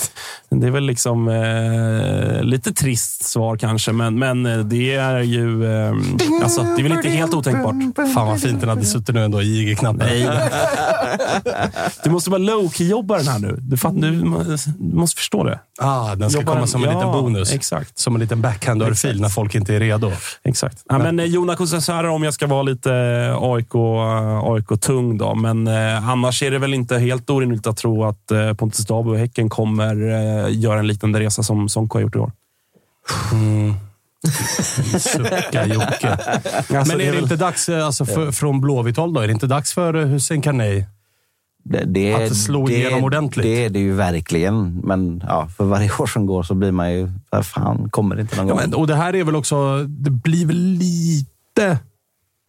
det 0.51 0.67
är 0.67 0.71
väl 0.71 0.85
liksom 0.85 1.29
eh, 1.29 2.43
lite 2.43 2.73
trist 2.73 3.25
svar 3.25 3.57
kanske, 3.57 3.93
men, 3.93 4.19
men 4.19 4.47
eh, 4.47 4.59
det 4.59 4.95
är 4.95 5.21
ju... 5.21 5.65
Eh, 5.65 5.95
alltså, 6.43 6.63
det 6.63 6.81
är 6.81 6.83
väl 6.83 6.93
inte 6.93 7.09
helt 7.09 7.35
otänkbart. 7.35 7.75
Fan 8.15 8.27
vad 8.27 8.41
fint 8.41 8.61
den 8.61 8.69
hade 8.69 8.85
suttit 8.85 9.15
nu 9.15 9.25
ändå 9.25 9.43
i 9.43 9.61
IG-knappen. 9.61 10.07
Nej. 10.07 10.29
Du 12.05 12.11
måste 12.11 12.31
bara 12.31 12.39
low-key-jobba 12.39 13.17
den 13.17 13.29
här 13.29 13.39
nu. 13.39 13.57
Du, 13.61 13.77
fatt, 13.77 14.01
du, 14.01 14.11
du 14.79 14.97
måste 14.97 15.17
förstå 15.17 15.45
det. 15.45 15.61
Ah, 15.79 16.15
den 16.15 16.31
ska 16.31 16.41
Jobbar 16.41 16.55
komma 16.55 16.67
som 16.71 16.85
en 16.85 16.91
ja, 16.91 16.97
liten 16.97 17.13
bonus. 17.13 17.53
exakt. 17.53 17.99
Som 17.99 18.15
en 18.15 18.21
liten 18.21 18.41
backhand-örfil 18.41 19.21
när 19.21 19.29
folk 19.29 19.55
inte 19.55 19.75
är 19.75 19.81
redo. 19.81 20.13
Exakt. 20.45 20.83
Ja, 20.89 20.99
men 20.99 21.21
eh, 21.21 21.25
Jona 21.27 21.57
Kusiasari 21.57 22.09
om 22.09 22.23
jag 22.23 22.35
ska 22.35 22.47
vara 22.47 22.63
lite 22.63 22.91
AIK, 23.41 23.75
eh, 23.75 24.39
AIK-tung 24.45 25.19
då. 25.19 25.35
Men 25.35 25.67
eh, 25.67 26.09
annars 26.09 26.43
är 26.43 26.51
det 26.51 26.59
väl 26.59 26.75
inte 26.75 26.99
helt 26.99 27.31
orimligt 27.31 27.67
att 27.67 27.77
tro 27.77 28.05
att 28.05 28.31
eh, 28.31 28.53
Pontus 28.55 28.87
Dabu 28.87 29.11
och 29.11 29.19
Häcken 29.19 29.49
kommer 29.49 29.95
eh, 30.47 30.59
göra 30.59 30.79
en 30.79 30.87
liknande 30.87 31.21
resa 31.21 31.43
som 31.43 31.69
Sonko 31.69 31.99
har 31.99 32.03
gjort 32.03 32.17
i 32.17 32.19
år. 32.19 32.33
Sucka 34.99 35.67
Jocke. 35.75 36.09
Alltså, 36.09 36.73
Men 36.73 36.91
är 36.91 36.97
det 36.99 37.05
det 37.05 37.11
väl- 37.11 37.23
inte 37.23 37.37
dags, 37.37 37.69
eh, 37.69 37.87
alltså, 37.87 38.07
för, 38.07 38.33
från 38.33 38.61
Blåvitt 38.61 38.97
håll 38.97 39.13
då? 39.13 39.21
Är 39.21 39.27
det 39.27 39.33
inte 39.33 39.47
dags 39.47 39.73
för 39.75 39.95
eh, 39.95 40.07
Hussein 40.07 40.43
Carney? 40.43 40.85
Det, 41.63 41.85
det, 41.85 42.15
Att 42.15 42.37
slå 42.37 42.67
det, 42.67 42.75
igenom 42.77 43.05
ordentligt. 43.05 43.45
Det 43.45 43.65
är 43.65 43.71
det 43.71 43.79
ju 43.79 43.93
verkligen. 43.93 44.81
Men 44.85 45.25
ja, 45.29 45.49
för 45.49 45.65
varje 45.65 45.91
år 45.99 46.07
som 46.07 46.27
går 46.27 46.43
så 46.43 46.55
blir 46.55 46.73
man 46.73 46.93
ju... 46.93 47.09
Fan, 47.43 47.91
kommer 47.91 48.17
det 48.17 48.23
inte 48.23 48.37
någon 48.37 48.49
Ja, 48.49 48.55
gång? 48.55 48.63
men, 48.63 48.75
och 48.75 48.87
det 48.87 48.95
här 48.95 49.15
är 49.15 49.25
väl 49.25 49.37
också, 49.37 49.85
det 49.89 50.11
blir 50.11 50.47
väl 50.47 50.57
lite... 50.57 51.79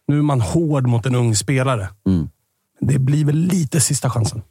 Nu 0.08 0.18
är 0.18 0.22
man 0.22 0.40
hård 0.40 0.86
mot 0.86 1.06
en 1.06 1.14
ung 1.14 1.36
spelare. 1.36 1.88
Mm. 2.06 2.28
Det 2.80 2.98
blir 2.98 3.24
väl 3.24 3.36
lite 3.36 3.80
sista 3.80 4.10
chansen. 4.10 4.42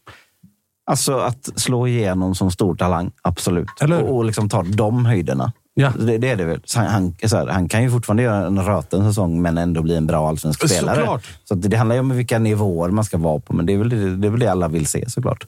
Alltså 0.86 1.18
att 1.18 1.50
slå 1.56 1.88
igenom 1.88 2.36
som 2.36 2.52
stor 2.52 2.76
talang, 2.76 3.12
absolut. 3.22 3.70
Eller? 3.82 4.04
Och, 4.04 4.16
och 4.18 4.26
liksom 4.26 4.50
ta 4.50 4.64
de 4.64 5.06
höjderna. 5.06 5.54
Ja. 5.74 5.94
Det, 6.00 6.18
det 6.18 6.30
är 6.30 6.36
det 6.36 6.46
väl. 6.46 6.62
Så 6.66 6.80
han, 6.80 6.88
han, 6.88 7.30
så 7.30 7.38
här, 7.38 7.48
han 7.48 7.70
kan 7.70 7.84
ju 7.84 7.92
fortfarande 7.92 8.24
göra 8.24 8.48
en 8.48 8.66
röten 8.66 9.04
säsong, 9.10 9.42
men 9.42 9.58
ändå 9.58 9.82
bli 9.82 9.96
en 9.96 10.08
bra 10.08 10.30
allsvensk 10.30 10.70
spelare. 10.70 10.96
Såklart. 10.96 11.24
Så 11.44 11.56
det, 11.56 11.68
det 11.68 11.78
handlar 11.78 11.96
ju 11.96 12.00
om 12.00 12.10
vilka 12.10 12.40
nivåer 12.40 12.90
man 12.90 13.04
ska 13.04 13.18
vara 13.18 13.40
på, 13.40 13.54
men 13.54 13.66
det 13.66 13.74
är 13.74 13.78
väl 13.78 13.90
det, 13.90 14.16
det, 14.16 14.28
är 14.28 14.32
väl 14.32 14.40
det 14.40 14.48
alla 14.52 14.68
vill 14.68 14.88
se 14.88 15.10
såklart. 15.10 15.46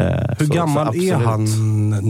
Eh, 0.00 0.06
Hur 0.38 0.46
så- 0.46 0.52
gammal 0.54 0.86
så 0.94 1.00
är 1.02 1.14
han 1.14 1.44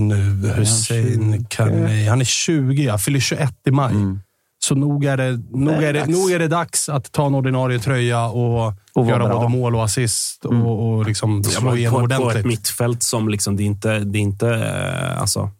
nu, 0.09 0.49
Hussein 0.57 1.47
Carney? 1.51 2.09
Han 2.09 2.21
är 2.21 2.25
20, 2.25 2.83
ja. 2.85 2.99
Fyller 2.99 3.21
21 3.21 3.53
i 3.67 3.71
maj. 3.71 3.93
Mm. 3.95 4.21
Så 4.63 4.75
nog 4.75 5.05
är, 5.05 5.17
det, 5.17 5.41
nog, 5.53 5.73
är 5.75 5.93
det, 5.93 5.99
dags. 6.01 6.09
nog 6.11 6.33
är 6.33 6.39
det 6.39 6.49
dags 6.49 6.89
att 6.89 7.13
ta 7.13 7.27
en 7.27 7.35
ordinarie 7.35 7.79
tröja 7.79 8.27
och, 8.27 8.73
Och 8.95 9.07
göra 9.07 9.29
bra. 9.29 9.37
både 9.39 9.49
mål 9.49 9.77
och 9.77 9.85
assist 9.85 10.45
och, 10.45 10.93
och 10.95 11.07
liksom 11.07 11.43
Ja, 11.45 11.51
slå 11.51 11.77
igenom 11.77 12.01
på, 12.03 12.09
på 12.09 12.15
ett 12.15 12.21
ordentligt. 12.21 12.47
mittfält 12.47 13.03
som 13.03 13.29
liksom, 13.29 13.57
det 13.57 13.63
är 13.63 13.65
inte... 13.65 13.99
Det 13.99 14.19
är, 14.19 14.21
inte 14.21 14.49
eh, 14.55 15.21
alltså, 15.21 15.51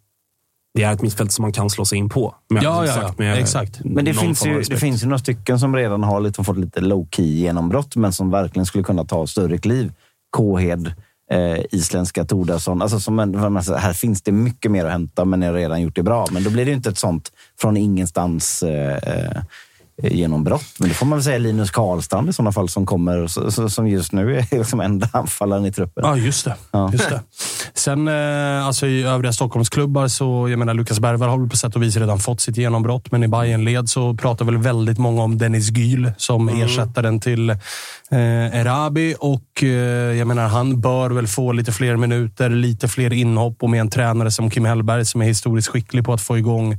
det 0.73 0.83
är 0.83 0.93
ett 0.93 1.01
mittfält 1.01 1.31
som 1.31 1.41
man 1.41 1.51
kan 1.51 1.69
slå 1.69 1.85
sig 1.85 1.97
in 1.97 2.09
på. 2.09 2.35
Med, 2.49 2.63
Ja, 2.63 2.85
ja, 2.85 2.93
sagt, 2.93 3.19
ja. 3.19 3.25
Exakt. 3.25 3.79
Men 3.83 4.05
det 4.05 4.13
finns, 4.13 4.45
ju, 4.45 4.61
det 4.61 4.77
finns 4.77 5.03
ju 5.03 5.07
några 5.07 5.19
stycken 5.19 5.59
som 5.59 5.75
redan 5.75 6.03
har 6.03 6.19
liksom 6.19 6.45
fått 6.45 6.57
lite 6.57 6.79
low-key 6.79 7.23
genombrott, 7.23 7.95
men 7.95 8.13
som 8.13 8.31
verkligen 8.31 8.65
skulle 8.65 8.83
kunna 8.83 9.05
ta 9.05 9.27
större 9.27 9.57
kliv. 9.57 9.93
Kåhed, 10.29 10.93
eh, 11.31 11.59
isländska 11.71 12.25
Tordarsson. 12.25 12.81
Alltså 12.81 12.99
som 12.99 13.19
en, 13.19 13.35
här 13.35 13.93
finns 13.93 14.21
det 14.21 14.31
mycket 14.31 14.71
mer 14.71 14.85
att 14.85 14.91
hämta, 14.91 15.25
men 15.25 15.39
ni 15.39 15.45
har 15.45 15.53
redan 15.53 15.81
gjort 15.81 15.95
det 15.95 16.03
bra. 16.03 16.25
Men 16.31 16.43
då 16.43 16.49
blir 16.49 16.65
det 16.65 16.71
ju 16.71 16.77
inte 16.77 16.89
ett 16.89 16.97
sånt 16.97 17.31
från 17.61 17.77
ingenstans 17.77 18.63
eh, 18.63 18.97
eh, 18.97 19.41
genombrott. 19.97 20.65
Men 20.79 20.89
det 20.89 20.95
får 20.95 21.05
man 21.05 21.17
väl 21.17 21.23
säga 21.23 21.37
Linus 21.37 21.71
Karlstrand 21.71 22.29
i 22.29 22.33
sådana 22.33 22.51
fall 22.51 22.69
som 22.69 22.85
kommer, 22.85 23.27
som 23.69 23.87
just 23.87 24.11
nu 24.11 24.37
är 24.37 24.47
liksom 24.57 24.79
enda 24.79 25.09
anfallaren 25.13 25.65
i 25.65 25.71
truppen. 25.71 26.03
Ja, 26.05 26.17
just 26.17 26.45
det. 26.45 26.55
Ja. 26.71 26.89
Just 26.91 27.09
det. 27.09 27.21
Sen 27.73 28.07
eh, 28.07 28.67
alltså 28.67 28.87
i 28.87 29.03
övriga 29.03 29.33
Stockholmsklubbar 29.33 30.07
så, 30.07 30.49
jag 30.49 30.59
menar 30.59 30.73
Lukas 30.73 30.99
Bergvall 30.99 31.29
har 31.29 31.37
väl 31.37 31.49
på 31.49 31.57
sätt 31.57 31.75
och 31.75 31.83
vis 31.83 31.97
redan 31.97 32.19
fått 32.19 32.41
sitt 32.41 32.57
genombrott, 32.57 33.11
men 33.11 33.23
i 33.23 33.27
bayern 33.27 33.63
led 33.63 33.89
så 33.89 34.13
pratar 34.13 34.45
väl 34.45 34.57
väldigt 34.57 34.97
många 34.97 35.23
om 35.23 35.37
Dennis 35.37 35.71
Gyl 35.71 36.11
som 36.17 36.49
ersättaren 36.49 37.19
till 37.19 37.49
eh, 37.49 37.57
Erabi 38.59 39.15
och 39.19 39.63
eh, 39.63 39.67
jag 40.17 40.27
menar 40.27 40.47
han 40.47 40.81
bör 40.81 41.09
väl 41.09 41.27
få 41.27 41.51
lite 41.51 41.71
fler 41.71 41.95
minuter, 41.95 42.49
lite 42.49 42.87
fler 42.87 43.13
inhopp 43.13 43.63
och 43.63 43.69
med 43.69 43.81
en 43.81 43.89
tränare 43.89 44.31
som 44.31 44.49
Kim 44.49 44.65
Hellberg 44.65 45.05
som 45.05 45.21
är 45.21 45.25
historiskt 45.25 45.67
skicklig 45.67 46.05
på 46.05 46.13
att 46.13 46.21
få 46.21 46.37
igång 46.37 46.77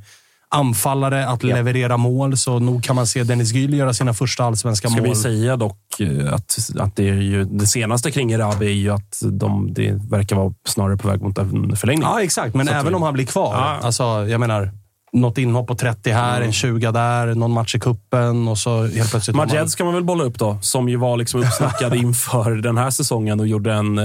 anfallare 0.53 1.27
att 1.29 1.43
leverera 1.43 1.97
mål, 1.97 2.37
så 2.37 2.59
nog 2.59 2.85
kan 2.85 2.97
man 2.97 3.07
se 3.07 3.23
Dennis 3.23 3.53
Gyl 3.53 3.75
göra 3.75 3.95
sina 3.95 4.15
första 4.15 4.45
allsvenska 4.45 4.89
Ska 4.89 4.99
mål. 5.01 5.09
vi 5.09 5.15
säga 5.15 5.57
dock 5.57 6.01
eh, 6.01 6.35
att, 6.35 6.59
att 6.79 6.97
det, 6.97 7.09
är 7.09 7.15
ju, 7.15 7.45
det 7.45 7.67
senaste 7.67 8.11
kring 8.11 8.33
Erabi 8.33 8.67
är 8.67 8.71
ju 8.71 8.91
att 8.91 9.23
de, 9.33 9.75
det 9.75 9.93
verkar 10.11 10.37
vara 10.37 10.55
snarare 10.69 10.97
på 10.97 11.09
väg 11.09 11.23
mot 11.23 11.39
en 11.39 11.77
förlängning. 11.77 12.03
Ja, 12.09 12.23
exakt. 12.23 12.55
Men 12.55 12.67
Så 12.67 12.73
även 12.73 12.89
vi- 12.89 12.95
om 12.95 13.03
han 13.03 13.15
blir 13.15 13.27
kvar. 13.27 13.55
Ja. 13.55 13.79
Alltså, 13.83 14.03
jag 14.05 14.41
menar, 14.41 14.71
något 15.13 15.39
inhopp 15.39 15.67
på 15.67 15.75
30 15.75 16.11
här, 16.11 16.37
Mm. 16.37 16.47
en 16.47 16.53
20 16.53 16.91
där, 16.91 17.35
någon 17.35 17.51
match 17.53 17.75
i 17.75 17.81
kuppen 17.81 18.49
och 18.49 18.59
så 18.59 18.87
helt 18.87 19.11
plötsligt... 19.11 19.37
Majed 19.37 19.71
ska 19.71 19.85
man 19.85 19.95
väl 19.95 20.05
bolla 20.05 20.25
upp 20.25 20.39
då, 20.39 20.59
som 20.63 20.89
ju 20.89 20.97
var 20.97 21.17
liksom 21.17 21.41
uppsnackad 21.41 21.95
inför 22.05 22.51
den 22.51 22.79
här 22.79 22.91
säsongen 22.91 23.41
och 23.41 23.47
gjorde 23.47 23.73
en, 23.73 23.99
eh, 23.99 24.05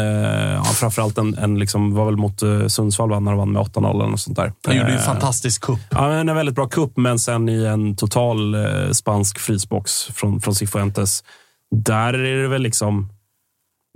ja, 0.54 0.64
framförallt 0.64 1.18
en, 1.18 1.38
en 1.38 1.60
liksom, 1.60 1.94
var 1.96 2.06
väl 2.06 2.18
mot 2.18 2.44
eh, 2.44 2.68
Sundsvall 2.68 3.10
vann 3.10 3.24
när 3.24 3.32
de 3.32 3.38
vann 3.38 3.52
med 3.52 3.62
8-0 3.62 3.90
eller 3.96 4.10
något 4.10 4.20
sånt 4.20 4.38
där. 4.38 4.54
Han 4.68 4.76
gjorde 4.76 4.90
ju 4.90 4.94
en 4.94 5.00
Eh, 5.00 5.06
fantastisk 5.06 5.62
kupp. 5.62 5.80
Ja, 5.90 6.12
en 6.14 6.36
väldigt 6.36 6.56
bra 6.56 6.68
kupp, 6.68 6.98
men 6.98 7.20
sen 7.20 7.50
i 7.50 7.64
en 7.66 7.96
total 7.96 8.56
eh, 8.56 8.92
spansk 8.92 9.40
frysbox 9.40 10.04
från, 10.04 10.42
från 10.42 10.56
Cifuentes. 10.56 11.24
Där 11.76 12.14
är 12.14 12.42
det 12.42 12.48
väl 12.48 12.62
liksom... 12.62 13.10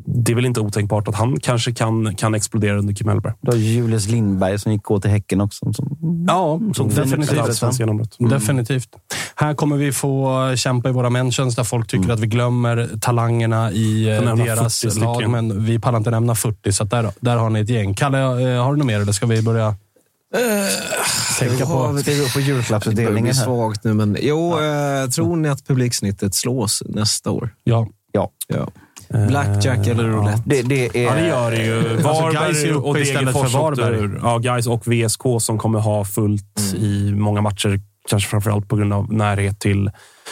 Det 0.06 0.32
är 0.32 0.36
väl 0.36 0.46
inte 0.46 0.60
otänkbart 0.60 1.08
att 1.08 1.16
han 1.16 1.40
kanske 1.40 1.74
kan, 1.74 2.16
kan 2.16 2.36
explodera 2.36 2.78
under 2.78 2.94
Kim 2.94 3.08
Hellberg. 3.08 3.34
Du 3.42 3.52
har 3.52 3.58
Julius 3.58 4.08
Lindberg 4.08 4.60
som 4.60 4.72
gick 4.72 4.84
gå 4.84 5.00
till 5.00 5.12
Häcken 5.12 5.42
också. 5.42 5.74
Som, 5.74 5.98
Ja, 6.28 6.60
som 6.74 6.90
definitivt. 6.90 7.80
Genombrott. 7.80 8.16
Definitivt. 8.20 8.90
Här 9.36 9.54
kommer 9.54 9.78
vi 9.78 9.92
få 9.92 10.54
kämpa 10.56 10.90
i 10.90 10.92
våra 10.92 11.10
mentions 11.10 11.56
där 11.56 11.64
folk 11.64 11.88
tycker 11.88 12.10
att 12.10 12.20
vi 12.20 12.28
glömmer 12.28 12.90
talangerna 13.02 13.72
i 13.72 14.10
eh, 14.10 14.36
deras 14.36 14.82
40 14.82 15.00
lag. 15.00 15.30
Men 15.30 15.66
vi 15.66 15.80
pallar 15.80 15.98
inte 15.98 16.12
nämna 16.12 16.36
40, 16.36 16.72
så 16.72 16.84
där, 16.84 17.12
där 17.20 17.38
har 17.38 17.50
ni 17.50 17.60
ett 17.60 17.70
gäng. 17.70 17.94
Kalle, 17.94 18.20
eh, 18.20 18.64
har 18.64 18.72
du 18.72 18.78
något 18.78 18.88
mer 18.88 19.00
eller 19.00 19.12
ska 19.12 19.26
vi 19.26 19.42
börja 19.42 19.76
tänka 21.40 21.66
på? 21.66 21.98
Ska 21.98 22.12
vi 22.12 22.20
gå 22.20 22.26
på 22.26 22.40
Det 22.40 22.46
julklappsutdelningen 22.46 23.36
här? 23.36 23.44
svagt 23.46 23.84
nu, 23.84 23.94
men 23.94 24.18
jo, 24.22 24.60
eh, 24.60 25.10
tror 25.10 25.36
ni 25.36 25.50
att 25.50 25.68
publiksnittet 25.68 26.36
slås 26.36 26.84
nästa 26.86 27.32
år? 27.32 27.50
Ja. 27.64 27.88
Ja. 28.12 28.32
Ja. 28.48 28.68
Blackjack 29.28 29.88
eller 29.88 30.04
roulette? 30.04 30.42
Det, 30.46 30.62
det 30.62 30.98
är, 30.98 31.04
Ja, 31.04 31.14
det 31.14 31.28
gör 31.28 31.52
det 31.52 31.64
ju. 31.66 31.90
Alltså, 31.90 32.08
Varberg 32.08 32.70
uppe 32.72 32.88
och 32.90 33.00
istället 33.00 33.34
för 33.34 33.48
Varberg. 33.60 34.20
Ja, 34.24 34.38
Gais 34.38 34.68
och 34.68 34.88
VSK 34.88 35.22
som 35.40 35.58
kommer 35.58 35.80
ha 35.80 36.06
fullt 36.06 36.60
i 36.76 37.14
många 37.16 37.42
matcher. 37.42 37.80
Kanske 38.10 38.30
framförallt 38.30 38.68
på 38.70 38.76
grund 38.76 38.94
av 38.94 39.14
närhet 39.14 39.60
till 39.60 39.92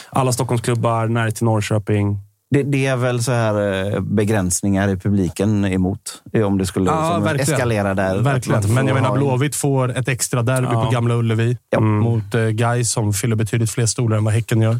alla 0.10 0.31
Stockholmsklubbar, 0.31 1.07
närhet 1.07 1.35
till 1.35 1.45
Norrköping. 1.45 2.18
Det, 2.51 2.64
det 2.64 2.85
är 2.85 2.95
väl 2.95 3.23
så 3.23 3.31
här 3.31 3.84
eh, 3.93 3.99
begränsningar 3.99 4.88
i 4.89 4.97
publiken 4.97 5.65
emot. 5.65 5.99
eh, 6.34 6.41
Om 6.43 6.57
det 6.57 6.65
skulle 6.65 6.89
Ja, 6.91 7.19
verkligen. 7.19 7.53
eskalera 7.53 7.93
där. 7.93 8.18
Verkligen. 8.18 8.73
Men 8.73 8.88
jag 8.88 8.93
menar, 8.93 9.18
Blåvitt 9.18 9.56
får 9.56 9.97
ett 9.97 10.07
extra 10.07 10.41
derby 10.43 10.68
Ja. 10.72 10.85
på 10.85 10.91
Gamla 10.91 11.15
Ullevi 11.15 11.57
Ja. 11.69 11.80
mot 11.80 12.35
eh, 12.35 12.41
Gais 12.47 12.91
som 12.91 13.14
fyller 13.14 13.35
betydligt 13.35 13.72
fler 13.72 13.85
stolar 13.85 14.18
än 14.18 14.23
vad 14.23 14.34
Häcken 14.34 14.61
gör. 14.61 14.80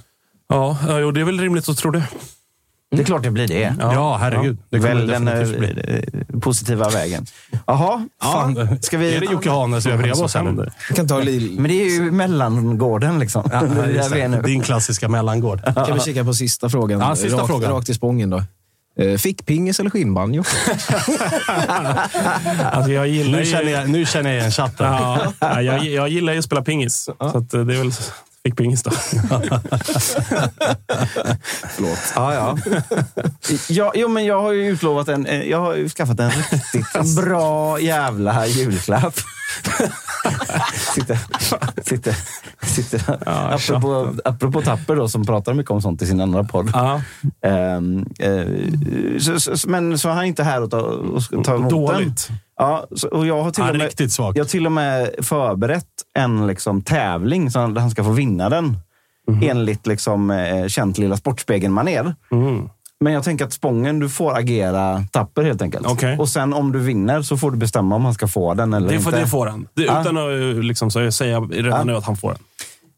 Ja, 0.50 0.78
ja, 0.88 1.00
jo, 1.00 1.12
det 1.12 1.22
är 1.22 1.26
väl 1.26 1.40
rimligt 1.40 1.70
att 1.70 1.78
tro 1.78 1.92
det. 1.92 2.04
Det 2.92 3.02
är 3.02 3.06
klart 3.06 3.24
det 3.24 3.32
blir 3.32 3.48
det. 3.48 3.76
Ja, 3.80 4.18
herregud. 4.18 4.58
Det 4.70 4.78
kommer 4.80 4.96
Väl 4.96 5.08
det 5.08 5.14
den 5.14 5.26
definitivt 5.26 5.60
bli. 5.60 5.94
eh, 5.94 6.20
eh, 6.36 6.40
positiva 6.40 6.90
vägen. 6.90 7.26
Jaha, 7.68 8.08
fan. 8.22 8.78
Ska 8.82 8.98
vi... 8.98 9.16
Är 9.16 9.20
det 9.20 9.26
Jocke 9.26 9.50
Hane 9.50 9.82
som 9.82 9.92
är 9.92 9.98
bredvid 9.98 10.24
oss 10.24 10.34
här 10.34 10.42
nu? 10.42 10.48
händer. 10.48 10.74
Vi 10.90 10.96
kan 10.96 11.08
ta 11.08 11.20
Lille. 11.20 11.62
Men 11.62 11.72
det 11.72 11.82
är 11.86 11.90
ju 11.90 12.12
mellangården 12.12 13.20
liksom. 13.20 13.50
Ja, 13.54 13.62
det 13.76 13.82
är 13.82 13.88
där 13.88 13.94
just 13.94 14.12
vi 14.12 14.20
är 14.22 14.30
det. 14.30 14.36
nu. 14.36 14.42
Din 14.42 14.62
klassiska 14.62 15.10
mellangård. 15.10 15.64
Kan 15.76 15.94
vi 15.94 16.00
kika 16.00 16.24
på 16.24 16.34
sista 16.34 16.70
frågan? 16.70 17.00
Ja, 17.00 17.16
sista 17.16 17.38
rakt, 17.38 17.48
frågan. 17.48 17.72
Rakt 17.72 17.90
i 17.90 17.94
spången 17.94 18.30
då. 18.30 18.44
Eh, 19.00 19.18
Fick 19.18 19.46
pingis 19.46 19.80
eller 19.80 19.90
skinnbanjo? 19.90 20.44
Alltså, 22.72 22.92
jag 22.92 23.08
gillar 23.08 23.32
Nu 23.32 23.44
ju... 23.44 23.52
känner 23.52 23.72
jag, 23.72 23.90
nu 23.90 24.06
känner 24.06 24.30
jag 24.30 24.40
igen 24.40 24.52
chatten. 24.52 24.86
Ja, 24.94 25.34
ja, 25.40 25.62
jag, 25.62 25.86
jag 25.86 26.10
gillar 26.10 26.34
ju 26.34 26.40
att 26.40 26.46
spela 26.46 26.62
pingis. 26.62 27.10
Så 27.20 27.38
att 27.38 27.54
eh, 27.54 27.62
det 27.62 27.74
är 27.74 27.78
väl... 27.78 27.92
Fick 28.44 28.56
pingis 28.58 28.84
då. 28.84 28.92
Förlåt. 31.76 32.00
Ja, 32.16 32.34
ja. 32.34 32.58
ja, 33.70 33.92
jo, 33.96 34.08
men 34.08 34.26
jag 34.26 34.42
har 34.42 34.52
ju 34.52 34.68
utlovat 34.68 35.08
en... 35.08 35.26
eh, 35.26 35.42
Jag 35.42 35.60
har 35.60 35.76
ju 35.76 35.90
skaffat 35.90 36.20
en 36.20 36.32
riktigt 36.32 37.16
bra 37.16 37.80
jävla 37.80 38.46
julklapp. 38.48 39.16
sitter, 40.96 41.18
sitter, 41.84 42.16
sitter. 42.66 43.02
apropå, 43.30 44.14
apropå 44.26 44.62
Tapper 44.62 44.96
då, 44.96 45.08
som 45.08 45.26
pratar 45.26 45.54
mycket 45.54 45.72
om 45.72 45.82
sånt 45.82 46.02
i 46.02 46.06
sin 46.08 46.22
andra 46.22 46.44
podd. 46.44 46.70
Ja. 46.74 47.02
Ehm, 47.46 48.06
eh, 48.20 48.46
så, 49.20 49.40
så, 49.58 49.70
men 49.70 50.00
så 50.00 50.10
är 50.10 50.14
han 50.14 50.26
inte 50.26 50.44
här 50.44 50.62
och 50.64 50.72
ta, 50.72 50.78
och 50.80 51.24
ska 51.24 51.44
ta 51.44 51.56
emot 51.56 51.70
den. 51.94 52.14
Ja, 52.60 52.86
och 53.12 53.28
jag 53.28 53.44
har 53.44 53.52
till 53.52 53.64
Ja, 53.64 53.70
och 53.72 53.78
med, 53.78 53.86
riktigt 53.86 54.12
svagt. 54.12 54.38
Jag 54.38 54.44
har 54.44 54.50
till 54.50 54.66
och 54.66 54.72
med 54.72 55.10
förberett 55.22 55.86
en 56.14 56.48
liksom, 56.48 56.82
tävling 56.82 57.52
så 57.52 57.60
han, 57.60 57.78
han 57.78 57.92
ska 57.92 58.04
få 58.04 58.12
vinna 58.12 58.50
den. 58.50 58.78
Enligt 59.42 59.88
liksom, 59.88 60.32
eh, 60.32 60.68
känt 60.68 60.98
Lilla 60.98 61.16
Sportspegeln-manér. 61.18 62.16
Mm. 62.32 62.70
Men 63.00 63.14
jag 63.14 63.24
tänker 63.24 63.46
att 63.46 63.54
Spången, 63.54 64.00
du 64.00 64.10
får 64.10 64.38
agera 64.38 65.04
tapper 65.12 65.44
helt 65.44 65.62
enkelt. 65.62 65.88
Okej. 65.88 66.18
Och 66.18 66.30
sen 66.30 66.54
om 66.54 66.72
du 66.72 66.80
vinner 66.80 67.22
så 67.22 67.38
får 67.38 67.52
du 67.52 67.58
bestämma 67.58 67.96
om 67.96 68.06
han 68.06 68.14
ska 68.14 68.28
få 68.28 68.54
den 68.54 68.74
eller 68.74 68.90
Det 68.90 69.00
får, 69.00 69.14
inte. 69.14 69.24
det 69.24 69.30
får 69.30 69.48
han. 69.48 69.68
Det, 69.74 69.84
Ja. 69.84 70.02
Utan 70.02 70.18
att 70.18 70.24
eh, 70.58 70.64
liksom, 70.64 70.92
så 70.92 71.12
säga 71.12 71.40
redan 71.40 71.72
Ja. 71.80 71.84
nu 71.84 71.96
att 71.96 72.06
han 72.06 72.18
får 72.18 72.30
den. 72.32 72.40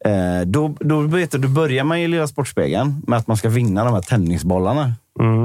Eh, 0.06 0.45
då, 0.45 0.76
då, 0.80 0.99
vet 1.02 1.32
du, 1.32 1.38
då 1.38 1.48
börjar 1.48 1.84
man 1.84 1.98
i 1.98 2.07
Lilla 2.07 2.28
Sportspegeln 2.28 3.02
med 3.07 3.19
att 3.19 3.28
man 3.28 3.38
ska 3.38 3.49
vinna 3.49 3.84
de 3.84 3.94
här 3.94 4.02
tennisbollarna. 4.02 4.94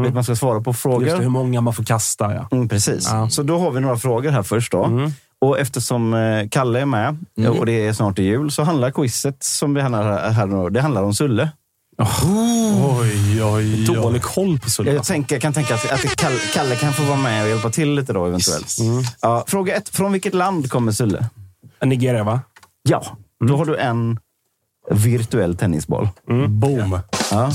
Vet, 0.04 0.14
man 0.14 0.24
ska 0.24 0.36
svara 0.36 0.60
på 0.60 0.72
frågor. 0.72 0.96
Mm. 0.96 1.06
Just 1.08 1.16
det, 1.16 1.22
hur 1.22 1.30
många 1.30 1.60
man 1.60 1.74
får 1.74 1.84
kasta. 1.84 2.34
Ja. 2.34 2.48
Mm, 2.52 2.68
precis. 2.68 3.08
Ja. 3.10 3.28
Så 3.30 3.42
då 3.42 3.58
har 3.58 3.70
vi 3.70 3.80
några 3.80 3.96
frågor 3.96 4.30
här 4.30 4.42
först. 4.42 4.72
Då. 4.72 4.84
Mm. 4.84 5.10
Och 5.40 5.58
eftersom 5.58 6.14
eh, 6.14 6.48
Kalle 6.48 6.80
är 6.80 6.86
med 6.86 7.16
och 7.58 7.66
det 7.66 7.86
är 7.86 7.92
snart 7.92 8.18
jul 8.18 8.50
så 8.50 8.62
handlar 8.62 8.90
quizet 8.90 9.44
som 9.44 9.74
vi 9.74 9.80
handlar 9.80 10.30
här 10.30 10.46
nu, 10.46 10.70
det 10.70 10.80
handlar 10.80 11.02
om 11.02 11.14
Sulle. 11.14 11.50
Oj, 11.98 13.42
oj, 13.44 13.44
oj. 13.44 13.84
Dålig 13.84 14.22
koll 14.22 14.58
på 14.58 14.70
Sulla. 14.70 14.92
Jag 14.92 15.04
tänker, 15.04 15.40
kan 15.40 15.52
tänka 15.52 15.74
att, 15.74 15.92
att 15.92 16.16
Kalle, 16.16 16.38
Kalle 16.54 16.76
kan 16.76 16.92
få 16.92 17.02
vara 17.02 17.16
med 17.16 17.42
och 17.42 17.48
hjälpa 17.48 17.70
till 17.70 17.94
lite 17.94 18.12
då 18.12 18.26
eventuellt. 18.26 18.78
Mm. 18.80 19.04
Ja, 19.20 19.44
fråga 19.46 19.74
ett. 19.76 19.88
Från 19.88 20.12
vilket 20.12 20.34
land 20.34 20.70
kommer 20.70 20.92
Sulle? 20.92 21.26
Nigeria, 21.84 22.24
va? 22.24 22.40
Ja, 22.88 23.04
då 23.46 23.56
har 23.56 23.64
du 23.64 23.76
en 23.76 24.18
virtuell 24.90 25.56
tennisboll. 25.56 26.08
Boom. 26.48 26.98
Ja. 27.30 27.50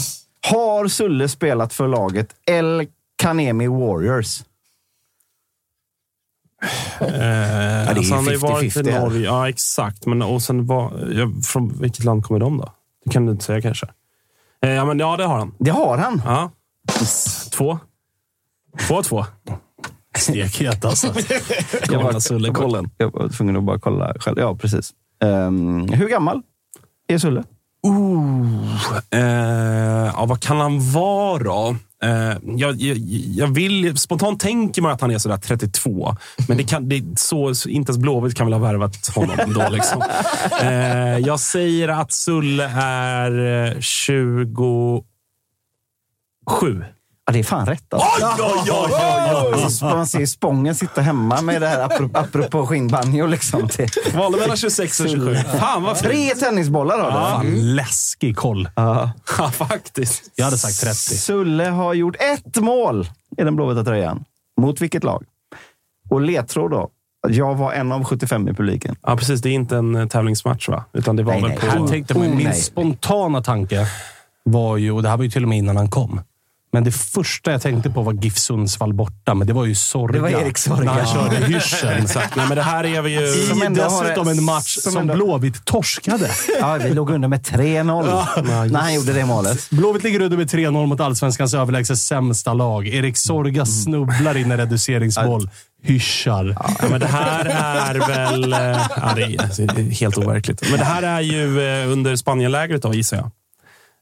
Har 0.48 0.88
Sulle 0.88 1.28
spelat 1.30 1.74
för 1.74 1.88
laget 1.88 2.36
El 2.46 2.88
Kanemi 3.16 3.68
Warriors? 3.68 4.44
Eh, 7.00 7.08
är 7.08 7.84
ju 7.94 7.98
alltså, 7.98 8.16
han 8.16 8.26
har 8.26 8.32
ju 8.32 8.38
varit 8.38 8.64
i 8.64 8.80
50-50 8.80 8.92
här. 8.92 9.00
Norge. 9.00 9.26
Ja, 9.26 9.50
exakt. 9.50 10.06
Men, 10.06 10.22
och 10.22 10.42
sen 10.42 10.66
var, 10.66 11.10
ja, 11.14 11.32
från 11.44 11.82
vilket 11.82 12.04
land 12.06 12.24
kommer 12.24 12.40
de 12.40 12.58
då? 12.58 12.74
Det 13.06 13.12
kan 13.12 13.26
du 13.26 13.32
inte 13.32 13.46
säga 13.46 13.62
kanske. 13.62 13.88
Eh, 14.62 14.72
ja, 14.72 14.86
men, 14.86 15.00
ja, 15.00 15.18
det 15.18 15.24
har 15.24 15.38
han. 15.38 15.54
Det 15.60 15.72
har 15.72 15.98
han. 15.98 16.22
Ja. 16.26 16.52
Två. 17.52 17.80
Två 18.88 18.96
och 18.96 19.06
två. 19.06 19.26
Stekhet 20.18 20.86
alltså. 20.86 21.08
Jag 21.92 22.04
var, 22.04 22.20
Sulle-kollen. 22.20 22.90
jag 22.98 23.12
var 23.14 23.30
tvungen 23.30 23.58
att 23.58 23.64
bara 23.64 23.80
kolla 23.80 24.14
själv. 24.20 24.40
Ja, 24.40 24.56
precis. 24.56 24.94
Ehm, 25.24 25.90
hur 25.90 26.08
gammal 26.10 26.42
är 27.14 27.18
Sulle? 27.18 27.44
Eh, 29.12 30.12
ja, 30.16 30.26
vad 30.28 30.40
kan 30.40 30.60
han 30.60 30.92
vara 30.92 31.44
då? 31.44 31.76
Eh, 32.04 32.38
jag, 32.44 32.76
jag, 32.76 32.98
jag 33.36 33.48
vill, 33.48 33.98
spontant 33.98 34.40
tänker 34.40 34.82
man 34.82 34.92
att 34.92 35.02
han 35.02 35.12
är 35.12 35.18
sådär 35.18 35.38
32, 35.38 36.16
men 36.48 36.58
det 36.58 36.64
kan, 36.64 36.90
det, 36.90 36.96
är 36.96 37.04
så, 37.16 37.70
inte 37.70 37.90
ens 37.90 37.98
Blåvitt 37.98 38.36
kan 38.36 38.46
väl 38.46 38.54
ha 38.54 38.60
värvat 38.60 39.08
honom 39.16 39.38
då. 39.54 39.70
Liksom. 39.70 40.04
Eh, 40.62 41.18
jag 41.18 41.40
säger 41.40 41.88
att 41.88 42.12
Sulle 42.12 42.72
är 42.76 43.66
eh, 43.68 43.80
27. 43.80 45.04
Ja, 47.32 47.34
det 47.34 47.40
är 47.40 47.44
fan 47.44 47.66
rätt. 47.66 47.94
Alltså. 47.94 48.28
oj, 48.44 48.72
oj, 48.72 48.92
oj, 49.54 49.62
oj. 49.64 49.72
Så 49.72 49.86
Man 49.86 50.08
ser 50.08 50.26
Spången 50.26 50.76
sitta 50.76 51.02
hemma 51.02 51.42
med 51.42 51.62
det 51.62 51.68
här 51.68 51.80
apropå, 51.84 52.20
apropå 52.20 52.68
skinnbanjo. 52.68 53.26
Liksom, 53.26 53.68
till. 53.68 53.90
Valde 54.14 54.38
mellan 54.38 54.58
26 54.58 55.00
och 55.00 55.10
27. 55.10 55.36
Fan 55.36 55.84
vad. 55.84 55.98
Tre 55.98 56.30
tennisbollar 56.36 57.00
har 57.00 57.06
du. 57.06 57.14
Fan, 57.14 57.76
läskig 57.76 58.38
koll. 58.38 58.70
Ja, 58.76 59.12
faktiskt. 59.54 60.24
Jag 60.36 60.46
hade 60.46 60.58
sagt 60.58 60.82
30. 60.82 60.96
Sulle 60.96 61.64
har 61.64 61.94
gjort 61.94 62.16
ett 62.20 62.58
mål 62.58 63.10
i 63.38 63.44
den 63.44 63.56
blåvita 63.56 63.84
tröjan. 63.84 64.24
Mot 64.62 64.82
vilket 64.82 65.04
lag? 65.04 65.24
Och 66.10 66.22
ledtråd 66.22 66.72
då. 66.72 66.90
Jag 67.28 67.56
var 67.56 67.74
en 67.74 67.92
av 67.92 68.04
75 68.04 68.48
i 68.48 68.54
publiken. 68.54 68.96
Ja, 69.02 69.16
precis. 69.18 69.42
Det 69.42 69.50
är 69.50 69.54
inte 69.54 69.78
en 69.78 69.96
eh, 69.96 70.08
tävlingsmatch, 70.08 70.70
va? 70.70 70.84
Utan 70.94 71.16
det 71.16 71.24
var 71.24 71.34
Nej, 71.34 71.42
väl 71.42 71.50
nej. 71.50 71.60
på... 71.60 71.66
Här 71.66 71.88
tänkte 71.88 72.14
Oh, 72.14 72.20
min 72.20 72.38
nej. 72.38 72.62
spontana 72.62 73.42
tanke 73.44 73.88
var 74.44 74.78
ju, 74.78 74.92
och 74.92 75.04
det 75.04 75.10
här 75.10 75.18
var 75.18 75.24
ju 75.24 75.30
till 75.30 75.44
och 75.44 75.50
med 75.50 75.58
innan 75.58 75.78
han 75.78 75.90
kom. 75.90 76.22
Men 76.74 76.84
det 76.84 76.92
första 76.92 77.52
jag 77.52 77.62
tänkte 77.62 77.90
på 77.90 78.02
var 78.02 78.14
GIF 78.14 78.38
Sundsvall 78.38 78.94
borta, 78.94 79.34
men 79.34 79.48
det 79.48 79.54
var 79.54 79.66
ju 79.66 79.76
Sorga. 79.76 80.14
Det 80.14 80.20
var 80.20 80.30
Erik 80.42 80.58
Sorga. 80.58 80.84
När 80.84 80.92
han 81.04 81.08
körde 81.32 81.46
hyrseln. 81.46 82.04
Exakt. 82.04 82.36
Nej, 82.36 82.46
men 82.48 82.58
det 82.58 82.64
här 82.64 82.84
är 82.86 83.02
vi 83.02 83.20
ju... 83.22 83.28
Som 83.50 83.62
ändå 83.62 83.84
dessutom 83.84 84.28
en 84.28 84.44
match 84.44 84.78
som 84.78 84.92
som, 84.92 85.02
ändå- 85.02 85.14
Blåvitt 85.14 85.66
torskade. 85.66 86.30
Ja, 86.60 86.78
vi 86.84 86.94
låg 86.94 87.10
under 87.10 87.28
med 87.28 87.42
3-0 87.42 88.70
när 88.72 88.80
han 88.80 88.94
gjorde 88.94 89.14
det 89.14 89.26
målet. 89.26 89.70
Blåvitt 89.70 90.04
ligger 90.04 90.22
under 90.22 90.38
med 90.38 90.48
3-0 90.50 90.86
mot 90.86 91.00
allsvenskans 91.00 91.54
överlägset 91.54 92.00
sämsta 92.00 92.54
lag. 92.54 92.88
Erik 92.88 93.18
Sorga 93.18 93.66
snubblar 93.66 94.38
in 94.38 94.52
en 94.52 94.58
reduceringsboll. 94.58 95.50
Hyschar. 95.84 96.56
Ja, 96.60 96.88
men 96.90 97.00
det 97.00 97.08
här 97.08 97.46
är 97.46 98.08
väl... 98.08 98.54
eh, 98.54 98.60
Ja, 98.60 99.14
det 99.16 99.22
är 99.24 99.92
helt 100.00 100.18
overkligt. 100.18 100.62
Men 100.70 100.80
det 100.80 100.86
här 100.86 101.04
är 101.04 101.22
ju 101.22 101.62
eh, 101.84 101.92
under 101.92 102.16
Spanienlägret 102.16 102.82
då, 102.82 102.94
gissar 102.94 103.18
jag. 103.18 103.32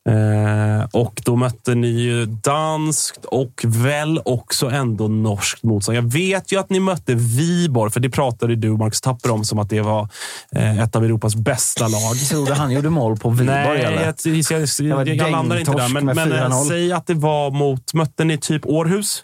Eh, 0.10 0.88
och 0.92 1.22
då 1.26 1.36
mötte 1.36 1.76
ni 1.76 1.88
ju 1.88 2.26
danskt 2.26 3.26
och 3.26 3.62
väl 3.66 4.22
också 4.26 4.70
ändå 4.70 5.08
norskt 5.08 5.64
motstånd. 5.64 5.98
Jag 5.98 6.14
vet 6.14 6.52
ju 6.52 6.60
att 6.60 6.70
ni 6.70 6.80
mötte 6.80 7.16
Viborg, 7.16 7.92
för 7.92 8.00
det 8.00 8.10
pratade 8.10 8.56
du 8.56 8.70
och 8.70 8.80
Marcus 8.80 9.02
Tapper 9.02 9.32
om 9.32 9.46
som 9.46 9.60
att 9.60 9.70
det 9.70 9.82
var 9.82 10.10
eh, 10.52 10.80
ett 10.80 10.96
av 10.96 11.06
Europas 11.06 11.36
bästa 11.36 11.88
lag. 11.88 12.16
Tror 12.30 12.46
du 12.46 12.54
han 12.54 12.72
gjorde 12.72 12.90
mål 12.90 13.18
på 13.18 13.30
Viborg? 13.30 13.48
Nej, 13.48 13.82
eller? 13.82 14.06
jag, 14.06 14.16
jag, 14.26 14.62
jag, 14.62 15.08
jag, 15.08 15.16
jag 15.16 15.32
landar 15.32 15.58
inte 15.58 15.72
där. 15.72 15.90
Men, 15.90 16.06
men 16.06 16.32
eh, 16.32 16.50
4-0. 16.50 16.68
säg 16.68 16.94
att 16.94 17.08
det 17.08 17.14
var 17.14 17.52
mot... 17.52 17.94
Mötte 17.94 18.24
ni 18.24 18.38
typ 18.38 18.66
Århus? 18.66 19.24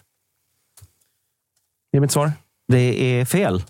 Det 1.92 1.98
är 1.98 2.00
mitt 2.00 2.12
svar. 2.12 2.32
Det 2.68 3.20
är 3.20 3.24
fel. 3.24 3.62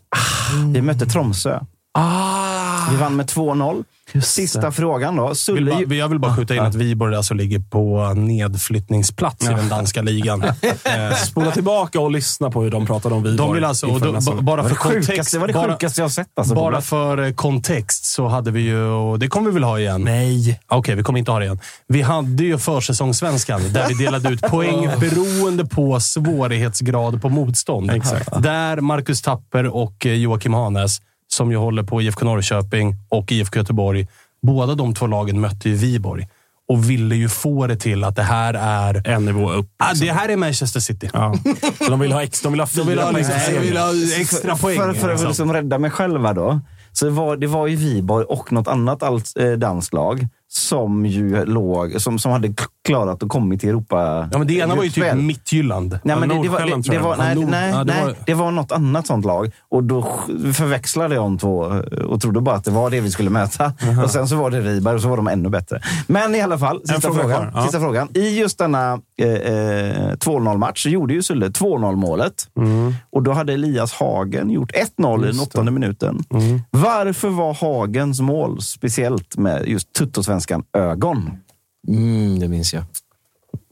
Vi 0.74 0.82
mötte 0.82 1.06
Tromsö. 1.06 1.60
Ah, 1.98 2.45
Vi 2.90 2.96
vann 2.96 3.16
med 3.16 3.26
2-0. 3.26 3.84
Sista 4.22 4.72
frågan 4.72 5.16
då. 5.16 5.26
Vill 5.26 5.36
Sulle... 5.36 5.72
bara, 5.72 5.94
jag 5.94 6.08
vill 6.08 6.18
bara 6.18 6.36
skjuta 6.36 6.54
in 6.54 6.60
att 6.60 6.74
Viborg 6.74 7.16
alltså 7.16 7.34
ligger 7.34 7.58
på 7.58 8.12
nedflyttningsplats 8.14 9.44
i 9.44 9.48
den 9.48 9.68
danska 9.68 10.02
ligan. 10.02 10.44
Eh, 10.84 11.16
spola 11.16 11.50
tillbaka 11.50 12.00
och 12.00 12.10
lyssna 12.10 12.50
på 12.50 12.62
hur 12.62 12.70
de 12.70 12.86
pratade 12.86 13.14
om 13.14 13.22
Viborg. 13.22 13.36
De 13.36 13.54
vill 13.54 13.64
alltså, 13.64 13.86
och 13.86 14.00
då, 14.00 14.12
bara 14.40 14.62
för 14.62 14.70
det 14.70 14.76
kontext, 14.76 15.08
sjukaste, 15.08 15.36
det 15.36 15.40
var 15.40 15.46
det 15.46 15.52
bara, 15.52 15.72
sjukaste 15.72 16.00
jag 16.00 16.04
har 16.04 16.10
sett. 16.10 16.38
Alltså, 16.38 16.54
bara 16.54 16.80
för 16.80 17.18
eh, 17.18 17.32
kontext 17.32 18.04
så 18.04 18.26
hade 18.28 18.50
vi 18.50 18.60
ju, 18.60 18.82
och 18.82 19.18
det 19.18 19.28
kommer 19.28 19.50
vi 19.50 19.54
väl 19.54 19.64
ha 19.64 19.78
igen? 19.78 20.02
Nej. 20.02 20.60
Okej, 20.66 20.94
vi 20.94 21.02
kommer 21.02 21.18
inte 21.18 21.30
ha 21.30 21.38
det 21.38 21.44
igen. 21.44 21.60
Vi 21.88 22.02
hade 22.02 22.44
ju 22.44 22.58
försäsongssvenskan 22.58 23.72
där 23.72 23.88
vi 23.88 23.94
delade 23.94 24.28
ut 24.28 24.40
poäng 24.50 24.88
beroende 25.00 25.64
på 25.64 26.00
svårighetsgrad 26.00 27.22
på 27.22 27.28
motstånd. 27.28 27.90
Exakt. 27.90 28.42
Där 28.42 28.80
Marcus 28.80 29.22
Tapper 29.22 29.66
och 29.66 30.06
eh, 30.06 30.12
Joakim 30.12 30.54
Hanes, 30.54 31.00
som 31.28 31.50
ju 31.50 31.56
håller 31.56 31.82
på 31.82 32.02
IFK 32.02 32.24
Norrköping 32.24 32.94
och 33.08 33.32
IFK 33.32 33.58
Göteborg, 33.58 34.08
båda 34.42 34.74
de 34.74 34.94
två 34.94 35.06
lagen 35.06 35.40
mötte 35.40 35.68
ju 35.68 35.74
Viborg 35.74 36.28
och 36.68 36.90
ville 36.90 37.16
ju 37.16 37.28
få 37.28 37.66
det 37.66 37.76
till 37.76 38.04
att 38.04 38.16
det 38.16 38.22
här 38.22 38.54
är... 38.54 39.08
En 39.08 39.24
nivå 39.24 39.52
upp. 39.52 39.66
Ah, 39.76 39.94
det 39.94 40.12
här 40.12 40.28
är 40.28 40.36
Manchester 40.36 40.80
City. 40.80 41.10
Ja. 41.12 41.34
Så 41.78 41.90
de 41.90 42.00
vill 42.00 42.12
ha, 42.12 42.22
ex, 42.22 42.40
de 42.40 42.52
vill 42.52 42.60
ha 42.60 42.66
fyra 42.66 42.84
De 42.84 42.90
vill 42.90 42.98
ha, 42.98 43.12
poäng. 43.12 43.16
liksom, 43.16 43.54
de 43.54 43.60
vill 43.60 43.76
ha 43.76 44.20
extra 44.20 44.56
poäng. 44.56 44.76
För, 44.76 44.92
för 44.92 45.08
att 45.08 45.10
liksom. 45.10 45.28
liksom 45.28 45.52
rädda 45.52 45.78
mig 45.78 45.90
själv 45.90 46.24
här 46.24 46.34
då. 46.34 46.60
Så 46.92 47.10
var, 47.10 47.36
det 47.36 47.46
var 47.46 47.66
ju 47.66 47.76
Viborg 47.76 48.24
och 48.24 48.52
något 48.52 48.68
annat 48.68 49.02
allt, 49.02 49.32
eh, 49.38 49.52
danskt 49.52 49.92
lag 49.92 50.28
som 50.48 51.06
ju 51.06 51.44
låg, 51.44 52.01
som, 52.01 52.18
som 52.18 52.32
hade 52.32 52.55
klarat 52.85 53.23
att 53.23 53.28
komma 53.28 53.56
till 53.56 53.68
Europa. 53.68 54.28
Ja, 54.32 54.39
men 54.39 54.47
det 54.47 54.55
ena 54.55 54.74
var 54.74 54.82
ju 54.82 54.89
typ 54.89 54.97
gruppspel. 55.05 55.23
Midtjylland. 55.23 55.98
Nej, 56.05 56.16
men 56.16 56.28
det, 56.28 56.43
det, 56.43 56.48
var, 56.48 56.60
det, 56.60 56.90
det 56.90 56.98
var, 56.98 57.16
nej, 57.16 57.35
nej, 57.35 57.70
ja, 57.70 57.85
nej, 57.85 58.05
var- 58.05 58.14
det 58.27 58.35
var 58.35 58.51
något 58.51 58.73
annat 58.73 59.06
sånt 59.06 59.24
lag. 59.24 59.51
Och 59.68 59.85
då 59.85 60.02
förväxlade 60.52 61.14
jag 61.14 61.24
de 61.24 61.39
två 61.39 61.66
eh, 61.66 61.78
och 61.81 62.20
trodde 62.20 62.40
bara 62.40 62.55
att 62.56 62.64
det 62.64 62.70
var 62.70 62.90
det 62.90 63.01
vi 63.01 63.10
skulle 63.10 63.31
möta. 63.31 63.73
Och 64.05 64.10
sen 64.10 64.28
så 64.28 64.36
var 64.36 64.51
det 64.51 64.60
Riberg 64.60 64.94
och 64.94 65.01
så 65.01 65.09
var 65.09 65.16
de 65.16 65.28
ännu 65.28 65.48
bättre. 65.48 65.81
Men 66.06 66.35
i 66.35 66.40
alla 66.40 66.59
fall, 66.59 66.81
sista, 66.81 67.01
fråga 67.01 67.20
frågan, 67.20 67.51
ja. 67.55 67.62
sista 67.62 67.81
frågan. 67.81 68.09
I 68.14 68.39
just 68.39 68.59
denna 68.59 69.01
eh, 69.23 69.28
eh, 69.28 70.12
2-0-match 70.12 70.82
så 70.82 70.89
gjorde 70.89 71.14
ju 71.14 71.23
Sulle 71.23 71.48
2-0-målet. 71.48 72.48
Och 73.12 73.23
då 73.23 73.32
hade 73.32 73.52
Elias 73.52 73.93
Hagen 73.93 74.51
gjort 74.51 74.73
1-0 74.98 75.24
i 75.24 75.32
den 75.32 75.40
åttonde 75.40 75.73
minuten. 75.73 76.24
Varför 76.70 77.28
var 77.28 77.55
Hagens 77.55 78.20
mål 78.20 78.62
speciellt 78.62 79.36
med 79.36 79.68
just 79.68 79.93
tuttosvenskan 79.93 80.35
ögon? 80.72 81.30
Mm, 81.88 82.38
det 82.38 82.48
minns 82.48 82.74
jag. 82.74 82.84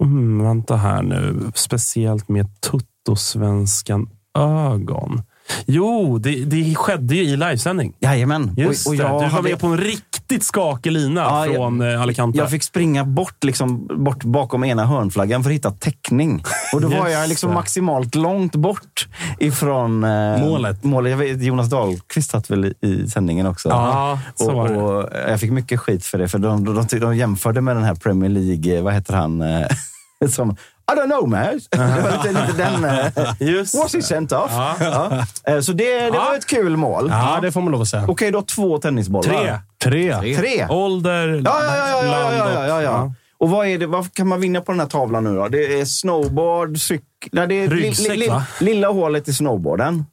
Mm, 0.02 0.42
vänta 0.42 0.76
här 0.76 1.02
nu. 1.02 1.50
Speciellt 1.54 2.28
med 2.28 2.60
tuttosvenskan 2.60 4.10
ögon. 4.38 5.22
Jo, 5.66 6.18
det, 6.18 6.44
det 6.44 6.74
skedde 6.74 7.14
ju 7.14 7.22
i 7.22 7.36
livesändning. 7.36 7.92
Jajamän. 8.00 8.54
Just 8.56 8.86
och, 8.86 8.92
och 8.92 8.96
det. 8.96 9.02
jag 9.02 9.10
Du 9.12 9.18
var 9.24 9.28
hade- 9.28 9.48
med 9.48 9.58
på 9.58 9.66
en 9.66 9.78
riktigt 9.78 10.42
skakig 10.44 10.92
lina 10.92 11.20
Ja, 11.20 11.46
jag- 11.46 11.54
från 11.54 11.80
eh, 11.80 12.02
Alicante. 12.02 12.38
Jag 12.38 12.50
fick 12.50 12.62
springa 12.62 13.04
bort, 13.04 13.44
liksom, 13.44 13.86
bort 14.04 14.24
bakom 14.24 14.64
ena 14.64 14.86
hörnflaggan 14.86 15.42
för 15.42 15.50
att 15.50 15.54
hitta 15.54 15.70
täckning. 15.70 16.44
Och 16.72 16.80
då 16.80 16.88
var 16.88 17.08
jag 17.08 17.28
liksom 17.28 17.48
det. 17.50 17.54
maximalt 17.54 18.14
långt 18.14 18.56
bort 18.56 19.08
ifrån 19.38 20.04
eh, 20.04 20.38
Målet. 20.40 20.84
målet. 20.84 21.10
Jag 21.10 21.18
vet, 21.18 21.42
Jonas 21.42 21.70
Dahlqvist 21.70 22.30
satt 22.30 22.50
väl 22.50 22.64
i, 22.64 22.74
i 22.80 23.08
sändningen 23.08 23.46
också. 23.46 23.68
Ja, 23.68 24.18
så 24.34 24.50
och, 24.50 24.56
var 24.56 24.68
det. 24.68 24.76
och 24.76 25.10
jag 25.30 25.40
fick 25.40 25.50
mycket 25.52 25.80
skit 25.80 26.04
för 26.06 26.18
det, 26.18 26.28
för 26.28 26.38
de, 26.38 26.64
de, 26.64 26.86
de, 26.90 26.98
de 27.00 27.16
jämförde 27.16 27.60
med 27.60 27.76
den 27.76 27.84
här 27.84 27.94
Premier 27.94 28.30
League, 28.30 28.82
vad 28.82 28.94
heter 28.94 29.14
han, 29.14 29.40
eh, 29.42 29.66
som 30.28 30.56
I 30.92 30.96
don't 30.96 31.06
know 31.10 31.28
man. 31.28 31.60
Det 31.70 31.78
var 32.02 32.12
lite, 32.28 32.46
lite 32.46 32.52
den... 32.62 32.84
eh, 32.84 33.48
Just 33.54 33.74
Was 33.74 33.92
he 33.92 33.98
det. 33.98 34.04
sent 34.04 34.32
off? 34.32 34.50
Ja. 34.54 35.24
Eh, 35.46 35.60
Så 35.60 35.72
det, 35.72 36.00
det 36.00 36.10
var 36.10 36.34
ett 36.36 36.46
kul 36.46 36.76
mål. 36.76 37.08
Ja, 37.10 37.38
det 37.42 37.52
får 37.52 37.60
man 37.60 37.72
lov 37.72 37.82
att 37.82 37.88
säga. 37.88 38.04
Okej, 38.08 38.30
då 38.30 38.42
två 38.42 38.78
tennisbollar. 38.78 39.60
Tre. 39.82 40.12
Tre. 40.20 40.36
Tre? 40.36 40.66
Ålder, 40.68 41.42
Ja, 41.44 41.58
ja, 41.64 41.76
ja. 41.76 41.88
ja, 42.04 42.10
land 42.10 42.36
ja, 42.38 42.44
och- 42.44 42.50
ja, 42.52 42.66
ja, 42.68 42.82
ja. 42.82 43.12
Och 43.38 43.50
vad, 43.50 43.66
är 43.66 43.78
det, 43.78 43.86
vad 43.86 44.14
kan 44.14 44.28
man 44.28 44.40
vinna 44.40 44.60
på 44.60 44.72
den 44.72 44.80
här 44.80 44.86
tavlan 44.86 45.24
nu 45.24 45.34
då? 45.36 45.48
Det 45.48 45.80
är 45.80 45.84
snowboard, 45.84 46.78
cykel... 46.78 47.04
Nej, 47.32 47.46
det 47.46 47.54
är 47.54 47.68
li- 47.68 47.76
Ryggsäck, 47.82 48.16
li- 48.18 48.28
va? 48.28 48.44
Lilla 48.60 48.88
hålet 48.88 49.28
i 49.28 49.32
snowboarden. 49.34 50.04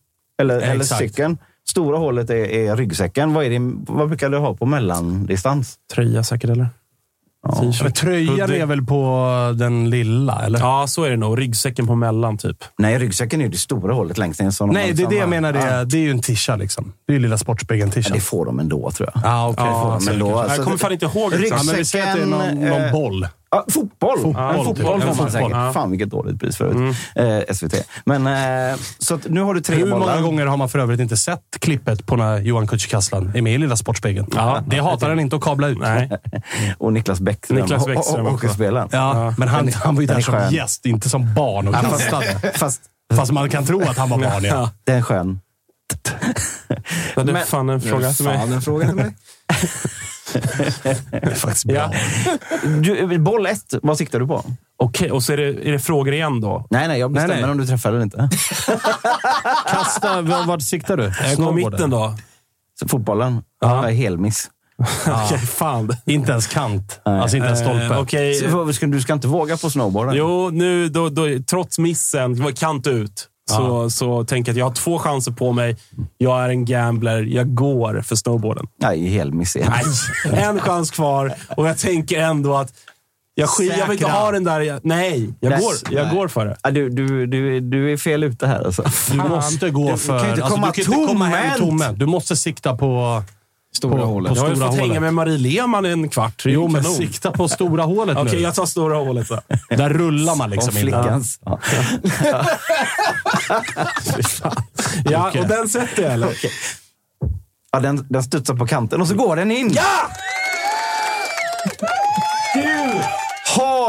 Eller, 0.41 0.59
eller 0.61 0.75
Exakt. 0.75 0.99
cykeln. 1.01 1.37
Stora 1.69 1.97
hålet 1.97 2.29
är, 2.29 2.35
är 2.35 2.75
ryggsäcken. 2.75 3.33
Vad, 3.33 3.45
är 3.45 3.49
det, 3.49 3.59
vad 3.87 4.07
brukar 4.07 4.29
du 4.29 4.37
ha 4.37 4.53
på 4.55 4.65
mellandistans? 4.65 5.75
Tröja 5.93 6.23
säkert, 6.23 6.49
eller? 6.49 6.67
Men 7.47 7.71
T-shirt. 7.71 7.95
tröjan 7.95 8.39
Hoodie. 8.39 8.61
är 8.61 8.65
väl 8.65 8.81
på 8.85 9.27
den 9.55 9.89
lilla, 9.89 10.41
eller? 10.45 10.59
Ja, 10.59 10.87
så 10.87 11.03
är 11.03 11.09
det 11.09 11.17
nog. 11.17 11.39
Ryggsäcken 11.39 11.87
på 11.87 11.95
mellan, 11.95 12.37
typ. 12.37 12.57
Nej, 12.77 12.99
ryggsäcken 12.99 13.41
är 13.41 13.45
ju 13.45 13.51
det 13.51 13.57
stora 13.57 13.93
hålet 13.93 14.17
längst 14.17 14.39
de 14.39 14.69
Nej, 14.69 14.93
det 14.93 15.03
är 15.03 15.09
det 15.09 15.15
jag 15.15 15.29
menar. 15.29 15.53
Det 15.53 15.59
Ja. 15.59 15.65
är, 15.65 15.85
det 15.85 15.97
är 15.97 16.01
ju 16.01 16.11
en 16.11 16.21
tisha 16.21 16.55
liksom. 16.55 16.93
Det 17.07 17.13
är 17.13 17.15
ju 17.15 17.19
lilla 17.21 17.33
Ja, 17.33 17.37
Sportspegeln-tishan. 17.37 18.13
det 18.13 18.19
får 18.19 18.45
de 18.45 18.59
ändå, 18.59 18.91
tror 18.91 19.09
jag. 19.13 19.21
Ja, 19.25 19.47
okej. 19.49 19.65
Ja, 19.65 19.99
men 20.05 20.19
då, 20.19 20.25
säkert. 20.25 20.39
alltså, 20.41 20.55
jag 20.57 20.63
kommer 20.65 20.77
fan 20.77 20.91
inte 20.91 21.05
ihåg 21.05 21.33
exakt. 21.33 21.51
Ja, 21.51 21.63
men 21.65 21.75
vi 21.75 21.85
säger 21.85 22.07
att 22.11 22.15
det 22.15 22.21
är 22.21 22.25
någon, 22.25 22.41
Ryggsäcken, 22.41 22.69
någon 22.69 22.81
eh, 22.85 22.91
boll. 22.91 23.27
Ja, 23.51 23.65
fotboll. 23.69 24.17
Fotboll, 24.21 24.43
en 24.59 24.65
fotboll 24.65 25.01
får 25.01 25.15
man 25.15 25.31
säkert. 25.31 25.51
Ja. 25.51 25.73
Fan, 25.73 25.91
vilket 25.91 26.09
dåligt 26.09 26.39
pris 26.39 26.57
förut. 26.57 26.95
Eh, 27.15 27.53
SVT. 27.55 27.73
Men, 28.05 28.27
eh, 28.71 28.77
så 28.99 29.19
nu 29.25 29.41
har 29.41 29.53
du 29.53 29.61
tre 29.61 29.75
Hur 29.75 29.91
bollar. 29.91 29.99
många 29.99 30.21
gånger 30.21 30.45
har 30.45 30.57
man 30.57 30.69
för 30.69 30.79
övrigt 30.79 30.99
inte 30.99 31.17
sett 31.17 31.41
klippet 31.59 32.05
på 32.05 32.15
när 32.15 32.39
Johan 32.39 32.67
Kücükaslan 32.67 33.37
är 33.37 33.41
med 33.41 33.53
i 33.53 33.57
Lilla 33.57 33.75
Sportspegeln? 33.75 34.27
Ja. 34.35 34.63
det 34.67 34.77
hatar 34.79 35.09
han 35.09 35.19
inte 35.19 35.35
att 35.35 35.41
kabla 35.41 35.67
ut. 35.67 35.79
Nej. 35.79 36.09
Och 36.77 36.93
Niklas 36.93 37.19
Bäckström. 37.19 37.59
Niklas 37.59 37.85
Bäckström 37.85 38.25
hockeyspelaren. 38.25 38.89
Ja, 38.91 39.33
men 39.37 39.47
han, 39.47 39.69
han 39.73 39.95
var 39.95 40.01
ju 40.01 40.07
där 40.07 40.15
är 40.15 40.21
som 40.21 40.33
skön. 40.33 40.53
gäst, 40.53 40.85
inte 40.85 41.09
som 41.09 41.33
barn 41.33 41.67
och 41.67 41.73
kastade. 41.75 42.51
Fast 42.53 42.81
Fast 43.15 43.31
man 43.31 43.49
kan 43.49 43.65
tro 43.65 43.81
att 43.81 43.97
han 43.97 44.09
var 44.09 44.17
barn, 44.17 44.43
ja. 44.43 44.69
den 44.83 44.97
är 44.97 45.01
skön. 45.01 45.39
Ja, 47.15 47.23
det 47.23 47.31
är 47.31 47.33
Men- 47.33 47.45
fan 47.45 47.69
en 47.69 47.81
fråga 47.81 48.13
till 48.13 48.25
mig. 48.25 48.37
Fan, 48.37 48.53
en 48.53 48.61
fråga 48.61 48.87
till 48.87 48.95
mig. 48.95 49.15
Det 51.11 51.17
är 51.25 51.35
faktiskt 51.35 51.65
bra. 51.65 51.75
Ja. 51.75 51.91
Du, 52.81 53.17
boll 53.19 53.45
ett, 53.45 53.73
vad 53.83 53.97
siktar 53.97 54.19
du 54.19 54.27
på? 54.27 54.45
Okej, 54.77 55.11
och 55.11 55.23
så 55.23 55.33
är 55.33 55.37
det, 55.37 55.67
är 55.67 55.71
det 55.71 55.79
frågor 55.79 56.13
igen 56.13 56.41
då? 56.41 56.67
Nej, 56.69 56.87
nej, 56.87 56.99
jag 56.99 57.11
bestämmer 57.11 57.33
Nej, 57.33 57.41
nej. 57.43 57.51
om 57.51 57.57
du 57.57 57.65
träffar 57.67 57.89
eller 57.89 58.01
inte. 58.01 58.29
Kasta, 59.67 60.21
vad- 60.21 60.47
vart 60.47 60.61
siktar 60.61 60.97
du? 60.97 61.03
Jag 61.03 61.13
går 61.13 61.35
Snowboarden? 61.35 61.71
mitten 61.71 61.89
då. 61.89 62.15
Så 62.79 62.87
fotbollen, 62.87 63.41
ja. 63.61 63.81
helmiss. 63.81 64.49
Okej, 65.07 65.37
fan. 65.37 65.95
Inte 66.05 66.31
ens 66.31 66.47
kant. 66.47 66.99
Alltså 67.03 67.37
inte 67.37 67.47
ens 67.47 67.59
stolpe. 67.59 68.17
Eh. 68.17 68.49
Så, 68.51 68.63
vad 68.63 68.75
ska, 68.75 68.87
du 68.87 69.01
ska 69.01 69.13
inte 69.13 69.27
våga 69.27 69.57
på 69.57 69.69
snowboarden? 69.69 70.15
Jo, 70.15 70.49
nu, 70.49 70.89
då, 70.89 71.09
då, 71.09 71.25
trots 71.49 71.79
missen, 71.79 72.53
kant 72.53 72.87
ut, 72.87 73.27
så, 73.51 73.89
så 73.89 74.23
tänker 74.23 74.49
jag 74.49 74.53
att 74.53 74.57
jag 74.59 74.65
har 74.65 74.73
två 74.73 74.99
chanser 74.99 75.31
på 75.31 75.51
mig. 75.51 75.77
Jag 76.17 76.43
är 76.45 76.49
en 76.49 76.65
gambler. 76.65 77.21
Jag 77.21 77.55
går 77.55 78.01
för 78.01 78.15
snowboarden. 78.15 78.67
Nej, 78.79 79.07
helmiss. 79.07 79.55
är- 79.55 79.69
Nej, 80.31 80.43
en 80.43 80.59
chans 80.59 80.91
kvar 80.91 81.33
och 81.57 81.67
jag 81.67 81.77
tänker 81.77 82.19
ändå 82.21 82.55
att 82.57 82.73
jag, 83.35 83.49
skit, 83.49 83.73
jag 83.77 83.87
vill 83.87 83.97
inte 83.97 84.11
ha 84.11 84.31
den 84.31 84.43
där... 84.43 84.61
Jag, 84.61 84.79
nej, 84.83 85.33
jag, 85.39 85.49
Nej. 85.49 85.59
går, 85.61 85.73
jag 85.89 86.05
Nej. 86.07 86.15
går 86.15 86.27
för 86.27 86.45
det. 86.45 86.71
Du, 86.71 86.89
du, 86.89 87.25
du, 87.27 87.59
du 87.59 87.93
är 87.93 87.97
fel 87.97 88.23
ute 88.23 88.47
här 88.47 88.65
alltså. 88.65 88.83
Du 89.11 89.17
måste 89.17 89.69
gå 89.69 89.91
Du 89.91 89.97
för... 89.97 90.19
kan 90.19 90.29
inte 90.29 90.41
komma 90.41 90.71
du 90.75 90.83
kan 90.83 90.93
inte 90.93 91.07
komma 91.07 91.25
hem 91.25 91.59
tomhänt. 91.59 91.99
Du 91.99 92.05
måste 92.05 92.35
sikta 92.35 92.77
på... 92.77 93.23
Stora 93.75 93.97
På- 93.97 94.05
hålet. 94.05 94.29
på 94.33 94.37
Jag 94.37 94.43
har 94.43 94.49
ju 94.49 94.55
fått 94.55 94.73
hänga 94.73 94.81
hålet. 94.87 95.01
med 95.01 95.13
Marie 95.13 95.37
Lehmann 95.37 95.85
en 95.85 96.09
kvart. 96.09 96.41
Jo, 96.45 96.67
men 96.67 96.83
kanon. 96.83 96.97
sikta 96.97 97.31
på 97.31 97.47
stora 97.47 97.83
hålet 97.83 98.17
Okej, 98.21 98.33
nu. 98.35 98.39
jag 98.39 98.55
tar 98.55 98.65
stora 98.65 98.97
hålet 98.97 99.27
då. 99.29 99.41
Där 99.69 99.89
rullar 99.89 100.35
man 100.35 100.45
Om 100.45 100.51
liksom 100.51 100.77
in. 100.77 100.81
flickans. 100.81 101.39
Ja. 101.45 101.59
Ja, 105.05 105.27
Okej. 105.29 105.41
och 105.41 105.47
den 105.47 105.69
sätter 105.69 106.03
jag, 106.03 106.13
eller? 106.13 106.35
Ja, 107.71 107.79
den, 107.79 108.05
den 108.09 108.23
studsar 108.23 108.53
på 108.55 108.67
kanten 108.67 109.01
och 109.01 109.07
så 109.07 109.15
går 109.15 109.35
den 109.35 109.51
in. 109.51 109.71
Ja! 109.73 109.83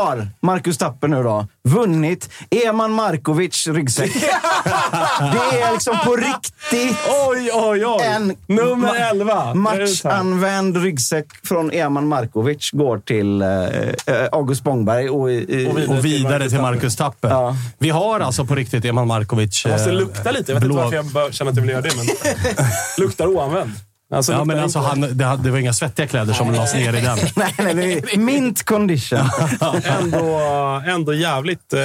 Har 0.03 0.29
Marcus 0.43 0.79
Tapper 0.79 1.09
nu 1.09 1.23
då 1.23 1.47
vunnit 1.69 2.31
Eman 2.51 2.93
Markovic 2.93 3.67
ryggsäck? 3.67 4.13
det 5.21 5.61
är 5.63 5.73
liksom 5.73 5.97
på 6.05 6.17
riktigt 6.17 6.97
Oj, 7.29 7.51
oj, 7.55 7.87
oj. 7.87 8.03
en 8.07 8.37
Nummer 8.47 8.89
ma- 8.89 9.11
11. 9.11 9.55
Matchanvänd 9.55 10.77
ryggsäck 10.77 11.27
från 11.45 11.71
Eman 11.73 12.09
Markovic 12.09 12.71
går 12.73 12.99
till 12.99 13.43
eh, 13.43 13.49
eh, 13.49 14.29
August 14.33 14.61
Spångberg 14.61 15.09
och, 15.11 15.31
i- 15.33 15.69
Och 15.71 15.79
vidare 15.79 15.99
Och 15.99 16.05
vidare 16.05 16.49
till 16.49 16.61
Marcus 16.61 16.97
Tapper. 16.97 17.29
Ja. 17.31 17.57
Vi 17.79 17.91
har 17.91 18.21
alltså 18.21 18.45
på 18.45 18.55
riktigt 18.55 18.85
Eman 18.85 19.07
Markovic. 19.07 19.63
Det 19.63 19.71
måste 19.73 19.91
eh, 19.91 19.97
lukta 19.97 20.31
lite. 20.31 20.53
Jag 20.53 20.61
vet 20.61 20.69
blå- 20.69 20.85
inte 20.85 20.97
varför 21.01 21.21
jag 21.21 21.35
känner 21.35 21.51
att 21.51 21.57
jag 21.57 21.63
vill 21.63 21.71
göra 21.71 21.83
det, 21.83 21.91
men 21.97 22.07
luktar 22.99 23.27
oanvänd. 23.27 23.71
Alltså, 24.13 24.33
Ja, 24.33 24.45
men 24.45 24.59
alltså, 24.59 24.79
inte- 24.79 24.89
han, 24.89 25.01
det, 25.01 25.45
det 25.45 25.51
var 25.51 25.59
inga 25.59 25.73
svettiga 25.73 26.07
kläder 26.07 26.33
som 26.33 26.53
lades 26.53 26.75
ner 26.75 26.97
i 26.97 27.01
den. 27.01 27.19
Nej, 27.37 27.75
nej, 27.75 28.17
mint 28.19 28.65
condition. 28.65 29.19
ändå, 29.85 30.41
ändå 30.87 31.15
jävligt 31.15 31.73
eh, 31.73 31.79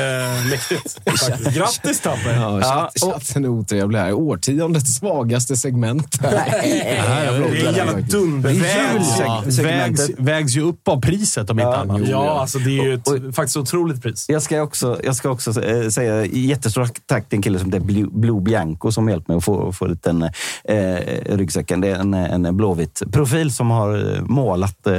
mäktigt. 0.49 0.99
faktiskt. 1.27 1.57
Grattis 1.57 1.99
Tapper! 2.01 2.33
Ja, 2.35 2.59
Ja, 2.61 2.89
chatt, 3.01 3.13
chatten 3.13 3.45
är 3.45 3.49
otrevlig 3.49 3.99
här. 3.99 4.13
Årtiondets 4.13 4.95
svagaste 4.97 5.55
segment. 5.57 6.19
Nej, 6.21 6.33
Det 6.63 7.67
är 7.67 7.67
en 7.69 7.75
jävla 7.75 7.93
dunder. 8.01 8.49
Vägs, 8.53 9.07
Ja. 9.19 9.43
vägs, 9.63 10.09
vägs 10.17 10.55
ju 10.57 10.61
upp 10.61 10.87
av 10.87 11.01
priset 11.01 11.49
om 11.49 11.59
inte 11.59 11.77
annat. 11.77 12.01
Ja, 12.07 12.39
alltså 12.39 12.59
det 12.59 12.79
är 12.79 12.83
ju 12.83 12.93
ett 12.93 13.35
faktiskt 13.35 13.57
otroligt 13.57 14.01
pris. 14.01 14.25
Jag 14.29 14.41
ska 14.41 14.61
också, 14.61 14.99
jag 15.03 15.15
ska 15.15 15.29
också 15.29 15.63
eh, 15.63 15.89
säga 15.89 16.25
jättestort 16.25 16.91
tack 17.05 17.29
till 17.29 17.37
en 17.37 17.41
kille 17.43 17.59
som 17.59 17.71
heter 17.71 17.85
Blue, 17.85 18.07
Blue 18.11 18.41
Bianco 18.41 18.91
som 18.91 19.09
hjälpt 19.09 19.27
mig 19.27 19.37
att 19.37 19.43
få, 19.43 19.73
få 19.73 19.87
den 19.87 20.23
eh, 20.23 20.95
ryggsäcken. 21.25 21.81
Det 21.81 21.87
är 21.87 21.95
en, 21.95 22.13
en 22.25 22.57
blåvitt 22.57 23.03
profil 23.11 23.53
som 23.53 23.71
har 23.71 24.15
eh, 24.15 24.21
målat 24.21 24.87
eh, 24.87 24.93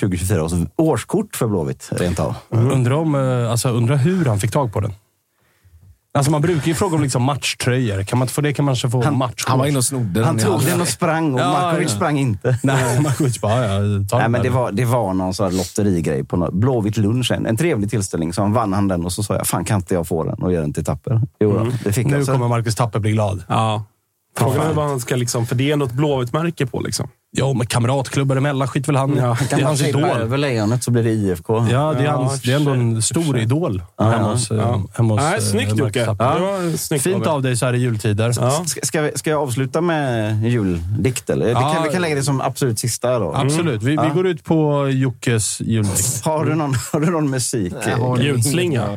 2024 0.00 0.44
års 0.44 0.52
årskort 0.76 1.36
för 1.36 1.46
Blåvitt 1.46 1.88
rent 1.92 2.20
av. 2.20 2.34
Undrar, 2.50 2.94
om, 2.94 3.14
eh, 3.14 3.50
alltså, 3.50 3.68
undrar 3.68 3.96
hur 3.96 4.24
han 4.24 4.40
fick 4.40 4.50
tag 4.50 4.72
på 4.72 4.80
den. 4.80 4.92
Alltså 6.16 6.30
man 6.30 6.40
brukar 6.42 6.66
ju 6.66 6.74
fråga 6.74 6.96
om 6.96 7.02
liksom 7.02 7.22
matchtröjor. 7.22 8.02
Kan 8.02 8.18
man 8.18 8.24
inte 8.26 8.34
få 8.34 8.40
det 8.40 8.52
kan 8.52 8.64
man 8.64 8.74
kanske 8.74 8.90
få 8.90 9.02
Han- 9.04 9.18
matchkort. 9.18 9.48
Han 9.48 9.58
var 9.58 9.66
inne 9.66 9.78
och 9.78 9.84
snodde 9.84 10.24
Han 10.24 10.38
tog 10.38 10.60
den 10.64 10.80
och 10.80 10.88
sprang 10.88 11.34
och 11.34 11.40
Ja, 11.40 11.52
Markovic 11.52 11.90
ja. 11.90 11.96
sprang 11.96 12.18
inte. 12.18 12.58
Nej, 12.62 13.00
Markovic 13.00 13.40
bara, 13.40 13.66
ja, 13.66 14.04
ta 14.10 14.18
Nej, 14.18 14.28
men 14.28 14.42
det 14.42 14.50
var, 14.50 14.72
det 14.72 14.84
var 14.84 15.14
någon 15.14 15.34
sån 15.34 15.56
lotterigrej 15.56 16.24
på 16.24 16.36
något, 16.36 16.52
Blåvitt 16.54 16.96
lunch. 16.96 17.30
En, 17.32 17.46
en 17.46 17.56
trevlig 17.56 17.90
tillställning. 17.90 18.32
Så 18.32 18.42
han 18.42 18.52
vann 18.52 18.72
han 18.72 18.88
den 18.88 19.04
och 19.04 19.12
så 19.12 19.22
sa 19.22 19.34
jag, 19.34 19.46
fan 19.46 19.64
kan 19.64 19.76
inte 19.76 19.94
jag 19.94 20.06
få 20.08 20.24
den 20.24 20.34
och 20.42 20.52
göra 20.52 20.62
den 20.62 20.72
till 20.72 20.84
Tapper? 20.84 21.20
Jo, 21.40 21.52
då, 21.58 21.66
det 21.84 21.92
fick 21.92 22.06
Nu 22.06 22.24
kommer 22.24 22.48
Marcus 22.48 22.74
Tapper 22.74 22.98
bli 22.98 23.12
glad. 23.12 23.42
Ja. 23.48 23.84
Frågan 24.36 24.66
är 24.66 24.72
vad 24.72 24.86
han 24.88 25.00
ska 25.00 25.16
liksom, 25.16 25.46
för 25.46 25.54
det 25.54 25.68
är 25.68 25.72
ändå 25.72 25.86
ett 25.86 25.92
Blåvitt-märke 25.92 26.66
på 26.66 26.80
liksom. 26.80 27.08
Ja, 27.38 27.52
men 27.52 27.66
kamratklubbar 27.66 28.36
emellan 28.36 28.68
skit 28.68 28.88
väl 28.88 28.96
han. 28.96 29.16
Ja, 29.16 29.36
det 29.50 29.56
är 29.56 29.62
hans 29.64 29.82
idol. 29.82 30.04
över 30.04 30.38
lejonet 30.38 30.84
så 30.84 30.90
blir 30.90 31.02
det 31.02 31.10
IFK. 31.10 31.66
Ja, 31.70 31.92
det 31.92 32.00
är, 32.00 32.04
Ja, 32.04 32.10
hans, 32.12 32.42
det 32.42 32.52
är 32.52 32.56
ändå 32.56 32.70
en 32.70 33.02
stor 33.02 33.38
idol 33.38 33.82
hemma 34.00 34.32
hos, 34.32 34.50
ja. 34.50 34.82
hemma 34.94 35.14
hos 35.14 35.22
Nej, 35.22 35.34
eh, 35.34 35.40
snyggt 35.40 35.68
Marcus 35.70 35.78
Jocke. 35.78 36.04
Tapper. 36.04 36.34
Det 36.34 36.40
var 36.40 36.76
snyggt 36.76 37.02
Fint 37.04 37.26
av 37.26 37.42
dig 37.42 37.56
så 37.56 37.66
här 37.66 37.72
i 37.74 37.78
jultider. 37.78 38.32
Ja. 38.40 38.64
Ska, 38.66 38.80
ska, 38.82 39.00
vi, 39.02 39.10
ska 39.14 39.30
jag 39.30 39.42
avsluta 39.42 39.80
med 39.80 40.42
juldikt? 40.50 41.30
Eller? 41.30 41.46
Det 41.46 41.50
Ja. 41.52 41.72
kan, 41.74 41.82
vi 41.82 41.88
kan 41.88 42.02
lägga 42.02 42.14
det 42.14 42.22
som 42.22 42.40
absolut 42.40 42.78
sista. 42.78 43.18
Då. 43.18 43.32
Absolut. 43.34 43.82
Vi, 43.82 43.90
vi 43.90 43.94
Ja. 43.94 44.08
går 44.14 44.26
ut 44.26 44.44
på 44.44 44.88
Jockes 44.88 45.60
juldikt. 45.60 46.24
Har, 46.24 46.44
du 46.44 46.54
någon, 46.54 46.74
har 46.92 47.00
du 47.00 47.10
någon 47.10 47.30
musik? 47.30 47.74
Ljudslinga. 48.20 48.82
Eh, 48.82 48.88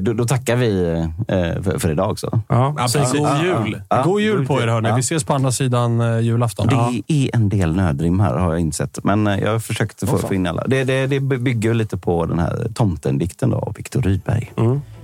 då, 0.00 0.12
då 0.12 0.24
tackar 0.24 0.56
vi 0.56 0.92
eh, 1.28 1.62
för, 1.62 1.78
för 1.78 1.90
idag 1.90 2.10
också. 2.10 2.40
Ja. 2.48 2.88
Säg 2.88 3.02
god 3.02 3.28
jul. 3.42 3.82
Ja. 3.88 4.02
God 4.02 4.20
jul 4.20 4.46
på 4.46 4.62
er 4.62 4.66
hörni. 4.66 4.88
Ja. 4.88 4.94
Vi 4.94 5.00
ses 5.00 5.24
på 5.24 5.34
andra 5.34 5.52
sidan 5.52 6.00
eh, 6.00 6.20
julafton. 6.20 6.66
Det 6.66 7.12
är 7.14 7.36
en 7.36 7.48
del 7.48 7.76
nödrim 7.76 8.20
här 8.20 8.36
har 8.36 8.52
jag 8.52 8.60
insett, 8.60 9.04
men 9.04 9.26
eh, 9.26 9.38
jag 9.38 9.52
har 9.52 9.58
försökt 9.58 10.08
få, 10.08 10.18
få 10.18 10.34
in 10.34 10.46
alla. 10.46 10.64
Det, 10.66 10.84
det, 10.84 11.06
det 11.06 11.20
bygger 11.20 11.74
lite 11.74 11.96
på 11.96 12.26
den 12.26 12.38
här 12.38 12.68
tomtendikten 12.74 13.50
då, 13.50 13.56
av 13.56 13.74
Viktor 13.76 14.02
Rydberg. 14.02 14.52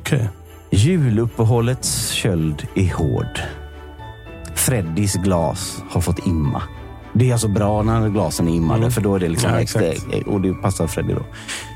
Okej. 0.00 0.28
Juluppehållets 0.70 2.10
köld 2.10 2.66
är 2.74 2.94
hård. 2.94 3.40
Freddys 4.54 5.14
glas 5.14 5.82
har 5.90 6.00
fått 6.00 6.26
imma. 6.26 6.62
Det 7.16 7.28
är 7.28 7.32
alltså 7.32 7.48
bra 7.48 7.82
när 7.82 8.08
glasen 8.08 8.48
är 8.48 8.52
immade, 8.52 8.90
för 8.90 9.00
då 9.00 9.14
är 9.14 9.20
det 9.20 9.28
liksom 9.28 9.50
Ja, 9.50 9.60
exakt. 9.60 10.06
och 10.26 10.40
det 10.40 10.54
passar 10.54 10.86
Freddy 10.86 11.14
då. 11.14 11.22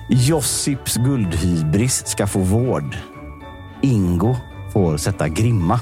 Josips 0.08 0.96
guldhybris 0.96 2.06
ska 2.06 2.26
få 2.26 2.38
vård. 2.38 2.96
Ingo 3.82 4.36
får 4.72 4.96
sätta 4.96 5.28
grimma. 5.28 5.80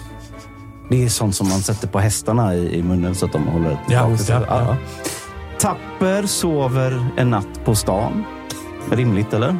Det 0.88 1.04
är 1.04 1.08
sånt 1.08 1.34
som 1.34 1.48
man 1.48 1.58
sätter 1.60 1.88
på 1.88 1.98
hästarna 1.98 2.54
i, 2.54 2.78
i 2.78 2.82
munnen 2.82 3.14
så 3.14 3.26
att 3.26 3.32
de 3.32 3.46
håller 3.46 3.70
Ja, 3.70 3.78
tillbaka 3.86 4.10
just 4.10 4.26
det. 4.26 4.44
Ja. 4.48 4.76
Tapper 5.60 6.26
sover 6.26 7.06
en 7.16 7.30
natt 7.30 7.64
på 7.64 7.74
stan. 7.74 8.24
Rimligt, 8.90 9.34
eller? 9.34 9.56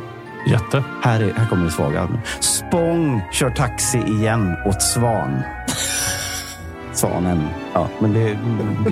Jätte. 0.47 0.85
Här, 1.03 1.21
är, 1.21 1.33
här 1.33 1.47
kommer 1.47 1.65
det 1.65 1.71
svaga. 1.71 2.09
Spång 2.41 3.23
kör 3.33 3.51
taxi 3.51 3.99
igen 3.99 4.55
åt 4.67 4.83
Svan. 4.83 5.43
Svanen. 6.97 7.49
Ja, 7.75 7.89
men 8.01 8.13
det, 8.13 8.39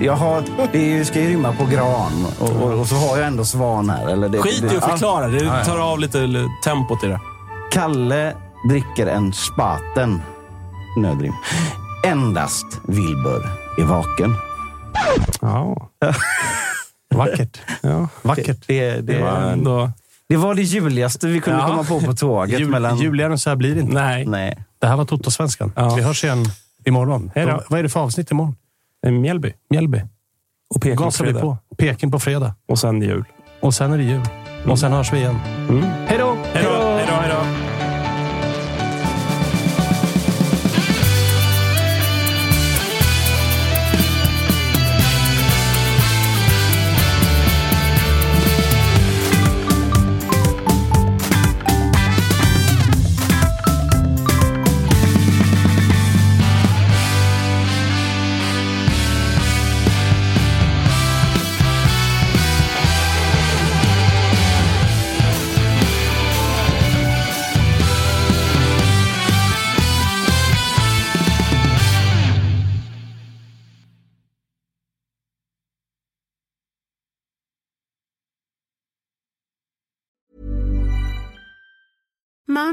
jag 0.05 0.13
har, 0.13 0.43
det 0.71 1.05
ska 1.05 1.19
ju 1.21 1.29
rymma 1.29 1.53
på 1.53 1.65
gran 1.65 2.25
och, 2.39 2.49
och, 2.49 2.79
och 2.79 2.87
så 2.87 2.95
har 2.95 3.17
jag 3.17 3.27
ändå 3.27 3.45
Svan 3.45 3.89
här. 3.89 4.07
Eller 4.07 4.29
det, 4.29 4.37
Skit 4.37 4.63
i 4.73 4.77
att 4.77 4.89
förklara. 4.89 5.27
Det 5.27 5.65
tar 5.65 5.77
av 5.91 5.99
lite 5.99 6.49
tempot 6.63 7.03
i 7.03 7.07
det. 7.07 7.19
Kalle 7.71 8.33
dricker 8.69 9.07
en 9.07 9.33
spaten. 9.33 10.21
Nödrim. 10.97 11.33
Endast 12.05 12.65
Wilbur 12.87 13.49
är 13.77 13.83
vaken. 13.83 14.35
Ja. 15.41 15.89
Vackert. 17.15 17.57
ja. 17.81 18.07
Vackert. 18.21 18.57
Det, 18.67 18.91
det, 18.91 19.01
Det 19.01 19.21
var 19.21 19.31
ändå... 19.41 19.91
det 20.29 20.37
var 20.37 20.55
det 20.55 20.61
juligaste 20.61 21.27
vi 21.27 21.39
kunde 21.41 21.59
Ja. 21.59 21.67
komma 21.67 21.83
på 21.83 22.01
på 22.01 22.13
tåget. 22.13 22.59
Jul, 22.59 22.69
mellan, 22.69 22.97
Juligare 22.97 23.31
än 23.31 23.39
så 23.39 23.49
här 23.49 23.57
blir 23.57 23.75
det 23.75 23.81
inte. 23.81 23.93
Nej. 23.93 24.25
Nej. 24.25 24.57
Det 24.81 24.87
här 24.87 24.95
var 24.97 25.05
Toto-svenskan. 25.05 25.71
Ja. 25.75 25.95
Vi 25.95 26.01
hörs 26.01 26.23
igen 26.23 26.45
imorgon. 26.85 27.31
Hej 27.35 27.45
då. 27.45 27.61
Vad 27.69 27.79
är 27.79 27.83
det 27.83 27.89
för 27.89 27.99
avsnitt 27.99 28.31
imorgon? 28.31 28.55
Är 29.07 29.11
Mjällby. 29.11 29.53
Mjällby. 29.69 30.01
Och 30.75 30.81
Peking 30.81 30.97
på 30.97 31.03
Gasar 31.03 31.25
vi 31.25 31.31
fredag. 31.31 31.41
på. 31.45 31.75
Peking 31.77 32.11
på 32.11 32.19
fredag. 32.19 32.55
Och 32.67 32.79
sen 32.79 33.01
jul. 33.01 33.23
Och 33.61 33.73
sen 33.73 33.93
är 33.93 33.97
det 33.97 34.03
jul. 34.03 34.21
Och 34.69 34.79
sen 34.79 34.91
hörs 34.91 35.13
vi 35.13 35.17
igen. 35.17 35.35
Hej 35.35 36.04